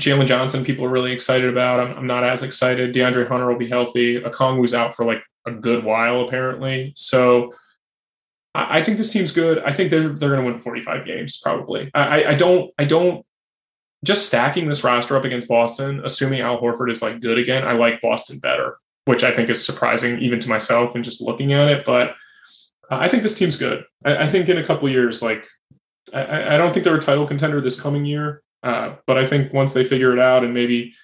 Jalen 0.00 0.26
Johnson, 0.26 0.64
people 0.64 0.84
are 0.84 0.90
really 0.90 1.12
excited 1.12 1.48
about. 1.48 1.80
I'm, 1.80 1.98
I'm, 1.98 2.06
not 2.06 2.24
as 2.24 2.42
excited. 2.42 2.92
DeAndre 2.92 3.28
Hunter 3.28 3.46
will 3.46 3.58
be 3.58 3.68
healthy. 3.68 4.20
Okongwu's 4.20 4.74
out 4.74 4.94
for 4.94 5.04
like 5.04 5.22
a 5.46 5.52
good 5.52 5.84
while, 5.84 6.22
apparently. 6.22 6.92
So 6.96 7.52
I, 8.54 8.78
I 8.78 8.82
think 8.82 8.98
this 8.98 9.12
team's 9.12 9.32
good. 9.32 9.60
I 9.60 9.72
think 9.72 9.90
they're 9.90 10.08
they're 10.08 10.30
going 10.30 10.44
to 10.44 10.50
win 10.50 10.58
45 10.58 11.06
games 11.06 11.38
probably. 11.40 11.90
I, 11.94 12.24
I 12.24 12.34
don't 12.34 12.72
I 12.78 12.84
don't 12.84 13.24
just 14.04 14.26
stacking 14.26 14.68
this 14.68 14.84
roster 14.84 15.16
up 15.16 15.24
against 15.24 15.48
Boston, 15.48 16.02
assuming 16.04 16.40
Al 16.40 16.60
Horford 16.60 16.90
is 16.90 17.00
like 17.00 17.20
good 17.20 17.38
again. 17.38 17.66
I 17.66 17.72
like 17.72 18.00
Boston 18.02 18.38
better, 18.38 18.78
which 19.06 19.24
I 19.24 19.32
think 19.32 19.48
is 19.48 19.64
surprising 19.64 20.20
even 20.20 20.40
to 20.40 20.48
myself 20.48 20.94
and 20.94 21.04
just 21.04 21.22
looking 21.22 21.52
at 21.52 21.68
it. 21.68 21.86
But 21.86 22.14
I 22.90 23.08
think 23.08 23.22
this 23.22 23.38
team's 23.38 23.56
good. 23.56 23.84
I, 24.04 24.24
I 24.24 24.28
think 24.28 24.48
in 24.48 24.58
a 24.58 24.66
couple 24.66 24.88
years, 24.88 25.22
like 25.22 25.46
I, 26.12 26.54
I 26.54 26.58
don't 26.58 26.72
think 26.72 26.84
they're 26.84 26.96
a 26.96 27.00
title 27.00 27.26
contender 27.26 27.60
this 27.60 27.80
coming 27.80 28.04
year. 28.04 28.42
Uh, 28.64 28.96
but 29.06 29.18
I 29.18 29.26
think 29.26 29.52
once 29.52 29.72
they 29.72 29.84
figure 29.84 30.12
it 30.14 30.18
out 30.18 30.42
and 30.42 30.54
maybe 30.54 30.94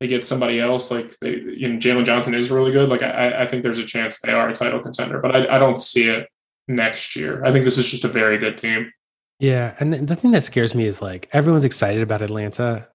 they 0.00 0.08
get 0.08 0.24
somebody 0.24 0.58
else, 0.58 0.90
like 0.90 1.14
they, 1.20 1.36
you 1.36 1.68
know, 1.68 1.78
Jalen 1.78 2.06
Johnson 2.06 2.34
is 2.34 2.50
really 2.50 2.72
good. 2.72 2.88
Like 2.88 3.02
I, 3.02 3.42
I 3.42 3.46
think 3.46 3.62
there's 3.62 3.78
a 3.78 3.84
chance 3.84 4.18
they 4.20 4.32
are 4.32 4.48
a 4.48 4.54
title 4.54 4.80
contender, 4.80 5.20
but 5.20 5.36
I, 5.36 5.56
I 5.56 5.58
don't 5.58 5.78
see 5.78 6.08
it 6.08 6.28
next 6.66 7.14
year. 7.14 7.44
I 7.44 7.52
think 7.52 7.66
this 7.66 7.76
is 7.76 7.84
just 7.84 8.04
a 8.04 8.08
very 8.08 8.38
good 8.38 8.56
team. 8.56 8.90
Yeah, 9.38 9.74
and 9.78 9.92
the 9.92 10.16
thing 10.16 10.30
that 10.32 10.42
scares 10.42 10.74
me 10.74 10.86
is 10.86 11.02
like 11.02 11.28
everyone's 11.32 11.64
excited 11.64 12.00
about 12.00 12.22
Atlanta, 12.22 12.88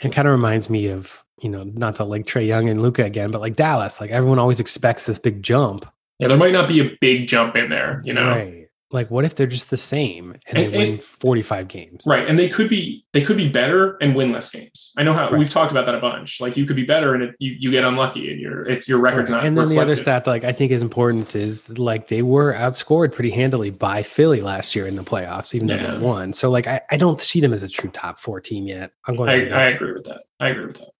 and 0.00 0.12
kind 0.12 0.26
of 0.26 0.32
reminds 0.32 0.68
me 0.68 0.88
of 0.88 1.22
you 1.40 1.50
know 1.50 1.62
not 1.62 1.94
to 1.96 2.04
like 2.04 2.26
Trey 2.26 2.44
Young 2.44 2.68
and 2.68 2.82
Luka 2.82 3.04
again, 3.04 3.30
but 3.30 3.40
like 3.40 3.54
Dallas. 3.54 4.00
Like 4.00 4.10
everyone 4.10 4.38
always 4.38 4.60
expects 4.60 5.06
this 5.06 5.18
big 5.18 5.42
jump. 5.42 5.86
Yeah, 6.18 6.28
there 6.28 6.38
might 6.38 6.52
not 6.52 6.68
be 6.68 6.80
a 6.80 6.96
big 7.00 7.28
jump 7.28 7.54
in 7.54 7.70
there, 7.70 8.02
you 8.04 8.14
know. 8.14 8.26
Right 8.26 8.67
like 8.90 9.10
what 9.10 9.24
if 9.24 9.34
they're 9.34 9.46
just 9.46 9.70
the 9.70 9.76
same 9.76 10.30
and, 10.30 10.40
and 10.48 10.58
they 10.58 10.78
win 10.78 10.92
and, 10.92 11.02
45 11.02 11.68
games 11.68 12.02
right 12.06 12.26
and 12.28 12.38
they 12.38 12.48
could 12.48 12.68
be 12.68 13.04
they 13.12 13.22
could 13.22 13.36
be 13.36 13.48
better 13.48 13.96
and 14.00 14.14
win 14.14 14.32
less 14.32 14.50
games 14.50 14.92
i 14.96 15.02
know 15.02 15.12
how 15.12 15.30
right. 15.30 15.38
we've 15.38 15.50
talked 15.50 15.70
about 15.70 15.86
that 15.86 15.94
a 15.94 16.00
bunch 16.00 16.40
like 16.40 16.56
you 16.56 16.64
could 16.64 16.76
be 16.76 16.84
better 16.84 17.14
and 17.14 17.22
it, 17.22 17.36
you, 17.38 17.54
you 17.58 17.70
get 17.70 17.84
unlucky 17.84 18.30
and 18.30 18.40
your 18.40 18.66
it's 18.66 18.88
your 18.88 18.98
record's 18.98 19.30
right. 19.30 19.38
not 19.38 19.44
and 19.46 19.56
then 19.56 19.68
reflected. 19.68 19.78
the 19.78 19.82
other 19.82 19.96
stat 19.96 20.26
like 20.26 20.44
i 20.44 20.52
think 20.52 20.72
is 20.72 20.82
important 20.82 21.34
is 21.34 21.68
like 21.78 22.08
they 22.08 22.22
were 22.22 22.54
outscored 22.54 23.12
pretty 23.12 23.30
handily 23.30 23.70
by 23.70 24.02
philly 24.02 24.40
last 24.40 24.74
year 24.74 24.86
in 24.86 24.96
the 24.96 25.02
playoffs 25.02 25.54
even 25.54 25.66
though 25.66 25.74
yeah. 25.74 25.92
they 25.92 25.98
won 25.98 26.32
so 26.32 26.50
like 26.50 26.66
I, 26.66 26.80
I 26.90 26.96
don't 26.96 27.20
see 27.20 27.40
them 27.40 27.52
as 27.52 27.62
a 27.62 27.68
true 27.68 27.90
top 27.90 28.18
four 28.18 28.40
team 28.40 28.66
yet 28.66 28.92
i'm 29.06 29.16
going 29.16 29.28
I, 29.28 29.48
I 29.48 29.64
agree 29.64 29.92
with 29.92 30.04
that 30.04 30.24
i 30.40 30.48
agree 30.48 30.66
with 30.66 30.78
that 30.78 30.90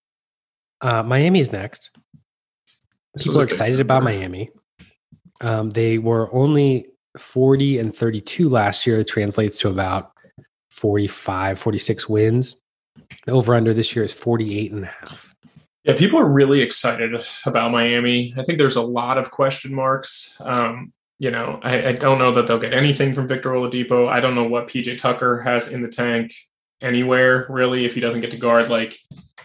uh, 0.81 1.03
miami 1.03 1.41
is 1.41 1.53
next 1.53 1.91
People 3.23 3.41
are 3.41 3.45
excited 3.45 3.81
about 3.81 4.03
Miami. 4.03 4.51
Um, 5.41 5.71
they 5.71 5.99
were 5.99 6.33
only 6.33 6.87
40 7.21 7.79
and 7.79 7.95
32 7.95 8.49
last 8.49 8.87
year. 8.87 9.03
Translates 9.05 9.59
to 9.61 9.69
about 9.69 10.05
45, 10.71 11.59
46 11.59 12.09
wins. 12.09 12.61
The 13.27 13.33
over 13.33 13.55
under 13.55 13.75
this 13.75 13.95
year 13.95 14.05
is 14.05 14.13
48 14.13 14.73
and 14.73 14.85
a 14.85 14.87
half. 14.87 15.35
Yeah, 15.85 15.97
people 15.97 16.19
are 16.19 16.29
really 16.29 16.61
excited 16.61 17.25
about 17.47 17.73
Miami. 17.73 18.35
I 18.37 18.43
think 18.43 18.59
there's 18.59 18.77
a 18.77 18.83
lot 18.83 19.17
of 19.17 19.31
question 19.31 19.75
marks. 19.75 20.37
Um, 20.41 20.93
you 21.19 21.31
know, 21.31 21.59
I, 21.63 21.89
I, 21.89 21.93
don't 21.93 22.19
know 22.19 22.31
that 22.33 22.47
they'll 22.47 22.59
get 22.59 22.73
anything 22.73 23.13
from 23.13 23.27
Victor 23.27 23.51
Oladipo. 23.51 24.09
I 24.09 24.21
don't 24.21 24.35
know 24.37 24.45
what 24.45 24.69
PJ 24.69 25.01
Tucker 25.01 25.41
has 25.41 25.69
in 25.69 25.83
the 25.83 25.89
tank 25.89 26.33
anywhere, 26.81 27.47
really, 27.49 27.85
if 27.85 27.95
he 27.95 28.01
doesn't 28.01 28.21
get 28.21 28.31
to 28.33 28.37
guard 28.37 28.69
like 28.69 28.95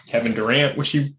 Kevin 0.06 0.34
Durant, 0.34 0.76
which 0.76 0.90
he, 0.90 1.14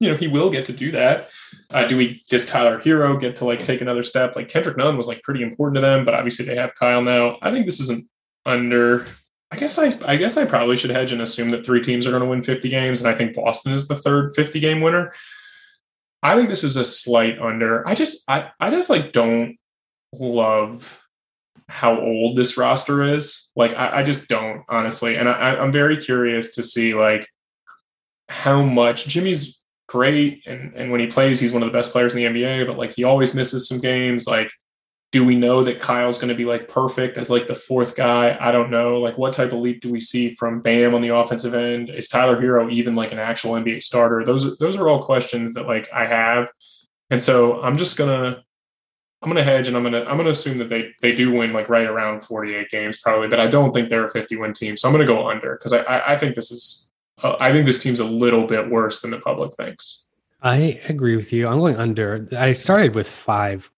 you 0.00 0.10
know, 0.10 0.16
he 0.16 0.28
will 0.28 0.50
get 0.50 0.66
to 0.66 0.72
do 0.72 0.90
that. 0.90 1.30
Uh, 1.72 1.86
do 1.88 1.96
we 1.96 2.22
does 2.28 2.46
Tyler 2.46 2.80
Herro 2.80 3.18
get 3.18 3.36
to 3.36 3.44
like 3.44 3.62
take 3.62 3.80
another 3.80 4.02
step? 4.02 4.36
Like 4.36 4.48
Kendrick 4.48 4.76
Nunn 4.76 4.96
was 4.96 5.08
like 5.08 5.22
pretty 5.22 5.42
important 5.42 5.76
to 5.76 5.80
them, 5.80 6.04
but 6.04 6.14
obviously 6.14 6.44
they 6.44 6.56
have 6.56 6.74
Kyle 6.74 7.02
now. 7.02 7.38
I 7.42 7.50
think 7.50 7.66
this 7.66 7.80
isn't 7.80 8.08
under. 8.46 9.04
I 9.50 9.56
guess 9.56 9.78
I 9.78 9.92
I 10.06 10.16
guess 10.16 10.36
I 10.36 10.44
probably 10.44 10.76
should 10.76 10.90
hedge 10.90 11.12
and 11.12 11.22
assume 11.22 11.50
that 11.50 11.64
three 11.64 11.82
teams 11.82 12.06
are 12.06 12.10
going 12.10 12.22
to 12.22 12.28
win 12.28 12.42
50 12.42 12.68
games, 12.68 13.00
and 13.00 13.08
I 13.08 13.14
think 13.14 13.34
Boston 13.34 13.72
is 13.72 13.88
the 13.88 13.96
third 13.96 14.34
50 14.34 14.60
game 14.60 14.80
winner. 14.80 15.12
I 16.22 16.34
think 16.36 16.48
this 16.48 16.64
is 16.64 16.76
a 16.76 16.84
slight 16.84 17.38
under. 17.38 17.86
I 17.86 17.94
just 17.94 18.22
I 18.28 18.50
I 18.60 18.70
just 18.70 18.90
like 18.90 19.12
don't 19.12 19.56
love 20.12 21.00
how 21.68 21.98
old 21.98 22.36
this 22.36 22.56
roster 22.56 23.02
is. 23.02 23.50
Like 23.56 23.74
I, 23.74 24.00
I 24.00 24.02
just 24.02 24.28
don't 24.28 24.64
honestly, 24.68 25.16
and 25.16 25.28
I, 25.28 25.56
I'm 25.56 25.72
very 25.72 25.96
curious 25.96 26.54
to 26.54 26.62
see 26.62 26.94
like 26.94 27.28
how 28.28 28.62
much 28.62 29.06
Jimmy's 29.06 29.60
great 29.86 30.42
and, 30.46 30.74
and 30.74 30.90
when 30.90 31.00
he 31.00 31.06
plays 31.06 31.38
he's 31.38 31.52
one 31.52 31.62
of 31.62 31.68
the 31.70 31.76
best 31.76 31.92
players 31.92 32.14
in 32.14 32.34
the 32.34 32.40
nba 32.40 32.66
but 32.66 32.78
like 32.78 32.94
he 32.94 33.04
always 33.04 33.34
misses 33.34 33.68
some 33.68 33.78
games 33.78 34.26
like 34.26 34.50
do 35.14 35.24
we 35.24 35.36
know 35.36 35.62
that 35.62 35.78
kyle's 35.78 36.18
going 36.18 36.28
to 36.28 36.34
be 36.34 36.44
like 36.44 36.66
perfect 36.66 37.18
as 37.18 37.30
like 37.30 37.46
the 37.46 37.54
fourth 37.54 37.94
guy? 37.94 38.36
I 38.40 38.50
don't 38.50 38.68
know. 38.68 38.98
Like 38.98 39.16
what 39.16 39.32
type 39.32 39.52
of 39.52 39.60
leap 39.60 39.80
do 39.80 39.88
we 39.88 40.00
see 40.00 40.34
from 40.34 40.60
bam 40.60 40.92
on 40.92 41.02
the 41.02 41.14
offensive 41.14 41.54
end? 41.54 41.88
Is 41.88 42.08
tyler 42.08 42.34
herro 42.34 42.68
even 42.68 42.96
like 42.96 43.12
an 43.12 43.20
actual 43.20 43.52
nba 43.52 43.80
starter? 43.80 44.24
Those 44.24 44.58
those 44.58 44.76
are 44.76 44.88
all 44.88 45.04
questions 45.04 45.54
that 45.54 45.68
like 45.68 45.86
i 45.94 46.04
have. 46.04 46.48
And 47.10 47.22
so 47.22 47.62
i'm 47.62 47.76
just 47.76 47.96
gonna 47.96 48.42
i'm 49.22 49.28
gonna 49.30 49.44
hedge 49.44 49.68
and 49.68 49.76
i'm 49.76 49.84
gonna 49.84 50.02
i'm 50.02 50.16
gonna 50.16 50.30
assume 50.30 50.58
that 50.58 50.68
they 50.68 50.90
they 51.00 51.14
do 51.14 51.30
win 51.30 51.52
like 51.52 51.68
right 51.68 51.86
around 51.86 52.24
48 52.24 52.68
games 52.68 52.98
probably 53.00 53.28
but 53.28 53.40
i 53.40 53.46
don't 53.46 53.72
think 53.72 53.88
they're 53.88 54.04
a 54.04 54.10
50 54.10 54.36
win 54.36 54.52
team 54.52 54.76
so 54.76 54.86
i'm 54.86 54.92
gonna 54.92 55.06
go 55.06 55.28
under 55.28 55.56
because 55.56 55.72
I, 55.72 55.82
I 55.82 56.12
i 56.12 56.18
think 56.18 56.34
this 56.34 56.52
is 56.52 56.83
I 57.24 57.52
think 57.52 57.66
this 57.66 57.82
team's 57.82 58.00
a 58.00 58.04
little 58.04 58.46
bit 58.46 58.70
worse 58.70 59.00
than 59.00 59.10
the 59.10 59.18
public 59.18 59.54
thinks. 59.54 60.06
I 60.42 60.78
agree 60.88 61.16
with 61.16 61.32
you. 61.32 61.48
I'm 61.48 61.58
going 61.58 61.76
under. 61.76 62.28
I 62.36 62.52
started 62.52 62.94
with 62.94 63.08
five 63.08 63.70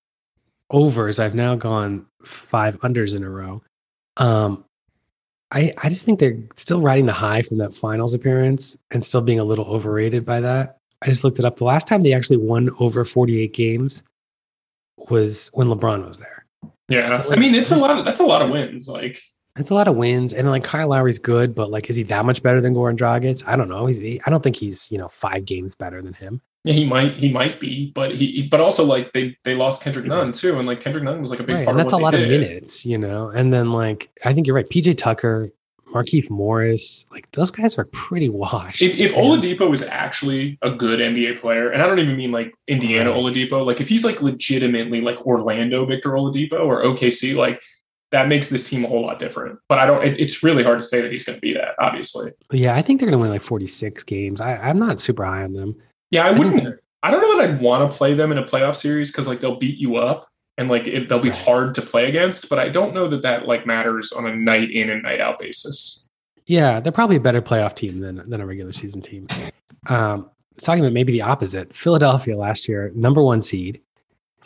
overs. 0.71 1.21
I've 1.21 1.35
now 1.35 1.55
gone 1.55 2.07
five 2.25 2.79
unders 2.81 3.15
in 3.15 3.23
a 3.23 3.31
row. 3.31 3.63
Um, 4.17 4.65
I 5.53 5.73
I 5.83 5.89
just 5.89 6.05
think 6.05 6.19
they're 6.19 6.39
still 6.57 6.81
riding 6.81 7.07
the 7.07 7.13
high 7.13 7.43
from 7.43 7.59
that 7.59 7.75
finals 7.75 8.15
appearance 8.15 8.77
and 8.91 9.05
still 9.05 9.21
being 9.21 9.39
a 9.39 9.45
little 9.45 9.67
overrated 9.67 10.25
by 10.25 10.41
that. 10.41 10.79
I 11.03 11.07
just 11.07 11.23
looked 11.23 11.39
it 11.39 11.45
up. 11.45 11.57
The 11.57 11.65
last 11.65 11.87
time 11.87 12.03
they 12.03 12.15
actually 12.15 12.39
won 12.39 12.71
over 12.81 13.05
48 13.05 13.53
games 13.53 14.03
was 15.09 15.49
when 15.53 15.69
LeBron 15.69 16.07
was 16.07 16.19
there. 16.19 16.47
Yeah, 16.89 17.21
so, 17.21 17.33
I 17.33 17.37
mean 17.37 17.55
it's 17.55 17.71
a 17.71 17.77
lot. 17.77 18.05
That's 18.05 18.21
a 18.21 18.25
lot 18.25 18.43
of 18.43 18.51
wins. 18.51 18.89
Like 18.89 19.21
it's 19.57 19.71
a 19.71 19.75
lot 19.75 19.89
of 19.89 19.97
wins, 19.97 20.33
and 20.33 20.49
like 20.49 20.65
Kyle 20.65 20.89
Lowry's 20.89 21.19
good, 21.19 21.55
but 21.55 21.71
like, 21.71 21.89
is 21.89 21.97
he 21.97 22.03
that 22.05 22.25
much 22.25 22.43
better 22.43 22.61
than 22.61 22.75
Goran 22.75 22.97
Dragic? 22.97 23.43
I 23.47 23.57
don't 23.57 23.69
know. 23.69 23.87
He's 23.87 23.99
he, 23.99 24.21
I 24.27 24.31
don't 24.31 24.43
think 24.43 24.57
he's 24.57 24.91
you 24.91 24.99
know 24.99 25.09
five 25.09 25.45
games 25.45 25.75
better 25.75 26.03
than 26.03 26.15
him. 26.15 26.41
Yeah, 26.65 26.73
he 26.73 26.85
might 26.85 27.15
he 27.15 27.33
might 27.33 27.61
be, 27.61 27.93
but 27.95 28.15
he 28.15 28.49
but 28.49 28.61
also 28.61 28.85
like 28.85 29.13
they 29.13 29.37
they 29.45 29.55
lost 29.55 29.83
Kendrick 29.83 30.07
Nunn 30.07 30.33
too, 30.33 30.59
and 30.59 30.67
like 30.67 30.81
Kendrick 30.81 31.05
Nunn 31.05 31.21
was 31.21 31.31
like 31.31 31.41
a 31.41 31.45
big 31.45 31.57
right, 31.57 31.65
part. 31.65 31.77
And 31.77 31.79
that's 31.79 31.93
a 31.93 31.97
lot 31.97 32.11
did. 32.11 32.25
of 32.25 32.29
minutes, 32.29 32.85
you 32.85 32.99
know. 32.99 33.29
And 33.29 33.53
then 33.53 33.71
like 33.71 34.11
I 34.25 34.33
think 34.33 34.47
you're 34.47 34.57
right, 34.57 34.69
PJ 34.69 34.97
Tucker, 34.97 35.51
Markieff 35.93 36.29
Morris, 36.29 37.07
like 37.11 37.31
those 37.33 37.51
guys 37.51 37.79
are 37.79 37.85
pretty 37.87 38.29
washed. 38.29 38.83
If, 38.83 38.99
if 38.99 39.15
Oladipo 39.15 39.73
is 39.73 39.83
actually 39.85 40.59
a 40.61 40.71
good 40.71 40.99
NBA 40.99 41.39
player, 41.39 41.71
and 41.71 41.81
I 41.81 41.87
don't 41.87 42.01
even 42.01 42.17
mean 42.17 42.33
like 42.33 42.53
Indiana 42.67 43.11
right. 43.11 43.19
Oladipo, 43.19 43.65
like 43.65 43.81
if 43.81 43.89
he's 43.89 44.05
like 44.05 44.21
legitimately 44.21 45.01
like 45.01 45.25
Orlando 45.25 45.87
Victor 45.87 46.11
Oladipo 46.11 46.67
or 46.67 46.83
OKC, 46.83 47.37
like 47.37 47.63
that 48.17 48.29
makes 48.29 48.49
this 48.49 48.67
team 48.69 48.83
a 48.83 48.89
whole 48.89 49.03
lot 49.03 49.19
different. 49.19 49.59
But 49.69 49.79
I 49.79 49.85
don't. 49.85 50.03
It, 50.03 50.19
it's 50.19 50.43
really 50.43 50.63
hard 50.63 50.79
to 50.79 50.85
say 50.85 51.03
that 51.03 51.13
he's 51.13 51.23
going 51.23 51.37
to 51.37 51.41
be 51.41 51.53
that. 51.53 51.75
Obviously. 51.79 52.33
But 52.49 52.59
yeah, 52.59 52.75
I 52.75 52.81
think 52.81 52.99
they're 52.99 53.11
going 53.11 53.21
to 53.21 53.23
win 53.23 53.31
like 53.31 53.43
46 53.43 54.03
games. 54.05 54.41
I, 54.41 54.71
am 54.71 54.79
not 54.79 54.99
super 54.99 55.25
high 55.25 55.43
on 55.43 55.53
them. 55.53 55.77
Yeah, 56.11 56.25
I, 56.25 56.29
I 56.29 56.39
wouldn't. 56.39 56.81
I 57.03 57.11
don't 57.11 57.21
know 57.21 57.37
that 57.37 57.51
I'd 57.51 57.61
want 57.61 57.91
to 57.91 57.97
play 57.97 58.15
them 58.15 58.33
in 58.33 58.39
a 58.39 58.43
playoff 58.43 58.77
series 58.77 59.13
because 59.13 59.27
like 59.29 59.41
they'll 59.41 59.59
beat 59.59 59.79
you 59.79 59.97
up 59.97 60.29
and 60.57 60.69
like 60.69 60.87
it, 60.87 61.09
they'll 61.09 61.19
be 61.19 61.29
right. 61.29 61.39
hard 61.41 61.75
to 61.75 61.83
play 61.83 62.09
against. 62.09 62.49
But 62.49 62.59
I 62.59 62.71
don't 62.71 62.95
know 62.95 63.07
that 63.09 63.23
that 63.23 63.47
like 63.47 63.67
matters 63.67 64.13
on 64.13 64.27
a 64.27 64.35
night 64.35 64.71
in 64.71 64.89
and 64.89 65.03
night 65.03 65.21
out 65.21 65.39
basis. 65.39 66.07
Yeah, 66.47 66.81
they're 66.81 66.93
probably 66.93 67.17
a 67.17 67.21
better 67.21 67.43
playoff 67.43 67.75
team 67.75 68.01
than 68.01 68.29
than 68.29 68.41
a 68.41 68.47
regular 68.47 68.73
season 68.73 69.03
team. 69.03 69.27
Um, 69.89 70.31
talking 70.63 70.83
about 70.83 70.95
maybe 70.95 71.13
the 71.13 71.23
opposite. 71.23 71.75
Philadelphia 71.75 72.37
last 72.37 72.67
year, 72.67 72.93
number 72.95 73.23
one 73.23 73.43
seed, 73.43 73.81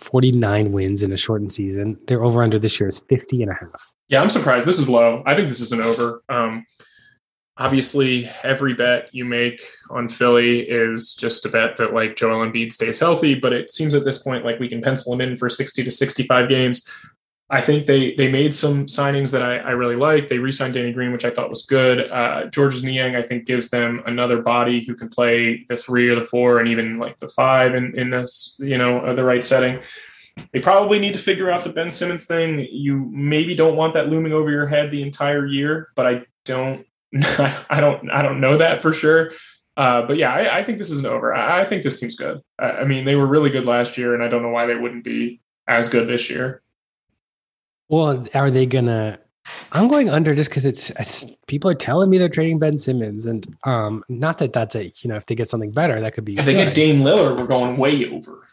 49 0.01 0.73
wins 0.73 1.03
in 1.03 1.13
a 1.13 1.17
shortened 1.17 1.53
season. 1.53 1.99
Their 2.07 2.25
over 2.25 2.43
under 2.43 2.59
this 2.59 2.81
year 2.81 2.89
is 2.89 3.01
50 3.09 3.43
and 3.43 3.53
a 3.53 3.55
half. 3.55 3.93
Yeah, 4.09 4.23
I'm 4.23 4.29
surprised. 4.29 4.67
This 4.67 4.79
is 4.79 4.89
low. 4.89 5.23
I 5.27 5.35
think 5.35 5.49
this 5.49 5.61
is 5.61 5.73
an 5.73 5.81
over. 5.81 6.23
Um, 6.29 6.67
obviously, 7.57 8.29
every 8.43 8.75
bet 8.75 9.11
you 9.13 9.25
make 9.25 9.63
on 9.91 10.09
Philly 10.09 10.61
is 10.61 11.15
just 11.15 11.45
a 11.45 11.49
bet 11.49 11.77
that 11.77 11.93
like 11.93 12.17
Joel 12.17 12.47
Embiid 12.47 12.73
stays 12.73 12.99
healthy, 12.99 13.35
but 13.35 13.53
it 13.53 13.71
seems 13.71 13.95
at 13.95 14.05
this 14.05 14.23
point 14.23 14.45
like 14.45 14.59
we 14.59 14.69
can 14.69 14.81
pencil 14.81 15.13
him 15.13 15.21
in 15.21 15.37
for 15.37 15.49
60 15.49 15.85
to 15.85 15.91
65 15.91 16.49
games. 16.49 16.89
I 17.53 17.61
think 17.61 17.87
they 17.87 18.15
they 18.15 18.31
made 18.31 18.55
some 18.55 18.87
signings 18.87 19.33
that 19.33 19.43
I, 19.43 19.57
I 19.57 19.71
really 19.71 19.97
like. 19.97 20.29
They 20.29 20.39
re-signed 20.39 20.75
Danny 20.75 20.93
Green, 20.93 21.11
which 21.11 21.25
I 21.25 21.31
thought 21.31 21.51
was 21.51 21.63
good. 21.67 22.09
Uh, 22.09 22.45
Georges 22.47 22.85
Niang, 22.85 23.17
I 23.17 23.23
think, 23.23 23.45
gives 23.45 23.71
them 23.71 24.03
another 24.07 24.41
body 24.41 24.85
who 24.85 24.95
can 24.95 25.09
play 25.09 25.65
the 25.69 25.77
three 25.77 26.09
or 26.09 26.15
the 26.15 26.25
four 26.25 26.61
and 26.61 26.69
even 26.69 26.99
like 26.99 27.19
the 27.19 27.27
five 27.27 27.75
in, 27.75 27.99
in 27.99 28.11
this, 28.11 28.55
you 28.61 28.79
know, 28.79 28.99
uh, 28.99 29.15
the 29.15 29.25
right 29.25 29.43
setting. 29.43 29.81
They 30.53 30.61
probably 30.61 31.01
need 31.01 31.13
to 31.15 31.19
figure 31.19 31.51
out 31.51 31.65
the 31.65 31.73
Ben 31.73 31.91
Simmons 31.91 32.27
thing. 32.27 32.69
You 32.71 33.11
maybe 33.13 33.57
don't 33.57 33.77
want 33.77 33.95
that 33.95 34.09
looming 34.09 34.33
over 34.33 34.51
your 34.51 34.67
head 34.67 34.93
the 34.93 35.03
entire 35.03 35.45
year, 35.45 35.89
but 35.97 36.07
I 36.07 36.23
don't, 36.45 36.87
I 37.69 37.81
don't, 37.81 38.11
I 38.13 38.23
don't 38.23 38.41
know 38.41 38.59
that 38.59 38.81
for 38.81 38.93
sure. 38.93 39.33
Uh, 39.77 40.07
but 40.07 40.19
yeah, 40.19 40.33
I, 40.33 40.59
I, 40.59 40.65
think 40.65 40.79
this 40.79 40.91
is 40.91 41.05
an 41.05 41.11
over. 41.11 41.35
I, 41.35 41.63
I 41.63 41.65
think 41.65 41.83
this 41.83 41.99
team's 41.99 42.15
good. 42.15 42.41
I, 42.59 42.71
I 42.71 42.85
mean, 42.85 43.05
they 43.05 43.17
were 43.17 43.27
really 43.27 43.51
good 43.51 43.67
last 43.67 43.97
year, 43.97 44.15
and 44.15 44.23
I 44.23 44.29
don't 44.29 44.43
know 44.43 44.51
why 44.51 44.67
they 44.67 44.77
wouldn't 44.77 45.05
be 45.05 45.41
as 45.67 45.89
good 45.89 46.07
this 46.07 46.29
year. 46.29 46.63
Well, 47.91 48.25
are 48.35 48.51
they 48.51 48.67
gonna? 48.67 49.19
I'm 49.73 49.89
going 49.89 50.09
under 50.09 50.35
just 50.37 50.49
because 50.49 50.65
it's, 50.65 50.91
it's, 50.91 51.27
people 51.49 51.69
are 51.69 51.75
telling 51.75 52.09
me 52.09 52.19
they're 52.19 52.29
trading 52.29 52.61
Ben 52.61 52.79
Simmons, 52.79 53.27
and 53.27 53.45
um, 53.65 54.05
not 54.09 54.39
that 54.39 54.53
that's 54.53 54.77
a 54.77 54.93
you 55.01 55.09
know 55.09 55.17
if 55.17 55.27
they 55.27 55.35
get 55.35 55.49
something 55.49 55.73
better 55.73 56.01
that 56.01 56.15
could 56.15 56.25
be. 56.25 56.35
If 56.35 56.45
good. 56.45 56.55
they 56.55 56.65
get 56.65 56.75
Dame 56.75 57.01
Lillard, 57.01 57.37
we're 57.37 57.47
going 57.49 57.77
way 57.77 58.09
over. 58.09 58.47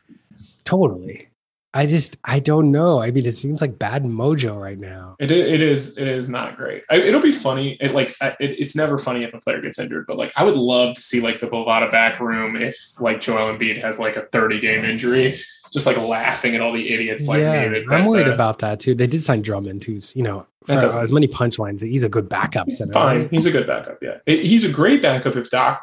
Totally. 0.64 1.30
I 1.74 1.86
just 1.86 2.18
I 2.24 2.40
don't 2.40 2.72
know. 2.72 3.00
I 3.00 3.12
mean, 3.12 3.28
it 3.28 3.34
seems 3.34 3.62
like 3.62 3.78
bad 3.78 4.04
mojo 4.04 4.60
right 4.60 4.80
now. 4.80 5.16
It 5.20 5.30
it 5.30 5.62
is 5.62 5.96
it 5.96 6.08
is 6.08 6.28
not 6.28 6.58
great. 6.58 6.84
I, 6.90 6.96
it'll 6.96 7.22
be 7.22 7.32
funny. 7.32 7.78
It 7.80 7.94
like 7.94 8.16
it, 8.22 8.36
it's 8.40 8.76
never 8.76 8.98
funny 8.98 9.24
if 9.24 9.36
a 9.36 9.40
player 9.40 9.62
gets 9.62 9.78
injured, 9.78 10.08
but 10.08 10.18
like 10.18 10.32
I 10.36 10.44
would 10.44 10.56
love 10.56 10.96
to 10.96 11.02
see 11.02 11.22
like 11.22 11.40
the 11.40 11.48
Bovada 11.48 11.92
back 11.92 12.20
room 12.20 12.56
if 12.56 12.76
like 13.00 13.22
Joel 13.22 13.56
Embiid 13.56 13.80
has 13.82 14.00
like 14.00 14.18
a 14.18 14.24
30 14.32 14.60
game 14.60 14.84
injury 14.84 15.36
just 15.74 15.86
like 15.86 15.98
laughing 15.98 16.56
at 16.56 16.62
all 16.62 16.74
the 16.74 16.90
idiots 16.94 17.28
like 17.28 17.40
yeah, 17.40 17.68
me. 17.70 17.86
I'm 17.90 18.06
worried 18.06 18.28
about 18.28 18.60
that 18.60 18.80
too. 18.80 18.96
They 18.96 19.08
did 19.08 19.24
sign 19.24 19.42
Drummond, 19.42 19.84
who's 19.84 20.16
you 20.16 20.24
know 20.24 20.46
as 20.68 21.12
many 21.12 21.28
punchlines. 21.28 21.82
He's 21.82 22.04
a 22.04 22.10
good 22.10 22.30
backup. 22.30 22.68
He's 22.68 22.78
center, 22.78 22.94
fine. 22.94 23.22
Right? 23.22 23.32
He's 23.32 23.46
a 23.46 23.52
good 23.52 23.68
backup. 23.68 24.00
Yeah, 24.02 24.18
he's 24.26 24.64
a 24.64 24.70
great 24.70 25.02
backup 25.02 25.36
if 25.36 25.50
Doc 25.50 25.82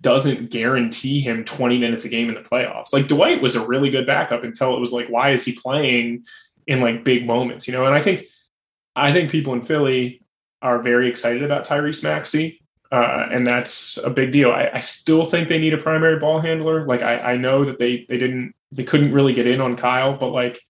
doesn't 0.00 0.50
guarantee 0.50 1.20
him 1.20 1.44
20 1.44 1.78
minutes 1.78 2.04
a 2.04 2.08
game 2.08 2.28
in 2.28 2.34
the 2.34 2.40
playoffs. 2.40 2.92
Like 2.92 3.06
Dwight 3.06 3.42
was 3.42 3.54
a 3.54 3.66
really 3.66 3.90
good 3.90 4.06
backup 4.06 4.42
until 4.44 4.74
it 4.74 4.80
was 4.80 4.92
like, 4.92 5.08
why 5.08 5.30
is 5.30 5.44
he 5.44 5.52
playing 5.52 6.24
in 6.66 6.80
like 6.80 7.04
big 7.04 7.26
moments? 7.26 7.66
You 7.66 7.74
know, 7.74 7.86
and 7.86 7.94
I 7.94 8.00
think 8.00 8.24
I 8.96 9.12
think 9.12 9.30
people 9.30 9.52
in 9.52 9.62
Philly 9.62 10.22
are 10.62 10.80
very 10.80 11.08
excited 11.08 11.42
about 11.42 11.66
Tyrese 11.66 12.02
Maxey. 12.02 12.62
Uh, 12.94 13.26
and 13.32 13.44
that's 13.44 13.96
a 14.04 14.10
big 14.10 14.30
deal. 14.30 14.52
I, 14.52 14.70
I, 14.74 14.78
still 14.78 15.24
think 15.24 15.48
they 15.48 15.58
need 15.58 15.74
a 15.74 15.78
primary 15.78 16.16
ball 16.16 16.38
handler. 16.38 16.86
Like 16.86 17.02
I, 17.02 17.32
I 17.32 17.36
know 17.36 17.64
that 17.64 17.80
they 17.80 18.06
they 18.08 18.18
didn't 18.18 18.54
they 18.70 18.84
couldn't 18.84 19.12
really 19.12 19.32
get 19.32 19.48
in 19.48 19.60
on 19.60 19.76
Kyle, 19.76 20.16
but 20.16 20.28
like 20.28 20.60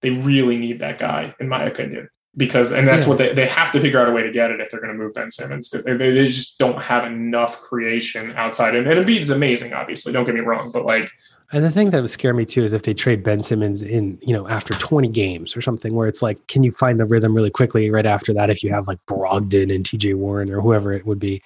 they 0.00 0.10
really 0.10 0.58
need 0.58 0.80
that 0.80 0.98
guy, 0.98 1.32
in 1.38 1.48
my 1.48 1.62
opinion. 1.62 2.08
Because 2.36 2.72
and 2.72 2.88
that's 2.88 3.04
yeah. 3.04 3.08
what 3.08 3.18
they, 3.18 3.34
they 3.34 3.46
have 3.46 3.70
to 3.70 3.80
figure 3.80 4.00
out 4.00 4.08
a 4.08 4.10
way 4.10 4.24
to 4.24 4.32
get 4.32 4.50
it 4.50 4.60
if 4.60 4.72
they're 4.72 4.80
going 4.80 4.92
to 4.92 4.98
move 4.98 5.14
Ben 5.14 5.30
Simmons. 5.30 5.70
They, 5.70 5.96
they 5.96 6.24
just 6.24 6.58
don't 6.58 6.82
have 6.82 7.04
enough 7.04 7.60
creation 7.60 8.32
outside 8.32 8.74
him. 8.74 8.88
And 8.88 9.06
Embiid 9.06 9.20
is 9.20 9.30
amazing, 9.30 9.72
obviously. 9.72 10.12
Don't 10.12 10.24
get 10.24 10.34
me 10.34 10.40
wrong, 10.40 10.72
but 10.72 10.86
like 10.86 11.08
and 11.52 11.64
the 11.64 11.70
thing 11.70 11.90
that 11.90 12.00
would 12.00 12.10
scare 12.10 12.32
me 12.34 12.44
too 12.44 12.62
is 12.62 12.72
if 12.72 12.82
they 12.82 12.94
trade 12.94 13.24
Ben 13.24 13.42
Simmons 13.42 13.82
in, 13.82 14.18
you 14.22 14.32
know, 14.32 14.46
after 14.48 14.72
20 14.74 15.08
games 15.08 15.56
or 15.56 15.60
something 15.60 15.94
where 15.94 16.06
it's 16.06 16.22
like, 16.22 16.44
can 16.46 16.62
you 16.62 16.70
find 16.70 17.00
the 17.00 17.04
rhythm 17.04 17.34
really 17.34 17.50
quickly 17.50 17.90
right 17.90 18.06
after 18.06 18.32
that 18.34 18.50
if 18.50 18.62
you 18.62 18.70
have 18.70 18.86
like 18.86 18.98
Brogdon 19.06 19.74
and 19.74 19.84
TJ 19.84 20.14
Warren 20.14 20.50
or 20.50 20.60
whoever 20.60 20.92
it 20.92 21.04
would 21.06 21.18
be? 21.18 21.42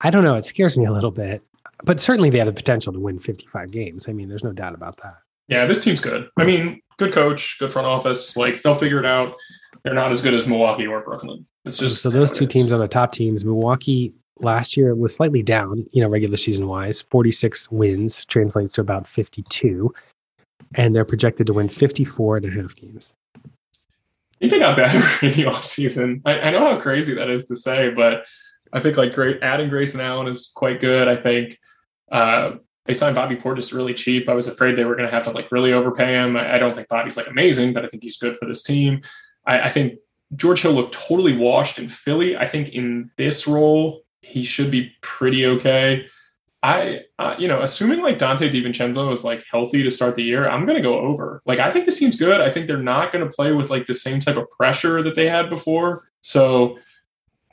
I 0.00 0.10
don't 0.10 0.24
know. 0.24 0.34
It 0.34 0.44
scares 0.44 0.76
me 0.76 0.84
a 0.84 0.92
little 0.92 1.10
bit. 1.10 1.42
but 1.84 2.00
certainly 2.00 2.30
they 2.30 2.38
have 2.38 2.46
the 2.46 2.52
potential 2.52 2.92
to 2.92 2.98
win 2.98 3.18
55 3.18 3.70
games. 3.70 4.08
I 4.08 4.12
mean, 4.12 4.28
there's 4.28 4.44
no 4.44 4.52
doubt 4.52 4.74
about 4.74 4.96
that. 5.02 5.16
Yeah, 5.48 5.66
this 5.66 5.84
team's 5.84 6.00
good. 6.00 6.28
I 6.36 6.44
mean, 6.44 6.80
good 6.96 7.12
coach, 7.12 7.56
good 7.58 7.72
front 7.72 7.86
office. 7.86 8.36
Like 8.36 8.62
they'll 8.62 8.74
figure 8.74 8.98
it 8.98 9.06
out. 9.06 9.34
They're 9.82 9.94
not 9.94 10.10
as 10.10 10.20
good 10.20 10.34
as 10.34 10.46
Milwaukee 10.46 10.86
or 10.86 11.04
Brooklyn. 11.04 11.46
It's 11.64 11.78
just 11.78 12.02
so 12.02 12.10
those 12.10 12.32
two 12.32 12.46
teams 12.46 12.72
are 12.72 12.78
the 12.78 12.88
top 12.88 13.12
teams. 13.12 13.44
Milwaukee 13.44 14.12
last 14.38 14.76
year 14.76 14.94
was 14.94 15.14
slightly 15.14 15.42
down, 15.42 15.86
you 15.92 16.02
know, 16.02 16.08
regular 16.08 16.36
season 16.36 16.66
wise. 16.66 17.02
46 17.02 17.70
wins 17.70 18.24
translates 18.26 18.74
to 18.74 18.80
about 18.80 19.06
52. 19.06 19.92
And 20.74 20.94
they're 20.94 21.04
projected 21.04 21.46
to 21.46 21.52
win 21.52 21.68
54 21.68 22.38
and 22.38 22.46
a 22.46 22.50
half 22.62 22.74
games. 22.74 23.14
I 23.44 23.48
think 24.40 24.52
they 24.52 24.58
got 24.58 24.76
better 24.76 24.98
in 25.26 25.32
the 25.32 25.44
offseason. 25.44 26.22
I, 26.24 26.40
I 26.40 26.50
know 26.50 26.60
how 26.60 26.80
crazy 26.80 27.14
that 27.14 27.30
is 27.30 27.46
to 27.46 27.54
say, 27.54 27.90
but 27.90 28.26
I 28.72 28.80
think 28.80 28.96
like 28.96 29.14
great 29.14 29.42
adding 29.42 29.68
Grayson 29.68 30.00
Allen 30.00 30.26
is 30.26 30.52
quite 30.54 30.80
good. 30.80 31.08
I 31.08 31.16
think 31.16 31.58
uh, 32.10 32.52
they 32.86 32.94
signed 32.94 33.16
Bobby 33.16 33.36
Portis 33.36 33.72
really 33.72 33.94
cheap. 33.94 34.28
I 34.28 34.34
was 34.34 34.46
afraid 34.46 34.74
they 34.74 34.84
were 34.84 34.96
going 34.96 35.08
to 35.08 35.14
have 35.14 35.24
to 35.24 35.30
like 35.30 35.50
really 35.50 35.72
overpay 35.72 36.12
him. 36.12 36.36
I, 36.36 36.54
I, 36.54 36.58
don't 36.58 36.74
think 36.74 36.88
Bobby's 36.88 37.16
like 37.16 37.28
amazing, 37.28 37.72
but 37.72 37.84
I 37.84 37.88
think 37.88 38.02
he's 38.02 38.18
good 38.18 38.36
for 38.36 38.46
this 38.46 38.62
team. 38.62 39.00
I, 39.46 39.62
I 39.62 39.68
think 39.70 39.98
George 40.34 40.62
Hill 40.62 40.72
looked 40.72 40.94
totally 40.94 41.36
washed 41.36 41.78
in 41.78 41.88
Philly. 41.88 42.36
I 42.36 42.46
think 42.46 42.74
in 42.74 43.10
this 43.16 43.46
role, 43.46 44.02
he 44.22 44.42
should 44.42 44.70
be 44.70 44.92
pretty 45.00 45.46
okay. 45.46 46.06
I, 46.62 47.02
uh, 47.18 47.36
you 47.38 47.46
know, 47.46 47.62
assuming 47.62 48.00
like 48.00 48.18
Donte 48.18 48.50
DiVincenzo 48.50 49.12
is 49.12 49.22
like 49.22 49.44
healthy 49.50 49.82
to 49.84 49.90
start 49.90 50.16
the 50.16 50.24
year, 50.24 50.48
I'm 50.48 50.66
going 50.66 50.76
to 50.76 50.82
go 50.82 50.98
over. 50.98 51.40
Like, 51.46 51.60
I 51.60 51.70
think 51.70 51.84
this 51.84 51.98
team's 51.98 52.16
good. 52.16 52.40
I 52.40 52.50
think 52.50 52.66
they're 52.66 52.78
not 52.78 53.12
going 53.12 53.24
to 53.24 53.30
play 53.30 53.52
with 53.52 53.70
like 53.70 53.86
the 53.86 53.94
same 53.94 54.18
type 54.18 54.36
of 54.36 54.50
pressure 54.50 55.02
that 55.02 55.14
they 55.14 55.28
had 55.28 55.48
before. 55.48 56.08
So, 56.22 56.78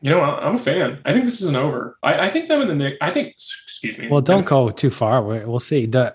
you 0.04 0.10
know, 0.10 0.22
I'm 0.22 0.56
a 0.56 0.58
fan. 0.58 0.99
I 1.06 1.14
think 1.14 1.24
this 1.24 1.39
is 1.39 1.47
an 1.47 1.56
over. 1.56 1.97
I, 2.04 2.26
I 2.26 2.30
think 2.30 2.49
them 2.49 2.62
in 2.62 2.68
the 2.68 2.76
Nick. 2.76 2.97
I 2.99 3.10
think, 3.10 3.30
excuse 3.30 3.97
me. 3.97 4.10
Well, 4.10 4.20
don't 4.20 4.45
go 4.45 4.70
too 4.70 4.89
far. 4.89 5.24
We'll 5.24 5.60
see. 5.60 5.86
The 5.86 6.14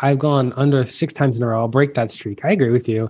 I've 0.00 0.18
gone 0.18 0.52
under 0.56 0.84
six 0.84 1.14
times 1.14 1.38
in 1.38 1.44
a 1.44 1.46
row. 1.46 1.60
I'll 1.60 1.68
break 1.68 1.94
that 1.94 2.10
streak. 2.10 2.44
I 2.44 2.50
agree 2.50 2.72
with 2.72 2.88
you. 2.88 3.08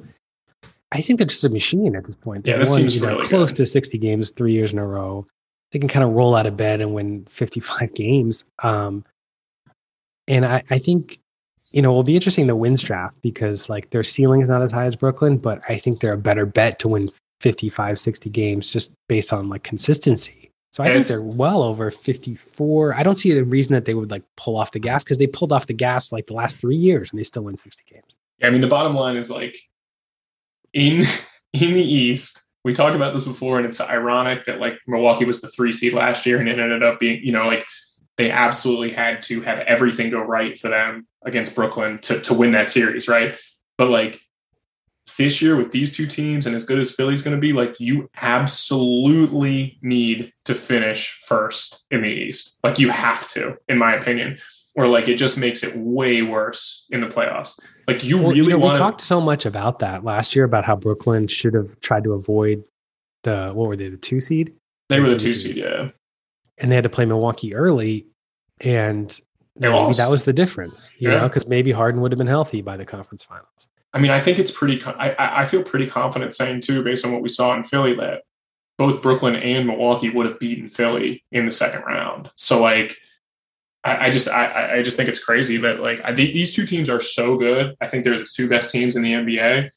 I 0.92 1.00
think 1.00 1.18
they're 1.18 1.26
just 1.26 1.44
a 1.44 1.48
machine 1.48 1.96
at 1.96 2.04
this 2.04 2.14
point. 2.14 2.44
They 2.44 2.50
yeah, 2.50 2.58
this 2.58 2.68
won, 2.68 2.86
you 2.86 3.00
know, 3.00 3.08
really 3.08 3.26
close 3.26 3.52
good. 3.52 3.56
to 3.56 3.66
60 3.66 3.96
games 3.96 4.30
three 4.30 4.52
years 4.52 4.70
in 4.70 4.78
a 4.78 4.86
row. 4.86 5.26
They 5.72 5.78
can 5.78 5.88
kind 5.88 6.04
of 6.04 6.10
roll 6.10 6.34
out 6.34 6.46
of 6.46 6.58
bed 6.58 6.82
and 6.82 6.92
win 6.92 7.24
55 7.24 7.94
games. 7.94 8.44
Um, 8.62 9.06
and 10.26 10.44
I, 10.44 10.62
I 10.68 10.78
think, 10.78 11.18
you 11.72 11.80
know, 11.80 11.92
it 11.92 11.94
will 11.94 12.02
be 12.02 12.14
interesting 12.14 12.46
the 12.46 12.56
wins 12.56 12.82
draft 12.82 13.16
because 13.22 13.70
like 13.70 13.90
their 13.90 14.02
ceiling 14.02 14.42
is 14.42 14.50
not 14.50 14.60
as 14.60 14.72
high 14.72 14.86
as 14.86 14.96
Brooklyn, 14.96 15.38
but 15.38 15.62
I 15.70 15.78
think 15.78 16.00
they're 16.00 16.12
a 16.12 16.18
better 16.18 16.44
bet 16.44 16.78
to 16.80 16.88
win 16.88 17.08
55, 17.40 17.98
60 17.98 18.30
games 18.30 18.72
just 18.72 18.92
based 19.08 19.32
on 19.32 19.48
like 19.48 19.62
consistency. 19.62 20.50
So 20.72 20.84
I 20.84 20.92
think 20.92 21.06
they're 21.06 21.22
well 21.22 21.62
over 21.62 21.90
54. 21.90 22.94
I 22.94 23.02
don't 23.02 23.16
see 23.16 23.32
the 23.32 23.44
reason 23.44 23.72
that 23.72 23.84
they 23.84 23.94
would 23.94 24.10
like 24.10 24.22
pull 24.36 24.56
off 24.56 24.72
the 24.72 24.78
gas 24.78 25.02
because 25.02 25.18
they 25.18 25.26
pulled 25.26 25.52
off 25.52 25.66
the 25.66 25.72
gas 25.72 26.12
like 26.12 26.26
the 26.26 26.34
last 26.34 26.56
three 26.56 26.76
years 26.76 27.10
and 27.10 27.18
they 27.18 27.22
still 27.22 27.44
win 27.44 27.56
60 27.56 27.82
games. 27.90 28.14
Yeah, 28.38 28.48
I 28.48 28.50
mean, 28.50 28.60
the 28.60 28.68
bottom 28.68 28.94
line 28.94 29.16
is 29.16 29.30
like 29.30 29.56
in 30.72 31.04
in 31.52 31.72
the 31.74 31.82
East, 31.82 32.40
we 32.64 32.74
talked 32.74 32.94
about 32.94 33.14
this 33.14 33.24
before, 33.24 33.56
and 33.56 33.66
it's 33.66 33.80
ironic 33.80 34.44
that 34.44 34.60
like 34.60 34.78
Milwaukee 34.86 35.24
was 35.24 35.40
the 35.40 35.48
three 35.48 35.72
seed 35.72 35.94
last 35.94 36.26
year, 36.26 36.38
and 36.38 36.48
it 36.48 36.58
ended 36.58 36.82
up 36.82 36.98
being, 36.98 37.24
you 37.24 37.32
know, 37.32 37.46
like 37.46 37.64
they 38.16 38.30
absolutely 38.30 38.92
had 38.92 39.22
to 39.22 39.40
have 39.40 39.60
everything 39.60 40.10
go 40.10 40.20
right 40.20 40.58
for 40.58 40.68
them 40.68 41.06
against 41.24 41.54
Brooklyn 41.54 41.98
to 41.98 42.20
to 42.20 42.34
win 42.34 42.52
that 42.52 42.68
series, 42.68 43.08
right? 43.08 43.34
But 43.78 43.88
like 43.88 44.20
this 45.16 45.40
year 45.40 45.56
with 45.56 45.70
these 45.70 45.94
two 45.96 46.06
teams 46.06 46.46
and 46.46 46.54
as 46.54 46.64
good 46.64 46.78
as 46.78 46.94
Philly's 46.94 47.22
going 47.22 47.36
to 47.36 47.40
be, 47.40 47.52
like 47.52 47.80
you 47.80 48.08
absolutely 48.20 49.78
need 49.82 50.32
to 50.44 50.54
finish 50.54 51.18
first 51.26 51.86
in 51.90 52.02
the 52.02 52.08
East. 52.08 52.58
Like 52.62 52.78
you 52.78 52.90
have 52.90 53.26
to, 53.28 53.56
in 53.68 53.78
my 53.78 53.94
opinion, 53.94 54.38
or 54.74 54.86
like 54.86 55.08
it 55.08 55.16
just 55.16 55.36
makes 55.36 55.62
it 55.62 55.74
way 55.76 56.22
worse 56.22 56.86
in 56.90 57.00
the 57.00 57.06
playoffs. 57.06 57.58
Like 57.86 58.04
you 58.04 58.18
well, 58.18 58.28
really 58.28 58.38
you 58.38 58.48
know, 58.50 58.58
want. 58.58 58.74
We 58.74 58.78
talked 58.78 59.00
so 59.00 59.20
much 59.20 59.46
about 59.46 59.78
that 59.80 60.04
last 60.04 60.36
year 60.36 60.44
about 60.44 60.64
how 60.64 60.76
Brooklyn 60.76 61.26
should 61.26 61.54
have 61.54 61.78
tried 61.80 62.04
to 62.04 62.12
avoid 62.12 62.62
the 63.24 63.50
what 63.54 63.68
were 63.68 63.76
they 63.76 63.88
the 63.88 63.96
two 63.96 64.20
seed? 64.20 64.54
They 64.88 65.00
were 65.00 65.10
the 65.10 65.16
two 65.16 65.30
seed, 65.30 65.56
yeah. 65.56 65.90
And 66.58 66.70
they 66.70 66.74
had 66.74 66.84
to 66.84 66.90
play 66.90 67.04
Milwaukee 67.04 67.54
early, 67.54 68.06
and 68.60 69.18
maybe 69.56 69.92
that 69.94 70.10
was 70.10 70.24
the 70.24 70.32
difference, 70.32 70.94
you 70.98 71.10
yeah. 71.10 71.18
know, 71.18 71.28
because 71.28 71.46
maybe 71.46 71.70
Harden 71.72 72.00
would 72.00 72.12
have 72.12 72.18
been 72.18 72.26
healthy 72.26 72.62
by 72.62 72.76
the 72.76 72.84
conference 72.84 73.24
finals. 73.24 73.68
I 73.98 74.00
mean, 74.00 74.12
I 74.12 74.20
think 74.20 74.38
it's 74.38 74.52
pretty. 74.52 74.80
I, 74.86 75.42
I 75.42 75.44
feel 75.44 75.64
pretty 75.64 75.88
confident 75.88 76.32
saying 76.32 76.60
too, 76.60 76.84
based 76.84 77.04
on 77.04 77.10
what 77.10 77.20
we 77.20 77.28
saw 77.28 77.56
in 77.56 77.64
Philly, 77.64 77.96
that 77.96 78.22
both 78.76 79.02
Brooklyn 79.02 79.34
and 79.34 79.66
Milwaukee 79.66 80.08
would 80.08 80.26
have 80.26 80.38
beaten 80.38 80.70
Philly 80.70 81.24
in 81.32 81.46
the 81.46 81.50
second 81.50 81.82
round. 81.82 82.30
So 82.36 82.60
like, 82.60 82.96
I, 83.82 84.06
I 84.06 84.10
just 84.10 84.28
I, 84.28 84.76
I 84.76 84.82
just 84.84 84.96
think 84.96 85.08
it's 85.08 85.24
crazy 85.24 85.56
that 85.56 85.80
like 85.80 86.00
I, 86.04 86.12
these 86.12 86.54
two 86.54 86.64
teams 86.64 86.88
are 86.88 87.00
so 87.00 87.36
good. 87.36 87.74
I 87.80 87.88
think 87.88 88.04
they're 88.04 88.18
the 88.18 88.28
two 88.32 88.48
best 88.48 88.70
teams 88.70 88.94
in 88.94 89.02
the 89.02 89.14
NBA. 89.14 89.68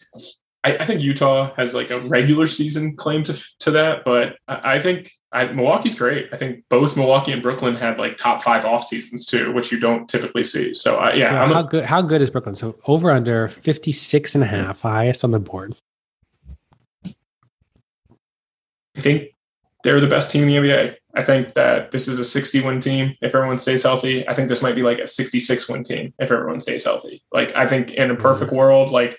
I, 0.64 0.78
I, 0.78 0.86
think 0.86 1.01
Utah 1.01 1.53
has 1.55 1.74
like 1.74 1.89
a 1.89 2.01
regular 2.01 2.45
season 2.45 2.95
claim 2.95 3.24
to 3.24 3.43
to 3.59 3.72
that, 3.72 4.05
but 4.05 4.38
I, 4.47 4.76
I 4.76 4.82
think 4.82 5.12
Milwaukee's 5.34 5.95
great. 5.95 6.30
I 6.32 6.38
think 6.38 6.64
both 6.70 6.95
Milwaukee 6.95 7.32
and 7.32 7.41
Brooklyn 7.41 7.76
had 7.76 7.97
like 7.97 8.18
top 8.18 8.43
five 8.43 8.66
off 8.66 8.84
seasons 8.84 9.26
too, 9.26 9.51
which 9.53 9.72
you 9.72 9.80
don't 9.80 10.07
typically 10.07 10.43
see. 10.43 10.74
So 10.74 10.97
uh, 10.97 11.14
yeah, 11.16 11.30
so 11.30 11.53
how 11.53 11.59
a, 11.62 11.64
good 11.64 11.86
how 11.86 12.01
good 12.01 12.22
is 12.22 12.30
Brooklyn? 12.30 12.55
So 12.55 12.76
over 12.86 13.09
under 13.09 13.47
56 13.47 14.36
and 14.36 14.43
a 14.43 14.47
half, 14.47 14.82
highest 14.82 15.24
on 15.24 15.32
the 15.32 15.39
board. 15.39 15.74
I 18.95 18.99
think 18.99 19.30
they're 19.84 20.01
the 20.01 20.07
best 20.07 20.32
team 20.32 20.43
in 20.43 20.49
the 20.49 20.55
NBA. 20.55 20.95
I 21.14 21.24
think 21.24 21.53
that 21.53 21.91
this 21.91 22.07
is 22.07 22.20
a 22.20 22.24
60 22.26 22.62
win 22.62 22.80
team 22.80 23.16
if 23.22 23.36
everyone 23.36 23.57
stays 23.57 23.84
healthy. 23.84 24.28
I 24.28 24.34
think 24.34 24.47
this 24.47 24.62
might 24.62 24.76
be 24.76 24.84
like 24.84 24.99
a 24.99 25.07
66 25.07 25.68
win 25.70 25.84
team 25.84 26.14
if 26.20 26.32
everyone 26.32 26.59
stays 26.59 26.86
healthy. 26.86 27.24
Like 27.34 27.55
I 27.55 27.68
think 27.68 27.91
in 27.91 28.12
a 28.12 28.16
perfect 28.16 28.49
mm-hmm. 28.49 28.57
world, 28.57 28.91
like 28.91 29.18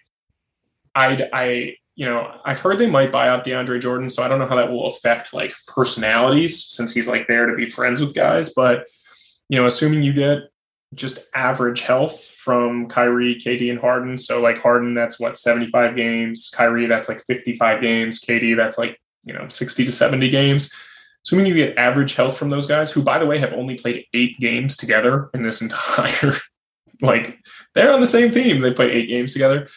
I, 0.95 1.29
I, 1.33 1.77
you 1.95 2.07
know, 2.07 2.41
I've 2.45 2.61
heard 2.61 2.79
they 2.79 2.91
might 2.91 3.13
buy 3.13 3.29
out 3.29 3.45
DeAndre 3.45 3.81
Jordan, 3.81 4.09
so 4.09 4.23
I 4.23 4.29
don't 4.29 4.39
know 4.39 4.47
how 4.47 4.57
that 4.57 4.71
will 4.71 4.87
affect 4.87 5.35
like 5.35 5.53
personalities 5.69 6.65
since 6.65 6.93
he's 6.95 7.09
like 7.09 7.27
there 7.27 7.47
to 7.47 7.57
be 7.57 7.67
friends 7.67 8.01
with 8.01 8.15
guys. 8.15 8.53
But 8.55 8.87
you 9.49 9.61
know, 9.61 9.67
assuming 9.67 10.03
you 10.03 10.13
get 10.13 10.45
just 10.95 11.21
average 11.35 11.81
health 11.81 12.25
from 12.27 12.89
Kyrie, 12.89 13.37
KD, 13.37 13.71
and 13.71 13.79
Harden. 13.79 14.19
So 14.19 14.41
like 14.41 14.61
Harden, 14.61 14.95
that's 14.95 15.19
what 15.19 15.39
75 15.39 15.97
games. 15.97 16.51
Kyrie, 16.55 16.87
that's 16.87 17.09
like 17.09 17.19
55 17.27 17.81
games. 17.81 18.21
KD, 18.21 18.57
that's 18.57 18.79
like 18.79 18.99
you 19.25 19.33
know 19.33 19.49
60 19.49 19.85
to 19.85 19.93
70 19.93 20.29
games. 20.31 20.71
Assuming 21.25 21.47
you 21.47 21.55
get 21.55 21.79
average 21.79 22.15
health 22.15 22.37
from 22.37 22.51
those 22.51 22.67
guys, 22.67 22.91
who 22.91 23.03
by 23.03 23.19
the 23.19 23.27
way 23.27 23.39
have 23.39 23.53
only 23.53 23.77
played 23.77 24.07
eight 24.13 24.39
games 24.39 24.77
together 24.77 25.31
in 25.35 25.43
this 25.43 25.63
entire, 25.63 26.35
like 27.01 27.39
they're 27.75 27.93
on 27.93 28.01
the 28.01 28.07
same 28.07 28.31
team. 28.31 28.61
They 28.61 28.73
play 28.73 28.91
eight 28.91 29.09
games 29.09 29.33
together. 29.33 29.69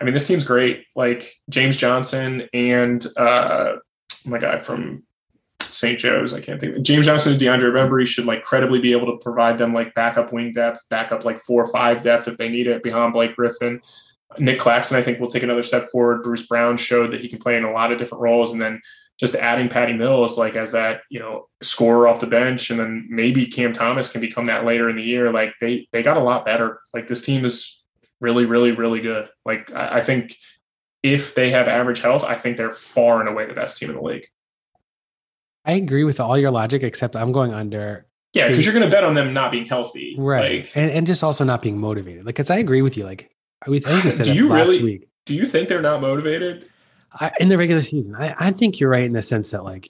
I 0.00 0.04
mean, 0.04 0.14
this 0.14 0.26
team's 0.26 0.44
great. 0.44 0.84
Like 0.94 1.32
James 1.48 1.76
Johnson 1.76 2.48
and 2.52 3.04
uh, 3.16 3.76
my 4.24 4.38
guy 4.38 4.58
from 4.58 5.04
St. 5.70 5.98
Joe's, 5.98 6.32
I 6.32 6.40
can't 6.40 6.60
think. 6.60 6.76
Of, 6.76 6.82
James 6.82 7.06
Johnson 7.06 7.32
and 7.32 7.40
DeAndre 7.40 7.72
Bembry 7.72 8.06
should 8.06 8.24
like 8.24 8.42
credibly 8.42 8.80
be 8.80 8.92
able 8.92 9.06
to 9.06 9.18
provide 9.22 9.58
them 9.58 9.74
like 9.74 9.94
backup 9.94 10.32
wing 10.32 10.52
depth, 10.52 10.86
backup 10.90 11.24
like 11.24 11.38
four 11.38 11.62
or 11.62 11.72
five 11.72 12.02
depth 12.02 12.28
if 12.28 12.36
they 12.36 12.48
need 12.48 12.66
it 12.66 12.82
behind 12.82 13.12
Blake 13.12 13.36
Griffin. 13.36 13.80
Nic 14.38 14.58
Claxton, 14.58 14.96
I 14.96 15.02
think, 15.02 15.20
will 15.20 15.28
take 15.28 15.42
another 15.42 15.62
step 15.62 15.84
forward. 15.84 16.22
Bruce 16.22 16.46
Brown 16.46 16.76
showed 16.76 17.12
that 17.12 17.20
he 17.20 17.28
can 17.28 17.38
play 17.38 17.56
in 17.56 17.64
a 17.64 17.72
lot 17.72 17.92
of 17.92 17.98
different 17.98 18.22
roles, 18.22 18.52
and 18.52 18.60
then 18.60 18.80
just 19.18 19.34
adding 19.34 19.68
Patty 19.68 19.94
Mills 19.94 20.36
like 20.36 20.56
as 20.56 20.72
that 20.72 21.02
you 21.10 21.18
know 21.18 21.48
scorer 21.62 22.08
off 22.08 22.20
the 22.20 22.26
bench, 22.26 22.70
and 22.70 22.78
then 22.78 23.06
maybe 23.08 23.46
Cam 23.46 23.72
Thomas 23.72 24.10
can 24.10 24.20
become 24.20 24.46
that 24.46 24.64
later 24.64 24.90
in 24.90 24.96
the 24.96 25.02
year. 25.02 25.32
Like 25.32 25.54
they 25.60 25.88
they 25.92 26.02
got 26.02 26.16
a 26.16 26.22
lot 26.22 26.44
better. 26.44 26.80
Like 26.92 27.06
this 27.06 27.22
team 27.22 27.44
is 27.44 27.75
really, 28.20 28.46
really, 28.46 28.72
really 28.72 29.00
good. 29.00 29.28
Like 29.44 29.72
I, 29.72 29.98
I 29.98 30.02
think 30.02 30.36
if 31.02 31.34
they 31.34 31.50
have 31.50 31.68
average 31.68 32.00
health, 32.00 32.24
I 32.24 32.34
think 32.34 32.56
they're 32.56 32.72
far 32.72 33.20
and 33.20 33.28
away 33.28 33.46
the 33.46 33.54
best 33.54 33.78
team 33.78 33.90
in 33.90 33.96
the 33.96 34.02
league. 34.02 34.26
I 35.64 35.72
agree 35.72 36.04
with 36.04 36.20
all 36.20 36.38
your 36.38 36.50
logic, 36.50 36.82
except 36.82 37.16
I'm 37.16 37.32
going 37.32 37.52
under. 37.52 38.06
Yeah, 38.32 38.48
because 38.48 38.64
you're 38.64 38.74
going 38.74 38.84
to 38.84 38.90
bet 38.90 39.02
on 39.02 39.14
them 39.14 39.32
not 39.32 39.50
being 39.50 39.66
healthy, 39.66 40.14
right? 40.18 40.60
Like, 40.60 40.76
and 40.76 40.90
and 40.90 41.06
just 41.06 41.22
also 41.22 41.42
not 41.42 41.62
being 41.62 41.78
motivated. 41.78 42.26
Like, 42.26 42.34
because 42.34 42.50
I 42.50 42.58
agree 42.58 42.82
with 42.82 42.96
you. 42.96 43.04
Like, 43.04 43.30
I 43.62 43.66
think 43.66 44.04
we 44.04 44.10
said 44.10 44.26
do 44.26 44.34
you 44.34 44.48
last 44.48 44.68
really, 44.68 44.82
week. 44.82 45.08
Do 45.24 45.34
you 45.34 45.44
think 45.44 45.68
they're 45.68 45.82
not 45.82 46.00
motivated? 46.00 46.68
I, 47.20 47.32
in 47.40 47.48
the 47.48 47.56
regular 47.56 47.82
season, 47.82 48.14
I, 48.14 48.34
I 48.38 48.50
think 48.50 48.78
you're 48.78 48.90
right 48.90 49.04
in 49.04 49.12
the 49.12 49.22
sense 49.22 49.50
that 49.50 49.64
like 49.64 49.88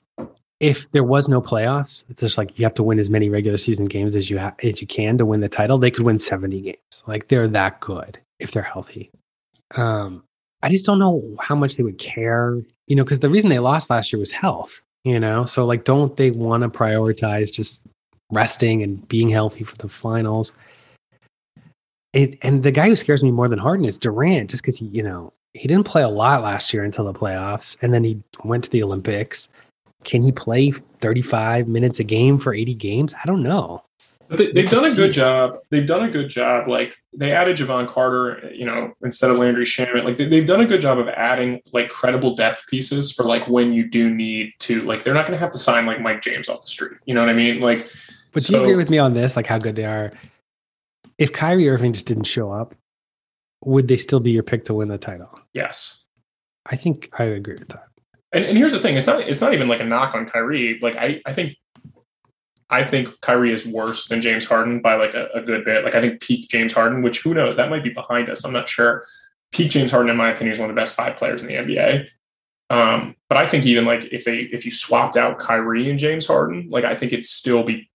if 0.61 0.90
there 0.92 1.04
was 1.04 1.28
no 1.28 1.40
playoffs, 1.40 2.04
it's 2.09 2.20
just 2.20 2.38
like 2.38 2.59
you 2.59 2.64
have 2.64 2.74
to 2.74 2.82
win 2.82 2.98
as 2.98 3.11
many 3.11 3.28
regular 3.28 3.59
season 3.59 3.86
games 3.86 4.16
as 4.16 4.30
you 4.30 4.38
ha- 4.38 4.54
as 4.62 4.80
you 4.80 4.86
can 4.86 5.18
to 5.18 5.26
win 5.26 5.40
the 5.40 5.48
title. 5.48 5.78
They 5.78 5.90
could 5.90 6.07
win 6.07 6.18
70 6.18 6.61
games. 6.61 7.02
Like 7.07 7.28
they're 7.28 7.48
that 7.48 7.80
good 7.80 8.18
if 8.40 8.52
they're 8.52 8.62
healthy. 8.62 9.11
Um, 9.76 10.22
I 10.62 10.70
just 10.70 10.86
don't 10.86 10.98
know 10.98 11.22
how 11.40 11.54
much 11.54 11.76
they 11.76 11.82
would 11.82 11.98
care, 11.98 12.59
you 12.86 12.96
know, 12.96 13.04
because 13.04 13.18
the 13.18 13.28
reason 13.28 13.50
they 13.50 13.59
lost 13.59 13.90
last 13.90 14.12
year 14.12 14.20
was 14.20 14.32
health, 14.32 14.80
you 15.04 15.20
know. 15.20 15.44
So 15.44 15.64
like, 15.66 15.84
don't 15.84 16.16
they 16.16 16.30
want 16.30 16.62
to 16.62 16.68
prioritize 16.70 17.52
just 17.52 17.82
resting 18.32 18.82
and 18.82 19.07
being 19.09 19.28
healthy 19.28 19.64
for 19.64 19.76
the 19.76 19.88
finals? 19.88 20.52
It, 22.14 22.38
and 22.40 22.62
the 22.62 22.72
guy 22.72 22.88
who 22.88 22.96
scares 22.96 23.22
me 23.22 23.30
more 23.30 23.48
than 23.48 23.59
Harden 23.59 23.84
is 23.84 23.98
Durant, 23.98 24.48
just 24.48 24.62
because 24.62 24.78
he, 24.78 24.86
you 24.86 25.02
know, 25.02 25.34
he 25.52 25.68
didn't 25.68 25.86
play 25.86 26.02
a 26.02 26.09
lot 26.09 26.42
last 26.42 26.72
year 26.72 26.82
until 26.82 27.04
the 27.04 27.12
playoffs, 27.12 27.76
and 27.82 27.92
then 27.92 28.04
he 28.04 28.22
went 28.42 28.64
to 28.64 28.70
the 28.70 28.82
Olympics 28.82 29.50
can 30.05 30.22
he 30.22 30.32
play 30.32 30.70
35 30.70 31.68
minutes 31.68 31.99
a 31.99 32.05
game 32.05 32.38
for 32.38 32.55
80 32.55 32.74
games? 32.74 33.14
I 33.14 33.26
don't 33.26 33.42
know. 33.42 33.82
But 34.28 34.38
they, 34.38 34.62
have 34.62 34.70
done 34.70 34.90
a 34.90 34.94
good 34.94 35.12
job. 35.12 35.59
They've 35.70 35.86
done 35.86 36.09
a 36.09 36.11
good 36.11 36.28
job. 36.28 36.66
Like 36.66 36.97
they 37.16 37.32
added 37.32 37.57
Jevon 37.57 37.86
Carter, 37.86 38.51
you 38.53 38.64
know, 38.64 38.92
instead 39.03 39.30
of 39.30 39.38
Landry 39.38 39.64
Shamet. 39.64 40.05
Like 40.05 40.16
they, 40.16 40.36
have 40.36 40.47
done 40.47 40.61
a 40.61 40.66
good 40.66 40.80
job 40.80 40.99
of 40.99 41.09
adding 41.09 41.61
like 41.72 41.90
credible 41.90 42.34
depth 42.34 42.66
pieces 42.68 43.12
for 43.12 43.24
like 43.24 43.47
when 43.47 43.72
you 43.72 43.88
do 43.88 44.12
need 44.12 44.53
to. 44.61 44.82
Like 44.82 45.05
they're 45.05 45.14
not 45.14 45.26
going 45.26 45.38
to 45.38 45.42
have 45.42 45.53
to 45.53 45.59
sign 45.59 45.86
like 45.86 46.01
Mike 46.01 46.22
James 46.22 46.49
off 46.49 46.62
the 46.62 46.68
street. 46.68 46.99
You 47.05 47.14
know 47.14 47.20
what 47.20 47.30
I 47.30 47.34
mean? 47.34 47.61
Like, 47.61 47.88
but 48.32 48.42
so, 48.42 48.53
do 48.53 48.59
you 48.59 48.64
agree 48.64 48.76
with 48.76 48.90
me 48.90 48.99
on 48.99 49.14
this? 49.14 49.36
Like 49.36 49.47
how 49.47 49.59
good 49.59 49.76
they 49.76 49.84
are. 49.84 50.12
If 51.18 51.32
Kyrie 51.32 51.68
Irving 51.68 51.92
just 51.92 52.07
didn't 52.07 52.24
show 52.24 52.51
up, 52.51 52.74
would 53.64 53.88
they 53.88 53.97
still 53.97 54.20
be 54.20 54.32
your 54.32 54.42
pick 54.42 54.64
to 54.64 54.74
win 54.74 54.88
the 54.88 54.99
title? 54.99 55.30
Yes, 55.55 56.03
I 56.66 56.76
think 56.76 57.11
I 57.18 57.24
agree 57.24 57.57
with 57.59 57.68
that. 57.68 57.86
And, 58.32 58.44
and 58.44 58.58
here's 58.58 58.72
the 58.72 58.78
thing: 58.78 58.96
it's 58.96 59.06
not 59.06 59.20
it's 59.20 59.40
not 59.40 59.54
even 59.54 59.68
like 59.68 59.80
a 59.80 59.84
knock 59.84 60.14
on 60.14 60.26
Kyrie. 60.26 60.78
Like 60.80 60.96
I 60.96 61.20
I 61.26 61.32
think 61.32 61.56
I 62.68 62.84
think 62.84 63.20
Kyrie 63.20 63.52
is 63.52 63.66
worse 63.66 64.08
than 64.08 64.20
James 64.20 64.44
Harden 64.44 64.80
by 64.80 64.96
like 64.96 65.14
a, 65.14 65.28
a, 65.34 65.40
good 65.40 65.64
bit. 65.64 65.84
Like 65.84 65.94
I 65.94 66.00
think 66.00 66.20
peak 66.20 66.48
James 66.50 66.72
Harden, 66.72 67.00
which 67.00 67.20
who 67.20 67.32
knows, 67.32 67.56
that 67.56 67.70
might 67.70 67.84
be 67.84 67.90
behind 67.90 68.28
us. 68.28 68.44
I'm 68.44 68.52
not 68.52 68.68
sure. 68.68 69.04
Peak 69.52 69.70
James 69.70 69.92
Harden, 69.92 70.10
in 70.10 70.16
my 70.16 70.30
opinion, 70.30 70.52
is 70.52 70.58
one 70.58 70.68
of 70.68 70.74
the 70.74 70.80
best 70.80 70.96
five 70.96 71.16
players 71.16 71.42
in 71.42 71.48
the 71.48 71.54
NBA. 71.54 72.08
Um, 72.68 73.14
but 73.28 73.38
I 73.38 73.46
think 73.46 73.64
even 73.66 73.84
like 73.84 74.12
if 74.12 74.24
they 74.24 74.38
if 74.38 74.64
you 74.64 74.72
swapped 74.72 75.16
out 75.16 75.38
Kyrie 75.38 75.88
and 75.88 75.98
James 75.98 76.26
Harden, 76.26 76.68
like 76.68 76.84
I 76.84 76.96
think 76.96 77.12
it'd 77.12 77.26
still 77.26 77.62
be 77.62 77.88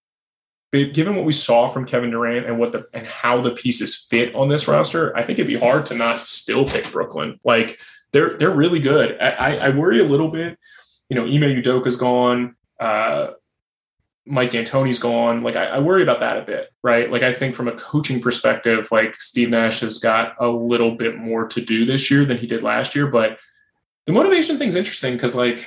given 0.71 1.15
what 1.15 1.25
we 1.25 1.33
saw 1.33 1.67
from 1.67 1.85
Kevin 1.85 2.11
Durant 2.11 2.45
and 2.45 2.57
what 2.57 2.71
the 2.71 2.87
and 2.93 3.05
how 3.05 3.41
the 3.41 3.51
pieces 3.51 4.07
fit 4.09 4.33
on 4.33 4.47
this 4.47 4.69
roster, 4.69 5.15
I 5.17 5.21
think 5.21 5.37
it'd 5.39 5.47
be 5.47 5.59
hard 5.59 5.85
to 5.87 5.95
not 5.95 6.19
still 6.19 6.65
pick 6.65 6.89
Brooklyn. 6.91 7.39
Like 7.43 7.81
they're 8.13 8.33
they're 8.37 8.51
really 8.51 8.79
good. 8.79 9.19
I, 9.19 9.57
I 9.57 9.69
worry 9.69 9.99
a 9.99 10.05
little 10.05 10.29
bit. 10.29 10.57
You 11.09 11.15
know, 11.15 11.25
Ime 11.25 11.61
Udoka's 11.61 11.95
gone. 11.95 12.55
Uh, 12.79 13.31
Mike 14.25 14.51
D'Antoni's 14.51 14.99
gone. 14.99 15.43
Like 15.43 15.55
I, 15.55 15.65
I, 15.65 15.79
worry 15.79 16.03
about 16.03 16.19
that 16.19 16.37
a 16.37 16.41
bit, 16.41 16.71
right? 16.83 17.11
Like 17.11 17.23
I 17.23 17.33
think 17.33 17.55
from 17.55 17.67
a 17.67 17.73
coaching 17.73 18.21
perspective, 18.21 18.87
like 18.91 19.15
Steve 19.15 19.49
Nash 19.49 19.79
has 19.79 19.97
got 19.97 20.35
a 20.39 20.47
little 20.47 20.95
bit 20.95 21.17
more 21.17 21.47
to 21.47 21.61
do 21.61 21.85
this 21.85 22.11
year 22.11 22.23
than 22.23 22.37
he 22.37 22.47
did 22.47 22.63
last 22.63 22.95
year. 22.95 23.07
But 23.07 23.39
the 24.05 24.13
motivation 24.13 24.57
thing's 24.57 24.75
interesting 24.75 25.13
because 25.13 25.35
like 25.35 25.65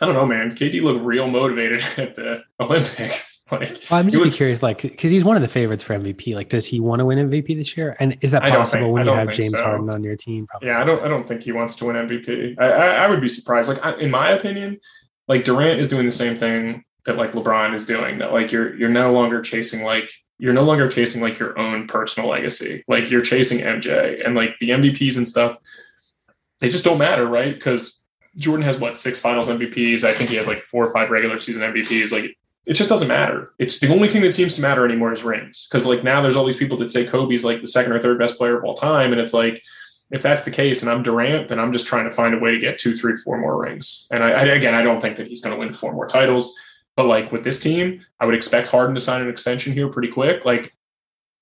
I 0.00 0.06
don't 0.06 0.14
know, 0.14 0.26
man. 0.26 0.54
KD 0.54 0.82
looked 0.82 1.04
real 1.04 1.28
motivated 1.28 1.82
at 1.98 2.14
the 2.14 2.42
Olympics. 2.60 3.35
Like, 3.50 3.60
well, 3.90 4.00
I'm 4.00 4.10
just 4.10 4.20
was, 4.20 4.34
curious, 4.34 4.60
like, 4.60 4.82
because 4.82 5.12
he's 5.12 5.24
one 5.24 5.36
of 5.36 5.42
the 5.42 5.48
favorites 5.48 5.84
for 5.84 5.96
MVP. 5.96 6.34
Like, 6.34 6.48
does 6.48 6.66
he 6.66 6.80
want 6.80 6.98
to 6.98 7.04
win 7.04 7.30
MVP 7.30 7.56
this 7.56 7.76
year? 7.76 7.96
And 8.00 8.16
is 8.20 8.32
that 8.32 8.42
possible 8.42 8.86
think, 8.86 8.94
when 8.94 9.06
you 9.06 9.12
have 9.12 9.30
James 9.30 9.56
so. 9.56 9.64
Harden 9.64 9.88
on 9.88 10.02
your 10.02 10.16
team? 10.16 10.48
Probably. 10.48 10.68
Yeah, 10.68 10.80
I 10.80 10.84
don't. 10.84 11.04
I 11.04 11.08
don't 11.08 11.28
think 11.28 11.44
he 11.44 11.52
wants 11.52 11.76
to 11.76 11.84
win 11.84 11.94
MVP. 11.94 12.56
I, 12.58 12.70
I, 12.70 12.86
I 13.04 13.08
would 13.08 13.20
be 13.20 13.28
surprised. 13.28 13.68
Like, 13.68 13.84
I, 13.86 13.96
in 13.98 14.10
my 14.10 14.30
opinion, 14.32 14.80
like 15.28 15.44
Durant 15.44 15.78
is 15.78 15.86
doing 15.86 16.06
the 16.06 16.10
same 16.10 16.36
thing 16.36 16.84
that 17.04 17.16
like 17.16 17.32
LeBron 17.32 17.74
is 17.74 17.86
doing. 17.86 18.18
That 18.18 18.32
like 18.32 18.50
you're 18.50 18.76
you're 18.76 18.88
no 18.88 19.12
longer 19.12 19.40
chasing 19.40 19.84
like 19.84 20.10
you're 20.38 20.52
no 20.52 20.64
longer 20.64 20.88
chasing 20.88 21.22
like 21.22 21.38
your 21.38 21.58
own 21.58 21.86
personal 21.86 22.28
legacy. 22.28 22.84
Like 22.88 23.10
you're 23.10 23.22
chasing 23.22 23.58
MJ 23.60 24.24
and 24.26 24.34
like 24.34 24.56
the 24.60 24.70
MVPs 24.70 25.16
and 25.16 25.26
stuff. 25.26 25.56
They 26.60 26.68
just 26.68 26.84
don't 26.84 26.98
matter, 26.98 27.26
right? 27.26 27.54
Because 27.54 28.00
Jordan 28.36 28.64
has 28.64 28.80
what 28.80 28.98
six 28.98 29.20
Finals 29.20 29.48
MVPs. 29.48 30.04
I 30.04 30.12
think 30.12 30.30
he 30.30 30.36
has 30.36 30.46
like 30.46 30.58
four 30.58 30.84
or 30.84 30.92
five 30.92 31.10
regular 31.10 31.38
season 31.38 31.62
MVPs. 31.62 32.12
Like 32.12 32.36
it 32.66 32.74
just 32.74 32.90
doesn't 32.90 33.08
matter. 33.08 33.52
It's 33.58 33.78
the 33.78 33.92
only 33.92 34.08
thing 34.08 34.22
that 34.22 34.32
seems 34.32 34.54
to 34.56 34.60
matter 34.60 34.84
anymore 34.84 35.12
is 35.12 35.22
rings. 35.22 35.68
Because 35.68 35.86
like 35.86 36.02
now 36.02 36.20
there's 36.20 36.36
all 36.36 36.44
these 36.44 36.56
people 36.56 36.76
that 36.78 36.90
say 36.90 37.06
Kobe's 37.06 37.44
like 37.44 37.60
the 37.60 37.68
second 37.68 37.92
or 37.92 38.00
third 38.00 38.18
best 38.18 38.36
player 38.36 38.58
of 38.58 38.64
all 38.64 38.74
time, 38.74 39.12
and 39.12 39.20
it's 39.20 39.32
like 39.32 39.62
if 40.10 40.22
that's 40.22 40.42
the 40.42 40.50
case, 40.50 40.82
and 40.82 40.90
I'm 40.90 41.02
Durant, 41.02 41.48
then 41.48 41.58
I'm 41.58 41.72
just 41.72 41.86
trying 41.86 42.04
to 42.04 42.10
find 42.10 42.34
a 42.34 42.38
way 42.38 42.52
to 42.52 42.58
get 42.58 42.78
two, 42.78 42.96
three, 42.96 43.16
four 43.16 43.38
more 43.38 43.60
rings. 43.60 44.06
And 44.10 44.22
I, 44.22 44.30
I 44.30 44.44
again, 44.44 44.74
I 44.74 44.82
don't 44.82 45.00
think 45.00 45.16
that 45.16 45.26
he's 45.26 45.40
going 45.40 45.54
to 45.54 45.58
win 45.58 45.72
four 45.72 45.92
more 45.92 46.06
titles. 46.06 46.56
But 46.96 47.06
like 47.06 47.30
with 47.30 47.44
this 47.44 47.60
team, 47.60 48.02
I 48.20 48.26
would 48.26 48.34
expect 48.34 48.68
Harden 48.68 48.94
to 48.94 49.00
sign 49.00 49.22
an 49.22 49.28
extension 49.28 49.72
here 49.72 49.88
pretty 49.88 50.08
quick. 50.08 50.44
Like 50.44 50.74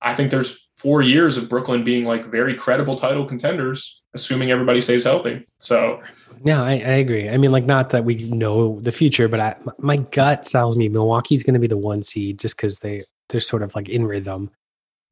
I 0.03 0.15
think 0.15 0.31
there's 0.31 0.69
four 0.77 1.03
years 1.03 1.37
of 1.37 1.49
Brooklyn 1.49 1.85
being 1.85 2.05
like 2.05 2.27
very 2.27 2.55
credible 2.55 2.95
title 2.95 3.25
contenders, 3.25 4.03
assuming 4.15 4.51
everybody 4.51 4.81
stays 4.81 5.05
healthy. 5.05 5.45
So 5.59 6.03
yeah, 6.45 6.63
I, 6.63 6.73
I 6.73 6.97
agree. 6.97 7.29
I 7.29 7.37
mean, 7.37 7.53
like 7.53 7.65
not 7.65 7.91
that 7.91 8.05
we 8.05 8.17
know 8.17 8.79
the 8.81 8.93
future, 8.93 9.29
but 9.29 9.41
I, 9.41 9.57
my 9.79 9.97
gut 9.97 10.43
tells 10.43 10.77
me 10.77 10.89
Milwaukee's 10.89 11.43
going 11.43 11.55
to 11.55 11.61
be 11.61 11.67
the 11.67 11.79
one 11.79 12.03
seed 12.03 12.39
just 12.39 12.57
because 12.57 12.79
they 12.79 13.03
they're 13.29 13.41
sort 13.41 13.63
of 13.63 13.75
like 13.75 13.89
in 13.89 14.07
rhythm. 14.07 14.51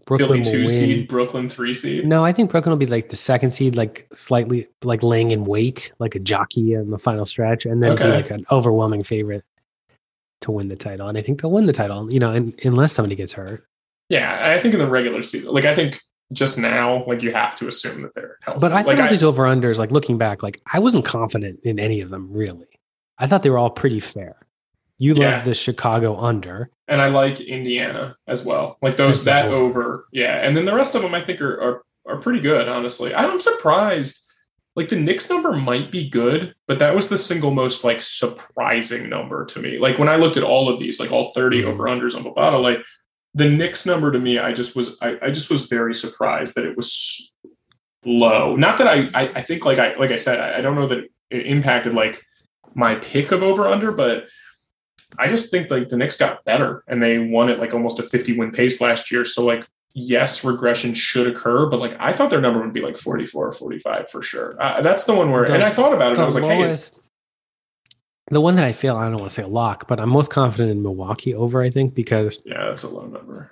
Brooklyn 0.04 0.42
two 0.42 0.66
seed, 0.66 1.08
Brooklyn 1.08 1.48
three 1.48 1.74
seed. 1.74 2.06
No, 2.06 2.24
I 2.24 2.32
think 2.32 2.50
Brooklyn 2.50 2.70
will 2.70 2.78
be 2.78 2.86
like 2.86 3.08
the 3.08 3.16
second 3.16 3.52
seed, 3.52 3.76
like 3.76 4.08
slightly 4.12 4.68
like 4.82 5.02
laying 5.02 5.30
in 5.30 5.44
wait, 5.44 5.92
like 6.00 6.14
a 6.14 6.18
jockey 6.18 6.74
in 6.74 6.90
the 6.90 6.98
final 6.98 7.24
stretch, 7.24 7.66
and 7.66 7.82
then 7.82 7.92
okay. 7.92 8.04
be 8.04 8.10
like 8.10 8.30
an 8.30 8.44
overwhelming 8.50 9.04
favorite 9.04 9.44
to 10.40 10.50
win 10.50 10.68
the 10.68 10.76
title. 10.76 11.08
And 11.08 11.16
I 11.16 11.22
think 11.22 11.40
they'll 11.40 11.52
win 11.52 11.66
the 11.66 11.72
title, 11.72 12.12
you 12.12 12.18
know, 12.18 12.32
and, 12.32 12.52
unless 12.64 12.92
somebody 12.92 13.14
gets 13.14 13.32
hurt. 13.32 13.64
Yeah, 14.08 14.52
I 14.52 14.58
think 14.58 14.74
in 14.74 14.80
the 14.80 14.90
regular 14.90 15.22
season, 15.22 15.52
like 15.52 15.64
I 15.64 15.74
think 15.74 16.00
just 16.32 16.58
now, 16.58 17.04
like 17.04 17.22
you 17.22 17.32
have 17.32 17.56
to 17.56 17.68
assume 17.68 18.00
that 18.00 18.14
they're 18.14 18.38
healthy. 18.42 18.60
But 18.60 18.72
I 18.72 18.82
think 18.82 18.98
like 18.98 19.10
these 19.10 19.22
over 19.22 19.44
unders, 19.44 19.78
like 19.78 19.90
looking 19.90 20.18
back, 20.18 20.42
like 20.42 20.60
I 20.72 20.78
wasn't 20.78 21.04
confident 21.04 21.60
in 21.64 21.78
any 21.78 22.00
of 22.00 22.10
them 22.10 22.32
really. 22.32 22.68
I 23.18 23.26
thought 23.26 23.42
they 23.42 23.50
were 23.50 23.58
all 23.58 23.70
pretty 23.70 24.00
fair. 24.00 24.36
You 24.98 25.14
yeah. 25.14 25.32
love 25.32 25.44
the 25.44 25.54
Chicago 25.54 26.16
under, 26.16 26.70
and 26.86 27.00
I 27.00 27.08
like 27.08 27.40
Indiana 27.40 28.16
as 28.26 28.44
well. 28.44 28.78
Like 28.82 28.96
those 28.96 29.24
that 29.24 29.46
over. 29.46 29.62
over, 29.62 30.04
yeah. 30.12 30.36
And 30.36 30.56
then 30.56 30.64
the 30.64 30.74
rest 30.74 30.94
of 30.94 31.02
them, 31.02 31.14
I 31.14 31.24
think 31.24 31.40
are 31.40 31.60
are, 31.60 31.82
are 32.06 32.16
pretty 32.18 32.40
good. 32.40 32.68
Honestly, 32.68 33.14
I'm 33.14 33.40
surprised 33.40 34.22
like 34.74 34.88
the 34.88 34.98
Knicks 34.98 35.28
number 35.28 35.52
might 35.52 35.90
be 35.90 36.08
good, 36.08 36.54
but 36.66 36.78
that 36.78 36.94
was 36.94 37.08
the 37.08 37.18
single 37.18 37.50
most 37.50 37.84
like 37.84 38.00
surprising 38.00 39.08
number 39.08 39.44
to 39.46 39.60
me. 39.60 39.78
Like 39.78 39.98
when 39.98 40.08
I 40.08 40.16
looked 40.16 40.36
at 40.36 40.42
all 40.42 40.68
of 40.68 40.80
these, 40.80 40.98
like 40.98 41.12
all 41.12 41.32
30 41.32 41.60
mm-hmm. 41.60 41.68
over 41.68 41.84
unders 41.84 42.16
on 42.16 42.24
Bovada, 42.24 42.62
like 42.62 42.78
the 43.34 43.48
Knicks 43.48 43.86
number 43.86 44.12
to 44.12 44.18
me, 44.18 44.38
I 44.38 44.52
just 44.52 44.76
was 44.76 44.98
I, 45.00 45.18
I 45.22 45.30
just 45.30 45.50
was 45.50 45.66
very 45.66 45.94
surprised 45.94 46.54
that 46.54 46.64
it 46.64 46.76
was 46.76 47.32
low. 48.04 48.56
Not 48.56 48.78
that 48.78 48.86
I 48.86 49.08
I, 49.14 49.22
I 49.28 49.40
think 49.42 49.64
like 49.64 49.78
I 49.78 49.94
like 49.94 50.10
I 50.10 50.16
said, 50.16 50.40
I, 50.40 50.58
I 50.58 50.60
don't 50.60 50.74
know 50.74 50.88
that 50.88 51.04
it 51.30 51.46
impacted 51.46 51.94
like 51.94 52.22
my 52.74 52.96
pick 52.96 53.32
of 53.32 53.42
over 53.42 53.66
under, 53.66 53.92
but 53.92 54.28
I 55.18 55.28
just 55.28 55.50
think 55.50 55.70
like 55.70 55.88
the 55.88 55.96
Knicks 55.96 56.16
got 56.16 56.44
better 56.44 56.84
and 56.88 57.02
they 57.02 57.18
won 57.18 57.48
at 57.48 57.58
like 57.58 57.74
almost 57.74 57.98
a 57.98 58.02
50 58.02 58.38
win 58.38 58.50
pace 58.50 58.80
last 58.80 59.10
year. 59.10 59.24
So 59.24 59.44
like 59.44 59.66
yes, 59.94 60.44
regression 60.44 60.94
should 60.94 61.26
occur, 61.26 61.66
but 61.66 61.80
like 61.80 61.96
I 61.98 62.12
thought 62.12 62.30
their 62.30 62.40
number 62.40 62.60
would 62.60 62.72
be 62.72 62.80
like 62.80 62.96
44 62.96 63.48
or 63.48 63.52
45 63.52 64.10
for 64.10 64.22
sure. 64.22 64.60
Uh, 64.60 64.80
that's 64.82 65.04
the 65.04 65.14
one 65.14 65.30
where, 65.30 65.44
the, 65.44 65.54
and 65.54 65.62
I 65.62 65.70
thought 65.70 65.92
about 65.92 66.12
it. 66.12 66.18
I 66.18 66.24
was 66.24 66.34
like, 66.34 66.44
hey, 66.44 66.76
the 68.32 68.40
one 68.40 68.56
that 68.56 68.64
I 68.64 68.72
feel, 68.72 68.96
I 68.96 69.04
don't 69.04 69.18
want 69.18 69.28
to 69.28 69.34
say 69.34 69.42
a 69.42 69.46
lock, 69.46 69.86
but 69.86 70.00
I'm 70.00 70.08
most 70.08 70.30
confident 70.30 70.70
in 70.70 70.82
Milwaukee 70.82 71.34
over, 71.34 71.62
I 71.62 71.68
think, 71.68 71.94
because 71.94 72.40
yeah, 72.46 72.64
that's 72.64 72.82
a 72.82 72.88
low 72.88 73.06
number. 73.06 73.50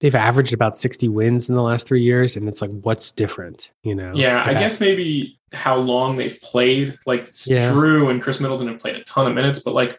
They've 0.00 0.14
averaged 0.14 0.52
about 0.52 0.76
60 0.76 1.08
wins 1.08 1.48
in 1.48 1.54
the 1.54 1.62
last 1.62 1.86
three 1.86 2.02
years, 2.02 2.34
and 2.34 2.48
it's 2.48 2.60
like, 2.60 2.70
what's 2.82 3.12
different, 3.12 3.70
you 3.84 3.94
know? 3.94 4.12
Yeah, 4.14 4.42
I 4.44 4.54
guess 4.54 4.80
maybe 4.80 5.38
how 5.52 5.76
long 5.76 6.16
they've 6.16 6.38
played. 6.42 6.98
Like 7.06 7.28
yeah. 7.46 7.70
Jrue 7.70 8.10
and 8.10 8.20
Khris 8.20 8.40
Middleton 8.40 8.66
have 8.66 8.80
played 8.80 8.96
a 8.96 9.04
ton 9.04 9.28
of 9.28 9.34
minutes, 9.34 9.60
but 9.60 9.72
like 9.72 9.96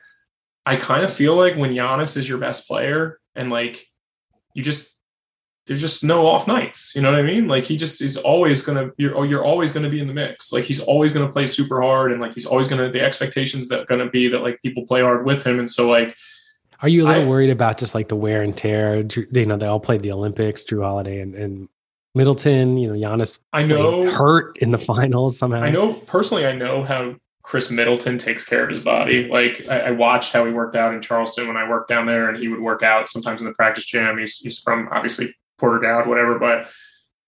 I 0.66 0.76
kind 0.76 1.06
of 1.06 1.12
feel 1.12 1.36
like 1.36 1.56
when 1.56 1.72
Giannis 1.72 2.18
is 2.18 2.28
your 2.28 2.40
best 2.40 2.68
player, 2.68 3.20
and 3.36 3.50
like 3.50 3.88
you 4.54 4.64
just 4.64 4.97
there's 5.68 5.82
just 5.82 6.04
no 6.04 6.26
off 6.26 6.48
nights. 6.48 6.94
You 6.96 7.02
know 7.02 7.12
what 7.12 7.20
I 7.20 7.24
mean? 7.24 7.48
Like 7.48 7.64
he 7.64 7.78
just 7.78 8.02
is 8.02 8.18
always 8.18 8.62
gonna 8.62 8.92
you're 8.98 9.18
oh, 9.18 9.24
you're 9.24 9.46
always 9.46 9.72
gonna 9.72 9.90
be 9.90 10.00
in 10.00 10.08
the 10.08 10.14
mix. 10.14 10.52
Like 10.52 10.64
he's 10.64 10.80
always 10.80 11.14
gonna 11.14 11.32
play 11.32 11.46
super 11.46 11.82
hard 11.82 12.12
and 12.12 12.22
like 12.22 12.34
he's 12.34 12.46
always 12.46 12.68
gonna 12.68 12.90
the 12.90 13.02
expectations 13.02 13.68
that 13.68 13.88
gonna 13.88 14.10
be 14.10 14.28
that 14.30 14.42
like 14.42 14.62
people 14.62 14.86
play 14.86 15.02
hard 15.02 15.26
with 15.26 15.46
him. 15.46 15.60
And 15.60 15.70
so 15.70 15.90
like 15.90 16.16
are 16.82 16.90
you 16.90 17.06
a 17.06 17.08
little 17.08 17.24
I, 17.24 17.28
worried 17.28 17.50
about 17.50 17.78
just 17.78 17.96
like 17.96 18.08
the 18.08 18.16
wear 18.16 18.42
and 18.42 18.56
tear? 18.56 19.04
You 19.32 19.46
know, 19.46 19.58
they 19.58 19.66
all 19.66 19.80
played 19.80 20.04
the 20.04 20.12
Olympics, 20.12 20.64
Jrue 20.64 20.84
Holiday 20.84 21.22
and, 21.22 21.34
and 21.36 21.70
Middleton, 22.14 22.78
you 22.78 22.88
know, 22.88 22.94
Giannis 22.94 23.40
I 23.52 23.66
know 23.66 24.10
hurt 24.10 24.58
in 24.60 24.72
the 24.72 24.78
finals 24.94 25.38
somehow. 25.38 25.62
I 25.62 25.72
know 25.72 25.94
personally 25.94 26.46
I 26.46 26.54
know 26.54 26.84
how 26.84 27.16
Khris 27.48 27.72
Middleton 27.72 28.18
takes 28.18 28.44
care 28.44 28.64
of 28.64 28.70
his 28.70 28.82
body. 28.82 29.28
Like 29.30 29.70
I, 29.70 29.80
I, 29.80 29.92
watched 29.92 30.34
how 30.34 30.44
he 30.44 30.52
worked 30.52 30.76
out 30.76 30.94
in 30.94 31.00
Charleston 31.00 31.48
when 31.48 31.56
I 31.56 31.70
worked 31.70 31.88
down 31.88 32.06
there, 32.06 32.28
and 32.28 32.38
he 32.38 32.50
would 32.50 32.60
work 32.60 32.84
out 32.84 33.08
sometimes 33.08 33.42
in 33.42 33.48
the 33.48 33.54
practice 33.54 33.86
gym. 33.86 34.18
He's 34.18 34.36
he's 34.36 34.60
from 34.60 34.90
obviously 34.92 35.34
Porter-Gaud, 35.58 36.08
whatever. 36.08 36.40
But 36.40 36.70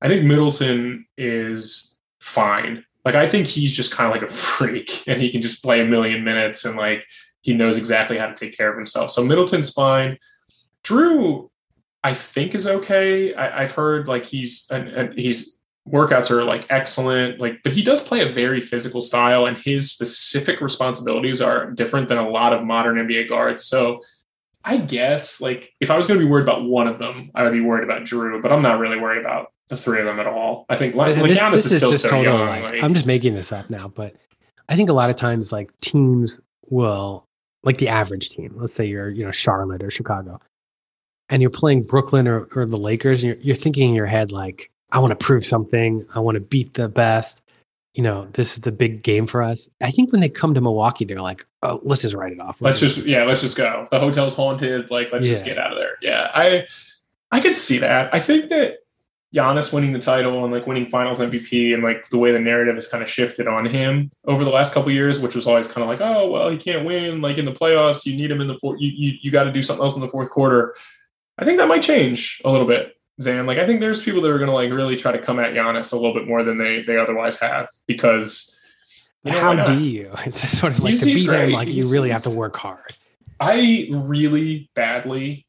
I 0.01 0.07
think 0.07 0.25
Middleton 0.25 1.05
is 1.17 1.97
fine. 2.19 2.85
Like 3.05 3.15
I 3.15 3.27
think 3.27 3.47
he's 3.47 3.71
just 3.71 3.91
kind 3.91 4.07
of 4.07 4.21
like 4.21 4.29
a 4.29 4.33
freak 4.33 5.07
and 5.07 5.21
he 5.21 5.31
can 5.31 5.41
just 5.41 5.63
play 5.63 5.81
a 5.81 5.85
million 5.85 6.23
minutes 6.23 6.65
and 6.65 6.77
like 6.77 7.05
he 7.41 7.53
knows 7.53 7.77
exactly 7.77 8.17
how 8.17 8.27
to 8.27 8.33
take 8.33 8.55
care 8.55 8.69
of 8.69 8.77
himself. 8.77 9.11
So 9.11 9.23
Middleton's 9.23 9.71
fine. 9.71 10.17
Jrue, 10.83 11.49
I 12.03 12.13
think 12.13 12.55
is 12.55 12.67
okay. 12.67 13.33
I, 13.33 13.61
have 13.61 13.71
heard 13.71 14.07
like 14.07 14.25
he's 14.25 14.67
and, 14.69 14.89
and 14.89 15.19
he's 15.19 15.57
workouts 15.87 16.29
are 16.29 16.43
like 16.43 16.67
excellent 16.69 17.39
like 17.39 17.57
but 17.63 17.73
he 17.73 17.81
does 17.81 18.05
play 18.05 18.21
a 18.21 18.29
very 18.29 18.61
physical 18.61 19.01
style 19.01 19.47
and 19.47 19.57
his 19.57 19.89
specific 19.89 20.61
responsibilities 20.61 21.41
are 21.41 21.71
different 21.71 22.07
than 22.07 22.17
a 22.17 22.29
lot 22.29 22.53
of 22.53 22.63
modern 22.63 22.97
nba 22.97 23.27
guards 23.27 23.65
so 23.65 23.99
I 24.65 24.77
guess 24.77 25.39
like 25.41 25.73
if 25.79 25.89
I 25.89 25.97
was 25.97 26.05
going 26.05 26.19
to 26.19 26.25
be 26.25 26.29
worried 26.29 26.43
about 26.43 26.63
one 26.63 26.87
of 26.87 26.99
them, 26.99 27.31
I 27.35 27.43
would 27.43 27.53
be 27.53 27.61
worried 27.61 27.83
about 27.83 28.01
Jrue, 28.03 28.41
but 28.41 28.51
I'm 28.51 28.61
not 28.61 28.79
really 28.79 28.99
worried 28.99 29.19
about 29.21 29.51
the 29.69 29.77
three 29.77 29.99
of 29.99 30.05
them 30.05 30.19
at 30.19 30.27
all. 30.27 30.65
I 30.69 30.75
think 30.75 30.95
like, 30.95 31.15
this, 31.15 31.39
Giannis 31.39 31.53
is, 31.53 31.71
is 31.71 31.77
still 31.77 31.93
so 31.93 32.21
young. 32.21 32.39
Like, 32.39 32.83
I'm 32.83 32.93
just 32.93 33.05
making 33.05 33.35
this 33.35 33.51
up 33.51 33.69
now, 33.69 33.87
but 33.87 34.15
I 34.67 34.75
think 34.75 34.89
a 34.89 34.93
lot 34.93 35.09
of 35.09 35.15
times 35.15 35.51
like 35.51 35.71
teams 35.79 36.39
will 36.69 37.25
like 37.63 37.77
the 37.77 37.87
average 37.87 38.29
team. 38.29 38.53
Let's 38.55 38.73
say 38.73 38.85
you're 38.85 39.09
you 39.09 39.23
know 39.23 39.31
Charlotte 39.31 39.83
or 39.83 39.89
Chicago. 39.89 40.39
and 41.29 41.41
you're 41.41 41.51
playing 41.51 41.83
Brooklyn 41.83 42.27
or, 42.27 42.47
or 42.55 42.65
the 42.65 42.77
Lakers, 42.77 43.23
and 43.23 43.33
you're, 43.33 43.41
you're 43.41 43.55
thinking 43.55 43.89
in 43.89 43.95
your 43.95 44.05
head 44.05 44.31
like, 44.31 44.71
I 44.91 44.99
want 44.99 45.17
to 45.17 45.23
prove 45.23 45.45
something. 45.45 46.05
I 46.15 46.19
want 46.19 46.37
to 46.39 46.47
beat 46.47 46.73
the 46.73 46.89
best. 46.89 47.41
You 47.93 48.03
know, 48.03 48.27
this 48.33 48.53
is 48.53 48.59
the 48.61 48.71
big 48.71 49.03
game 49.03 49.25
for 49.25 49.41
us. 49.41 49.67
I 49.81 49.91
think 49.91 50.11
when 50.11 50.21
they 50.21 50.29
come 50.29 50.53
to 50.53 50.61
Milwaukee, 50.61 51.05
they're 51.05 51.21
like, 51.21 51.45
oh, 51.63 51.81
let's 51.83 52.01
just 52.01 52.15
write 52.15 52.31
it 52.31 52.39
off. 52.39 52.61
Let's 52.61 52.79
just, 52.79 53.05
yeah, 53.05 53.23
let's 53.23 53.41
just 53.41 53.57
go. 53.57 53.87
The 53.89 53.99
hotel's 53.99 54.35
haunted. 54.35 54.91
Like, 54.91 55.11
let's 55.11 55.25
yeah. 55.25 55.33
just 55.33 55.45
get 55.45 55.57
out 55.57 55.71
of 55.71 55.77
there. 55.77 55.97
Yeah. 56.01 56.29
I, 56.33 56.67
I 57.31 57.39
could 57.39 57.55
see 57.55 57.79
that. 57.79 58.13
I 58.13 58.19
think 58.19 58.49
that 58.49 58.77
Giannis 59.33 59.71
winning 59.71 59.93
the 59.93 59.99
title 59.99 60.43
and 60.43 60.51
like 60.51 60.65
winning 60.65 60.89
finals 60.89 61.19
MVP 61.19 61.73
and 61.73 61.83
like 61.83 62.09
the 62.09 62.17
way 62.17 62.31
the 62.31 62.39
narrative 62.39 62.75
has 62.75 62.87
kind 62.87 63.03
of 63.03 63.09
shifted 63.09 63.47
on 63.47 63.65
him 63.65 64.09
over 64.25 64.43
the 64.43 64.49
last 64.49 64.73
couple 64.73 64.91
years, 64.91 65.19
which 65.19 65.35
was 65.35 65.45
always 65.45 65.67
kind 65.67 65.83
of 65.83 65.87
like, 65.87 66.01
oh, 66.01 66.31
well, 66.31 66.49
he 66.49 66.57
can't 66.57 66.85
win. 66.85 67.21
Like 67.21 67.37
in 67.37 67.45
the 67.45 67.51
playoffs, 67.51 68.05
you 68.05 68.15
need 68.15 68.31
him 68.31 68.41
in 68.41 68.47
the 68.47 68.57
fourth, 68.59 68.79
you, 68.81 68.91
you, 68.95 69.17
you 69.21 69.31
got 69.31 69.43
to 69.43 69.51
do 69.51 69.61
something 69.61 69.83
else 69.83 69.95
in 69.95 70.01
the 70.01 70.07
fourth 70.07 70.31
quarter. 70.31 70.73
I 71.37 71.45
think 71.45 71.59
that 71.59 71.67
might 71.67 71.83
change 71.83 72.41
a 72.43 72.51
little 72.51 72.67
bit, 72.67 72.98
Zan. 73.21 73.45
Like 73.45 73.57
I 73.57 73.65
think 73.65 73.81
there's 73.81 74.01
people 74.01 74.21
that 74.21 74.31
are 74.31 74.37
going 74.37 74.49
to 74.49 74.55
like 74.55 74.71
really 74.71 74.95
try 74.95 75.11
to 75.11 75.19
come 75.19 75.39
at 75.39 75.53
Giannis 75.53 75.91
a 75.91 75.95
little 75.95 76.13
bit 76.13 76.27
more 76.27 76.43
than 76.43 76.57
they 76.57 76.81
they 76.81 76.97
otherwise 76.97 77.39
have 77.39 77.67
because. 77.87 78.55
You 79.23 79.33
know, 79.33 79.39
How 79.41 79.65
do 79.65 79.79
you? 79.79 80.11
It's 80.25 80.57
sort 80.57 80.71
of 80.71 80.79
like 80.79 80.91
he's, 80.91 81.01
to 81.01 81.05
beat 81.05 81.29
him, 81.29 81.51
like 81.51 81.67
he's, 81.67 81.85
you 81.85 81.91
really 81.91 82.09
have 82.09 82.23
to 82.23 82.29
work 82.29 82.55
hard. 82.55 82.93
I 83.39 83.89
really 83.91 84.69
badly 84.75 85.45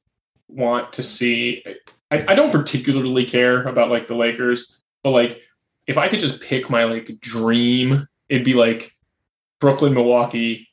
want 0.48 0.92
to 0.94 1.04
see. 1.04 1.62
I, 2.10 2.24
I 2.28 2.34
don't 2.34 2.50
particularly 2.50 3.24
care 3.24 3.62
about 3.62 3.88
like 3.88 4.08
the 4.08 4.16
Lakers, 4.16 4.76
but 5.04 5.10
like 5.10 5.40
if 5.86 5.98
I 5.98 6.08
could 6.08 6.20
just 6.20 6.42
pick 6.42 6.68
my 6.68 6.84
like 6.84 7.20
dream, 7.20 8.08
it'd 8.28 8.44
be 8.44 8.54
like 8.54 8.96
Brooklyn, 9.60 9.94
Milwaukee, 9.94 10.68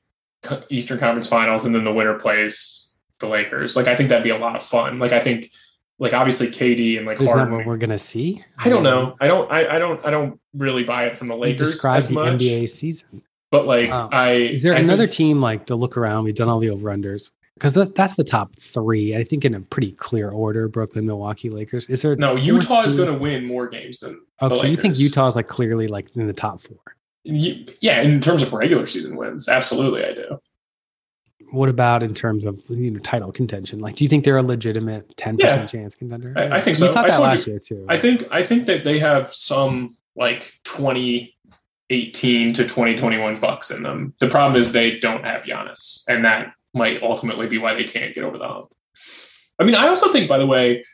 Eastern 0.69 0.97
Conference 0.97 1.27
Finals, 1.27 1.65
and 1.65 1.75
then 1.75 1.83
the 1.83 1.93
winner 1.93 2.17
plays 2.17 2.87
the 3.19 3.27
Lakers. 3.27 3.75
Like 3.75 3.87
I 3.87 3.95
think 3.95 4.09
that'd 4.09 4.23
be 4.23 4.29
a 4.29 4.37
lot 4.37 4.55
of 4.55 4.63
fun. 4.63 4.99
Like 4.99 5.11
I 5.11 5.19
think 5.19 5.51
like 5.99 6.13
obviously 6.13 6.47
KD 6.47 6.97
and 6.97 7.05
like 7.05 7.21
is 7.21 7.29
Harden, 7.29 7.49
that 7.49 7.57
what 7.57 7.65
we're 7.65 7.77
gonna 7.77 7.97
see? 7.97 8.43
I 8.59 8.69
don't 8.69 8.83
know. 8.83 9.15
I 9.19 9.27
don't. 9.27 9.51
I, 9.51 9.75
I 9.75 9.79
don't. 9.79 10.05
I 10.05 10.11
don't 10.11 10.39
really 10.53 10.83
buy 10.83 11.05
it 11.05 11.17
from 11.17 11.27
the 11.27 11.35
Lakers. 11.35 11.71
describe 11.71 12.03
the 12.03 12.13
much, 12.13 12.41
NBA 12.41 12.69
season, 12.69 13.21
but 13.51 13.65
like 13.65 13.87
oh. 13.89 14.09
I 14.11 14.31
is 14.31 14.63
there 14.63 14.75
I 14.75 14.79
another 14.79 15.07
think, 15.07 15.13
team 15.13 15.41
like 15.41 15.65
to 15.67 15.75
look 15.75 15.97
around? 15.97 16.25
We've 16.25 16.35
done 16.35 16.49
all 16.49 16.59
the 16.59 16.69
over 16.69 16.89
unders 16.89 17.31
because 17.55 17.73
that's 17.73 17.91
that's 17.91 18.15
the 18.15 18.23
top 18.23 18.55
three. 18.55 19.15
I 19.15 19.23
think 19.23 19.43
in 19.43 19.55
a 19.55 19.61
pretty 19.61 19.91
clear 19.93 20.29
order: 20.29 20.67
Brooklyn, 20.67 21.07
Milwaukee, 21.07 21.49
Lakers. 21.49 21.89
Is 21.89 22.03
there 22.03 22.15
no 22.15 22.35
Utah 22.35 22.83
is 22.83 22.95
going 22.95 23.11
to 23.11 23.17
win 23.17 23.45
more 23.45 23.67
games 23.67 23.99
than? 23.99 24.21
Oh, 24.39 24.49
so 24.49 24.55
Lakers. 24.55 24.69
you 24.69 24.75
think 24.75 24.99
Utah 24.99 25.27
is 25.27 25.35
like 25.35 25.47
clearly 25.47 25.87
like 25.87 26.15
in 26.15 26.27
the 26.27 26.33
top 26.33 26.61
four? 26.61 26.77
Yeah, 27.23 28.01
in 28.01 28.21
terms 28.21 28.41
of 28.41 28.53
regular 28.53 28.85
season 28.85 29.15
wins, 29.17 29.49
absolutely, 29.49 30.05
I 30.05 30.11
do 30.11 30.39
what 31.51 31.69
about 31.69 32.03
in 32.03 32.13
terms 32.13 32.45
of 32.45 32.59
you 32.69 32.91
know 32.91 32.99
title 32.99 33.31
contention? 33.31 33.79
Like, 33.79 33.95
do 33.95 34.03
you 34.03 34.09
think 34.09 34.23
they're 34.23 34.37
a 34.37 34.43
legitimate 34.43 35.15
ten 35.17 35.37
yeah, 35.37 35.47
percent 35.47 35.69
chance 35.69 35.95
contender? 35.95 36.33
I, 36.35 36.57
I 36.57 36.59
think 36.59 36.77
so. 36.77 36.87
We 36.87 36.93
thought 36.93 37.05
I 37.05 37.11
that 37.11 37.21
last 37.21 37.47
you, 37.47 37.53
year 37.53 37.59
too. 37.59 37.85
I 37.89 37.97
think 37.97 38.27
I 38.31 38.43
think 38.43 38.65
that 38.65 38.83
they 38.83 38.99
have 38.99 39.33
some 39.33 39.89
like 40.15 40.59
twenty 40.63 41.35
eighteen 41.89 42.53
to 42.53 42.67
twenty 42.67 42.97
twenty 42.97 43.17
one 43.17 43.39
bucks 43.39 43.71
in 43.71 43.83
them. 43.83 44.13
The 44.19 44.27
problem 44.27 44.59
is 44.59 44.71
they 44.71 44.97
don't 44.97 45.25
have 45.25 45.43
Giannis, 45.43 46.03
and 46.07 46.25
that 46.25 46.53
might 46.73 47.01
ultimately 47.01 47.47
be 47.47 47.57
why 47.57 47.73
they 47.73 47.85
can't 47.85 48.13
get 48.13 48.23
over 48.23 48.37
the 48.37 48.47
hump. 48.47 48.73
I 49.59 49.63
mean, 49.63 49.75
I 49.75 49.87
also 49.87 50.11
think, 50.11 50.29
by 50.29 50.37
the 50.37 50.45
way, 50.45 50.85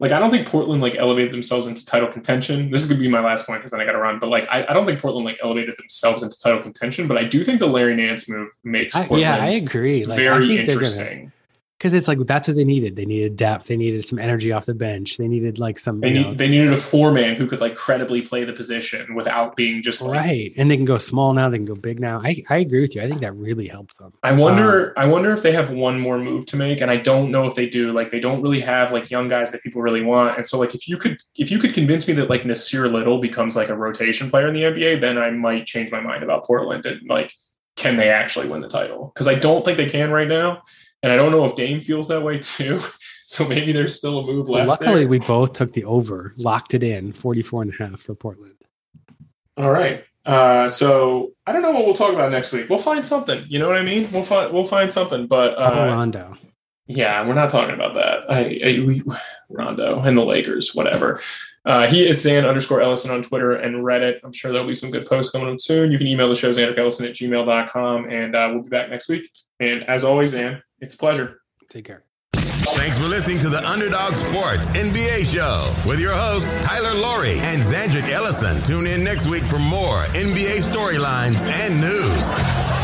like 0.00 0.12
I 0.12 0.18
don't 0.18 0.30
think 0.30 0.48
Portland 0.48 0.82
like 0.82 0.96
elevated 0.96 1.32
themselves 1.32 1.66
into 1.66 1.84
title 1.86 2.08
contention. 2.08 2.70
This 2.70 2.82
is 2.82 2.88
gonna 2.88 3.00
be 3.00 3.08
my 3.08 3.20
last 3.20 3.46
point 3.46 3.60
because 3.60 3.70
then 3.70 3.80
I 3.80 3.84
gotta 3.84 3.98
run. 3.98 4.18
But 4.18 4.28
like 4.28 4.48
I, 4.50 4.66
I, 4.68 4.72
don't 4.72 4.86
think 4.86 5.00
Portland 5.00 5.24
like 5.24 5.38
elevated 5.42 5.76
themselves 5.76 6.22
into 6.22 6.38
title 6.40 6.62
contention, 6.62 7.06
but 7.06 7.16
I 7.16 7.24
do 7.24 7.44
think 7.44 7.60
the 7.60 7.68
Larry 7.68 7.94
Nance 7.94 8.28
move 8.28 8.50
makes 8.64 8.96
I, 8.96 9.06
yeah, 9.10 9.36
I 9.36 9.50
agree. 9.50 10.04
Like, 10.04 10.18
very 10.18 10.58
I 10.58 10.60
interesting 10.62 11.32
because 11.78 11.92
it's 11.92 12.08
like 12.08 12.18
that's 12.20 12.46
what 12.48 12.56
they 12.56 12.64
needed. 12.64 12.96
They 12.96 13.04
needed 13.04 13.36
depth. 13.36 13.66
They 13.66 13.76
needed 13.76 14.04
some 14.04 14.18
energy 14.18 14.52
off 14.52 14.64
the 14.64 14.74
bench. 14.74 15.16
They 15.16 15.28
needed 15.28 15.58
like 15.58 15.78
some. 15.78 16.00
They, 16.00 16.12
need, 16.12 16.38
they 16.38 16.48
needed 16.48 16.72
a 16.72 16.76
four 16.76 17.12
man 17.12 17.34
who 17.34 17.46
could 17.46 17.60
like 17.60 17.74
credibly 17.74 18.22
play 18.22 18.44
the 18.44 18.52
position 18.52 19.14
without 19.14 19.56
being 19.56 19.82
just 19.82 20.00
like, 20.00 20.20
right. 20.20 20.52
And 20.56 20.70
they 20.70 20.76
can 20.76 20.84
go 20.84 20.98
small 20.98 21.32
now. 21.32 21.50
They 21.50 21.58
can 21.58 21.66
go 21.66 21.74
big 21.74 22.00
now. 22.00 22.20
I, 22.22 22.42
I 22.48 22.58
agree 22.58 22.80
with 22.80 22.94
you. 22.94 23.02
I 23.02 23.08
think 23.08 23.20
that 23.20 23.34
really 23.34 23.66
helped 23.66 23.98
them. 23.98 24.12
I 24.22 24.32
wonder. 24.32 24.98
Um, 24.98 25.04
I 25.04 25.06
wonder 25.06 25.32
if 25.32 25.42
they 25.42 25.52
have 25.52 25.72
one 25.72 26.00
more 26.00 26.18
move 26.18 26.46
to 26.46 26.56
make, 26.56 26.80
and 26.80 26.90
I 26.90 26.96
don't 26.96 27.30
know 27.30 27.46
if 27.46 27.54
they 27.54 27.68
do. 27.68 27.92
Like 27.92 28.10
they 28.10 28.20
don't 28.20 28.40
really 28.40 28.60
have 28.60 28.92
like 28.92 29.10
young 29.10 29.28
guys 29.28 29.50
that 29.50 29.62
people 29.62 29.82
really 29.82 30.02
want. 30.02 30.36
And 30.36 30.46
so 30.46 30.58
like 30.58 30.74
if 30.74 30.88
you 30.88 30.96
could 30.96 31.18
if 31.36 31.50
you 31.50 31.58
could 31.58 31.74
convince 31.74 32.06
me 32.06 32.14
that 32.14 32.30
like 32.30 32.42
Nassir 32.42 32.90
Little 32.90 33.18
becomes 33.18 33.56
like 33.56 33.68
a 33.68 33.76
rotation 33.76 34.30
player 34.30 34.46
in 34.46 34.54
the 34.54 34.62
NBA, 34.62 35.00
then 35.00 35.18
I 35.18 35.30
might 35.30 35.66
change 35.66 35.90
my 35.90 36.00
mind 36.00 36.22
about 36.22 36.44
Portland 36.44 36.86
and 36.86 37.00
like 37.08 37.32
can 37.76 37.96
they 37.96 38.08
actually 38.08 38.48
win 38.48 38.60
the 38.60 38.68
title? 38.68 39.10
Because 39.12 39.28
I 39.28 39.34
don't 39.34 39.64
think 39.64 39.76
they 39.76 39.88
can 39.88 40.10
right 40.10 40.28
now. 40.28 40.62
And 41.04 41.12
I 41.12 41.16
don't 41.16 41.32
know 41.32 41.44
if 41.44 41.54
Dame 41.54 41.80
feels 41.80 42.08
that 42.08 42.22
way 42.22 42.38
too. 42.38 42.80
So 43.26 43.48
maybe 43.48 43.72
there's 43.72 43.96
still 43.96 44.18
a 44.18 44.26
move 44.26 44.50
left. 44.50 44.68
luckily, 44.68 45.00
there. 45.00 45.08
we 45.08 45.18
both 45.18 45.54
took 45.54 45.72
the 45.72 45.82
over, 45.84 46.34
locked 46.36 46.74
it 46.74 46.82
in 46.82 47.10
44 47.10 47.62
and 47.62 47.72
a 47.72 47.76
half 47.82 48.02
for 48.02 48.14
Portland. 48.14 48.54
All 49.56 49.70
right. 49.70 50.04
Uh, 50.26 50.68
so 50.68 51.32
I 51.46 51.52
don't 51.52 51.62
know 51.62 51.70
what 51.70 51.86
we'll 51.86 51.94
talk 51.94 52.12
about 52.12 52.30
next 52.30 52.52
week. 52.52 52.68
We'll 52.68 52.78
find 52.78 53.02
something. 53.02 53.46
You 53.48 53.58
know 53.58 53.66
what 53.66 53.78
I 53.78 53.82
mean? 53.82 54.08
We'll 54.12 54.22
find 54.24 54.52
we'll 54.52 54.66
find 54.66 54.92
something. 54.92 55.26
But 55.26 55.54
uh, 55.58 55.88
Rondo. 55.90 56.36
Yeah, 56.86 57.26
we're 57.26 57.34
not 57.34 57.48
talking 57.48 57.74
about 57.74 57.94
that. 57.94 58.30
I, 58.30 58.60
I 58.62 58.86
we, 58.86 59.02
Rondo 59.48 60.00
and 60.00 60.18
the 60.18 60.24
Lakers, 60.24 60.74
whatever. 60.74 61.18
Uh, 61.64 61.86
he 61.86 62.06
is 62.06 62.20
Zan 62.20 62.44
underscore 62.44 62.82
Ellison 62.82 63.10
on 63.10 63.22
Twitter 63.22 63.52
and 63.52 63.76
Reddit. 63.76 64.20
I'm 64.22 64.32
sure 64.32 64.52
there'll 64.52 64.66
be 64.66 64.74
some 64.74 64.90
good 64.90 65.06
posts 65.06 65.32
coming 65.32 65.50
up 65.50 65.60
soon. 65.60 65.90
You 65.90 65.96
can 65.96 66.06
email 66.06 66.28
the 66.28 66.36
show 66.36 66.48
Ellison 66.50 67.06
at 67.06 67.14
gmail.com 67.14 68.10
and 68.10 68.36
uh, 68.36 68.50
we'll 68.52 68.62
be 68.62 68.68
back 68.68 68.90
next 68.90 69.08
week. 69.08 69.30
And 69.60 69.82
as 69.84 70.04
always, 70.04 70.32
Zan, 70.32 70.62
it's 70.84 70.94
a 70.94 70.98
pleasure. 70.98 71.40
Take 71.70 71.86
care. 71.86 72.04
Thanks 72.34 72.98
for 72.98 73.04
listening 73.04 73.38
to 73.40 73.48
the 73.48 73.66
Underdog 73.66 74.14
Sports 74.14 74.68
NBA 74.68 75.32
show 75.32 75.74
with 75.88 76.00
your 76.00 76.12
host, 76.12 76.48
Tyler 76.62 76.92
Laurie 76.94 77.38
and 77.38 77.62
Zandrick 77.62 78.08
Ellison. 78.08 78.62
Tune 78.62 78.86
in 78.86 79.02
next 79.02 79.26
week 79.26 79.44
for 79.44 79.58
more 79.58 80.04
NBA 80.12 80.62
storylines 80.62 81.42
and 81.46 81.80
news. 81.80 82.83